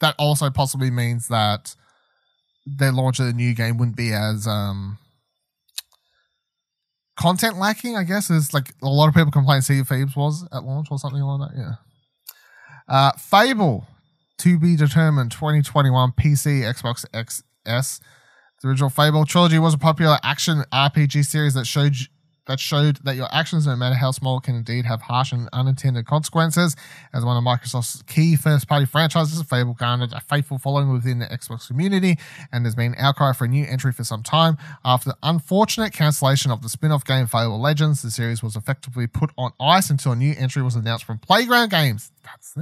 that 0.00 0.14
also 0.18 0.50
possibly 0.50 0.90
means 0.90 1.26
that 1.28 1.74
their 2.66 2.92
launch 2.92 3.18
of 3.18 3.26
the 3.26 3.32
new 3.32 3.54
game 3.54 3.76
wouldn't 3.76 3.96
be 3.96 4.12
as 4.12 4.46
um 4.46 4.98
content 7.16 7.58
lacking, 7.58 7.96
I 7.96 8.04
guess, 8.04 8.30
is 8.30 8.52
like 8.54 8.74
a 8.82 8.88
lot 8.88 9.08
of 9.08 9.14
people 9.14 9.30
complain 9.30 9.62
Sea 9.62 9.80
of 9.80 9.88
Thieves 9.88 10.16
was 10.16 10.46
at 10.52 10.64
launch 10.64 10.88
or 10.90 10.98
something 10.98 11.20
like 11.22 11.50
that. 11.50 11.58
Yeah. 11.58 11.74
Uh, 12.88 13.12
Fable, 13.12 13.86
to 14.38 14.58
be 14.58 14.76
determined, 14.76 15.30
2021 15.30 16.12
PC, 16.12 16.62
Xbox 16.62 17.04
XS. 17.12 18.00
The 18.60 18.68
original 18.68 18.90
Fable 18.90 19.24
trilogy 19.24 19.58
was 19.58 19.74
a 19.74 19.78
popular 19.78 20.18
action 20.22 20.64
RPG 20.72 21.24
series 21.24 21.54
that 21.54 21.66
showed 21.66 21.94
that 22.46 22.58
showed 22.58 22.96
that 23.04 23.14
your 23.14 23.28
actions, 23.32 23.66
no 23.66 23.76
matter 23.76 23.94
how 23.94 24.10
small, 24.10 24.40
can 24.40 24.56
indeed 24.56 24.84
have 24.84 25.02
harsh 25.02 25.32
and 25.32 25.48
unintended 25.52 26.06
consequences. 26.06 26.74
As 27.14 27.24
one 27.24 27.36
of 27.36 27.44
Microsoft's 27.44 28.02
key 28.02 28.34
first-party 28.34 28.86
franchises, 28.86 29.42
Fable 29.42 29.74
garnered 29.74 30.12
a 30.12 30.20
faithful 30.20 30.58
following 30.58 30.92
within 30.92 31.20
the 31.20 31.26
Xbox 31.26 31.68
community, 31.68 32.18
and 32.52 32.64
there's 32.64 32.74
been 32.74 32.94
outcry 32.98 33.32
for 33.32 33.44
a 33.44 33.48
new 33.48 33.64
entry 33.64 33.92
for 33.92 34.04
some 34.04 34.22
time. 34.22 34.56
After 34.84 35.10
the 35.10 35.16
unfortunate 35.22 35.92
cancellation 35.92 36.50
of 36.50 36.62
the 36.62 36.68
spin-off 36.68 37.04
game 37.04 37.26
Fable 37.26 37.60
Legends, 37.60 38.02
the 38.02 38.10
series 38.10 38.42
was 38.42 38.56
effectively 38.56 39.06
put 39.06 39.30
on 39.38 39.52
ice 39.60 39.88
until 39.88 40.12
a 40.12 40.16
new 40.16 40.34
entry 40.36 40.62
was 40.62 40.74
announced 40.74 41.04
from 41.04 41.18
Playground 41.18 41.70
Games. 41.70 42.10
That's. 42.24 42.54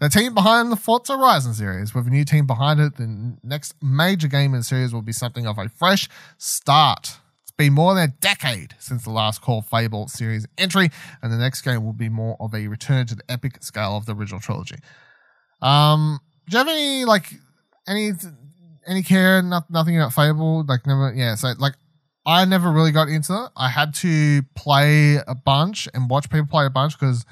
The 0.00 0.08
team 0.08 0.34
behind 0.34 0.70
the 0.72 0.76
Forza 0.76 1.16
Horizon 1.16 1.54
series. 1.54 1.94
With 1.94 2.06
a 2.06 2.10
new 2.10 2.24
team 2.24 2.46
behind 2.46 2.80
it, 2.80 2.96
the 2.96 3.36
next 3.42 3.74
major 3.82 4.28
game 4.28 4.54
in 4.54 4.60
the 4.60 4.64
series 4.64 4.92
will 4.92 5.02
be 5.02 5.12
something 5.12 5.46
of 5.46 5.58
a 5.58 5.68
fresh 5.68 6.08
start. 6.38 7.18
Been 7.56 7.72
more 7.72 7.94
than 7.94 8.10
a 8.10 8.12
decade 8.20 8.74
since 8.80 9.04
the 9.04 9.10
last 9.10 9.40
Call 9.40 9.62
Fable 9.62 10.08
series 10.08 10.44
entry, 10.58 10.90
and 11.22 11.32
the 11.32 11.36
next 11.36 11.62
game 11.62 11.84
will 11.84 11.92
be 11.92 12.08
more 12.08 12.36
of 12.40 12.52
a 12.52 12.66
return 12.66 13.06
to 13.06 13.14
the 13.14 13.22
epic 13.28 13.62
scale 13.62 13.96
of 13.96 14.06
the 14.06 14.14
original 14.14 14.40
trilogy. 14.40 14.76
Um, 15.62 16.18
do 16.48 16.54
you 16.54 16.58
have 16.58 16.68
any 16.68 17.04
like 17.04 17.32
any 17.86 18.10
any 18.86 19.02
care? 19.02 19.40
Not, 19.40 19.70
nothing 19.70 19.96
about 19.96 20.12
Fable. 20.12 20.64
Like 20.68 20.84
never. 20.86 21.12
Yeah. 21.14 21.36
So 21.36 21.52
like, 21.58 21.74
I 22.26 22.44
never 22.44 22.72
really 22.72 22.90
got 22.90 23.08
into 23.08 23.32
it. 23.44 23.50
I 23.56 23.68
had 23.68 23.94
to 23.96 24.42
play 24.56 25.16
a 25.16 25.34
bunch 25.34 25.88
and 25.94 26.10
watch 26.10 26.30
people 26.30 26.46
play 26.46 26.66
a 26.66 26.70
bunch 26.70 26.98
because, 26.98 27.24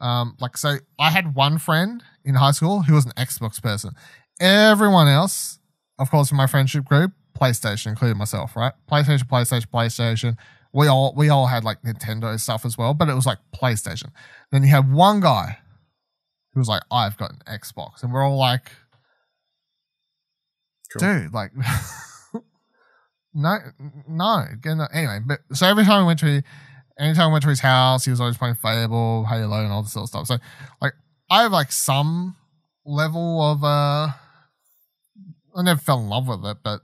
um, 0.00 0.36
like, 0.40 0.56
so 0.56 0.76
I 0.98 1.10
had 1.10 1.34
one 1.34 1.58
friend 1.58 2.02
in 2.24 2.34
high 2.34 2.50
school 2.50 2.82
who 2.82 2.94
was 2.94 3.06
an 3.06 3.12
Xbox 3.12 3.62
person. 3.62 3.92
Everyone 4.40 5.08
else, 5.08 5.58
of 5.98 6.10
course, 6.10 6.30
in 6.30 6.36
my 6.36 6.46
friendship 6.46 6.84
group, 6.84 7.12
PlayStation, 7.40 7.86
including 7.86 8.18
myself, 8.18 8.56
right? 8.56 8.72
PlayStation, 8.90 9.24
PlayStation, 9.24 9.66
PlayStation. 9.66 10.36
We 10.72 10.86
all 10.86 11.14
we 11.16 11.28
all 11.28 11.46
had 11.46 11.64
like 11.64 11.82
Nintendo 11.82 12.38
stuff 12.38 12.64
as 12.64 12.78
well, 12.78 12.94
but 12.94 13.08
it 13.08 13.14
was 13.14 13.26
like 13.26 13.38
PlayStation. 13.54 14.10
Then 14.52 14.62
you 14.62 14.68
had 14.68 14.92
one 14.92 15.20
guy 15.20 15.58
who 16.52 16.60
was 16.60 16.68
like, 16.68 16.82
"I've 16.90 17.16
got 17.16 17.32
an 17.32 17.40
Xbox," 17.46 18.02
and 18.02 18.12
we're 18.12 18.24
all 18.24 18.38
like, 18.38 18.70
Cool. 20.92 21.20
"Dude, 21.22 21.32
like, 21.32 21.52
No, 23.32 23.58
no. 24.08 24.44
Anyway, 24.92 25.20
but 25.24 25.40
so 25.52 25.66
every 25.66 25.84
time 25.84 26.02
we 26.02 26.06
went 26.06 26.18
to, 26.20 26.42
anytime 26.98 27.28
we 27.28 27.32
went 27.32 27.42
to 27.44 27.48
his 27.48 27.60
house, 27.60 28.04
he 28.04 28.10
was 28.10 28.20
always 28.20 28.36
playing 28.36 28.56
Fable, 28.56 29.24
Halo, 29.24 29.62
and 29.62 29.72
all 29.72 29.82
this 29.82 29.92
sort 29.92 30.04
of 30.04 30.08
stuff. 30.08 30.26
So, 30.26 30.38
like, 30.80 30.94
I 31.30 31.42
have 31.42 31.52
like 31.52 31.70
some 31.70 32.36
level 32.84 33.40
of 33.40 33.62
uh, 33.62 34.08
I 35.56 35.62
never 35.62 35.80
fell 35.80 36.00
in 36.00 36.08
love 36.08 36.26
with 36.26 36.44
it, 36.44 36.56
but 36.64 36.80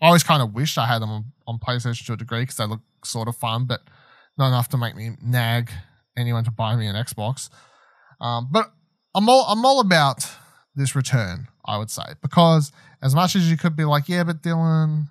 I 0.00 0.06
always 0.06 0.22
kind 0.22 0.42
of 0.42 0.54
wished 0.54 0.78
I 0.78 0.86
had 0.86 1.00
them 1.00 1.10
on, 1.10 1.24
on 1.46 1.58
PlayStation 1.58 2.04
to 2.06 2.12
a 2.12 2.16
degree 2.16 2.42
because 2.42 2.56
they 2.56 2.66
look 2.66 2.80
sort 3.04 3.28
of 3.28 3.36
fun, 3.36 3.64
but 3.64 3.80
not 4.36 4.48
enough 4.48 4.68
to 4.70 4.76
make 4.76 4.94
me 4.94 5.12
nag 5.22 5.70
anyone 6.16 6.44
to 6.44 6.50
buy 6.50 6.76
me 6.76 6.86
an 6.86 6.94
Xbox. 6.94 7.48
Um, 8.20 8.48
but 8.50 8.72
I'm 9.14 9.28
all 9.28 9.46
I'm 9.48 9.64
all 9.64 9.80
about 9.80 10.28
this 10.74 10.94
return, 10.94 11.48
I 11.64 11.78
would 11.78 11.90
say, 11.90 12.04
because 12.20 12.72
as 13.02 13.14
much 13.14 13.34
as 13.36 13.50
you 13.50 13.56
could 13.56 13.76
be 13.76 13.84
like, 13.84 14.08
yeah, 14.08 14.24
but 14.24 14.42
Dylan, 14.42 15.06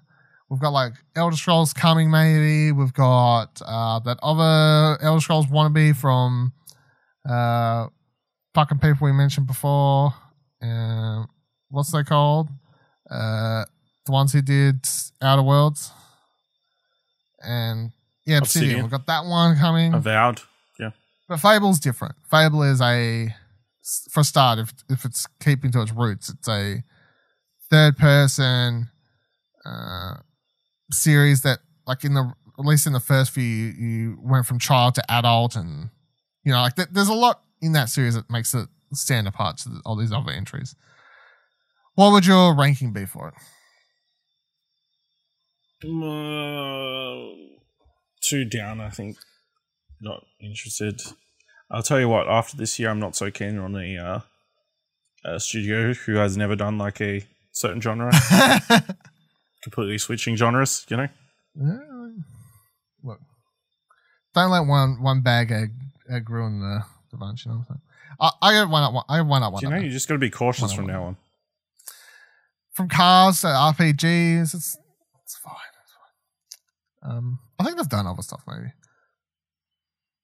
we've 0.50 0.60
got 0.60 0.70
like 0.70 0.94
Elder 1.16 1.36
Scrolls 1.36 1.74
coming, 1.74 2.12
maybe 2.12 2.72
we've 2.72 2.94
got 2.94 3.62
uh, 3.66 4.00
that 4.00 4.20
other 4.22 5.02
Elder 5.02 5.22
Scrolls 5.22 5.48
wannabe 5.48 5.96
from 5.96 6.54
uh, 7.28 7.88
fucking 8.54 8.80
people 8.80 9.06
we 9.06 9.12
mentioned 9.12 9.48
before. 9.48 10.14
Uh, 10.62 11.24
what's 11.70 11.92
they 11.92 12.04
called? 12.04 12.50
Uh, 13.10 13.66
the 14.06 14.12
ones 14.12 14.34
who 14.34 14.42
did 14.42 14.88
Outer 15.22 15.44
Worlds, 15.44 15.92
and 17.42 17.92
yeah, 18.26 18.38
Obsidian. 18.38 18.82
Obsidian. 18.82 18.82
We've 18.84 18.92
got 18.92 19.08
that 19.08 19.26
one 19.26 19.58
coming. 19.58 19.94
Avowed. 19.94 20.42
Yeah. 20.80 20.92
But 21.28 21.40
Fable's 21.40 21.80
different. 21.80 22.16
Fable 22.30 22.64
is 22.64 22.82
a, 22.82 23.34
for 24.12 24.22
a 24.22 24.24
start, 24.24 24.60
if 24.60 24.74
if 24.90 25.06
it's 25.06 25.28
keeping 25.40 25.72
to 25.72 25.82
its 25.82 25.92
roots, 25.92 26.30
it's 26.30 26.48
a 26.48 26.84
third 27.70 27.98
person 27.98 28.90
uh, 29.66 30.16
series 30.92 31.42
that, 31.42 31.60
like 31.88 32.04
in 32.04 32.14
the 32.14 32.34
at 32.58 32.66
least 32.66 32.88
in 32.88 32.94
the 32.94 33.00
first 33.00 33.32
few, 33.32 33.44
you, 33.44 33.74
you 33.74 34.18
went 34.22 34.46
from 34.46 34.60
child 34.60 34.96
to 34.96 35.12
adult, 35.12 35.56
and 35.56 35.90
you 36.44 36.52
know, 36.52 36.62
like 36.62 36.76
th- 36.76 36.90
there's 36.92 37.10
a 37.10 37.14
lot 37.14 37.42
in 37.62 37.74
that 37.74 37.90
series 37.90 38.16
that 38.16 38.30
makes 38.30 38.54
it 38.54 38.68
stand 38.94 39.28
apart 39.28 39.58
to 39.58 39.82
all 39.86 39.96
these 39.96 40.12
other 40.12 40.32
entries. 40.32 40.76
What 41.96 42.12
would 42.12 42.26
your 42.26 42.56
ranking 42.56 42.94
be 42.94 43.06
for 43.06 43.30
it? 43.30 43.34
Uh, 45.84 47.36
two 48.22 48.46
down, 48.46 48.80
I 48.82 48.90
think. 48.90 49.18
Not 50.02 50.24
interested. 50.40 51.02
I'll 51.70 51.84
tell 51.84 52.00
you 52.00 52.10
what. 52.10 52.28
After 52.28 52.58
this 52.58 52.78
year, 52.80 52.90
I'm 52.90 53.00
not 53.00 53.16
so 53.16 53.32
keen 53.32 53.58
on 53.58 53.76
a, 53.76 53.98
uh, 53.98 54.20
a 55.26 55.40
studio 55.40 55.94
who 55.94 56.16
has 56.16 56.38
never 56.38 56.56
done 56.56 56.78
like 56.78 57.02
a 57.02 57.26
certain 57.52 57.82
genre, 57.82 58.12
completely 59.64 59.98
switching 59.98 60.36
genres. 60.36 60.86
You 60.90 60.98
know. 60.98 61.08
Yeah, 61.56 62.08
Look, 63.04 63.20
don't 64.34 64.52
let 64.52 64.68
one 64.68 65.02
one 65.02 65.22
bag 65.22 65.52
egg, 65.52 65.72
egg 66.10 66.30
ruin 66.30 66.60
the, 66.60 66.84
the 67.12 67.18
bunch. 67.18 67.46
You 67.46 67.52
know 67.52 67.58
what 67.60 67.68
I'm 67.70 67.76
saying? 67.76 67.82
I, 68.20 68.32
I 68.42 68.54
got 68.54 68.70
one 68.70 68.84
up. 68.84 68.94
One, 68.94 69.04
I 69.10 69.18
got 69.20 69.28
one 69.28 69.44
up. 69.44 69.54
One 69.54 69.60
Do 69.62 69.68
you 69.68 69.72
know 69.72 69.78
up. 69.78 69.84
you 69.84 69.90
just 69.90 70.08
got 70.08 70.16
to 70.16 70.20
be 70.20 70.30
cautious 70.30 70.74
from 70.74 70.88
now 70.88 71.04
on. 71.04 71.18
From 72.74 72.90
cars 72.90 73.42
to 73.42 73.48
RPGs, 73.48 74.54
it's 74.54 74.78
it's 75.26 75.38
fine. 75.38 75.54
It's 75.82 75.94
fine. 77.02 77.18
Um, 77.18 77.40
I 77.60 77.64
think 77.64 77.78
they've 77.78 77.90
done 77.90 78.08
other 78.08 78.22
stuff 78.22 78.44
maybe. 78.48 78.72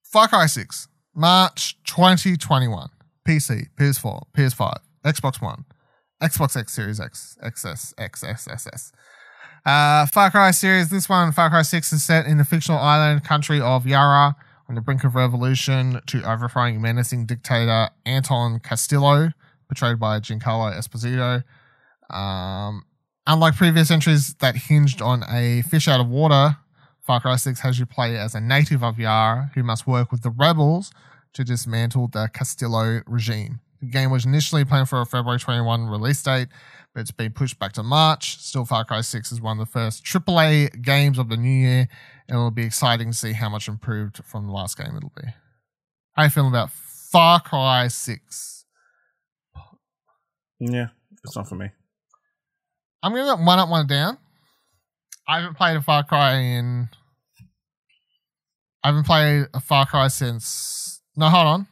Far 0.03 0.27
Cry 0.27 0.45
Six, 0.45 0.87
March 1.15 1.77
2021, 1.85 2.89
PC, 3.27 3.67
PS4, 3.79 4.23
PS5, 4.35 4.77
Xbox 5.03 5.41
One, 5.41 5.65
Xbox 6.21 6.55
X 6.55 6.73
Series 6.73 6.99
X, 6.99 7.37
XS, 7.43 7.95
XSSS. 7.95 8.91
Uh, 9.65 10.05
Far 10.07 10.31
Cry 10.31 10.51
series. 10.51 10.89
This 10.89 11.07
one, 11.07 11.31
Far 11.31 11.49
Cry 11.49 11.61
6, 11.61 11.93
is 11.93 12.03
set 12.03 12.25
in 12.25 12.39
the 12.39 12.43
fictional 12.43 12.79
island 12.79 13.23
country 13.23 13.61
of 13.61 13.85
Yara 13.85 14.35
on 14.67 14.75
the 14.75 14.81
brink 14.81 15.03
of 15.03 15.13
revolution 15.13 16.01
to 16.07 16.23
overthrowing 16.23 16.81
menacing 16.81 17.27
dictator 17.27 17.89
Anton 18.05 18.59
Castillo, 18.59 19.31
portrayed 19.67 19.99
by 19.99 20.19
Giancarlo 20.19 20.75
Esposito. 20.75 21.43
Um, 22.15 22.85
unlike 23.27 23.55
previous 23.55 23.91
entries 23.91 24.33
that 24.35 24.55
hinged 24.55 25.01
on 25.01 25.23
a 25.29 25.61
fish 25.63 25.87
out 25.87 25.99
of 25.99 26.07
water, 26.07 26.57
Far 27.01 27.19
Cry 27.19 27.35
6 27.35 27.59
has 27.61 27.79
you 27.79 27.85
play 27.85 28.17
as 28.17 28.35
a 28.35 28.41
native 28.41 28.83
of 28.83 28.99
Yara 28.99 29.51
who 29.55 29.63
must 29.63 29.87
work 29.87 30.11
with 30.11 30.21
the 30.21 30.29
rebels 30.29 30.91
to 31.33 31.43
dismantle 31.43 32.07
the 32.07 32.29
Castillo 32.33 33.01
regime. 33.07 33.59
The 33.81 33.87
game 33.87 34.11
was 34.11 34.25
initially 34.25 34.63
planned 34.63 34.89
for 34.89 35.01
a 35.01 35.05
February 35.05 35.39
21 35.39 35.87
release 35.87 36.21
date, 36.21 36.49
but 36.93 37.01
it's 37.01 37.11
been 37.11 37.31
pushed 37.31 37.57
back 37.57 37.73
to 37.73 37.83
March. 37.83 38.37
Still, 38.37 38.65
Far 38.65 38.85
Cry 38.85 39.01
6 39.01 39.31
is 39.31 39.41
one 39.41 39.59
of 39.59 39.65
the 39.65 39.71
first 39.71 40.03
AAA 40.05 40.81
games 40.83 41.17
of 41.17 41.29
the 41.29 41.37
new 41.37 41.49
year, 41.49 41.87
and 42.27 42.37
it'll 42.37 42.51
be 42.51 42.63
exciting 42.63 43.11
to 43.11 43.17
see 43.17 43.33
how 43.33 43.49
much 43.49 43.67
improved 43.67 44.23
from 44.23 44.45
the 44.45 44.51
last 44.51 44.77
game 44.77 44.95
it'll 44.95 45.11
be. 45.15 45.27
How 46.13 46.23
you 46.23 46.29
feeling 46.29 46.51
about 46.51 46.69
Far 46.71 47.39
Cry 47.39 47.87
6? 47.87 48.65
Yeah, 50.59 50.87
it's 51.23 51.35
not 51.35 51.49
for 51.49 51.55
me. 51.55 51.69
I'm 53.03 53.13
gonna 53.13 53.35
go 53.35 53.43
one 53.43 53.59
up, 53.59 53.69
one 53.69 53.87
down. 53.87 54.17
I 55.27 55.39
haven't 55.39 55.55
played 55.55 55.77
a 55.77 55.81
Far 55.81 56.03
Cry 56.03 56.35
in. 56.35 56.89
I 58.83 58.87
haven't 58.87 59.05
played 59.05 59.47
a 59.53 59.59
Far 59.59 59.85
Cry 59.85 60.07
since. 60.07 61.01
No, 61.15 61.29
hold 61.29 61.47
on. 61.47 61.67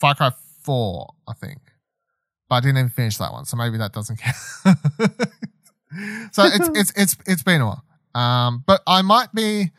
Far 0.00 0.14
Cry 0.14 0.32
4, 0.64 1.14
I 1.28 1.32
think. 1.34 1.60
But 2.48 2.56
I 2.56 2.60
didn't 2.60 2.78
even 2.78 2.90
finish 2.90 3.16
that 3.18 3.32
one, 3.32 3.44
so 3.44 3.56
maybe 3.56 3.78
that 3.78 3.92
doesn't 3.92 4.18
count. 4.18 4.36
so 6.32 6.44
it's 6.44 6.68
it's 6.74 6.92
it's 6.96 7.16
it's 7.26 7.42
been 7.42 7.60
a 7.60 7.66
while. 7.66 7.84
Um, 8.14 8.64
but 8.66 8.82
I 8.86 9.02
might 9.02 9.32
be 9.32 9.70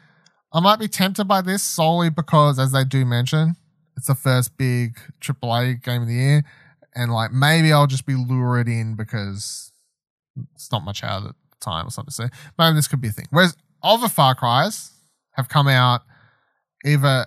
I 0.52 0.60
might 0.60 0.80
be 0.80 0.88
tempted 0.88 1.26
by 1.26 1.42
this 1.42 1.62
solely 1.64 2.10
because, 2.10 2.60
as 2.60 2.72
they 2.72 2.84
do 2.84 3.06
mention, 3.06 3.56
it's 3.98 4.08
the 4.08 4.16
first 4.16 4.58
big 4.58 4.98
AAA 5.22 5.84
game 5.84 6.02
of 6.02 6.08
the 6.08 6.14
year, 6.14 6.44
and 6.96 7.12
like 7.12 7.32
maybe 7.32 7.72
I'll 7.72 7.88
just 7.88 8.06
be 8.06 8.16
lured 8.16 8.68
in 8.68 8.96
because 8.96 9.72
it's 10.54 10.72
not 10.72 10.84
much 10.84 11.04
out 11.04 11.24
at 11.24 11.30
the 11.30 11.36
time 11.60 11.88
or 11.88 11.92
something. 11.92 12.12
So 12.12 12.28
maybe 12.58 12.76
this 12.76 12.88
could 12.88 13.02
be 13.02 13.10
a 13.10 13.12
thing. 13.12 13.28
Whereas 13.30 13.56
other 13.84 14.08
Far 14.08 14.36
Cries 14.36 14.92
have 15.34 15.50
come 15.50 15.68
out 15.68 16.02
either 16.86 17.26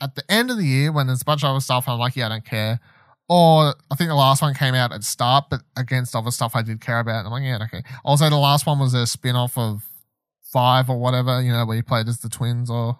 at 0.00 0.14
the 0.14 0.22
end 0.30 0.50
of 0.50 0.56
the 0.56 0.64
year 0.64 0.92
when 0.92 1.06
there's 1.06 1.22
a 1.22 1.24
bunch 1.24 1.42
of 1.42 1.50
other 1.50 1.60
stuff, 1.60 1.88
I'm 1.88 1.98
like, 1.98 2.16
yeah, 2.16 2.26
I 2.26 2.28
don't 2.30 2.44
care. 2.44 2.80
Or 3.28 3.74
I 3.90 3.94
think 3.96 4.08
the 4.08 4.14
last 4.14 4.40
one 4.42 4.54
came 4.54 4.74
out 4.74 4.92
at 4.92 5.02
start, 5.02 5.46
but 5.50 5.62
against 5.76 6.14
other 6.14 6.30
stuff 6.30 6.54
I 6.54 6.62
did 6.62 6.80
care 6.80 7.00
about. 7.00 7.24
I'm 7.24 7.32
like, 7.32 7.42
yeah, 7.42 7.58
okay. 7.64 7.82
Also, 8.04 8.28
the 8.28 8.36
last 8.36 8.66
one 8.66 8.78
was 8.78 8.94
a 8.94 9.06
spin 9.06 9.36
off 9.36 9.56
of 9.58 9.82
Five 10.52 10.88
or 10.88 10.98
whatever, 10.98 11.42
you 11.42 11.52
know, 11.52 11.66
where 11.66 11.76
you 11.76 11.82
played 11.82 12.08
as 12.08 12.20
the 12.20 12.28
twins 12.28 12.70
or 12.70 12.98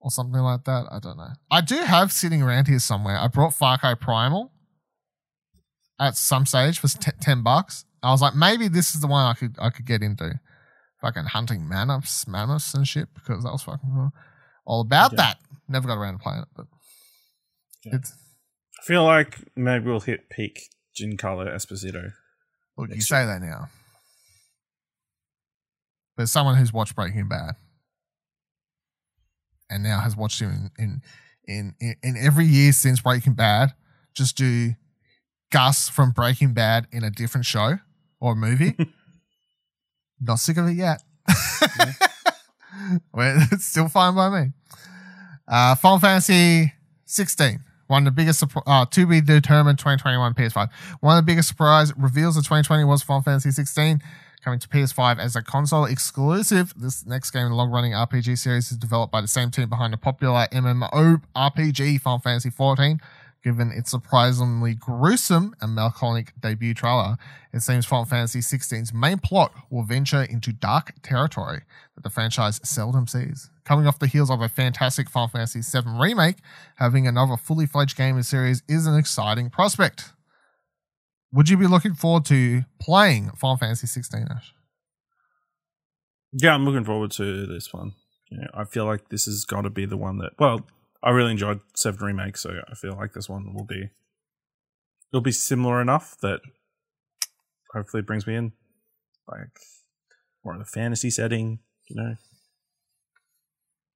or 0.00 0.10
something 0.10 0.40
like 0.40 0.64
that. 0.64 0.86
I 0.90 0.98
don't 1.00 1.16
know. 1.16 1.32
I 1.50 1.60
do 1.60 1.76
have 1.76 2.12
sitting 2.12 2.42
around 2.42 2.68
here 2.68 2.78
somewhere. 2.78 3.18
I 3.18 3.26
brought 3.26 3.54
Far 3.54 3.76
Cry 3.76 3.94
Primal 3.94 4.52
at 5.98 6.16
some 6.16 6.46
stage 6.46 6.78
for 6.78 6.88
t- 6.88 7.10
10 7.20 7.42
bucks. 7.42 7.86
I 8.04 8.10
was 8.10 8.20
like, 8.22 8.34
maybe 8.34 8.68
this 8.68 8.94
is 8.94 9.00
the 9.00 9.06
one 9.06 9.24
I 9.24 9.34
could 9.34 9.56
I 9.60 9.70
could 9.70 9.86
get 9.86 10.02
into. 10.02 10.38
Fucking 11.00 11.24
hunting 11.24 11.68
mammoths, 11.68 12.26
mammoths 12.26 12.72
and 12.74 12.86
shit 12.86 13.08
because 13.14 13.42
that 13.44 13.50
was 13.52 13.62
fucking 13.62 14.10
all 14.64 14.80
about 14.80 15.12
Yeah. 15.12 15.16
that. 15.16 15.38
Never 15.68 15.88
got 15.88 15.98
around 15.98 16.14
to 16.14 16.18
playing 16.18 16.42
it, 16.42 16.48
but 16.56 16.66
Yeah. 17.84 17.96
it's 17.96 18.12
I 18.80 18.84
feel 18.86 19.04
like 19.04 19.38
maybe 19.56 19.86
we'll 19.86 20.00
hit 20.00 20.28
peak 20.30 20.60
Giancarlo 20.98 21.46
Esposito. 21.46 22.12
Look, 22.76 22.94
you 22.94 23.00
say 23.00 23.24
that 23.26 23.40
now. 23.40 23.68
But 26.16 26.24
as 26.24 26.32
someone 26.32 26.56
who's 26.56 26.72
watched 26.72 26.94
Breaking 26.94 27.28
Bad 27.28 27.54
and 29.70 29.82
now 29.82 30.00
has 30.00 30.16
watched 30.16 30.40
him 30.40 30.70
in 30.78 31.02
in, 31.46 31.74
in, 31.80 31.96
in 32.02 32.16
every 32.16 32.46
year 32.46 32.72
since 32.72 33.00
Breaking 33.00 33.34
Bad, 33.34 33.74
just 34.14 34.36
do 34.36 34.74
Gus 35.50 35.88
from 35.88 36.10
Breaking 36.12 36.54
Bad 36.54 36.86
in 36.90 37.04
a 37.04 37.10
different 37.10 37.44
show 37.46 37.78
or 38.24 38.34
movie. 38.34 38.74
Not 40.20 40.38
sick 40.38 40.56
of 40.56 40.66
it 40.66 40.76
yet. 40.76 41.02
well, 43.12 43.36
it's 43.52 43.66
still 43.66 43.88
fine 43.88 44.14
by 44.14 44.30
me. 44.30 44.52
Uh, 45.46 45.74
Final 45.74 45.98
Fantasy 45.98 46.72
16. 47.04 47.62
One 47.86 48.06
of 48.06 48.14
the 48.14 48.22
biggest, 48.22 48.42
uh, 48.66 48.86
to 48.86 49.06
be 49.06 49.20
determined 49.20 49.78
2021 49.78 50.32
PS5. 50.32 50.70
One 51.00 51.18
of 51.18 51.26
the 51.26 51.30
biggest 51.30 51.48
surprise 51.48 51.92
reveals 51.98 52.38
of 52.38 52.44
2020 52.44 52.84
was 52.84 53.02
Final 53.02 53.20
Fantasy 53.20 53.50
16 53.50 54.00
coming 54.42 54.58
to 54.58 54.68
PS5 54.68 55.18
as 55.18 55.36
a 55.36 55.42
console 55.42 55.84
exclusive. 55.84 56.72
This 56.76 57.04
next 57.04 57.30
game 57.30 57.44
in 57.44 57.50
the 57.50 57.56
long 57.56 57.70
running 57.70 57.92
RPG 57.92 58.38
series 58.38 58.72
is 58.72 58.78
developed 58.78 59.12
by 59.12 59.20
the 59.20 59.28
same 59.28 59.50
team 59.50 59.68
behind 59.68 59.92
the 59.92 59.98
popular 59.98 60.48
MMO 60.50 61.20
RPG 61.36 62.00
Final 62.00 62.20
Fantasy 62.20 62.48
14. 62.48 63.00
Given 63.44 63.72
its 63.72 63.90
surprisingly 63.90 64.74
gruesome 64.74 65.54
and 65.60 65.74
melancholic 65.74 66.32
debut 66.40 66.72
trailer, 66.72 67.18
it 67.52 67.60
seems 67.60 67.84
Final 67.84 68.06
Fantasy 68.06 68.40
16's 68.40 68.94
main 68.94 69.18
plot 69.18 69.52
will 69.68 69.82
venture 69.82 70.22
into 70.22 70.50
dark 70.50 70.94
territory 71.02 71.60
that 71.94 72.02
the 72.02 72.08
franchise 72.08 72.58
seldom 72.64 73.06
sees. 73.06 73.50
Coming 73.66 73.86
off 73.86 73.98
the 73.98 74.06
heels 74.06 74.30
of 74.30 74.40
a 74.40 74.48
fantastic 74.48 75.10
Final 75.10 75.28
Fantasy 75.28 75.60
VII 75.60 75.86
remake, 76.00 76.36
having 76.76 77.06
another 77.06 77.36
fully 77.36 77.66
fledged 77.66 77.98
game 77.98 78.12
in 78.12 78.16
the 78.16 78.24
series 78.24 78.62
is 78.66 78.86
an 78.86 78.96
exciting 78.96 79.50
prospect. 79.50 80.14
Would 81.30 81.50
you 81.50 81.58
be 81.58 81.66
looking 81.66 81.94
forward 81.94 82.24
to 82.26 82.62
playing 82.80 83.30
Final 83.36 83.58
Fantasy 83.58 83.86
XVI? 83.86 84.40
Yeah, 86.32 86.54
I'm 86.54 86.64
looking 86.64 86.84
forward 86.84 87.10
to 87.12 87.44
this 87.46 87.74
one. 87.74 87.92
Yeah, 88.30 88.46
I 88.54 88.64
feel 88.64 88.86
like 88.86 89.10
this 89.10 89.26
has 89.26 89.44
got 89.44 89.62
to 89.62 89.70
be 89.70 89.84
the 89.84 89.98
one 89.98 90.16
that. 90.18 90.32
Well, 90.38 90.66
I 91.04 91.10
really 91.10 91.32
enjoyed 91.32 91.60
Seven 91.76 92.04
remake, 92.06 92.36
so 92.38 92.50
I 92.70 92.74
feel 92.74 92.94
like 92.96 93.12
this 93.12 93.28
one 93.28 93.52
will 93.54 93.64
be. 93.66 93.90
It'll 95.12 95.20
be 95.22 95.32
similar 95.32 95.80
enough 95.82 96.16
that 96.22 96.40
hopefully 97.72 98.00
it 98.00 98.06
brings 98.06 98.26
me 98.26 98.34
in, 98.36 98.52
like 99.28 99.58
more 100.44 100.54
of 100.54 100.60
a 100.60 100.64
fantasy 100.64 101.10
setting. 101.10 101.58
You 101.88 101.96
know, 102.02 102.14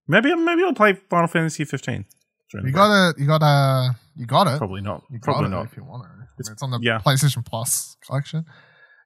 maybe 0.07 0.35
maybe 0.35 0.63
I'll 0.63 0.75
play 0.75 0.93
Final 1.09 1.27
Fantasy 1.29 1.65
15. 1.65 2.05
You 2.65 2.73
got 2.73 3.11
it. 3.11 3.19
You 3.19 3.27
got 3.27 3.39
to 3.39 3.97
You 4.17 4.27
got 4.27 4.47
it. 4.47 4.59
Probably 4.59 4.81
not. 4.83 5.05
You 5.11 5.19
Probably 5.21 5.49
not. 5.51 5.67
if 5.67 5.77
you 5.77 5.85
want 5.85 6.05
it. 6.05 6.11
I 6.13 6.17
mean, 6.17 6.27
It's- 6.39 6.51
It's, 6.51 6.63
on 6.63 6.71
the 6.71 6.79
yeah. 6.83 6.99
PlayStation 6.99 7.45
Plus 7.45 7.97
collection. 8.07 8.45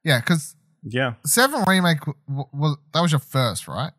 Yeah, 0.03 0.19
because 0.19 0.55
Yeah. 0.83 1.13
Seven 1.25 1.63
remake 1.67 1.99
was 2.27 2.77
that 2.93 3.01
was 3.01 3.11
your 3.11 3.19
first, 3.19 3.67
right? 3.67 3.91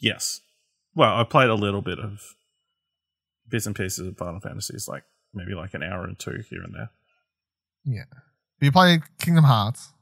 Yes. 0.00 0.40
Well, 0.98 1.14
I 1.14 1.22
played 1.22 1.48
a 1.48 1.54
little 1.54 1.80
bit 1.80 2.00
of 2.00 2.34
bits 3.48 3.66
and 3.66 3.76
pieces 3.76 4.04
of 4.04 4.18
Final 4.18 4.40
Fantasies, 4.40 4.88
like 4.88 5.04
maybe 5.32 5.54
like 5.54 5.72
an 5.74 5.84
hour 5.84 6.02
and 6.02 6.18
two 6.18 6.42
here 6.50 6.60
and 6.60 6.74
there. 6.74 6.90
Yeah. 7.84 8.18
You 8.60 8.72
played 8.72 9.02
Kingdom 9.20 9.44
Hearts. 9.44 9.92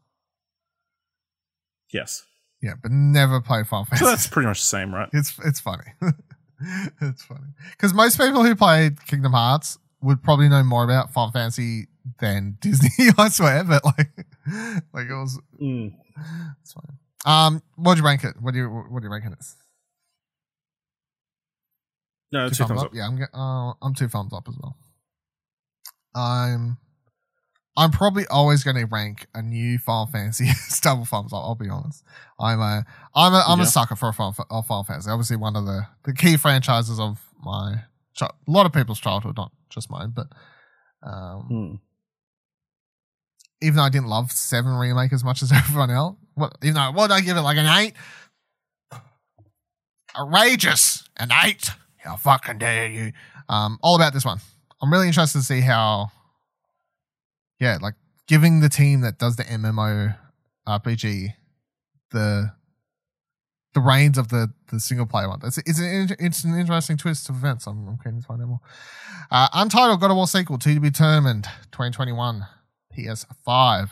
Yes. 1.93 2.24
Yeah, 2.62 2.73
but 2.82 2.90
never 2.90 3.43
played 3.43 3.66
Final 3.66 3.85
So 3.85 3.90
Fantasy. 3.90 4.06
that's 4.06 4.27
pretty 4.27 4.47
much 4.47 4.60
the 4.60 4.64
same, 4.64 4.94
right? 4.94 5.10
It's 5.12 5.39
it's 5.44 5.60
funny. 5.60 5.85
it's 7.02 7.23
funny 7.24 7.48
because 7.73 7.93
most 7.93 8.18
people 8.18 8.43
who 8.43 8.56
played 8.56 9.05
Kingdom 9.06 9.32
Hearts 9.35 9.77
would 10.01 10.23
probably 10.23 10.48
know 10.48 10.62
more 10.62 10.82
about 10.85 11.12
Final 11.12 11.31
Fantasy 11.31 11.89
than 12.20 12.56
Disney. 12.62 12.89
I 13.18 13.28
swear, 13.28 13.64
but 13.64 13.85
like, 13.85 14.09
like 14.94 15.10
it 15.10 15.14
was. 15.14 15.39
Mm. 15.60 15.93
It's 16.62 16.73
fine. 16.73 16.97
Um, 17.27 17.62
what'd 17.77 17.98
you 18.01 18.06
rank 18.06 18.24
it? 18.24 18.36
What 18.40 18.55
do 18.55 18.60
you 18.60 18.68
what 18.70 19.01
do 19.01 19.06
you 19.09 19.12
rank 19.12 19.27
it 19.27 19.35
as? 19.39 19.56
No, 22.32 22.48
two, 22.48 22.64
thumbs 22.64 22.82
up. 22.82 22.90
Yeah, 22.94 23.06
I'm 23.08 23.20
uh, 23.32 23.72
I'm 23.82 23.94
two 23.94 24.08
thumbs 24.08 24.32
up 24.32 24.48
as 24.48 24.56
well. 24.60 24.76
I'm 26.14 26.78
I'm 27.76 27.90
probably 27.90 28.26
always 28.28 28.64
going 28.64 28.76
to 28.76 28.84
rank 28.86 29.26
a 29.34 29.42
new 29.42 29.78
Final 29.78 30.06
Fantasy 30.06 30.48
as 30.68 30.80
double 30.80 31.04
thumbs 31.04 31.32
up. 31.32 31.40
I'll 31.44 31.54
be 31.54 31.68
honest. 31.68 32.02
I'm 32.40 32.58
a 32.60 32.84
I'm 33.14 33.32
a 33.34 33.44
I'm 33.46 33.58
Yeah. 33.58 33.64
a 33.64 33.68
sucker 33.68 33.96
for 33.96 34.08
a 34.08 34.12
Final, 34.12 34.34
a 34.50 34.62
Final 34.62 34.84
Fantasy. 34.84 35.10
Obviously, 35.10 35.36
one 35.36 35.56
of 35.56 35.66
the 35.66 35.86
the 36.04 36.12
key 36.14 36.36
franchises 36.36 36.98
of 36.98 37.20
my 37.42 37.82
a 38.20 38.28
lot 38.46 38.64
of 38.66 38.72
people's 38.72 38.98
childhood, 38.98 39.36
not 39.36 39.52
just 39.68 39.90
mine. 39.90 40.12
But 40.16 40.26
um, 41.02 41.48
Mm. 41.52 41.80
even 43.60 43.76
though 43.76 43.82
I 43.82 43.90
didn't 43.90 44.08
love 44.08 44.32
Seven 44.32 44.72
remake 44.74 45.12
as 45.12 45.22
much 45.22 45.42
as 45.42 45.52
everyone 45.54 45.90
else, 45.90 46.16
what 46.34 46.56
you 46.62 46.72
know, 46.72 46.90
what 46.92 47.08
did 47.08 47.14
I 47.14 47.20
give 47.20 47.36
it 47.36 47.42
like 47.42 47.58
an 47.58 47.66
eight? 47.66 47.94
Outrageous, 50.18 51.04
an 51.18 51.30
eight. 51.44 51.70
How 52.06 52.16
fucking 52.16 52.58
dare 52.58 52.88
you? 52.88 53.12
Um, 53.48 53.78
all 53.82 53.96
about 53.96 54.12
this 54.12 54.24
one. 54.24 54.38
I'm 54.80 54.92
really 54.92 55.08
interested 55.08 55.38
to 55.38 55.44
see 55.44 55.60
how. 55.60 56.10
Yeah, 57.58 57.78
like 57.80 57.94
giving 58.26 58.60
the 58.60 58.68
team 58.68 59.00
that 59.00 59.18
does 59.18 59.36
the 59.36 59.44
MMO 59.44 60.16
RPG 60.68 61.34
the 62.10 62.52
the 63.74 63.80
reins 63.80 64.16
of 64.16 64.28
the 64.28 64.52
the 64.70 64.80
single 64.80 65.06
player 65.06 65.28
one. 65.28 65.40
It's, 65.44 65.58
it's, 65.58 65.78
an, 65.78 66.16
it's 66.18 66.44
an 66.44 66.58
interesting 66.58 66.96
twist 66.96 67.28
of 67.28 67.36
events. 67.36 67.66
I'm, 67.66 67.86
I'm 67.86 67.98
keen 68.02 68.20
to 68.20 68.26
find 68.26 68.40
out 68.40 68.48
more. 68.48 68.60
Uh, 69.30 69.48
Untitled 69.52 70.00
God 70.00 70.10
of 70.10 70.16
War 70.16 70.26
sequel 70.26 70.58
to 70.58 70.80
be 70.80 70.90
determined 70.90 71.44
2021 71.72 72.46
PS5. 72.96 73.90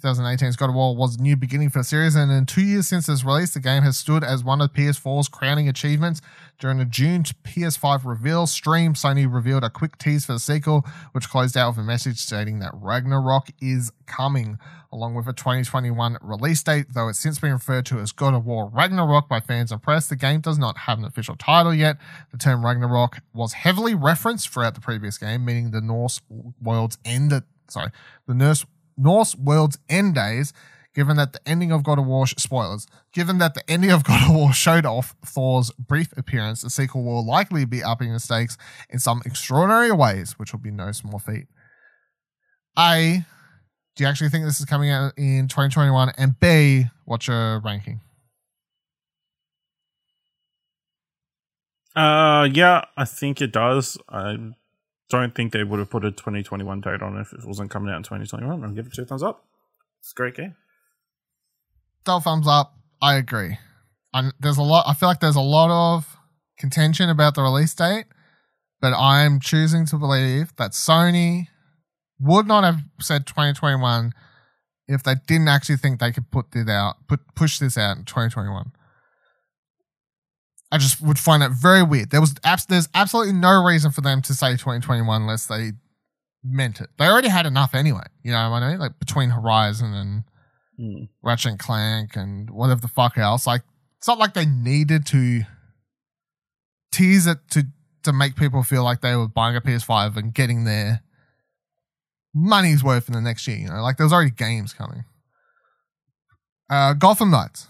2018's 0.00 0.56
God 0.56 0.70
of 0.70 0.74
War 0.74 0.96
was 0.96 1.16
a 1.16 1.22
new 1.22 1.36
beginning 1.36 1.70
for 1.70 1.78
the 1.78 1.84
series, 1.84 2.14
and 2.14 2.30
in 2.30 2.46
two 2.46 2.62
years 2.62 2.88
since 2.88 3.08
its 3.08 3.24
release, 3.24 3.54
the 3.54 3.60
game 3.60 3.82
has 3.82 3.96
stood 3.96 4.24
as 4.24 4.42
one 4.42 4.60
of 4.60 4.72
PS4's 4.72 5.28
crowning 5.28 5.68
achievements. 5.68 6.20
During 6.58 6.78
the 6.78 6.84
June 6.84 7.22
PS5 7.22 8.04
reveal 8.04 8.46
stream, 8.46 8.94
Sony 8.94 9.32
revealed 9.32 9.64
a 9.64 9.70
quick 9.70 9.98
tease 9.98 10.26
for 10.26 10.32
the 10.32 10.38
sequel, 10.38 10.86
which 11.12 11.28
closed 11.28 11.56
out 11.56 11.70
with 11.70 11.78
a 11.78 11.82
message 11.86 12.18
stating 12.18 12.58
that 12.60 12.72
Ragnarok 12.74 13.48
is 13.60 13.92
coming, 14.06 14.58
along 14.92 15.14
with 15.14 15.26
a 15.26 15.32
2021 15.32 16.18
release 16.22 16.62
date. 16.62 16.86
Though 16.92 17.08
it's 17.08 17.18
since 17.18 17.38
been 17.38 17.52
referred 17.52 17.86
to 17.86 17.98
as 17.98 18.12
God 18.12 18.34
of 18.34 18.46
War 18.46 18.70
Ragnarok 18.72 19.28
by 19.28 19.40
fans 19.40 19.72
and 19.72 19.82
press, 19.82 20.08
the 20.08 20.16
game 20.16 20.40
does 20.40 20.58
not 20.58 20.78
have 20.78 20.98
an 20.98 21.04
official 21.04 21.36
title 21.36 21.74
yet. 21.74 21.96
The 22.32 22.38
term 22.38 22.64
Ragnarok 22.64 23.18
was 23.32 23.52
heavily 23.52 23.94
referenced 23.94 24.48
throughout 24.48 24.74
the 24.74 24.80
previous 24.80 25.18
game, 25.18 25.44
meaning 25.44 25.70
the 25.70 25.80
Norse 25.80 26.20
world's 26.60 26.98
end. 27.04 27.32
Sorry, 27.68 27.90
the 28.26 28.34
Norse 28.34 28.64
Norse 28.96 29.36
world's 29.36 29.78
end 29.88 30.14
days. 30.14 30.52
Given 30.94 31.16
that 31.16 31.32
the 31.32 31.40
ending 31.44 31.72
of 31.72 31.82
God 31.82 31.98
of 31.98 32.06
War 32.06 32.24
spoilers, 32.24 32.86
given 33.12 33.38
that 33.38 33.54
the 33.54 33.68
ending 33.68 33.90
of 33.90 34.04
God 34.04 34.30
of 34.30 34.36
War 34.36 34.52
showed 34.52 34.86
off 34.86 35.16
Thor's 35.26 35.72
brief 35.72 36.16
appearance, 36.16 36.62
the 36.62 36.70
sequel 36.70 37.02
will 37.02 37.26
likely 37.26 37.64
be 37.64 37.82
upping 37.82 38.12
the 38.12 38.20
stakes 38.20 38.56
in 38.88 39.00
some 39.00 39.20
extraordinary 39.26 39.90
ways, 39.90 40.38
which 40.38 40.52
will 40.52 40.60
be 40.60 40.70
no 40.70 40.92
small 40.92 41.18
feat. 41.18 41.48
A, 42.78 43.24
do 43.96 44.04
you 44.04 44.08
actually 44.08 44.30
think 44.30 44.44
this 44.44 44.60
is 44.60 44.66
coming 44.66 44.90
out 44.90 45.14
in 45.16 45.48
2021? 45.48 46.12
And 46.16 46.38
B, 46.38 46.86
what's 47.04 47.26
your 47.26 47.58
ranking? 47.60 48.00
Uh, 51.94 52.48
yeah, 52.52 52.84
I 52.96 53.04
think 53.04 53.40
it 53.40 53.52
does. 53.52 53.96
I 54.08 54.36
don't 55.10 55.34
think 55.34 55.52
they 55.52 55.64
would 55.64 55.78
have 55.78 55.90
put 55.90 56.04
a 56.04 56.10
2021 56.10 56.80
date 56.80 57.02
on 57.02 57.16
it 57.16 57.22
if 57.22 57.32
it 57.32 57.46
wasn't 57.46 57.70
coming 57.70 57.90
out 57.92 57.98
in 57.98 58.02
2021. 58.02 58.64
I'll 58.64 58.70
give 58.70 58.86
it 58.86 58.92
two 58.94 59.04
thumbs 59.04 59.22
up. 59.22 59.44
It's 60.00 60.12
a 60.12 60.14
great 60.14 60.34
game. 60.34 60.54
Double 62.04 62.20
thumbs 62.20 62.46
up. 62.48 62.74
I 63.00 63.16
agree. 63.16 63.58
And 64.12 64.32
there's 64.40 64.58
a 64.58 64.62
lot. 64.62 64.84
I 64.86 64.94
feel 64.94 65.08
like 65.08 65.20
there's 65.20 65.36
a 65.36 65.40
lot 65.40 65.70
of 65.70 66.16
contention 66.58 67.08
about 67.10 67.34
the 67.34 67.42
release 67.42 67.74
date, 67.74 68.06
but 68.80 68.94
I'm 68.94 69.40
choosing 69.40 69.86
to 69.86 69.96
believe 69.96 70.54
that 70.56 70.72
Sony 70.72 71.48
would 72.20 72.46
not 72.46 72.64
have 72.64 72.80
said 73.00 73.26
2021 73.26 74.12
if 74.86 75.02
they 75.02 75.14
didn't 75.26 75.48
actually 75.48 75.76
think 75.76 75.98
they 75.98 76.12
could 76.12 76.30
put 76.30 76.52
this 76.52 76.68
out, 76.68 76.96
put 77.08 77.20
push 77.34 77.58
this 77.58 77.76
out 77.76 77.96
in 77.96 78.04
2021. 78.04 78.72
I 80.74 80.78
just 80.78 81.00
would 81.00 81.18
find 81.18 81.42
that 81.42 81.52
very 81.52 81.82
weird. 81.82 82.10
There 82.10 82.20
was 82.20 82.34
abs- 82.44 82.66
there's 82.66 82.88
absolutely 82.94 83.32
no 83.34 83.62
reason 83.64 83.90
for 83.92 84.00
them 84.00 84.20
to 84.22 84.34
say 84.34 84.52
2021 84.52 85.22
unless 85.22 85.46
they 85.46 85.72
meant 86.42 86.80
it. 86.80 86.90
They 86.98 87.06
already 87.06 87.28
had 87.28 87.46
enough 87.46 87.74
anyway. 87.74 88.04
You 88.22 88.32
know 88.32 88.50
what 88.50 88.62
I 88.62 88.70
mean? 88.70 88.78
Like 88.80 88.98
between 88.98 89.30
Horizon 89.30 89.94
and 89.94 90.24
Mm. 90.76 91.08
Ratchet 91.22 91.50
and 91.52 91.58
Clank 91.60 92.16
and 92.16 92.50
whatever 92.50 92.80
the 92.80 92.88
fuck 92.88 93.16
else. 93.16 93.46
Like 93.46 93.62
it's 93.98 94.08
not 94.08 94.18
like 94.18 94.34
they 94.34 94.44
needed 94.44 95.06
to 95.06 95.42
tease 96.90 97.28
it 97.28 97.38
to 97.52 97.66
to 98.02 98.12
make 98.12 98.34
people 98.34 98.64
feel 98.64 98.82
like 98.82 99.00
they 99.00 99.14
were 99.14 99.28
buying 99.28 99.54
a 99.54 99.60
PS5 99.60 100.16
and 100.16 100.34
getting 100.34 100.64
their 100.64 101.00
money's 102.34 102.82
worth 102.82 103.06
in 103.08 103.14
the 103.14 103.20
next 103.20 103.46
year. 103.46 103.56
You 103.58 103.68
know, 103.68 103.82
like 103.82 103.98
there 103.98 104.04
was 104.04 104.12
already 104.12 104.32
games 104.32 104.72
coming. 104.72 105.04
Uh, 106.68 106.92
Gotham 106.94 107.30
Knights. 107.30 107.68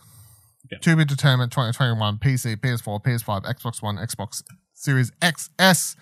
Yeah. 0.75 0.79
To 0.93 0.97
be 0.97 1.05
determined 1.05 1.53
2021 1.53 2.19
PC, 2.19 2.57
PS4, 2.57 3.03
PS5, 3.05 3.45
Xbox 3.45 3.83
One, 3.83 3.97
Xbox 3.97 4.43
Series 4.73 5.11
XS. 5.23 5.97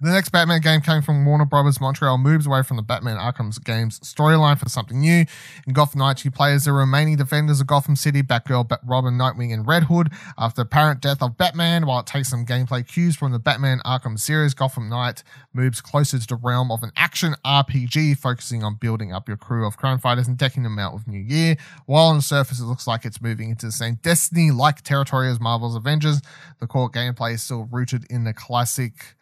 The 0.00 0.10
next 0.10 0.30
Batman 0.30 0.60
game 0.60 0.80
came 0.80 1.02
from 1.02 1.24
Warner 1.24 1.44
Brothers 1.44 1.80
Montreal 1.80 2.18
moves 2.18 2.48
away 2.48 2.64
from 2.64 2.76
the 2.76 2.82
Batman 2.82 3.16
Arkham 3.16 3.52
games 3.62 4.00
storyline 4.00 4.58
for 4.58 4.68
something 4.68 5.00
new. 5.00 5.24
In 5.68 5.72
Gotham 5.72 6.00
Knights, 6.00 6.24
you 6.24 6.32
play 6.32 6.52
as 6.52 6.64
the 6.64 6.72
remaining 6.72 7.16
defenders 7.16 7.60
of 7.60 7.68
Gotham 7.68 7.94
City, 7.94 8.20
Batgirl, 8.20 8.66
Bat- 8.66 8.80
Robin, 8.84 9.14
Nightwing, 9.14 9.54
and 9.54 9.64
Red 9.64 9.84
Hood. 9.84 10.10
After 10.36 10.56
the 10.56 10.62
apparent 10.62 11.00
death 11.00 11.22
of 11.22 11.38
Batman, 11.38 11.86
while 11.86 12.00
it 12.00 12.06
takes 12.06 12.28
some 12.28 12.44
gameplay 12.44 12.84
cues 12.84 13.14
from 13.14 13.30
the 13.30 13.38
Batman 13.38 13.80
Arkham 13.86 14.18
series, 14.18 14.52
Gotham 14.52 14.88
Knight 14.88 15.22
moves 15.52 15.80
closer 15.80 16.18
to 16.18 16.26
the 16.26 16.36
realm 16.36 16.72
of 16.72 16.82
an 16.82 16.90
action 16.96 17.36
RPG, 17.46 18.18
focusing 18.18 18.64
on 18.64 18.74
building 18.74 19.12
up 19.12 19.28
your 19.28 19.36
crew 19.36 19.64
of 19.64 19.76
crime 19.76 20.00
fighters 20.00 20.26
and 20.26 20.36
decking 20.36 20.64
them 20.64 20.78
out 20.78 20.92
with 20.92 21.06
new 21.06 21.22
gear. 21.22 21.56
While 21.86 22.06
on 22.06 22.16
the 22.16 22.22
surface, 22.22 22.58
it 22.58 22.64
looks 22.64 22.88
like 22.88 23.04
it's 23.04 23.22
moving 23.22 23.50
into 23.50 23.66
the 23.66 23.72
same 23.72 24.00
Destiny-like 24.02 24.82
territory 24.82 25.30
as 25.30 25.38
Marvel's 25.38 25.76
Avengers, 25.76 26.20
the 26.58 26.66
core 26.66 26.90
gameplay 26.90 27.34
is 27.34 27.44
still 27.44 27.68
rooted 27.70 28.04
in 28.10 28.24
the 28.24 28.34
classic 28.34 29.14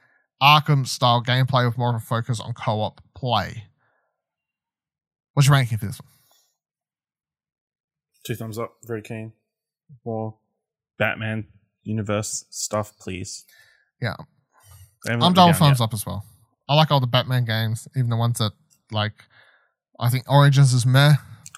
Arkham 0.42 0.86
style 0.86 1.22
gameplay 1.22 1.64
with 1.66 1.78
more 1.78 1.90
of 1.90 1.96
a 1.96 2.04
focus 2.04 2.40
on 2.40 2.52
co 2.52 2.80
op 2.80 3.00
play. 3.14 3.64
What's 5.34 5.46
your 5.48 5.54
ranking 5.54 5.78
for 5.78 5.86
this 5.86 6.00
one? 6.00 6.08
Two 8.26 8.34
thumbs 8.34 8.58
up. 8.58 8.74
Very 8.84 9.02
keen. 9.02 9.32
More 10.04 10.36
Batman 10.98 11.46
universe 11.84 12.44
stuff, 12.50 12.92
please. 12.98 13.44
Yeah. 14.00 14.14
I'm 15.08 15.18
me 15.18 15.32
double 15.32 15.52
thumbs 15.52 15.80
yet. 15.80 15.84
up 15.84 15.94
as 15.94 16.04
well. 16.06 16.24
I 16.68 16.74
like 16.74 16.90
all 16.90 17.00
the 17.00 17.06
Batman 17.06 17.44
games, 17.44 17.88
even 17.96 18.10
the 18.10 18.16
ones 18.16 18.38
that, 18.38 18.52
like, 18.92 19.14
I 19.98 20.10
think 20.10 20.30
Origins 20.30 20.72
is 20.72 20.86
meh. 20.86 21.14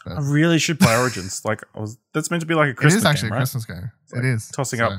I 0.07 0.21
really 0.21 0.59
should 0.59 0.81
play 0.81 0.97
Origins. 0.97 1.43
like, 1.45 1.63
I 1.75 1.81
was, 1.81 1.99
that's 2.13 2.31
meant 2.31 2.41
to 2.43 2.47
be 2.47 2.55
like 2.55 2.69
a 2.69 2.71
It 2.71 2.77
Christmas 2.77 3.03
is 3.03 3.07
actually 3.07 3.29
game, 3.29 3.33
a 3.33 3.37
right? 3.37 3.41
Christmas 3.41 3.65
game. 3.65 3.91
like 4.13 4.25
it 4.25 4.29
is. 4.29 4.49
tossing 4.49 4.79
So, 4.79 4.87
up 4.87 4.93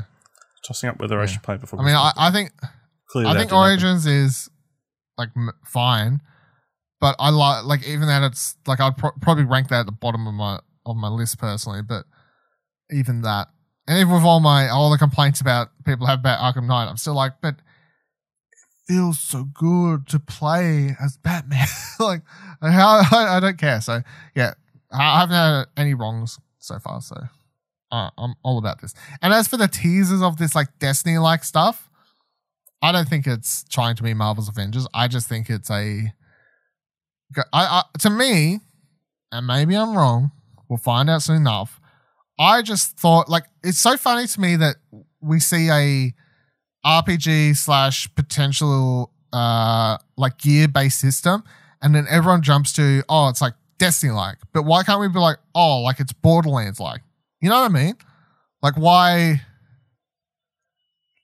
Tossing 0.65 0.89
up 0.89 0.99
whether 0.99 1.19
I 1.19 1.27
should 1.27 1.43
play 1.43 1.57
before. 1.57 1.79
I 1.79 1.85
mean, 1.85 1.95
I, 1.95 2.11
I 2.17 2.31
think 2.31 2.51
Clearly 3.15 3.29
I 3.29 3.33
think 3.37 3.49
didn't 3.49 3.61
happen. 3.61 3.71
Origins 3.71 4.05
is 4.05 4.49
like 5.17 5.29
m- 5.37 5.53
fine, 5.63 6.19
but 6.99 7.15
I 7.17 7.29
like 7.29 7.63
like 7.63 7.87
even 7.87 8.09
that 8.09 8.23
it's 8.23 8.57
like 8.67 8.81
I'd 8.81 8.97
pro- 8.97 9.13
probably 9.21 9.45
rank 9.45 9.69
that 9.69 9.79
at 9.79 9.85
the 9.85 9.93
bottom 9.93 10.27
of 10.27 10.33
my 10.33 10.59
of 10.85 10.97
my 10.97 11.07
list 11.07 11.39
personally, 11.39 11.81
but 11.81 12.03
even 12.91 13.21
that, 13.21 13.47
and 13.87 13.99
even 13.99 14.13
with 14.13 14.23
all 14.23 14.41
my 14.41 14.67
all 14.67 14.91
the 14.91 14.97
complaints 14.97 15.39
about 15.39 15.69
people 15.85 16.07
have 16.07 16.19
about 16.19 16.39
Arkham 16.39 16.67
Knight, 16.67 16.89
I'm 16.89 16.97
still 16.97 17.13
like, 17.13 17.35
but 17.41 17.55
it 18.51 18.93
feels 18.93 19.17
so 19.21 19.45
good 19.45 20.07
to 20.07 20.19
play 20.19 20.97
as 21.01 21.15
Batman. 21.15 21.67
like, 22.01 22.21
how 22.61 23.01
I, 23.13 23.37
I 23.37 23.39
don't 23.39 23.57
care. 23.57 23.79
So 23.79 24.01
yeah, 24.35 24.55
I 24.91 25.21
haven't 25.21 25.35
had 25.35 25.65
any 25.77 25.93
wrongs 25.93 26.37
so 26.59 26.79
far. 26.79 26.99
So 26.99 27.15
uh, 27.93 28.09
I'm 28.17 28.33
all 28.43 28.57
about 28.57 28.81
this. 28.81 28.93
And 29.21 29.33
as 29.33 29.47
for 29.47 29.55
the 29.55 29.69
teasers 29.69 30.21
of 30.21 30.35
this 30.35 30.53
like 30.53 30.67
Destiny 30.79 31.17
like 31.17 31.45
stuff, 31.45 31.89
I 32.85 32.91
don't 32.91 33.09
think 33.09 33.25
it's 33.25 33.63
trying 33.63 33.95
to 33.95 34.03
be 34.03 34.13
Marvel's 34.13 34.47
Avengers. 34.47 34.87
I 34.93 35.07
just 35.07 35.27
think 35.27 35.49
it's 35.49 35.71
a. 35.71 36.13
I, 37.35 37.43
I 37.51 37.81
to 38.01 38.11
me, 38.11 38.59
and 39.31 39.47
maybe 39.47 39.75
I'm 39.75 39.97
wrong. 39.97 40.31
We'll 40.69 40.77
find 40.77 41.09
out 41.09 41.23
soon 41.23 41.37
enough. 41.37 41.81
I 42.39 42.61
just 42.61 42.99
thought 42.99 43.27
like 43.27 43.45
it's 43.63 43.79
so 43.79 43.97
funny 43.97 44.27
to 44.27 44.39
me 44.39 44.55
that 44.57 44.75
we 45.19 45.39
see 45.39 45.67
a 45.69 46.13
RPG 46.85 47.57
slash 47.57 48.07
potential 48.13 49.11
uh 49.33 49.97
like 50.15 50.37
gear 50.37 50.67
based 50.67 50.99
system, 50.99 51.43
and 51.81 51.95
then 51.95 52.05
everyone 52.07 52.43
jumps 52.43 52.71
to 52.73 53.03
oh 53.09 53.29
it's 53.29 53.41
like 53.41 53.55
Destiny 53.79 54.11
like, 54.11 54.37
but 54.53 54.61
why 54.61 54.83
can't 54.83 55.01
we 55.01 55.07
be 55.07 55.17
like 55.17 55.39
oh 55.55 55.81
like 55.81 55.99
it's 55.99 56.13
Borderlands 56.13 56.79
like? 56.79 57.01
You 57.41 57.49
know 57.49 57.61
what 57.61 57.71
I 57.71 57.73
mean? 57.73 57.95
Like 58.61 58.75
why? 58.75 59.41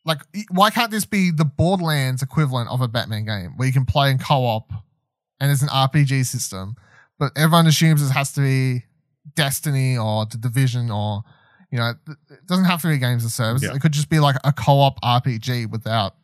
Like 0.03 0.22
why 0.49 0.72
can't 0.72 0.90
this 0.90 1.06
be 1.06 1.32
the 1.32 1.45
Borderlands 1.45 2.22
equivalent 2.22 2.69
of 2.69 2.82
a 2.82 2.88
Batman 2.88 3.26
game 3.26 3.53
where 3.56 3.68
you 3.68 3.73
can 3.73 3.86
play 3.86 4.10
in 4.10 4.18
co-op 4.18 4.72
and 5.40 5.52
it's 5.52 5.61
an 5.61 5.69
RPG 5.69 6.26
system, 6.26 6.76
but 7.19 7.32
everyone 7.36 7.68
assumes 7.68 8.02
it 8.02 8.11
has 8.11 8.32
to 8.34 8.41
be 8.41 8.86
Destiny 9.36 9.98
or 9.98 10.26
the 10.26 10.38
Division 10.38 10.90
or 10.90 11.23
you 11.72 11.78
know 11.78 11.94
it 12.07 12.48
doesn't 12.48 12.65
have 12.65 12.82
to 12.82 12.88
be 12.88 12.98
games 12.98 13.23
of 13.23 13.32
service. 13.32 13.64
Yeah. 13.64 13.76
It 13.76 13.82
could 13.82 13.91
just 13.91 14.10
be 14.10 14.19
like 14.19 14.38
a 14.44 14.52
co-op 14.52 14.99
RPG 15.02 15.69
without 15.69 16.15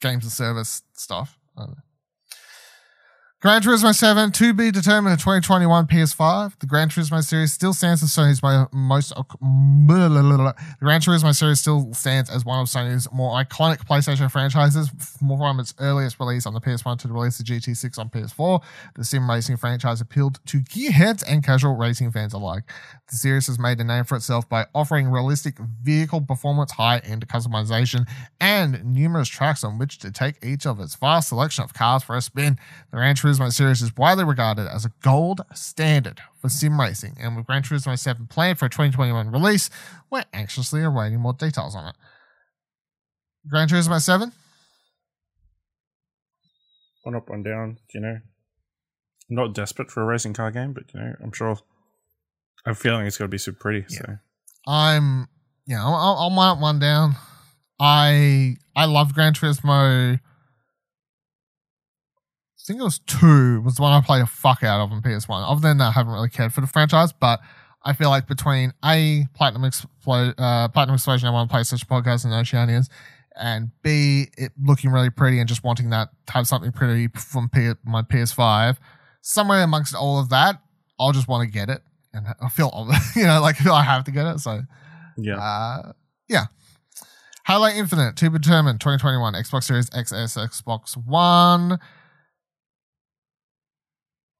games 0.00 0.24
of 0.24 0.32
service 0.32 0.82
stuff. 0.92 1.38
I 1.56 1.62
don't 1.62 1.70
know. 1.70 1.81
Gran 3.42 3.60
Turismo 3.60 3.92
7 3.92 4.30
to 4.30 4.54
be 4.54 4.70
determined 4.70 5.14
in 5.14 5.18
2021 5.18 5.88
PS5. 5.88 6.60
The 6.60 6.66
Gran 6.66 6.88
Turismo 6.88 7.24
series 7.24 7.52
still 7.52 7.72
stands 7.72 8.00
as 8.00 8.10
Sony's 8.10 8.40
mo- 8.40 8.68
most. 8.70 9.08
The 9.08 10.54
Gran 10.78 11.00
Turismo 11.00 11.34
series 11.34 11.58
still 11.58 11.92
stands 11.92 12.30
as 12.30 12.44
one 12.44 12.60
of 12.60 12.68
Sony's 12.68 13.08
more 13.12 13.32
iconic 13.32 13.78
PlayStation 13.84 14.30
franchises, 14.30 14.92
more 15.20 15.38
from 15.38 15.58
its 15.58 15.74
earliest 15.80 16.20
release 16.20 16.46
on 16.46 16.54
the 16.54 16.60
PS1 16.60 17.00
to 17.00 17.08
the 17.08 17.14
release 17.14 17.40
of 17.40 17.46
GT6 17.46 17.98
on 17.98 18.10
PS4. 18.10 18.62
The 18.94 19.04
sim 19.04 19.28
racing 19.28 19.56
franchise 19.56 20.00
appealed 20.00 20.38
to 20.46 20.58
gearheads 20.60 21.24
and 21.26 21.42
casual 21.42 21.74
racing 21.74 22.12
fans 22.12 22.34
alike. 22.34 22.62
The 23.10 23.16
series 23.16 23.48
has 23.48 23.58
made 23.58 23.80
a 23.80 23.84
name 23.84 24.04
for 24.04 24.14
itself 24.14 24.48
by 24.48 24.66
offering 24.72 25.08
realistic 25.08 25.58
vehicle 25.58 26.20
performance, 26.20 26.70
high 26.70 26.98
end 26.98 27.26
customization, 27.26 28.06
and 28.40 28.84
numerous 28.84 29.28
tracks 29.28 29.64
on 29.64 29.78
which 29.78 29.98
to 29.98 30.12
take 30.12 30.36
each 30.44 30.64
of 30.64 30.78
its 30.78 30.94
vast 30.94 31.30
selection 31.30 31.64
of 31.64 31.74
cars 31.74 32.04
for 32.04 32.14
a 32.14 32.20
spin. 32.20 32.56
The 32.92 32.98
Gran 32.98 33.16
Turismo 33.16 33.31
series 33.50 33.82
is 33.82 33.96
widely 33.96 34.24
regarded 34.24 34.66
as 34.66 34.84
a 34.84 34.92
gold 35.02 35.42
standard 35.54 36.20
for 36.40 36.48
sim 36.48 36.80
racing, 36.80 37.16
and 37.20 37.36
with 37.36 37.46
Gran 37.46 37.62
Turismo 37.62 37.98
7 37.98 38.26
planned 38.26 38.58
for 38.58 38.66
a 38.66 38.70
2021 38.70 39.30
release, 39.30 39.70
we're 40.10 40.24
anxiously 40.32 40.82
awaiting 40.82 41.20
more 41.20 41.32
details 41.32 41.74
on 41.74 41.88
it. 41.88 41.96
Gran 43.48 43.68
Turismo 43.68 44.00
7? 44.00 44.32
One 47.02 47.16
up, 47.16 47.28
one 47.28 47.42
down. 47.42 47.78
You 47.92 48.00
know, 48.00 48.18
I'm 49.30 49.36
not 49.36 49.54
desperate 49.54 49.90
for 49.90 50.02
a 50.02 50.06
racing 50.06 50.34
car 50.34 50.50
game, 50.50 50.72
but 50.72 50.84
you 50.94 51.00
know, 51.00 51.14
I'm 51.22 51.32
sure. 51.32 51.58
I'm 52.64 52.74
feeling 52.74 53.06
it's 53.06 53.18
going 53.18 53.28
to 53.28 53.34
be 53.34 53.38
super 53.38 53.58
pretty. 53.58 53.84
So 53.88 54.18
I'm, 54.68 55.26
you 55.66 55.74
know, 55.74 55.82
I'll, 55.84 56.16
I'll 56.20 56.30
mark 56.30 56.60
one 56.60 56.78
down. 56.78 57.16
I 57.80 58.56
I 58.76 58.84
love 58.84 59.14
Gran 59.14 59.34
Turismo. 59.34 60.20
I 62.62 62.66
think 62.66 62.80
it 62.80 62.84
was 62.84 63.00
two 63.00 63.60
was 63.62 63.74
the 63.74 63.82
one 63.82 63.92
I 63.92 64.00
played 64.00 64.22
a 64.22 64.26
fuck 64.26 64.62
out 64.62 64.80
of 64.80 64.92
on 64.92 65.02
PS1. 65.02 65.50
Other 65.50 65.60
than 65.60 65.78
that, 65.78 65.88
I 65.88 65.90
haven't 65.92 66.12
really 66.12 66.28
cared 66.28 66.52
for 66.52 66.60
the 66.60 66.68
franchise, 66.68 67.12
but 67.12 67.40
I 67.84 67.92
feel 67.92 68.08
like 68.08 68.28
between 68.28 68.72
A, 68.84 69.26
Platinum, 69.34 69.62
Explo- 69.62 70.34
uh, 70.38 70.68
Platinum 70.68 70.94
Explosion, 70.94 71.28
I 71.28 71.32
want 71.32 71.50
to 71.50 71.52
play 71.52 71.64
such 71.64 71.82
a 71.82 71.86
Podcast 71.86 72.24
and 72.24 72.32
Oceanians, 72.32 72.88
and 73.36 73.72
B, 73.82 74.26
it 74.38 74.52
looking 74.62 74.90
really 74.90 75.10
pretty 75.10 75.40
and 75.40 75.48
just 75.48 75.64
wanting 75.64 75.90
that 75.90 76.10
to 76.28 76.32
have 76.34 76.46
something 76.46 76.70
pretty 76.70 77.08
from 77.08 77.48
P- 77.48 77.72
my 77.84 78.02
PS5, 78.02 78.76
somewhere 79.22 79.62
amongst 79.64 79.96
all 79.96 80.20
of 80.20 80.28
that, 80.28 80.60
I'll 81.00 81.12
just 81.12 81.26
want 81.26 81.44
to 81.44 81.52
get 81.52 81.68
it. 81.68 81.82
And 82.12 82.26
I 82.40 82.48
feel, 82.48 82.70
you 83.16 83.24
know, 83.24 83.40
like 83.40 83.66
I 83.66 83.82
have 83.82 84.04
to 84.04 84.12
get 84.12 84.26
it. 84.26 84.38
So, 84.38 84.62
yeah, 85.16 85.38
uh, 85.38 85.92
yeah. 86.28 86.44
Halo 87.44 87.66
Infinite 87.66 88.14
to 88.18 88.30
be 88.30 88.38
determined 88.38 88.80
2021 88.80 89.34
Xbox 89.34 89.64
Series 89.64 89.90
XS, 89.90 90.38
Xbox 90.38 90.96
One. 90.96 91.80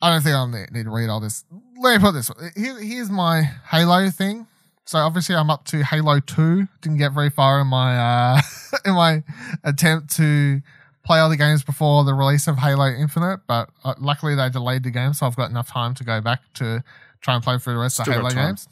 I 0.03 0.11
don't 0.11 0.23
think 0.23 0.35
I 0.35 0.45
need, 0.47 0.73
need 0.73 0.85
to 0.85 0.91
read 0.91 1.09
all 1.09 1.21
this. 1.21 1.45
Let 1.81 1.97
me 1.97 2.05
put 2.05 2.13
this. 2.13 2.31
Here, 2.57 2.79
here's 2.79 3.09
my 3.09 3.43
Halo 3.71 4.11
thing. 4.11 4.49
So 4.85 4.99
obviously 4.99 5.37
I'm 5.37 5.49
up 5.49 5.65
to 5.67 5.85
Halo 5.85 6.19
2. 6.19 6.67
Didn't 6.81 6.99
get 6.99 7.13
very 7.13 7.31
far 7.31 7.61
in 7.61 7.69
my 7.69 7.97
uh 7.97 8.41
in 8.85 8.95
my 8.95 9.23
attempt 9.63 10.15
to 10.17 10.61
play 11.05 11.21
all 11.21 11.31
the 11.31 11.37
games 11.37 11.63
before 11.63 12.05
the 12.05 12.15
release 12.15 12.47
of 12.49 12.59
Halo 12.59 12.87
Infinite, 12.87 13.41
but 13.47 13.71
uh, 13.85 13.95
luckily 13.99 14.35
they 14.35 14.49
delayed 14.51 14.85
the 14.85 14.91
game, 14.91 15.13
so 15.13 15.27
I've 15.27 15.37
got 15.37 15.51
enough 15.51 15.69
time 15.69 15.95
to 15.95 16.05
go 16.05 16.21
back 16.21 16.41
to 16.55 16.83
try 17.21 17.35
and 17.35 17.43
play 17.43 17.59
through 17.59 17.75
the 17.75 17.81
rest 17.81 18.01
Still 18.01 18.15
of 18.15 18.17
Halo 18.19 18.31
games. 18.31 18.69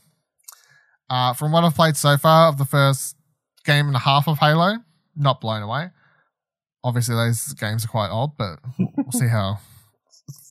Uh, 1.09 1.33
from 1.33 1.51
what 1.51 1.65
I've 1.65 1.75
played 1.75 1.97
so 1.97 2.17
far 2.17 2.49
of 2.49 2.59
the 2.59 2.65
first 2.65 3.17
game 3.65 3.87
and 3.89 3.97
a 3.97 4.01
half 4.01 4.29
of 4.29 4.39
Halo, 4.39 4.77
not 5.17 5.41
blown 5.41 5.63
away. 5.63 5.91
Obviously, 6.85 7.15
those 7.15 7.53
games 7.55 7.85
are 7.85 7.89
quite 7.89 8.11
old, 8.11 8.37
but 8.37 8.61
we'll 8.79 9.13
see 9.13 9.27
how 9.27 9.59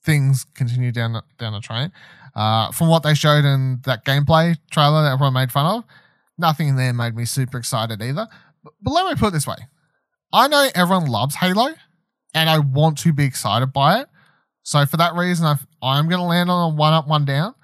things 0.04 0.46
continue 0.56 0.92
down 0.92 1.14
the, 1.14 1.24
down 1.38 1.54
the 1.54 1.60
train. 1.60 1.92
Uh, 2.36 2.72
from 2.72 2.88
what 2.88 3.04
they 3.04 3.14
showed 3.14 3.44
in 3.44 3.82
that 3.86 4.06
gameplay 4.06 4.56
trailer 4.72 5.04
that 5.04 5.14
everyone 5.14 5.34
made 5.34 5.52
fun 5.52 5.66
of, 5.66 5.84
nothing 6.38 6.70
in 6.70 6.76
there 6.76 6.94
made 6.94 7.16
me 7.16 7.26
super 7.26 7.58
excited 7.58 8.02
either. 8.02 8.28
But, 8.64 8.74
but 8.82 8.92
let 8.92 9.08
me 9.08 9.16
put 9.16 9.30
it 9.30 9.34
this 9.34 9.48
way: 9.48 9.58
I 10.32 10.48
know 10.48 10.70
everyone 10.76 11.08
loves 11.08 11.36
Halo, 11.36 11.74
and 12.34 12.50
I 12.50 12.60
want 12.60 13.00
to 13.00 13.14
be 13.14 13.26
excited 13.26 13.74
by 13.74 14.02
it. 14.02 14.08
So 14.64 14.86
for 14.86 14.98
that 14.98 15.16
reason, 15.16 15.46
I've, 15.46 15.66
I'm 15.82 16.08
going 16.08 16.20
to 16.20 16.26
land 16.26 16.52
on 16.52 16.72
a 16.72 16.76
one 16.76 16.94
up, 16.94 17.08
one 17.08 17.26
down. 17.26 17.56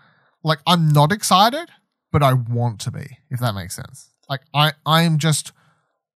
Like 0.44 0.60
I'm 0.66 0.90
not 0.90 1.12
excited, 1.12 1.70
but 2.12 2.24
I 2.24 2.34
want 2.34 2.80
to 2.82 2.92
be. 2.92 3.06
If 3.30 3.40
that 3.40 3.54
makes 3.54 3.76
sense. 3.76 4.10
Like 4.28 4.42
I, 4.54 4.74
I'm 4.86 5.20
just 5.20 5.52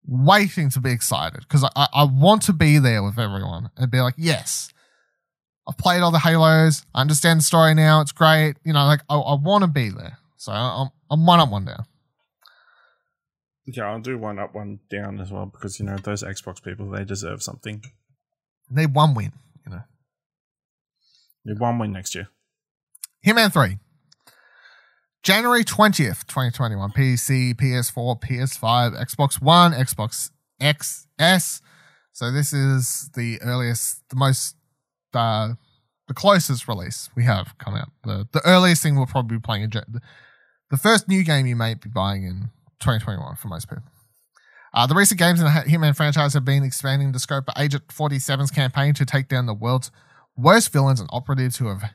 waiting 0.06 0.70
to 0.70 0.80
be 0.80 0.90
excited 0.90 1.40
because 1.40 1.64
I, 1.64 1.70
I, 1.76 1.88
I 1.92 2.04
want 2.04 2.42
to 2.42 2.52
be 2.54 2.78
there 2.78 3.02
with 3.02 3.18
everyone 3.18 3.70
and 3.76 3.90
be 3.90 4.00
like, 4.00 4.14
yes, 4.16 4.70
I've 5.68 5.76
played 5.76 6.00
all 6.00 6.10
the 6.10 6.18
Halos. 6.18 6.82
I 6.94 7.00
understand 7.02 7.40
the 7.40 7.44
story 7.44 7.74
now. 7.74 8.00
It's 8.00 8.12
great. 8.12 8.56
You 8.64 8.72
know, 8.72 8.86
like 8.86 9.00
I, 9.08 9.16
I 9.16 9.34
want 9.34 9.62
to 9.62 9.68
be 9.68 9.90
there. 9.90 10.18
So 10.36 10.52
I'm, 10.52 10.88
I'm 11.10 11.26
one 11.26 11.40
up, 11.40 11.50
one 11.50 11.64
down. 11.66 11.84
yeah, 13.66 13.84
I'll 13.90 14.00
do 14.00 14.16
one 14.16 14.38
up, 14.38 14.54
one 14.54 14.80
down 14.88 15.20
as 15.20 15.30
well 15.30 15.46
because 15.46 15.78
you 15.78 15.84
know 15.86 15.96
those 15.98 16.22
Xbox 16.22 16.62
people 16.62 16.90
they 16.90 17.04
deserve 17.04 17.42
something. 17.42 17.82
Need 18.70 18.94
one 18.94 19.14
win. 19.14 19.32
You 19.66 19.72
know, 19.72 19.82
Need 21.44 21.58
one 21.58 21.78
win 21.78 21.92
next 21.92 22.14
year. 22.14 22.28
Hitman 23.26 23.52
Three. 23.52 23.78
January 25.22 25.64
20th, 25.64 26.26
2021. 26.26 26.92
PC, 26.92 27.54
PS4, 27.54 28.22
PS5, 28.22 28.98
Xbox 28.98 29.42
One, 29.42 29.72
Xbox 29.72 30.30
XS. 30.60 31.60
So 32.12 32.30
this 32.30 32.52
is 32.52 33.10
the 33.14 33.40
earliest, 33.42 34.08
the 34.10 34.16
most, 34.16 34.54
the 35.12 36.14
closest 36.14 36.66
release 36.66 37.10
we 37.14 37.24
have 37.24 37.56
come 37.58 37.74
out. 37.74 37.90
The 38.04 38.28
the 38.32 38.42
earliest 38.46 38.82
thing 38.82 38.96
we'll 38.96 39.06
probably 39.06 39.36
be 39.36 39.42
playing 39.42 39.64
in 39.64 39.70
the, 39.70 40.00
the 40.70 40.76
first 40.76 41.08
new 41.08 41.22
game 41.22 41.46
you 41.46 41.56
may 41.56 41.74
be 41.74 41.88
buying 41.88 42.24
in 42.24 42.50
2021 42.80 43.36
for 43.36 43.48
most 43.48 43.68
people. 43.68 43.84
Uh, 44.74 44.86
the 44.86 44.94
recent 44.94 45.18
games 45.18 45.40
in 45.40 45.46
the 45.46 45.50
Hitman 45.50 45.96
franchise 45.96 46.34
have 46.34 46.44
been 46.44 46.62
expanding 46.62 47.12
the 47.12 47.18
scope 47.18 47.44
of 47.48 47.54
Agent 47.60 47.88
47's 47.88 48.50
campaign 48.50 48.94
to 48.94 49.06
take 49.06 49.28
down 49.28 49.46
the 49.46 49.54
world's 49.54 49.90
worst 50.36 50.72
villains 50.72 51.00
and 51.00 51.08
operatives 51.12 51.56
who 51.56 51.68
have 51.68 51.90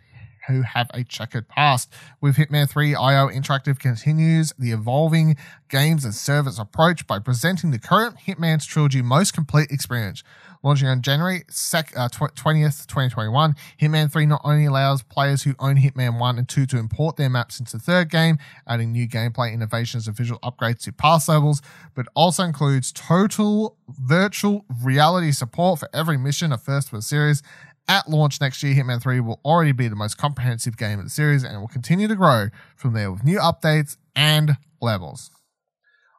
who 0.48 0.62
have 0.62 0.90
a 0.94 1.04
checkered 1.04 1.48
past. 1.48 1.92
With 2.22 2.36
Hitman 2.36 2.70
3, 2.70 2.96
IO 2.96 3.30
Interactive 3.30 3.80
continues 3.80 4.54
the 4.58 4.72
evolving 4.72 5.38
games 5.70 6.06
and 6.06 6.14
service 6.14 6.60
approach 6.60 7.08
by 7.08 7.20
presenting 7.20 7.72
the 7.72 7.80
current 7.80 8.18
Hitman's 8.28 8.66
trilogy 8.66 9.02
most 9.02 9.34
complete 9.34 9.72
experience. 9.72 10.24
Launching 10.66 10.88
on 10.88 11.02
January 11.02 11.44
sec- 11.50 11.92
uh, 11.98 12.08
tw- 12.08 12.34
20th, 12.36 12.88
2021, 12.88 13.54
Hitman 13.82 14.10
3 14.10 14.26
not 14.26 14.40
only 14.46 14.66
allows 14.66 15.04
players 15.04 15.44
who 15.44 15.56
own 15.60 15.76
Hitman 15.76 16.18
1 16.20 16.38
and 16.38 16.48
2 16.48 16.66
to 16.68 16.78
import 16.78 17.18
their 17.18 17.30
maps 17.30 17.60
into 17.60 17.74
the 17.74 17.84
third 17.84 18.10
game, 18.10 18.38
adding 18.66 18.94
new 18.94 19.06
gameplay 19.06 19.54
innovations 19.54 20.08
and 20.08 20.16
visual 20.16 20.40
upgrades 20.40 20.80
to 20.84 20.94
past 20.94 21.28
levels, 21.28 21.62
but 21.96 22.08
also 22.16 22.44
includes 22.44 22.94
total 22.94 23.76
virtual 23.90 24.64
reality 24.82 25.32
support 25.32 25.80
for 25.80 25.90
every 25.94 26.18
mission 26.18 26.54
of 26.54 26.62
first 26.62 26.90
for 26.90 26.96
the 26.96 27.02
series 27.02 27.44
At 27.88 28.10
launch 28.10 28.40
next 28.40 28.64
year, 28.64 28.74
Hitman 28.74 29.02
3 29.02 29.20
will 29.20 29.42
already 29.44 29.74
be 29.74 29.88
the 29.90 29.96
most 29.96 30.18
comprehensive 30.18 30.78
game 30.78 31.00
in 31.00 31.06
the 31.06 31.10
series 31.10 31.44
and 31.44 31.54
it 31.56 31.60
will 31.60 31.68
continue 31.68 32.08
to 32.08 32.16
grow 32.16 32.48
from 32.78 32.94
there 32.94 33.12
with 33.12 33.24
new 33.26 33.40
updates 33.40 33.98
and 34.16 34.58
levels. 34.82 35.30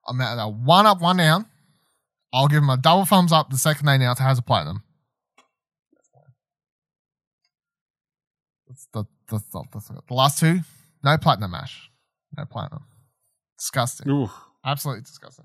I'm 0.07 0.21
at 0.21 0.39
a 0.39 0.47
one 0.49 0.85
up, 0.87 1.01
one 1.01 1.17
down. 1.17 1.47
I'll 2.35 2.49
give 2.49 2.59
him 2.59 2.69
a 2.69 2.77
double 2.77 3.07
thumbs 3.07 3.33
up 3.33 3.49
the 3.51 3.57
second 3.57 3.87
they 3.87 3.95
announce 3.95 4.21
it 4.21 4.25
has 4.25 4.39
a 4.39 4.43
platinum. 4.43 4.83
That's 8.69 8.89
the, 8.93 9.05
the, 9.29 9.39
the, 9.53 9.65
the, 9.73 10.01
the 10.09 10.15
last 10.15 10.39
two, 10.39 10.61
no 11.03 11.17
platinum 11.19 11.53
mash. 11.53 11.91
No 12.37 12.45
platinum. 12.45 12.85
Disgusting. 13.59 14.11
Ooh, 14.11 14.31
Absolutely 14.67 15.03
disgusting. 15.03 15.45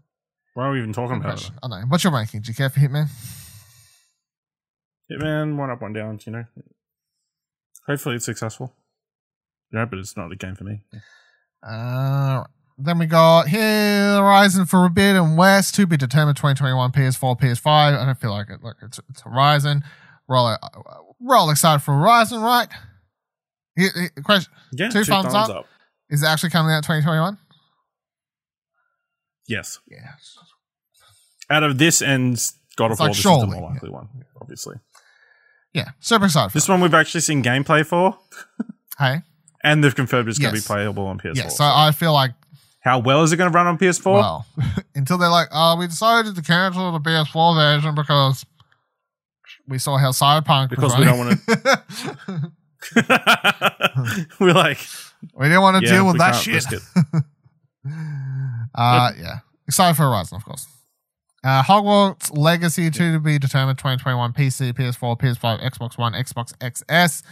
why 0.53 0.65
are 0.65 0.71
we 0.71 0.79
even 0.79 0.93
talking 0.93 1.17
Good 1.19 1.25
about 1.25 1.37
it? 1.39 1.41
question. 1.41 1.55
I 1.61 1.67
know. 1.67 1.85
What's 1.87 2.03
your 2.03 2.13
ranking? 2.13 2.41
Do 2.41 2.49
you 2.49 2.55
care 2.55 2.69
for 2.69 2.79
Hitman? 2.79 3.07
Hitman, 5.11 5.55
one 5.57 5.69
up, 5.69 5.81
one 5.81 5.93
down. 5.93 6.19
You 6.25 6.31
know, 6.31 6.45
hopefully 7.87 8.15
it's 8.15 8.25
successful. 8.25 8.73
Yeah, 9.73 9.85
but 9.85 9.99
it's 9.99 10.17
not 10.17 10.31
a 10.31 10.35
game 10.35 10.55
for 10.55 10.63
me. 10.63 10.81
Uh, 11.61 12.43
then 12.77 12.97
we 12.97 13.05
got 13.05 13.47
here 13.47 14.15
Horizon 14.15 14.65
Forbidden 14.65 15.35
West 15.35 15.75
to 15.75 15.85
be 15.85 15.97
determined 15.97 16.37
2021 16.37 16.91
PS4, 16.91 17.39
PS5. 17.39 17.67
I 17.67 18.05
don't 18.05 18.17
feel 18.17 18.31
like 18.31 18.49
it. 18.49 18.63
Look, 18.63 18.77
it's, 18.81 18.99
it's 19.09 19.21
Horizon. 19.21 19.83
We're 20.27 20.37
all, 20.37 20.57
we're 21.19 21.35
all 21.35 21.49
excited 21.49 21.83
for 21.83 21.93
Horizon, 21.93 22.41
right? 22.41 22.67
Here- 23.75 23.91
here- 23.95 24.23
question: 24.23 24.51
Yeah, 24.71 24.89
Two 24.89 25.03
thumbs 25.03 25.33
up. 25.33 25.65
Is 26.09 26.23
it 26.23 26.25
actually 26.25 26.49
coming 26.49 26.71
out 26.71 26.83
2021? 26.83 27.37
Yes. 29.47 29.79
Yeah. 29.87 30.13
Out 31.49 31.63
of 31.63 31.77
this 31.77 32.01
and 32.01 32.39
God 32.75 32.91
It's 32.91 32.99
of 32.99 33.05
War, 33.05 33.07
this 33.09 33.17
is 33.17 33.23
the 33.23 33.47
more 33.47 33.71
likely 33.71 33.89
yeah. 33.89 33.95
one, 33.95 34.09
obviously. 34.39 34.75
Yeah. 35.79 35.89
Super 35.99 36.25
excited 36.25 36.49
for 36.51 36.57
This 36.57 36.67
one 36.69 36.81
we've 36.81 36.93
actually 36.93 37.21
seen 37.21 37.43
gameplay 37.43 37.85
for, 37.85 38.17
Hey. 38.97 39.21
and 39.63 39.83
they've 39.83 39.95
confirmed 39.95 40.29
it's 40.29 40.37
going 40.39 40.51
to 40.53 40.57
Yes. 40.57 40.65
be 40.67 40.67
playable 40.67 41.05
on 41.07 41.19
PS4. 41.19 41.35
Yeah. 41.35 41.47
So 41.49 41.63
I 41.63 41.91
feel 41.91 42.13
like, 42.13 42.31
How 42.81 42.99
well 42.99 43.23
is 43.23 43.31
it 43.33 43.37
going 43.37 43.51
to 43.51 43.55
run 43.55 43.67
on 43.67 43.77
PS4? 43.77 44.13
well, 44.13 44.45
until 44.95 45.17
they're 45.17 45.29
like, 45.29 45.47
oh, 45.51 45.75
we 45.77 45.87
decided 45.87 46.35
to 46.35 46.41
cancel 46.41 46.91
the 46.91 46.99
PS4 46.99 47.55
version 47.55 47.95
because 47.95 48.45
we 49.67 49.77
saw 49.77 49.97
how 49.97 50.11
Cyberpunk 50.11 50.69
Because 50.69 50.91
was 50.93 50.97
we 50.97 51.05
don't 51.05 51.19
running. 51.19 51.39
Want 51.47 52.51
to. 52.95 54.29
We're 54.39 54.53
like, 54.53 54.79
we 55.35 55.45
didn't 55.47 55.61
want 55.61 55.77
to 55.81 55.85
yeah, 55.85 55.93
deal 55.95 56.05
with 56.05 56.13
we 56.13 56.19
that 56.19 56.31
can't 56.33 56.43
shit. 56.43 56.53
risk 56.55 56.71
it. 56.73 56.81
Uh, 58.75 59.11
yeah. 59.19 59.39
Excited 59.67 59.95
for 59.97 60.03
Horizon, 60.03 60.35
of 60.37 60.45
course. 60.45 60.67
Uh, 61.43 61.63
Hogwarts 61.63 62.35
Legacy 62.35 62.89
2 62.91 63.13
to 63.13 63.19
be 63.19 63.39
determined 63.39 63.77
2021 63.77 64.33
PC, 64.33 64.73
PS4, 64.73 65.17
PS5, 65.19 65.61
Xbox 65.63 65.97
One, 65.97 66.13
Xbox 66.13 66.53
XS. 66.57 67.23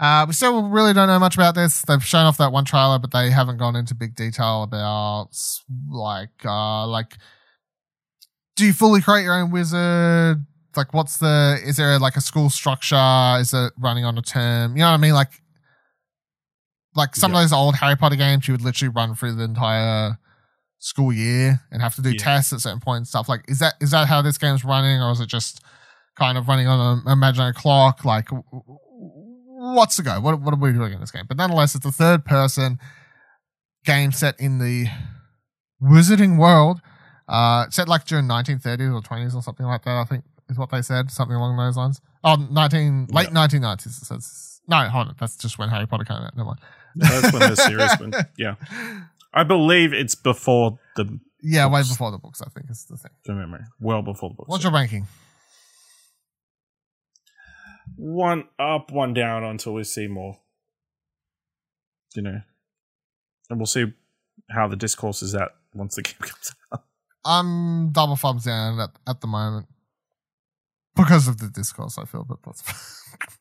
Uh, 0.00 0.24
we 0.26 0.32
still 0.32 0.62
really 0.68 0.92
don't 0.94 1.06
know 1.08 1.18
much 1.18 1.34
about 1.36 1.54
this. 1.54 1.82
They've 1.82 2.04
shown 2.04 2.24
off 2.24 2.38
that 2.38 2.50
one 2.52 2.64
trailer, 2.64 2.98
but 2.98 3.12
they 3.12 3.30
haven't 3.30 3.58
gone 3.58 3.76
into 3.76 3.94
big 3.94 4.14
detail 4.16 4.62
about 4.62 5.28
like 5.90 6.30
uh 6.44 6.86
like 6.86 7.18
do 8.56 8.64
you 8.66 8.72
fully 8.72 9.00
create 9.02 9.24
your 9.24 9.34
own 9.34 9.50
wizard? 9.50 10.44
Like 10.74 10.94
what's 10.94 11.18
the 11.18 11.58
is 11.64 11.76
there 11.76 11.98
like 11.98 12.16
a 12.16 12.20
school 12.22 12.48
structure? 12.48 13.36
Is 13.38 13.52
it 13.52 13.72
running 13.78 14.04
on 14.06 14.16
a 14.16 14.22
term? 14.22 14.72
You 14.76 14.80
know 14.80 14.88
what 14.88 14.94
I 14.94 15.00
mean? 15.02 15.12
Like 15.14 15.32
like 16.96 17.14
some 17.14 17.32
Yeah. 17.32 17.38
of 17.40 17.44
those 17.44 17.52
old 17.52 17.76
Harry 17.76 17.96
Potter 17.96 18.16
games, 18.16 18.48
you 18.48 18.54
would 18.54 18.62
literally 18.62 18.92
run 18.94 19.14
through 19.14 19.34
the 19.34 19.44
entire 19.44 20.18
school 20.80 21.12
year 21.12 21.60
and 21.70 21.80
have 21.82 21.94
to 21.94 22.02
do 22.02 22.10
Yeah. 22.10 22.18
tests 22.18 22.52
at 22.52 22.60
certain 22.60 22.80
points 22.80 22.98
and 23.00 23.06
stuff. 23.08 23.28
Like, 23.28 23.44
is 23.48 23.58
that 23.60 23.74
is 23.80 23.92
that 23.92 24.08
how 24.08 24.20
this 24.22 24.38
game's 24.38 24.64
running, 24.64 25.00
or 25.00 25.12
is 25.12 25.20
it 25.20 25.26
just 25.28 25.60
kind 26.16 26.36
of 26.36 26.48
running 26.48 26.66
on 26.66 26.98
an 27.06 27.12
imaginary 27.12 27.52
clock? 27.52 28.04
Like, 28.04 28.28
what's 29.46 29.96
the 29.96 30.02
go? 30.02 30.20
What 30.20 30.40
what 30.40 30.52
are 30.54 30.56
we 30.58 30.72
doing 30.72 30.92
in 30.92 31.00
this 31.00 31.10
game? 31.10 31.24
But 31.28 31.36
nonetheless, 31.36 31.74
it's 31.74 31.86
a 31.86 31.92
third 31.92 32.24
person 32.24 32.78
game 33.84 34.12
set 34.12 34.38
in 34.40 34.58
the 34.58 34.86
wizarding 35.82 36.38
world, 36.38 36.80
uh, 37.28 37.68
set 37.70 37.88
like 37.88 38.04
during 38.04 38.26
1930s 38.26 38.92
or 38.94 39.00
20s 39.00 39.34
or 39.34 39.42
something 39.42 39.66
like 39.66 39.84
that. 39.84 39.96
I 39.96 40.04
think 40.04 40.24
is 40.48 40.58
what 40.58 40.70
they 40.70 40.82
said, 40.82 41.10
something 41.10 41.36
along 41.36 41.56
those 41.56 41.76
lines. 41.76 42.00
Oh, 42.24 42.34
19 42.36 43.06
late 43.10 43.28
Yeah. 43.28 43.34
1990s. 43.34 43.86
It 44.02 44.06
says. 44.06 44.60
No, 44.68 44.88
hold 44.88 45.08
on. 45.08 45.14
That's 45.18 45.36
just 45.36 45.58
when 45.58 45.68
Harry 45.68 45.86
Potter 45.86 46.04
came 46.04 46.16
out. 46.18 46.36
Never 46.36 46.46
mind. 46.48 46.60
That's 46.96 47.32
when 47.32 47.50
the 47.50 47.56
series 47.56 47.90
went. 48.00 48.14
Yeah. 48.36 48.54
I 49.32 49.44
believe 49.44 49.92
it's 49.92 50.14
before 50.14 50.78
the, 50.96 51.20
Yeah, 51.42 51.66
way 51.66 51.80
Books. 51.80 51.90
before 51.90 52.10
the 52.10 52.18
books, 52.18 52.42
I 52.42 52.48
think 52.50 52.70
is 52.70 52.84
the 52.86 52.96
thing. 52.96 53.12
the 53.24 53.34
memory. 53.34 53.60
Well 53.80 54.02
before 54.02 54.30
the 54.30 54.34
books. 54.34 54.48
What's 54.48 54.64
your 54.64 54.72
ranking? 54.72 55.06
one 57.96 58.44
up, 58.58 58.90
one 58.90 59.14
down 59.14 59.44
until 59.44 59.74
we 59.74 59.84
see 59.84 60.06
more. 60.06 60.38
You 62.14 62.22
know. 62.22 62.40
And 63.48 63.58
we'll 63.58 63.66
see 63.66 63.92
how 64.50 64.68
the 64.68 64.76
discourse 64.76 65.22
is 65.22 65.34
at 65.34 65.50
once 65.74 65.96
the 65.96 66.02
game 66.02 66.14
comes 66.20 66.52
out. 66.72 66.84
I'm 67.24 67.90
double 67.92 68.16
thumbs 68.16 68.44
down 68.44 68.78
at, 68.80 68.90
at 69.06 69.20
the 69.20 69.26
moment 69.26 69.66
because 70.96 71.28
of 71.28 71.38
the 71.38 71.48
discourse. 71.48 71.98
I 71.98 72.04
feel, 72.04 72.24
but 72.24 72.38
that's 72.44 72.62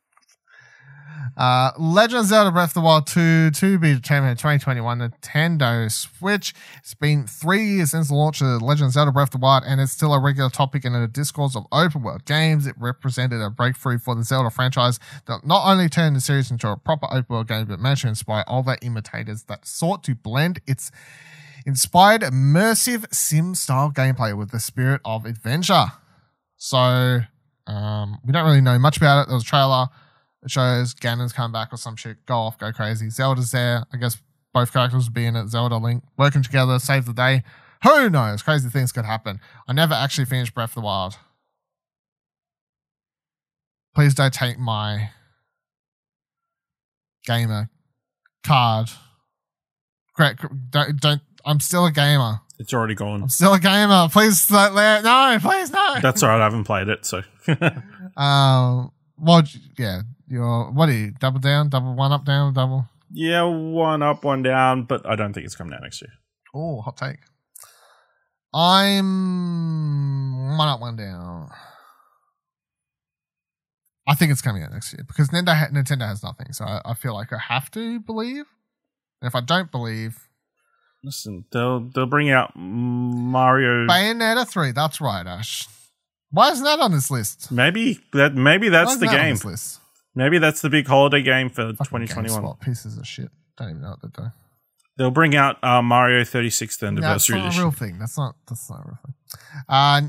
uh, 1.38 1.72
Legend 1.78 2.22
of 2.22 2.26
Zelda 2.26 2.52
Breath 2.52 2.70
of 2.72 2.74
the 2.76 2.82
Wild 2.82 3.08
2 3.08 3.52
to 3.52 3.80
be 3.80 3.94
determined 3.94 4.32
in 4.32 4.38
2021 4.38 5.00
Nintendo 5.00 5.92
Switch. 5.92 6.54
It's 6.78 6.94
been 6.94 7.28
three 7.28 7.66
years 7.66 7.92
since 7.92 8.10
the 8.10 8.16
launch 8.16 8.42
of 8.42 8.62
Legend 8.62 8.88
of 8.88 8.94
Zelda 8.94 9.12
Breath 9.12 9.30
of 9.30 9.40
the 9.40 9.46
Wild, 9.46 9.64
and 9.66 9.80
it's 9.82 9.92
still 9.92 10.14
a 10.14 10.20
regular 10.20 10.50
topic 10.50 10.86
in 10.86 10.94
the 10.94 11.08
discourse 11.08 11.56
of 11.56 11.66
open 11.72 12.04
world 12.04 12.26
games. 12.26 12.68
It 12.68 12.76
represented 12.78 13.42
a 13.42 13.50
breakthrough 13.50 14.00
for 14.00 14.16
the 14.16 14.24
Zelda 14.24 14.50
franchise 14.50 15.00
that 15.26 15.46
not 15.46 15.68
only 15.68 15.90
turned 15.90 16.16
the 16.16 16.22
series 16.22 16.52
into 16.52 16.70
a 16.70 16.78
proper 16.78 17.08
open 17.08 17.26
world 17.30 17.48
game, 17.48 17.66
but 17.66 17.80
managed 17.80 18.02
to 18.02 18.10
inspire 18.10 18.44
other 18.48 18.78
imitators 18.82 19.44
that 19.44 19.66
sought 19.68 20.04
to 20.06 20.16
blend 20.16 20.62
its 20.68 20.92
inspired 21.66 22.22
immersive 22.22 23.06
sim 23.14 23.54
style 23.54 23.92
gameplay 23.92 24.36
with 24.36 24.52
the 24.52 24.60
spirit 24.60 25.02
of 25.06 25.26
adventure. 25.26 25.86
So 26.58 27.22
um, 27.68 28.18
we 28.26 28.34
don't 28.34 28.46
really 28.46 28.62
know 28.62 28.80
much 28.80 28.98
about 28.98 29.22
it. 29.22 29.28
There 29.28 29.36
was 29.36 29.44
a 29.44 29.48
trailer. 29.48 29.88
It 30.44 30.52
shows 30.52 30.94
Ganon's 30.94 31.34
come 31.34 31.52
back 31.52 31.74
or 31.74 31.78
some 31.78 31.95
shit. 31.95 32.26
Go 32.26 32.36
off, 32.36 32.57
go 32.57 32.72
crazy. 32.72 33.10
Zelda's 33.10 33.52
there. 33.52 33.86
I 33.94 33.98
guess 33.98 34.18
both 34.53 34.72
characters 34.72 35.06
will 35.07 35.14
be 35.14 35.26
in 35.26 35.36
it. 35.36 35.49
Zelda, 35.49 35.78
Link, 35.78 36.03
working 36.18 36.44
together, 36.44 36.80
save 36.80 37.06
the 37.06 37.14
day. 37.14 37.44
Who 37.84 38.10
knows? 38.10 38.41
Crazy 38.41 38.70
things 38.70 38.91
could 38.91 39.06
happen. 39.06 39.40
I 39.68 39.74
never 39.74 39.94
actually 39.94 40.26
finished 40.26 40.53
Breath 40.53 40.72
of 40.72 40.76
the 40.76 40.82
Wild. 40.82 41.18
Please 43.95 44.14
don't 44.14 44.34
take 44.34 44.57
my 44.57 45.11
gamer 47.26 47.70
card. 48.44 48.90
Don't, 50.18 50.99
don't. 50.99 51.22
I'm 51.45 51.60
still 51.60 51.86
a 51.86 51.91
gamer. 51.91 52.41
It's 52.60 52.74
already 52.74 52.95
gone. 52.95 53.24
I'm 53.24 53.30
still 53.30 53.53
a 53.53 53.60
gamer. 53.60 54.10
Please 54.11 54.45
don't 54.48 54.76
let 54.76 55.03
no. 55.03 55.38
Please 55.41 55.72
no. 55.72 55.95
That's 56.02 56.22
all 56.24 56.30
right. 56.30 56.41
I 56.41 56.44
haven't 56.44 56.66
played 56.66 56.88
it, 56.90 57.06
so 57.06 57.24
um. 58.18 58.91
Well, 59.22 59.44
yeah. 59.78 60.03
You're 60.30 60.72
what 60.72 60.90
are 60.90 60.94
you? 60.94 61.12
Double 61.20 61.40
down, 61.40 61.70
double 61.70 61.96
one 61.96 62.12
up, 62.12 62.26
down, 62.26 62.54
double. 62.54 62.86
yeah, 63.12 63.44
one 63.44 64.04
up, 64.04 64.24
one 64.24 64.44
down. 64.44 64.84
But 64.84 65.10
I 65.10 65.16
don't 65.16 65.34
think 65.34 65.46
it's 65.46 65.56
coming 65.56 65.74
out 65.74 65.82
next 65.82 66.02
year. 66.02 66.12
Oh, 66.54 66.82
hot 66.82 66.98
take. 66.98 67.18
I'm 68.54 70.58
one 70.58 70.68
up, 70.68 70.82
one 70.82 70.96
down. 70.96 71.50
I 74.08 74.16
think 74.16 74.32
it's 74.32 74.42
coming 74.42 74.64
out 74.64 74.72
next 74.72 74.92
year 74.94 75.04
because 75.08 75.30
Nintendo, 75.30 75.56
ha- 75.56 75.70
Nintendo 75.72 76.08
has 76.08 76.24
nothing, 76.24 76.52
so 76.52 76.66
I, 76.66 76.82
I 76.84 76.94
feel 76.96 77.14
like 77.14 77.32
I 77.32 77.38
have 77.38 77.70
to 77.72 78.00
believe. 78.00 78.46
And 79.22 79.28
if 79.28 79.36
I 79.36 79.42
don't 79.42 79.72
believe, 79.72 80.28
Listen, 81.04 81.46
they'll 81.52 81.80
they'll 81.90 82.08
bring 82.08 82.30
out 82.30 82.52
Mario. 82.56 83.88
Bayonetta 83.88 84.48
three. 84.48 84.72
That's 84.74 85.00
right, 85.00 85.26
Ash. 85.26 85.68
Why 86.32 86.52
isn't 86.52 86.64
that 86.66 86.80
on 86.80 86.92
this 86.92 87.10
list? 87.10 87.52
Maybe 87.52 88.00
that 88.14 88.34
maybe 88.36 88.68
Why 88.68 88.72
that's 88.80 88.92
isn't 88.92 89.00
the 89.02 89.06
that 89.06 89.20
on 89.20 89.26
game. 89.26 89.36
Maybe 90.20 90.38
that's 90.38 90.62
the 90.62 90.70
big 90.70 90.86
holiday 90.88 91.22
game 91.22 91.50
for 91.50 91.74
Fucking 91.74 92.08
2021. 92.08 92.41
GameSpot, 92.44 92.60
pieces 92.62 92.98
of 92.98 93.08
shit. 93.08 93.30
Don't 93.58 93.70
even 93.70 93.82
know 93.82 93.90
what 93.91 94.02
they're 94.02 94.12
doing. 94.16 94.32
They'll 94.98 95.12
bring 95.12 95.36
out 95.36 95.64
uh, 95.64 95.82
Mario 95.82 96.22
36th 96.24 96.86
anniversary. 96.86 97.02
That's 97.02 97.30
not 97.30 97.38
a 97.38 97.48
edition. 97.48 97.62
real 97.64 97.72
thing. 97.72 98.00
That's 98.00 98.18
not. 98.18 98.36
That's 98.48 98.70
not 98.70 98.80
a 98.82 98.84
real 98.86 99.00
thing. 99.06 99.14
Uh, 99.70 100.02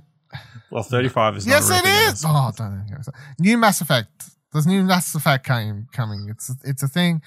Well, 0.70 0.82
35 0.82 1.36
is 1.38 1.46
yes, 1.46 1.68
not 1.68 1.80
a 1.80 1.82
real 1.86 1.92
it 1.92 1.96
thing, 2.06 2.12
is. 2.12 2.24
Oh, 2.26 2.50
don't 2.56 2.72
even 2.74 2.86
get 2.88 2.98
me 2.98 3.02
started. 3.02 3.20
New 3.38 3.56
Mass 3.58 3.80
Effect. 3.80 4.08
There's 4.52 4.66
new 4.66 4.82
Mass 4.82 5.14
Effect 5.14 5.46
game 5.46 5.86
coming. 5.92 6.26
It's 6.28 6.50
it's 6.64 6.82
a 6.82 6.88
thing. 6.88 7.22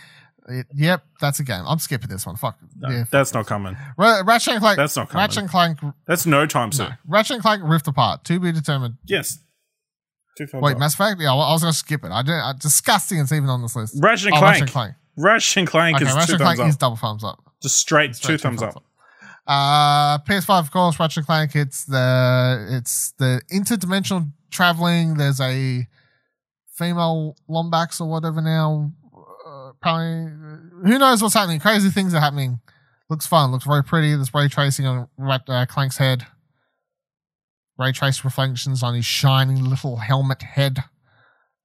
It, 0.49 0.65
yep, 0.75 1.05
that's 1.21 1.39
a 1.39 1.43
game. 1.45 1.63
I'm 1.65 1.79
skipping 1.79 2.09
this 2.09 2.25
one. 2.25 2.35
Fuck. 2.35 2.57
No, 2.77 2.89
yeah. 2.89 3.05
that's 3.09 3.33
not 3.33 3.45
coming. 3.47 3.77
Ra- 3.97 4.23
Ratchet 4.25 4.55
and 4.55 4.61
Clank. 4.61 4.75
That's 4.75 4.97
not 4.97 5.07
coming. 5.09 5.21
Ratchet 5.21 5.37
and 5.43 5.49
Clank. 5.49 5.79
That's 6.05 6.25
no 6.25 6.45
time 6.45 6.67
No. 6.67 6.71
soon. 6.75 6.97
Ratchet 7.07 7.35
and 7.35 7.41
Clank 7.41 7.61
Rift 7.65 7.87
Apart. 7.87 8.25
To 8.25 8.41
be 8.41 8.51
determined. 8.51 8.95
Yes. 9.05 9.39
Two 10.37 10.47
thumbs 10.47 10.63
Wait, 10.63 10.73
up. 10.73 10.79
Mass 10.79 10.93
Effect. 10.95 11.19
Yeah, 11.21 11.29
well, 11.35 11.41
I 11.41 11.51
was 11.53 11.61
gonna 11.61 11.73
skip 11.73 12.03
it. 12.03 12.11
I 12.11 12.21
didn't. 12.21 12.39
Uh, 12.41 12.53
disgusting. 12.53 13.19
It's 13.19 13.31
even 13.31 13.49
on 13.49 13.61
this 13.61 13.75
list. 13.75 13.95
Ratchet 14.01 14.27
and 14.27 14.35
Oh, 14.35 14.39
Clank. 14.39 14.51
Ratchet 14.53 14.61
and 14.63 14.71
Clank. 14.71 14.93
Ratchet 15.17 15.57
and 15.57 15.67
Clank 15.67 15.95
Okay, 15.97 16.05
is 16.05 16.13
Ratchet 16.15 16.29
two 16.29 16.37
thumbs 16.43 16.55
Clank 16.57 16.69
is 16.69 16.75
up. 16.75 16.79
double 16.79 16.95
thumbs 16.97 17.23
up. 17.23 17.39
Just 17.61 17.77
straight, 17.77 18.15
Straight 18.15 18.33
two 18.33 18.37
thumbs 18.39 18.61
up. 18.63 18.83
Uh, 19.45 20.17
PS5, 20.19 20.59
of 20.59 20.71
course, 20.71 20.99
Ratchet 20.99 21.17
and 21.17 21.25
Clank. 21.25 21.55
It's 21.55 21.85
the 21.85 22.67
it's 22.71 23.11
the 23.19 23.41
interdimensional 23.51 24.31
traveling. 24.51 25.15
There's 25.17 25.39
a 25.41 25.87
female 26.75 27.35
Lombax 27.49 28.01
or 28.01 28.09
whatever 28.09 28.41
now. 28.41 28.91
Uh, 29.15 29.69
apparently, 29.69 30.31
who 30.91 30.97
knows 30.97 31.21
what's 31.21 31.33
happening? 31.35 31.59
Crazy 31.59 31.89
things 31.89 32.13
are 32.13 32.19
happening. 32.19 32.59
Looks 33.09 33.27
fun. 33.27 33.51
Looks 33.51 33.65
very 33.65 33.83
pretty. 33.83 34.15
There's 34.15 34.33
ray 34.33 34.47
tracing 34.47 34.87
on 34.87 35.07
Rat- 35.17 35.47
uh, 35.47 35.65
Clank's 35.67 35.97
head. 35.97 36.25
Ray 37.77 37.91
trace 37.91 38.23
reflections 38.23 38.83
on 38.83 38.93
his 38.93 39.05
shiny 39.05 39.59
little 39.59 39.97
helmet 39.97 40.41
head. 40.41 40.83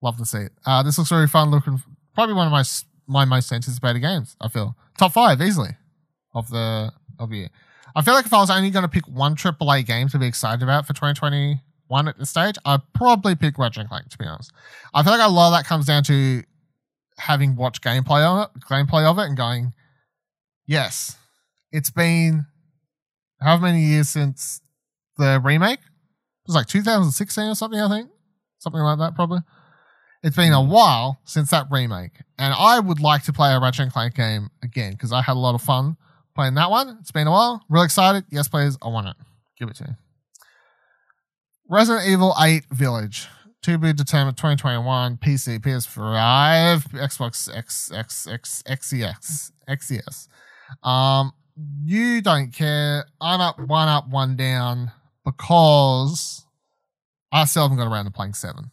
Love 0.03 0.17
to 0.19 0.25
see 0.25 0.39
it. 0.39 0.53
Uh, 0.65 0.83
this 0.83 0.97
looks 0.97 1.11
very 1.11 1.27
fun. 1.27 1.51
Looking 1.51 1.83
probably 2.15 2.35
one 2.35 2.47
of 2.47 2.53
my 2.53 2.65
my 3.07 3.25
most 3.25 3.53
anticipated 3.53 4.01
games. 4.01 4.37
I 4.41 4.49
feel 4.49 4.77
top 4.99 5.13
five 5.13 5.41
easily 5.41 5.71
of 6.35 6.49
the 6.51 6.93
of 7.19 7.33
year. 7.33 7.49
I 7.97 8.03
feel 8.03 8.15
like 8.15 8.27
if 8.27 8.33
I 8.33 8.39
was 8.41 8.51
only 8.51 8.71
going 8.71 8.85
to 8.85 8.89
pick 8.89 9.09
one 9.09 9.35
AAA 9.35 9.87
game 9.87 10.09
to 10.09 10.19
be 10.19 10.27
excited 10.27 10.63
about 10.63 10.87
for 10.87 10.93
2021 10.93 12.09
at 12.09 12.19
this 12.19 12.31
stage, 12.31 12.57
I'd 12.65 12.81
probably 12.93 13.35
pick 13.35 13.59
Ratchet 13.59 13.81
and 13.81 13.89
Clank. 13.89 14.09
To 14.11 14.19
be 14.19 14.27
honest, 14.27 14.53
I 14.95 15.03
feel 15.03 15.13
like 15.13 15.27
a 15.27 15.31
lot 15.31 15.49
of 15.49 15.59
that 15.59 15.67
comes 15.67 15.87
down 15.87 16.05
to 16.05 16.43
having 17.19 17.57
watched 17.57 17.83
gameplay 17.83 18.23
of 18.23 18.49
it, 18.55 18.63
gameplay 18.63 19.05
of 19.05 19.19
it, 19.19 19.23
and 19.23 19.37
going, 19.37 19.73
yes, 20.67 21.17
it's 21.73 21.91
been 21.91 22.47
how 23.41 23.57
many 23.57 23.83
years 23.83 24.09
since 24.09 24.61
the 25.17 25.41
remake. 25.43 25.81
It 26.49 26.53
was 26.53 26.57
like 26.57 26.67
2016 26.67 27.45
or 27.45 27.55
something, 27.55 27.79
I 27.79 27.91
think, 27.91 28.09
something 28.57 28.81
like 28.81 28.99
that, 29.01 29.15
probably. 29.15 29.41
It's 30.23 30.35
been 30.35 30.55
a 30.55 30.63
while 30.63 31.21
since 31.25 31.51
that 31.51 31.67
remake, 31.71 32.23
and 32.39 32.55
I 32.59 32.81
would 32.81 33.01
like 33.01 33.23
to 33.25 33.35
play 33.35 33.53
a 33.53 33.61
Ratchet 33.61 33.83
and 33.83 33.93
Clank 33.93 34.15
game 34.15 34.49
again 34.63 34.93
because 34.93 35.13
I 35.13 35.21
had 35.21 35.35
a 35.35 35.39
lot 35.39 35.55
of 35.55 35.61
fun 35.61 35.99
playing 36.35 36.55
that 36.55 36.71
one. 36.71 36.97
It's 37.03 37.11
been 37.11 37.27
a 37.27 37.31
while. 37.31 37.63
Real 37.69 37.83
excited. 37.83 38.25
Yes, 38.31 38.49
please. 38.49 38.79
I 38.81 38.89
want 38.89 39.09
it. 39.09 39.17
Give 39.59 39.69
it 39.69 39.77
to 39.77 39.89
me. 39.89 39.91
Resident 41.69 42.09
Evil 42.09 42.35
8 42.41 42.65
Village. 42.71 43.29
To 43.63 43.77
be 43.77 43.93
determined 43.93 44.39
2021, 44.39 45.19
PC, 45.19 45.59
PS5, 45.59 46.93
Xbox 46.93 47.55
X, 47.55 47.93
X, 47.93 48.27
X, 48.27 48.63
XEX, 48.67 49.51
XES. 49.69 50.29
Um, 50.83 51.33
you 51.85 52.23
don't 52.23 52.55
care. 52.55 53.05
I'm 53.21 53.43
up 53.43 53.59
one 53.59 53.89
up, 53.89 54.09
one 54.09 54.35
down 54.37 54.93
because 55.31 56.45
I 57.33 57.45
still 57.45 57.63
haven't 57.63 57.79
got 57.79 57.91
around 57.91 58.07
to 58.07 58.11
playing 58.11 58.35
seven. 58.35 58.71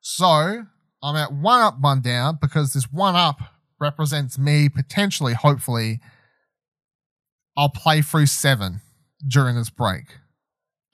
So 0.00 0.64
I'm 1.02 1.16
at 1.16 1.32
one 1.32 1.62
up, 1.62 1.80
one 1.80 2.00
down 2.00 2.38
because 2.40 2.72
this 2.72 2.90
one 2.92 3.14
up 3.14 3.40
represents 3.80 4.38
me 4.38 4.68
potentially, 4.68 5.34
hopefully, 5.34 6.00
I'll 7.56 7.68
play 7.68 8.02
through 8.02 8.26
seven 8.26 8.80
during 9.26 9.56
this 9.56 9.70
break. 9.70 10.04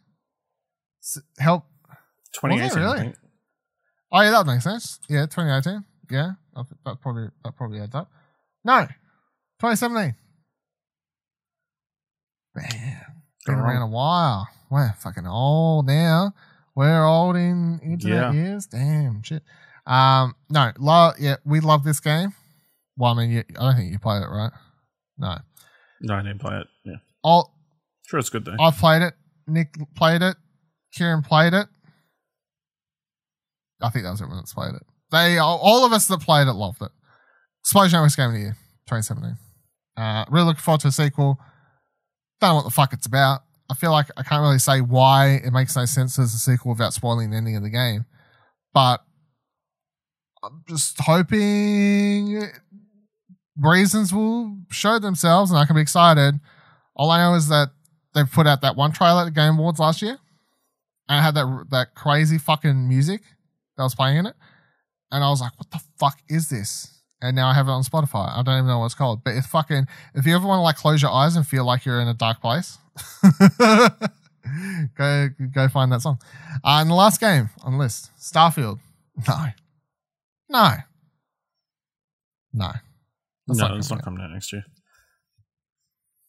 Help. 1.39 1.65
2018. 2.33 2.78
really? 2.83 3.15
Oh 4.12 4.20
yeah, 4.20 4.31
that 4.31 4.47
makes 4.47 4.65
sense. 4.65 5.01
Yeah, 5.09 5.27
2018. 5.27 5.85
Yeah, 6.11 6.33
that 6.85 7.01
probably 7.01 7.28
that 7.45 7.57
probably 7.57 7.81
adds 7.81 7.95
up. 7.95 8.11
No, 8.65 8.81
2017. 9.61 10.15
Man, 12.55 13.01
been 13.45 13.55
around 13.57 13.83
a 13.83 13.87
while. 13.87 14.49
We're 14.70 14.93
fucking 15.01 15.27
old 15.27 15.87
now. 15.87 16.33
We're 16.74 17.05
old 17.05 17.37
in 17.37 17.81
internet 17.83 18.16
Yeah. 18.19 18.33
years. 18.33 18.66
Damn 18.66 19.23
shit. 19.23 19.43
Um, 19.87 20.35
no, 20.51 20.73
lo- 20.78 21.12
yeah, 21.19 21.37
we 21.45 21.61
love 21.61 21.85
this 21.85 22.01
game. 22.01 22.33
Well, 22.97 23.12
I 23.12 23.16
mean, 23.16 23.31
you, 23.31 23.45
I 23.59 23.62
don't 23.62 23.77
think 23.77 23.93
you 23.93 23.99
played 23.99 24.23
it, 24.23 24.28
right? 24.28 24.53
No. 25.19 25.37
No, 26.01 26.15
I 26.15 26.23
didn't 26.23 26.41
play 26.41 26.59
it. 26.59 26.66
Yeah. 26.85 26.97
I'll, 27.24 27.53
Sure, 28.07 28.19
it's 28.20 28.31
good 28.31 28.45
though. 28.45 28.57
I 28.61 28.70
played 28.70 29.03
it. 29.03 29.15
Nick 29.47 29.77
played 29.95 30.23
it. 30.23 30.37
Kieran 30.97 31.23
played 31.23 31.52
it. 31.52 31.66
I 33.82 33.90
think 33.90 34.05
that 34.05 34.10
was 34.10 34.23
everyone 34.23 34.39
that's 34.39 34.55
played 34.55 34.74
it. 34.74 34.82
They 35.12 35.39
all 35.39 35.85
of 35.85 35.93
us 35.93 36.06
that 36.09 36.20
played 36.20 36.48
it 36.48 36.52
loved 36.52 36.82
it. 36.82 36.90
Explosion 37.62 37.98
Network's 37.98 38.16
Game 38.16 38.28
of 38.28 38.32
the 38.32 38.40
Year, 38.40 38.56
2017. 38.89 39.36
Uh, 39.97 40.24
really 40.31 40.47
looking 40.47 40.60
forward 40.60 40.81
to 40.81 40.89
a 40.89 40.93
sequel. 40.93 41.39
Don't 42.40 42.51
know 42.51 42.55
what 42.56 42.64
the 42.64 42.70
fuck 42.70 42.93
it's 42.93 43.06
about. 43.06 43.43
I 43.68 43.74
feel 43.74 43.90
like 43.90 44.06
I 44.16 44.23
can't 44.23 44.43
really 44.43 44.59
say 44.59 44.81
why 44.81 45.40
it 45.44 45.52
makes 45.52 45.74
no 45.77 45.85
sense 45.85 46.18
as 46.18 46.35
a 46.35 46.39
sequel 46.39 46.73
without 46.73 46.93
spoiling 46.93 47.31
the 47.31 47.36
ending 47.36 47.56
of 47.56 47.62
the 47.62 47.70
game. 47.70 48.05
But 48.73 49.02
I'm 50.43 50.62
just 50.68 51.01
hoping 51.01 52.43
reasons 53.59 54.12
will 54.12 54.59
show 54.70 54.98
themselves 54.98 55.51
and 55.51 55.59
I 55.59 55.64
can 55.64 55.74
be 55.74 55.82
excited. 55.82 56.39
All 56.94 57.10
I 57.10 57.18
know 57.18 57.35
is 57.35 57.48
that 57.48 57.70
they 58.14 58.24
put 58.24 58.47
out 58.47 58.60
that 58.62 58.77
one 58.77 58.93
trailer 58.93 59.23
at 59.23 59.24
the 59.24 59.31
Game 59.31 59.59
Awards 59.59 59.78
last 59.78 60.02
year, 60.02 60.18
and 61.09 61.19
it 61.19 61.23
had 61.23 61.35
that 61.35 61.66
that 61.70 61.95
crazy 61.95 62.39
fucking 62.39 62.89
music 62.89 63.23
that 63.77 63.83
was 63.83 63.95
playing 63.95 64.19
in 64.19 64.27
it, 64.27 64.35
and 65.11 65.23
I 65.23 65.28
was 65.28 65.41
like, 65.41 65.53
"What 65.59 65.70
the 65.70 65.81
fuck 65.99 66.19
is 66.28 66.49
this?" 66.49 67.03
And 67.23 67.35
now 67.35 67.49
I 67.49 67.55
have 67.55 67.69
it 67.69 67.70
on 67.70 67.83
Spotify. 67.83 68.28
I 68.37 68.43
don't 68.43 68.55
even 68.55 68.66
know 68.66 68.81
what 68.81 68.87
it's 68.87 68.95
called, 68.95 69.24
but 69.24 69.35
if 69.35 69.47
fucking 69.47 69.87
if 70.15 70.27
you 70.27 70.35
ever 70.35 70.47
want 70.47 70.59
to 70.59 70.62
like 70.62 70.77
close 70.77 71.01
your 71.03 71.11
eyes 71.11 71.37
and 71.37 71.47
feel 71.47 71.65
like 71.65 71.85
you're 71.85 72.01
in 72.01 72.09
a 72.09 72.15
dark 72.15 72.41
place, 72.41 72.78
go 74.97 75.28
go 75.55 75.69
find 75.69 75.93
that 75.93 76.03
song. 76.03 76.19
Uh, 76.65 76.78
and 76.81 76.91
the 76.91 76.95
last 76.95 77.20
game 77.20 77.51
on 77.62 77.73
the 77.73 77.78
list, 77.78 78.11
Starfield. 78.19 78.81
No, 79.27 79.47
no, 80.49 80.74
no. 82.53 82.73
That's 83.47 83.61
no, 83.61 83.69
not 83.69 83.78
it's 83.78 83.91
not 83.91 84.03
coming 84.03 84.23
out 84.23 84.31
next 84.31 84.53
year. 84.53 84.65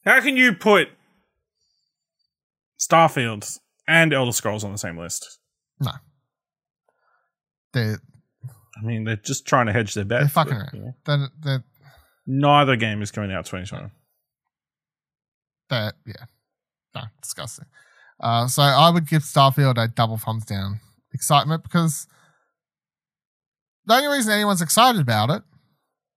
How 0.04 0.20
can 0.20 0.36
you 0.36 0.54
put 0.54 0.88
Starfield 2.80 3.58
and 3.88 4.12
Elder 4.12 4.30
Scrolls 4.32 4.62
on 4.62 4.70
the 4.72 4.78
same 4.78 4.96
list? 4.96 5.38
No. 5.80 5.90
They're, 7.72 7.98
I 8.76 8.82
mean, 8.84 9.04
they're 9.04 9.16
just 9.16 9.46
trying 9.46 9.66
to 9.66 9.72
hedge 9.72 9.94
their 9.94 10.04
bets. 10.04 10.22
they're 10.22 10.28
fucking 10.44 10.58
but, 10.64 10.74
you 10.74 10.80
know, 10.84 10.94
They're, 11.04 11.28
they're, 11.42 11.64
neither 12.26 12.76
game 12.76 13.02
is 13.02 13.10
coming 13.10 13.32
out 13.32 13.46
2020. 13.46 13.90
that 15.70 15.94
yeah, 16.06 16.24
no, 16.94 17.02
disgusting. 17.22 17.66
Uh, 18.20 18.46
so 18.46 18.62
I 18.62 18.90
would 18.90 19.08
give 19.08 19.22
Starfield 19.22 19.82
a 19.82 19.88
double 19.88 20.16
thumbs 20.18 20.44
down 20.44 20.80
excitement 21.12 21.62
because 21.62 22.06
the 23.86 23.94
only 23.94 24.08
reason 24.16 24.32
anyone's 24.32 24.62
excited 24.62 25.00
about 25.00 25.30
it 25.30 25.42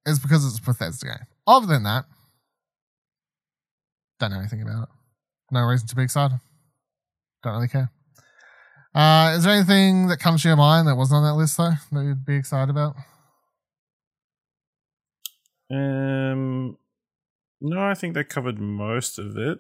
is 0.06 0.20
because 0.20 0.46
it's 0.46 0.58
a 0.58 0.62
Bethesda 0.62 1.06
game. 1.06 1.28
Other 1.48 1.68
than 1.68 1.84
that, 1.84 2.06
don't 4.20 4.32
know 4.32 4.40
anything 4.40 4.62
about 4.62 4.84
it. 4.84 4.90
No 5.52 5.62
reason 5.64 5.88
to 5.88 5.96
be 5.96 6.04
excited. 6.04 6.40
Don't 7.44 7.54
really 7.54 7.68
care. 7.68 7.92
Uh, 8.94 9.34
is 9.38 9.44
there 9.44 9.54
anything 9.54 10.08
that 10.08 10.20
comes 10.20 10.42
to 10.42 10.50
your 10.50 10.58
mind 10.58 10.88
that 10.88 10.96
wasn't 10.96 11.18
on 11.18 11.24
that 11.24 11.40
list 11.40 11.58
though 11.58 11.72
that 11.92 12.04
you'd 12.04 12.26
be 12.26 12.36
excited 12.36 12.70
about? 12.70 12.96
Um, 15.72 16.78
no, 17.62 17.82
I 17.82 17.94
think 17.94 18.14
they 18.14 18.26
covered 18.26 18.60
most 18.60 19.18
of 19.18 19.38
it. 19.38 19.60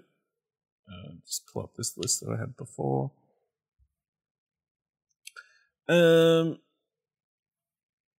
Uh, 0.92 1.14
just 1.26 1.48
pull 1.48 1.64
up 1.64 1.76
this 1.78 1.98
list 1.98 2.20
that 2.20 2.34
I 2.36 2.40
had 2.40 2.58
before. 2.58 3.12
Um, 5.88 6.60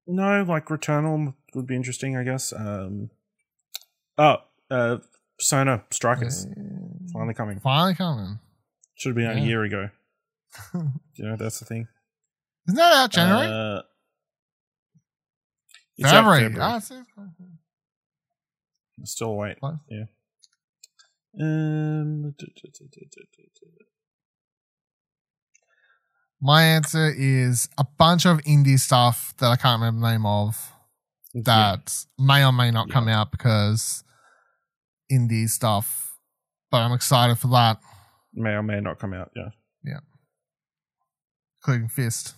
no, 0.07 0.43
like 0.49 0.67
Returnal 0.67 1.35
would 1.55 1.67
be 1.67 1.77
interesting, 1.77 2.17
I 2.17 2.23
guess. 2.23 2.53
Um, 2.53 3.11
oh, 4.17 4.37
uh, 4.71 4.99
Persona 5.39 5.85
Strikers 5.91 6.47
finally 7.13 7.35
coming. 7.35 7.61
Finally 7.61 7.95
coming. 7.95 8.39
Should 8.94 9.10
have 9.10 9.16
been 9.16 9.27
out 9.27 9.36
a 9.36 9.40
year 9.40 9.62
ago. 9.64 9.89
you 10.74 11.24
know 11.24 11.36
that's 11.36 11.59
the 11.59 11.64
thing. 11.64 11.89
Isn't 12.69 12.77
that 12.77 12.93
out 12.93 13.10
January? 13.10 13.47
Uh, 13.48 13.82
it's 15.97 16.09
out 16.09 16.16
February. 16.16 16.43
February. 16.43 16.60
Ah, 16.60 16.78
see? 16.78 17.01
Still 19.05 19.28
a 19.28 19.35
wait. 19.35 19.60
Close. 19.60 19.77
Yeah. 19.89 20.05
Um. 21.40 22.35
My 26.40 26.62
answer 26.64 27.12
is 27.16 27.69
a 27.78 27.85
bunch 27.98 28.27
of 28.27 28.39
indie 28.39 28.78
stuff 28.78 29.32
that 29.39 29.47
I 29.47 29.56
can't 29.56 29.81
remember 29.81 30.01
the 30.06 30.12
name 30.12 30.27
of. 30.27 30.73
that 31.35 32.05
may 32.19 32.44
or 32.44 32.52
may 32.52 32.70
not 32.70 32.90
come 32.90 33.09
out 33.09 33.31
because 33.31 34.05
indie 35.10 35.48
stuff. 35.48 36.19
But 36.70 36.78
I'm 36.78 36.93
excited 36.93 37.39
for 37.39 37.48
that, 37.48 37.78
may 38.35 38.51
or 38.51 38.63
may 38.63 38.81
not 38.81 38.99
come 38.99 39.13
out. 39.15 39.31
Yeah. 39.37 39.49
Yeah. 39.85 40.01
Including 41.61 41.89
Fist. 41.89 42.35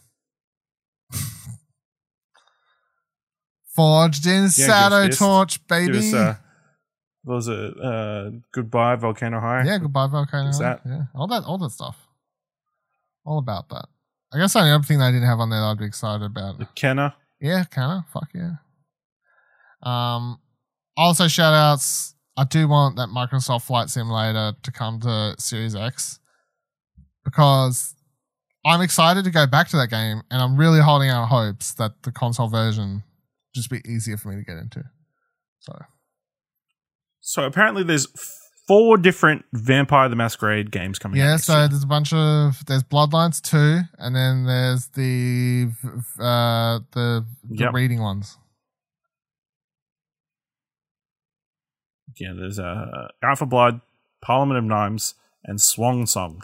Forged 3.75 4.27
in 4.27 4.49
Shadow 4.51 5.07
Fist. 5.07 5.19
Torch, 5.19 5.67
baby. 5.67 5.99
us, 5.99 6.15
uh, 6.15 6.37
what 7.25 7.35
was 7.35 7.49
it? 7.49 7.75
Uh, 7.83 8.31
Goodbye, 8.53 8.97
Volcano 8.97 9.41
High. 9.41 9.65
yeah, 9.65 9.79
goodbye, 9.79 10.07
Volcano. 10.07 10.49
Is 10.51 10.59
that- 10.59 10.83
Yeah, 10.87 11.05
all 11.15 11.27
that, 11.27 11.45
all 11.45 11.59
that 11.59 11.71
stuff. 11.71 11.97
All 13.25 13.39
about 13.39 13.69
that. 13.71 13.87
I 14.33 14.39
guess 14.39 14.53
the 14.53 14.61
only 14.61 14.73
other 14.73 14.85
thing 14.85 14.99
they 14.99 15.11
didn't 15.11 15.27
have 15.27 15.41
on 15.41 15.51
there 15.51 15.61
that 15.61 15.67
I'd 15.67 15.79
be 15.79 15.87
excited 15.87 16.25
about. 16.25 16.59
The 16.59 16.67
Kena. 16.67 17.15
Yeah, 17.41 17.65
kinda. 17.65 18.05
Fuck 18.13 18.29
yeah. 18.35 18.57
Um 19.83 20.41
also 20.97 21.29
shout 21.29 21.53
outs. 21.55 22.15
I 22.37 22.45
do 22.45 22.67
want 22.69 22.97
that 22.97 23.09
Microsoft 23.11 23.63
Flight 23.63 23.91
Simulator 23.91 24.55
to 24.63 24.73
come 24.73 25.01
to 25.01 25.35
Series 25.39 25.77
X 25.77 26.19
because 27.25 27.95
I'm 28.67 28.81
excited 28.81 29.25
to 29.25 29.31
go 29.31 29.47
back 29.47 29.69
to 29.69 29.77
that 29.77 29.89
game 29.89 30.23
and 30.31 30.43
I'm 30.43 30.57
really 30.57 30.81
holding 30.81 31.11
out 31.11 31.27
hopes 31.29 31.75
that 31.75 32.03
the 32.03 32.11
console 32.13 32.49
version 32.49 33.03
just 33.55 33.71
be 33.71 33.81
easier 33.87 34.17
for 34.17 34.29
me 34.31 34.37
to 34.37 34.43
get 34.43 34.57
into. 34.59 34.83
So 35.61 35.79
So 37.21 37.45
apparently 37.45 37.85
there's 37.85 38.07
four 38.67 38.97
different 38.97 39.45
Vampire 39.53 40.09
the 40.09 40.17
Masquerade 40.17 40.71
games 40.73 40.99
coming 40.99 41.21
out. 41.21 41.25
yeah, 41.25 41.31
next 41.33 41.45
so 41.45 41.59
year. 41.59 41.69
there's 41.69 41.85
a 41.85 41.87
bunch 41.87 42.13
of 42.13 42.65
there's 42.67 42.83
Bloodlines 42.83 43.41
two, 43.41 43.81
and 43.99 44.17
then 44.17 44.45
there's 44.47 44.87
the 44.89 45.71
uh 46.19 46.81
the, 46.93 47.25
the 47.49 47.57
Yep. 47.65 47.75
reading 47.75 48.01
ones. 48.01 48.39
Yeah, 52.19 52.33
there's 52.37 52.59
uh, 52.59 53.09
for 53.37 53.47
Blood, 53.47 53.81
Parliament 54.23 54.59
of 54.59 54.65
Gnomes, 54.65 55.15
and 55.45 55.61
Swan 55.61 56.07
Song. 56.07 56.43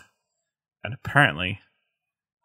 And 0.83 0.95
apparently, 0.95 1.61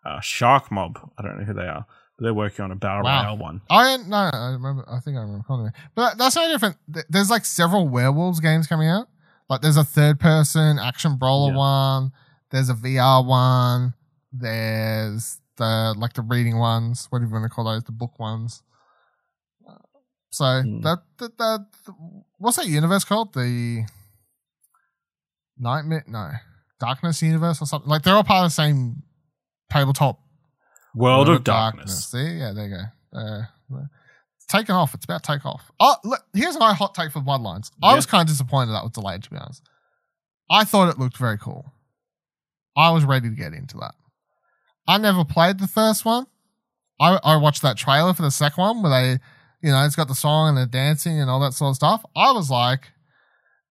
uh, 0.06 0.20
Sharkmob, 0.20 1.10
I 1.18 1.22
don't 1.24 1.40
know 1.40 1.46
who 1.46 1.54
they 1.54 1.68
are, 1.68 1.86
but 2.18 2.24
they're 2.24 2.34
working 2.34 2.64
on 2.66 2.72
a 2.72 2.76
Battle 2.76 3.04
Wow. 3.04 3.24
Royale 3.24 3.38
one. 3.38 3.62
I 3.70 3.98
no, 3.98 4.30
I 4.34 4.50
remember. 4.52 4.86
I 4.90 5.00
think 5.00 5.18
I 5.18 5.22
remember. 5.22 5.74
But 5.96 6.18
that's 6.18 6.36
no 6.36 6.48
different. 6.50 6.78
There's 7.10 7.30
like 7.30 7.46
several 7.46 7.88
werewolves 7.88 8.40
games 8.40 8.68
coming 8.68 8.88
out. 8.90 9.08
Like 9.50 9.62
there's 9.62 9.78
a 9.78 9.84
third 9.84 10.20
person 10.20 10.80
action 10.80 11.18
brawler 11.18 11.52
Yeah. 11.52 11.58
one. 11.58 12.12
There's 12.52 12.70
a 12.70 12.74
VR 12.74 13.26
one. 13.26 13.94
There's 14.34 15.40
the 15.58 15.94
like 15.98 16.14
the 16.14 16.22
reading 16.22 16.58
ones. 16.58 17.08
What 17.10 17.20
do 17.20 17.26
you 17.26 17.32
want 17.32 17.44
to 17.44 17.50
call 17.50 17.66
those? 17.66 17.84
The 17.84 17.92
book 17.92 18.20
ones. 18.20 18.62
So 20.38 20.62
Hmm. 20.62 20.82
that, 20.82 21.00
that 21.20 21.38
that 21.38 21.66
what's 22.38 22.58
that 22.58 22.68
universe 22.68 23.04
called? 23.04 23.34
The 23.34 23.86
Nightmare? 25.58 26.04
No, 26.08 26.32
Darkness 26.80 27.22
universe 27.22 27.62
or 27.62 27.66
something. 27.66 27.90
Like 27.90 28.04
they're 28.04 28.16
all 28.16 28.24
part 28.24 28.46
of 28.46 28.52
the 28.52 28.54
same 28.56 29.04
tabletop 29.72 30.20
World, 30.94 31.30
of 31.30 31.44
Darkness. 31.44 32.08
See, 32.12 32.18
yeah, 32.18 32.52
there 32.54 32.68
you 32.68 32.76
go. 32.76 33.20
Uh, 33.20 33.42
it's 34.38 34.46
taken 34.48 34.76
off. 34.76 34.94
It's 34.94 35.06
about 35.06 35.24
to 35.24 35.32
take 35.34 35.46
off. 35.46 35.72
Oh, 35.80 35.96
look, 36.04 36.22
here's 36.34 36.58
my 36.60 36.74
hot 36.74 36.94
take 36.94 37.12
for 37.12 37.22
Bloodlines. 37.22 37.72
I 37.82 37.92
Yeah. 37.92 37.96
was 37.96 38.06
kind 38.06 38.22
of 38.22 38.28
disappointed 38.28 38.74
that 38.74 38.84
was 38.84 38.92
delayed, 38.92 39.24
to 39.24 39.30
be 39.30 39.38
honest. 39.38 39.62
I 40.50 40.64
thought 40.66 40.90
it 40.90 41.00
looked 41.00 41.18
very 41.18 41.38
cool. 41.38 41.72
I 42.78 42.92
was 42.92 43.06
ready 43.06 43.30
to 43.30 43.36
get 43.36 43.54
into 43.54 43.78
that. 43.78 43.96
I 44.88 44.98
never 44.98 45.24
played 45.26 45.60
the 45.60 45.68
first 45.68 46.04
one. 46.06 46.28
I, 47.00 47.20
I 47.24 47.36
watched 47.38 47.62
that 47.64 47.78
trailer 47.78 48.14
for 48.14 48.22
the 48.22 48.32
second 48.32 48.62
one 48.62 48.82
where 48.84 48.92
they, 48.92 49.20
you 49.66 49.72
know, 49.72 49.84
it's 49.84 49.96
got 49.96 50.08
the 50.08 50.14
song 50.16 50.50
and 50.50 50.58
the 50.58 50.66
dancing 50.68 51.20
and 51.20 51.28
all 51.30 51.40
that 51.40 51.54
sort 51.54 51.72
of 51.72 51.76
stuff. 51.76 52.06
I 52.16 52.32
was 52.32 52.52
like, 52.52 52.90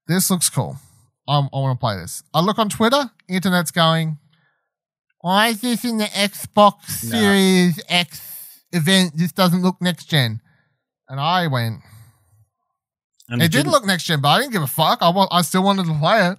this 0.08 0.28
looks 0.30 0.50
cool. 0.50 0.76
Um, 1.28 1.48
I 1.54 1.58
want 1.58 1.78
to 1.78 1.80
play 1.80 1.96
this. 1.96 2.22
I 2.34 2.40
look 2.40 2.58
on 2.58 2.68
Twitter, 2.68 3.10
internet's 3.28 3.70
going, 3.70 4.18
why 5.20 5.48
is 5.48 5.60
this 5.60 5.84
in 5.84 5.98
the 5.98 6.04
Xbox 6.06 7.04
No. 7.04 7.18
Series 7.18 7.80
X 7.88 8.60
event? 8.72 9.12
This 9.16 9.30
doesn't 9.32 9.62
look 9.62 9.76
next 9.80 10.06
gen. 10.06 10.40
And 11.08 11.20
I 11.20 11.46
went, 11.46 11.80
And 13.28 13.40
it 13.40 13.52
didn't 13.52 13.70
look 13.72 13.86
next 13.86 14.04
gen, 14.04 14.20
but 14.20 14.28
I 14.30 14.40
didn't 14.40 14.52
give 14.52 14.62
a 14.62 14.66
fuck. 14.66 14.98
I, 15.00 15.10
wa- 15.10 15.28
I 15.30 15.42
still 15.42 15.62
wanted 15.62 15.86
to 15.86 15.94
play 15.98 16.28
it. 16.30 16.38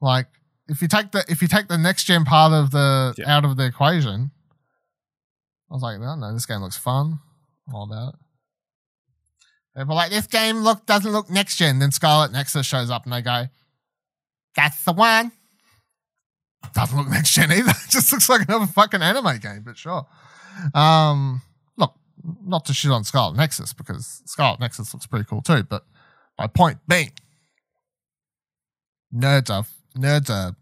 Like, 0.00 0.26
if 0.68 0.80
you 0.82 0.88
take 0.88 1.12
the 1.12 1.24
if 1.28 1.42
you 1.42 1.48
take 1.48 1.68
the 1.68 1.78
next 1.78 2.04
gen 2.04 2.24
part 2.24 2.52
of 2.52 2.70
the 2.72 3.14
Yeah. 3.18 3.36
out 3.36 3.44
of 3.44 3.56
the 3.56 3.66
equation, 3.66 4.30
I 5.70 5.74
was 5.74 5.82
like, 5.82 6.00
no, 6.00 6.16
no, 6.16 6.32
this 6.32 6.46
game 6.46 6.60
looks 6.62 6.76
fun. 6.78 7.20
I'm 7.68 7.74
all 7.74 7.84
about 7.84 8.14
it. 8.14 8.20
People 9.76 9.94
like, 9.94 10.10
this 10.10 10.26
game 10.26 10.58
look 10.58 10.86
doesn't 10.86 11.12
look 11.12 11.28
next 11.28 11.56
gen. 11.56 11.78
Then 11.78 11.92
Scarlet 11.92 12.32
Nexus 12.32 12.64
shows 12.64 12.90
up 12.90 13.04
and 13.04 13.12
they 13.12 13.20
go, 13.20 13.46
That's 14.54 14.82
the 14.84 14.92
one. 14.92 15.32
Doesn't 16.72 16.96
look 16.96 17.08
next 17.08 17.32
gen 17.34 17.52
either. 17.52 17.70
It 17.84 17.90
just 17.90 18.12
looks 18.12 18.28
like 18.28 18.48
another 18.48 18.66
fucking 18.66 19.02
anime 19.02 19.38
game, 19.38 19.62
but 19.64 19.76
sure. 19.76 20.06
Um 20.74 21.42
look, 21.76 21.94
not 22.44 22.64
to 22.66 22.74
shit 22.74 22.90
on 22.90 23.04
Scarlet 23.04 23.36
Nexus 23.36 23.72
because 23.74 24.22
Scarlet 24.24 24.60
Nexus 24.60 24.92
looks 24.94 25.06
pretty 25.06 25.26
cool 25.26 25.42
too, 25.42 25.62
but 25.62 25.84
my 26.38 26.46
point 26.46 26.78
being 26.88 27.12
nerds 29.14 29.50
are 29.50 29.66
nerds 29.96 30.30
are 30.30 30.56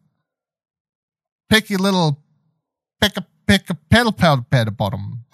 picky 1.48 1.76
little 1.76 2.20
pick 3.00 3.16
a 3.16 3.26
pick 3.46 3.70
a 3.70 3.74
pedal 3.74 4.12
pedal 4.12 4.44
pedal 4.50 4.72
bottom. 4.74 5.24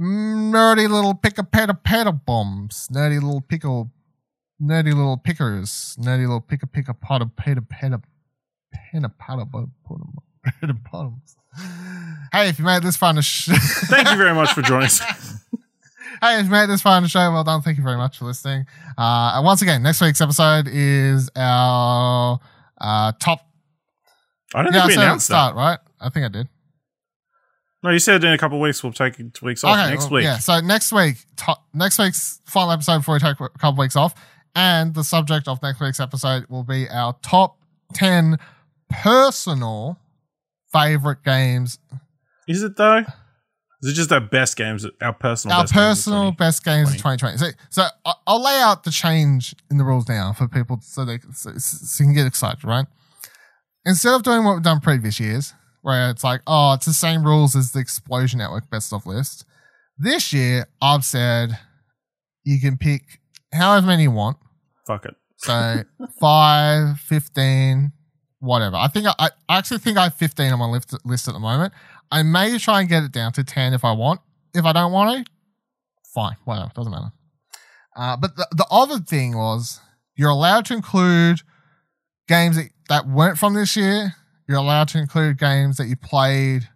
Nerdy 0.00 0.88
little 0.88 1.14
pick 1.14 1.36
a 1.38 1.44
pedal 1.44 1.74
pedal 1.74 2.12
bombs. 2.12 2.88
Nerdy 2.92 3.16
little 3.20 3.42
pickle 3.42 3.90
nerdy 4.62 4.94
little 4.94 5.16
pickers. 5.18 5.96
Nerdy 6.00 6.20
little 6.22 6.40
pick 6.40 6.62
a 6.62 6.66
pick 6.66 6.88
a 6.88 6.94
pot 6.94 7.20
of 7.22 7.36
peta 7.36 7.60
peta 7.62 8.00
pena 8.72 9.08
pata 9.10 9.44
peta 10.42 10.74
bottoms. 10.90 11.36
Hey, 12.32 12.48
if 12.48 12.58
you 12.58 12.64
made 12.64 12.82
this 12.82 12.96
the 13.16 13.22
sh- 13.22 13.48
Thank 13.88 14.08
you 14.10 14.16
very 14.16 14.34
much 14.34 14.52
for 14.52 14.62
joining 14.62 14.86
us. 14.86 15.00
Hey, 16.22 16.38
if 16.38 16.46
you 16.46 16.50
made 16.50 16.68
this 16.68 16.82
the 17.02 17.08
show, 17.08 17.20
well 17.32 17.44
done. 17.44 17.62
Thank 17.62 17.78
you 17.78 17.84
very 17.84 17.96
much 17.96 18.18
for 18.18 18.26
listening. 18.26 18.66
Uh, 18.98 19.32
and 19.36 19.44
once 19.44 19.62
again, 19.62 19.82
next 19.82 20.02
week's 20.02 20.20
episode 20.20 20.68
is 20.68 21.30
our 21.34 22.38
uh, 22.78 23.12
top. 23.18 23.48
I 24.54 24.62
don't 24.62 24.72
Yeah, 24.74 24.80
I 24.80 24.82
think 24.82 24.88
we 24.88 24.94
the 24.96 25.02
announced 25.02 25.28
that. 25.28 25.34
start, 25.34 25.56
right? 25.56 25.78
I 25.98 26.10
think 26.10 26.26
I 26.26 26.28
did. 26.28 26.48
No, 27.82 27.90
you 27.90 27.98
said 27.98 28.22
in 28.24 28.32
a 28.32 28.38
couple 28.38 28.58
of 28.58 28.62
weeks 28.62 28.82
we'll 28.82 28.92
take 28.92 29.16
two 29.16 29.46
weeks 29.46 29.64
off. 29.64 29.78
Okay, 29.78 29.90
next 29.90 30.04
well, 30.04 30.16
week. 30.16 30.24
Yeah, 30.24 30.38
so 30.38 30.60
next 30.60 30.92
week, 30.92 31.16
to- 31.36 31.56
next 31.72 31.98
week's 31.98 32.40
final 32.44 32.72
episode 32.72 32.98
before 32.98 33.14
we 33.14 33.20
take 33.20 33.40
a 33.40 33.48
couple 33.58 33.80
weeks 33.80 33.96
off, 33.96 34.14
and 34.54 34.94
the 34.94 35.04
subject 35.04 35.48
of 35.48 35.62
next 35.62 35.80
week's 35.80 36.00
episode 36.00 36.46
will 36.48 36.64
be 36.64 36.88
our 36.90 37.16
top 37.22 37.58
10 37.94 38.36
personal 38.90 39.98
favorite 40.72 41.22
games, 41.24 41.78
Is 42.46 42.62
it 42.62 42.76
though? 42.76 43.04
Is 43.82 43.92
it 43.92 43.94
just 43.94 44.12
our 44.12 44.20
best 44.20 44.56
games, 44.56 44.86
our 45.00 45.14
personal 45.14 45.56
our 45.56 45.62
best 45.62 45.72
personal 45.72 46.22
20? 46.24 46.36
best 46.36 46.64
games 46.64 46.90
of 46.90 46.96
2020. 46.96 47.38
So, 47.38 47.46
so 47.70 47.86
I'll 48.26 48.42
lay 48.42 48.60
out 48.60 48.84
the 48.84 48.90
change 48.90 49.54
in 49.70 49.78
the 49.78 49.84
rules 49.84 50.06
now 50.06 50.34
for 50.34 50.48
people 50.48 50.80
so 50.82 51.06
they 51.06 51.18
so, 51.32 51.52
so 51.56 52.04
you 52.04 52.08
can 52.08 52.14
get 52.14 52.26
excited, 52.26 52.62
right? 52.62 52.84
Instead 53.86 54.14
of 54.14 54.22
doing 54.22 54.44
what 54.44 54.54
we've 54.54 54.62
done 54.62 54.80
previous 54.80 55.18
years, 55.18 55.54
where 55.82 56.10
it's 56.10 56.24
like, 56.24 56.42
oh, 56.46 56.74
it's 56.74 56.86
the 56.86 56.92
same 56.92 57.24
rules 57.24 57.56
as 57.56 57.72
the 57.72 57.80
Explosion 57.80 58.38
Network 58.38 58.70
best 58.70 58.92
of 58.92 59.06
list. 59.06 59.44
This 59.98 60.32
year, 60.32 60.66
I've 60.80 61.04
said 61.04 61.58
you 62.44 62.60
can 62.60 62.76
pick 62.76 63.20
however 63.52 63.86
many 63.86 64.04
you 64.04 64.10
want. 64.10 64.38
Fuck 64.86 65.06
it. 65.06 65.14
So 65.36 65.82
5, 66.20 67.00
15, 67.00 67.92
whatever. 68.40 68.76
I 68.76 68.88
think 68.88 69.06
I, 69.06 69.30
I 69.48 69.58
actually 69.58 69.78
think 69.78 69.98
I 69.98 70.04
have 70.04 70.14
15 70.14 70.52
on 70.52 70.58
my 70.58 70.66
list, 70.66 70.94
list 71.04 71.28
at 71.28 71.34
the 71.34 71.40
moment. 71.40 71.72
I 72.10 72.22
may 72.22 72.58
try 72.58 72.80
and 72.80 72.88
get 72.88 73.04
it 73.04 73.12
down 73.12 73.32
to 73.32 73.44
10 73.44 73.72
if 73.72 73.84
I 73.84 73.92
want. 73.92 74.20
If 74.52 74.64
I 74.64 74.72
don't 74.72 74.92
want 74.92 75.26
to, 75.26 75.32
fine, 76.12 76.36
whatever, 76.44 76.70
doesn't 76.74 76.90
matter. 76.90 77.12
Uh, 77.96 78.16
but 78.16 78.36
the, 78.36 78.46
the 78.52 78.66
other 78.70 78.98
thing 78.98 79.36
was 79.36 79.80
you're 80.16 80.30
allowed 80.30 80.66
to 80.66 80.74
include 80.74 81.40
games 82.28 82.56
that, 82.56 82.70
that 82.88 83.06
weren't 83.06 83.38
from 83.38 83.54
this 83.54 83.76
year. 83.76 84.14
You're 84.50 84.58
allowed 84.58 84.88
to 84.88 84.98
include 84.98 85.38
games 85.38 85.76
that 85.76 85.86
you 85.86 85.94
played 85.94 86.68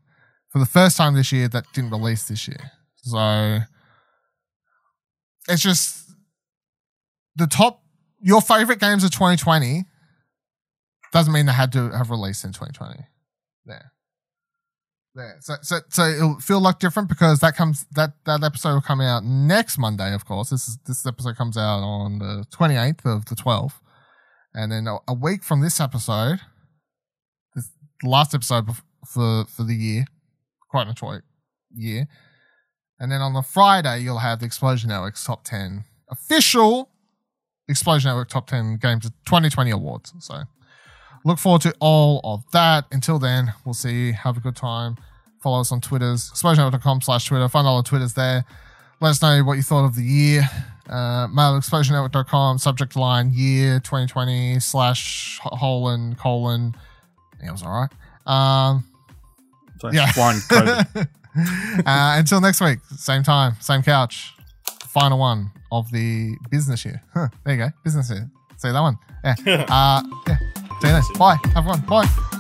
for 0.51 0.61
the 0.61 0.65
first 0.65 0.97
time 0.97 1.15
this 1.15 1.33
year 1.33 1.49
that 1.49 1.65
didn't 1.73 1.91
release 1.91 2.29
this 2.29 2.47
year. 2.47 2.71
So 3.03 3.59
it's 5.49 5.61
just 5.61 6.09
the 7.35 7.49
top 7.49 7.83
your 8.23 8.41
favorite 8.41 8.79
games 8.79 9.03
of 9.03 9.11
2020 9.11 9.83
doesn't 11.13 11.33
mean 11.33 11.47
they 11.47 11.53
had 11.53 11.73
to 11.73 11.91
have 11.91 12.11
released 12.11 12.45
in 12.45 12.53
2020. 12.53 13.09
There. 13.67 13.91
There. 15.17 15.37
So 15.41 15.55
so 15.63 15.81
so 15.89 16.05
it'll 16.05 16.39
feel 16.39 16.61
like 16.61 16.79
different 16.79 17.09
because 17.09 17.41
that 17.41 17.57
comes 17.57 17.87
that 17.97 18.13
that 18.25 18.45
episode 18.45 18.75
will 18.75 18.83
come 18.83 19.01
out 19.01 19.25
next 19.25 19.79
Monday, 19.79 20.15
of 20.15 20.25
course. 20.25 20.51
This 20.51 20.69
is 20.69 20.79
this 20.87 21.05
episode 21.05 21.35
comes 21.35 21.57
out 21.57 21.81
on 21.81 22.21
the 22.21 22.47
28th 22.57 23.05
of 23.05 23.25
the 23.25 23.35
12th. 23.35 23.81
And 24.55 24.71
then 24.71 24.87
a, 24.87 24.99
a 25.09 25.15
week 25.15 25.43
from 25.43 25.61
this 25.61 25.81
episode, 25.81 26.39
last 28.05 28.35
episode 28.35 28.67
for 29.07 29.45
for 29.47 29.63
the 29.63 29.75
year, 29.75 30.05
quite 30.71 30.89
a 30.89 30.95
short 30.97 31.25
year, 31.75 32.07
And 32.99 33.11
then 33.11 33.21
on 33.21 33.33
the 33.35 33.43
Friday, 33.43 34.01
you'll 34.01 34.19
have 34.19 34.39
the 34.39 34.47
Explosion 34.47 34.89
Network's 34.89 35.25
top 35.25 35.45
10 35.45 35.85
official 36.11 36.91
Explosion 37.69 38.11
Network 38.11 38.29
top 38.29 38.47
10 38.47 38.77
games 38.77 39.07
of 39.07 39.13
2020 39.25 39.71
awards. 39.71 40.13
So 40.21 40.43
look 41.25 41.39
forward 41.39 41.63
to 41.63 41.75
all 41.81 42.21
of 42.23 42.45
that. 42.53 42.85
Until 42.93 43.19
then, 43.19 43.55
we'll 43.65 43.75
see 43.75 44.07
you. 44.07 44.13
Have 44.13 44.37
a 44.37 44.41
good 44.41 44.57
time. 44.57 44.97
Follow 45.43 45.61
us 45.61 45.73
on 45.73 45.81
Twitters, 45.81 46.31
explosionnetwork.com 46.31 47.01
slash 47.03 47.27
Twitter. 47.27 47.49
Find 47.49 47.67
all 47.67 47.83
the 47.83 47.89
Twitters 47.89 48.15
there. 48.15 48.45
Let 49.01 49.11
us 49.11 49.23
know 49.23 49.43
what 49.45 49.55
you 49.55 49.63
thought 49.63 49.85
of 49.85 49.95
the 49.95 50.03
year. 50.03 50.49
Uh, 50.89 51.27
mail 51.29 51.59
explosionnetwork.com, 51.59 52.59
subject 52.59 52.97
line 52.97 53.31
year 53.33 53.81
2020 53.81 54.61
slash 54.61 55.41
colon 55.59 56.15
colon. 56.15 56.75
It 57.45 57.53
was 57.53 57.63
all 57.63 57.71
right. 57.73 57.91
Um, 58.27 58.85
Slash 59.81 59.95
yeah. 59.95 60.13
One 60.17 60.37
COVID. 60.37 61.09
uh, 61.87 62.17
until 62.19 62.41
next 62.41 62.61
week, 62.61 62.79
same 62.97 63.23
time, 63.23 63.57
same 63.61 63.83
couch. 63.83 64.35
Final 64.89 65.19
one 65.19 65.51
of 65.73 65.91
the 65.91 66.37
business 66.51 66.85
year. 66.85 67.03
Huh, 67.13 67.29
there 67.45 67.55
you 67.55 67.65
go, 67.65 67.69
business 67.83 68.11
year. 68.11 68.31
See 68.57 68.71
that 68.71 68.81
one? 68.81 68.99
Yeah. 69.25 69.35
Uh, 69.69 70.03
yeah. 70.29 70.39
See 70.81 70.89
you 70.89 70.93
then. 70.93 71.03
Bye. 71.19 71.37
Have 71.55 71.65
fun. 71.65 71.81
Bye. 71.81 72.31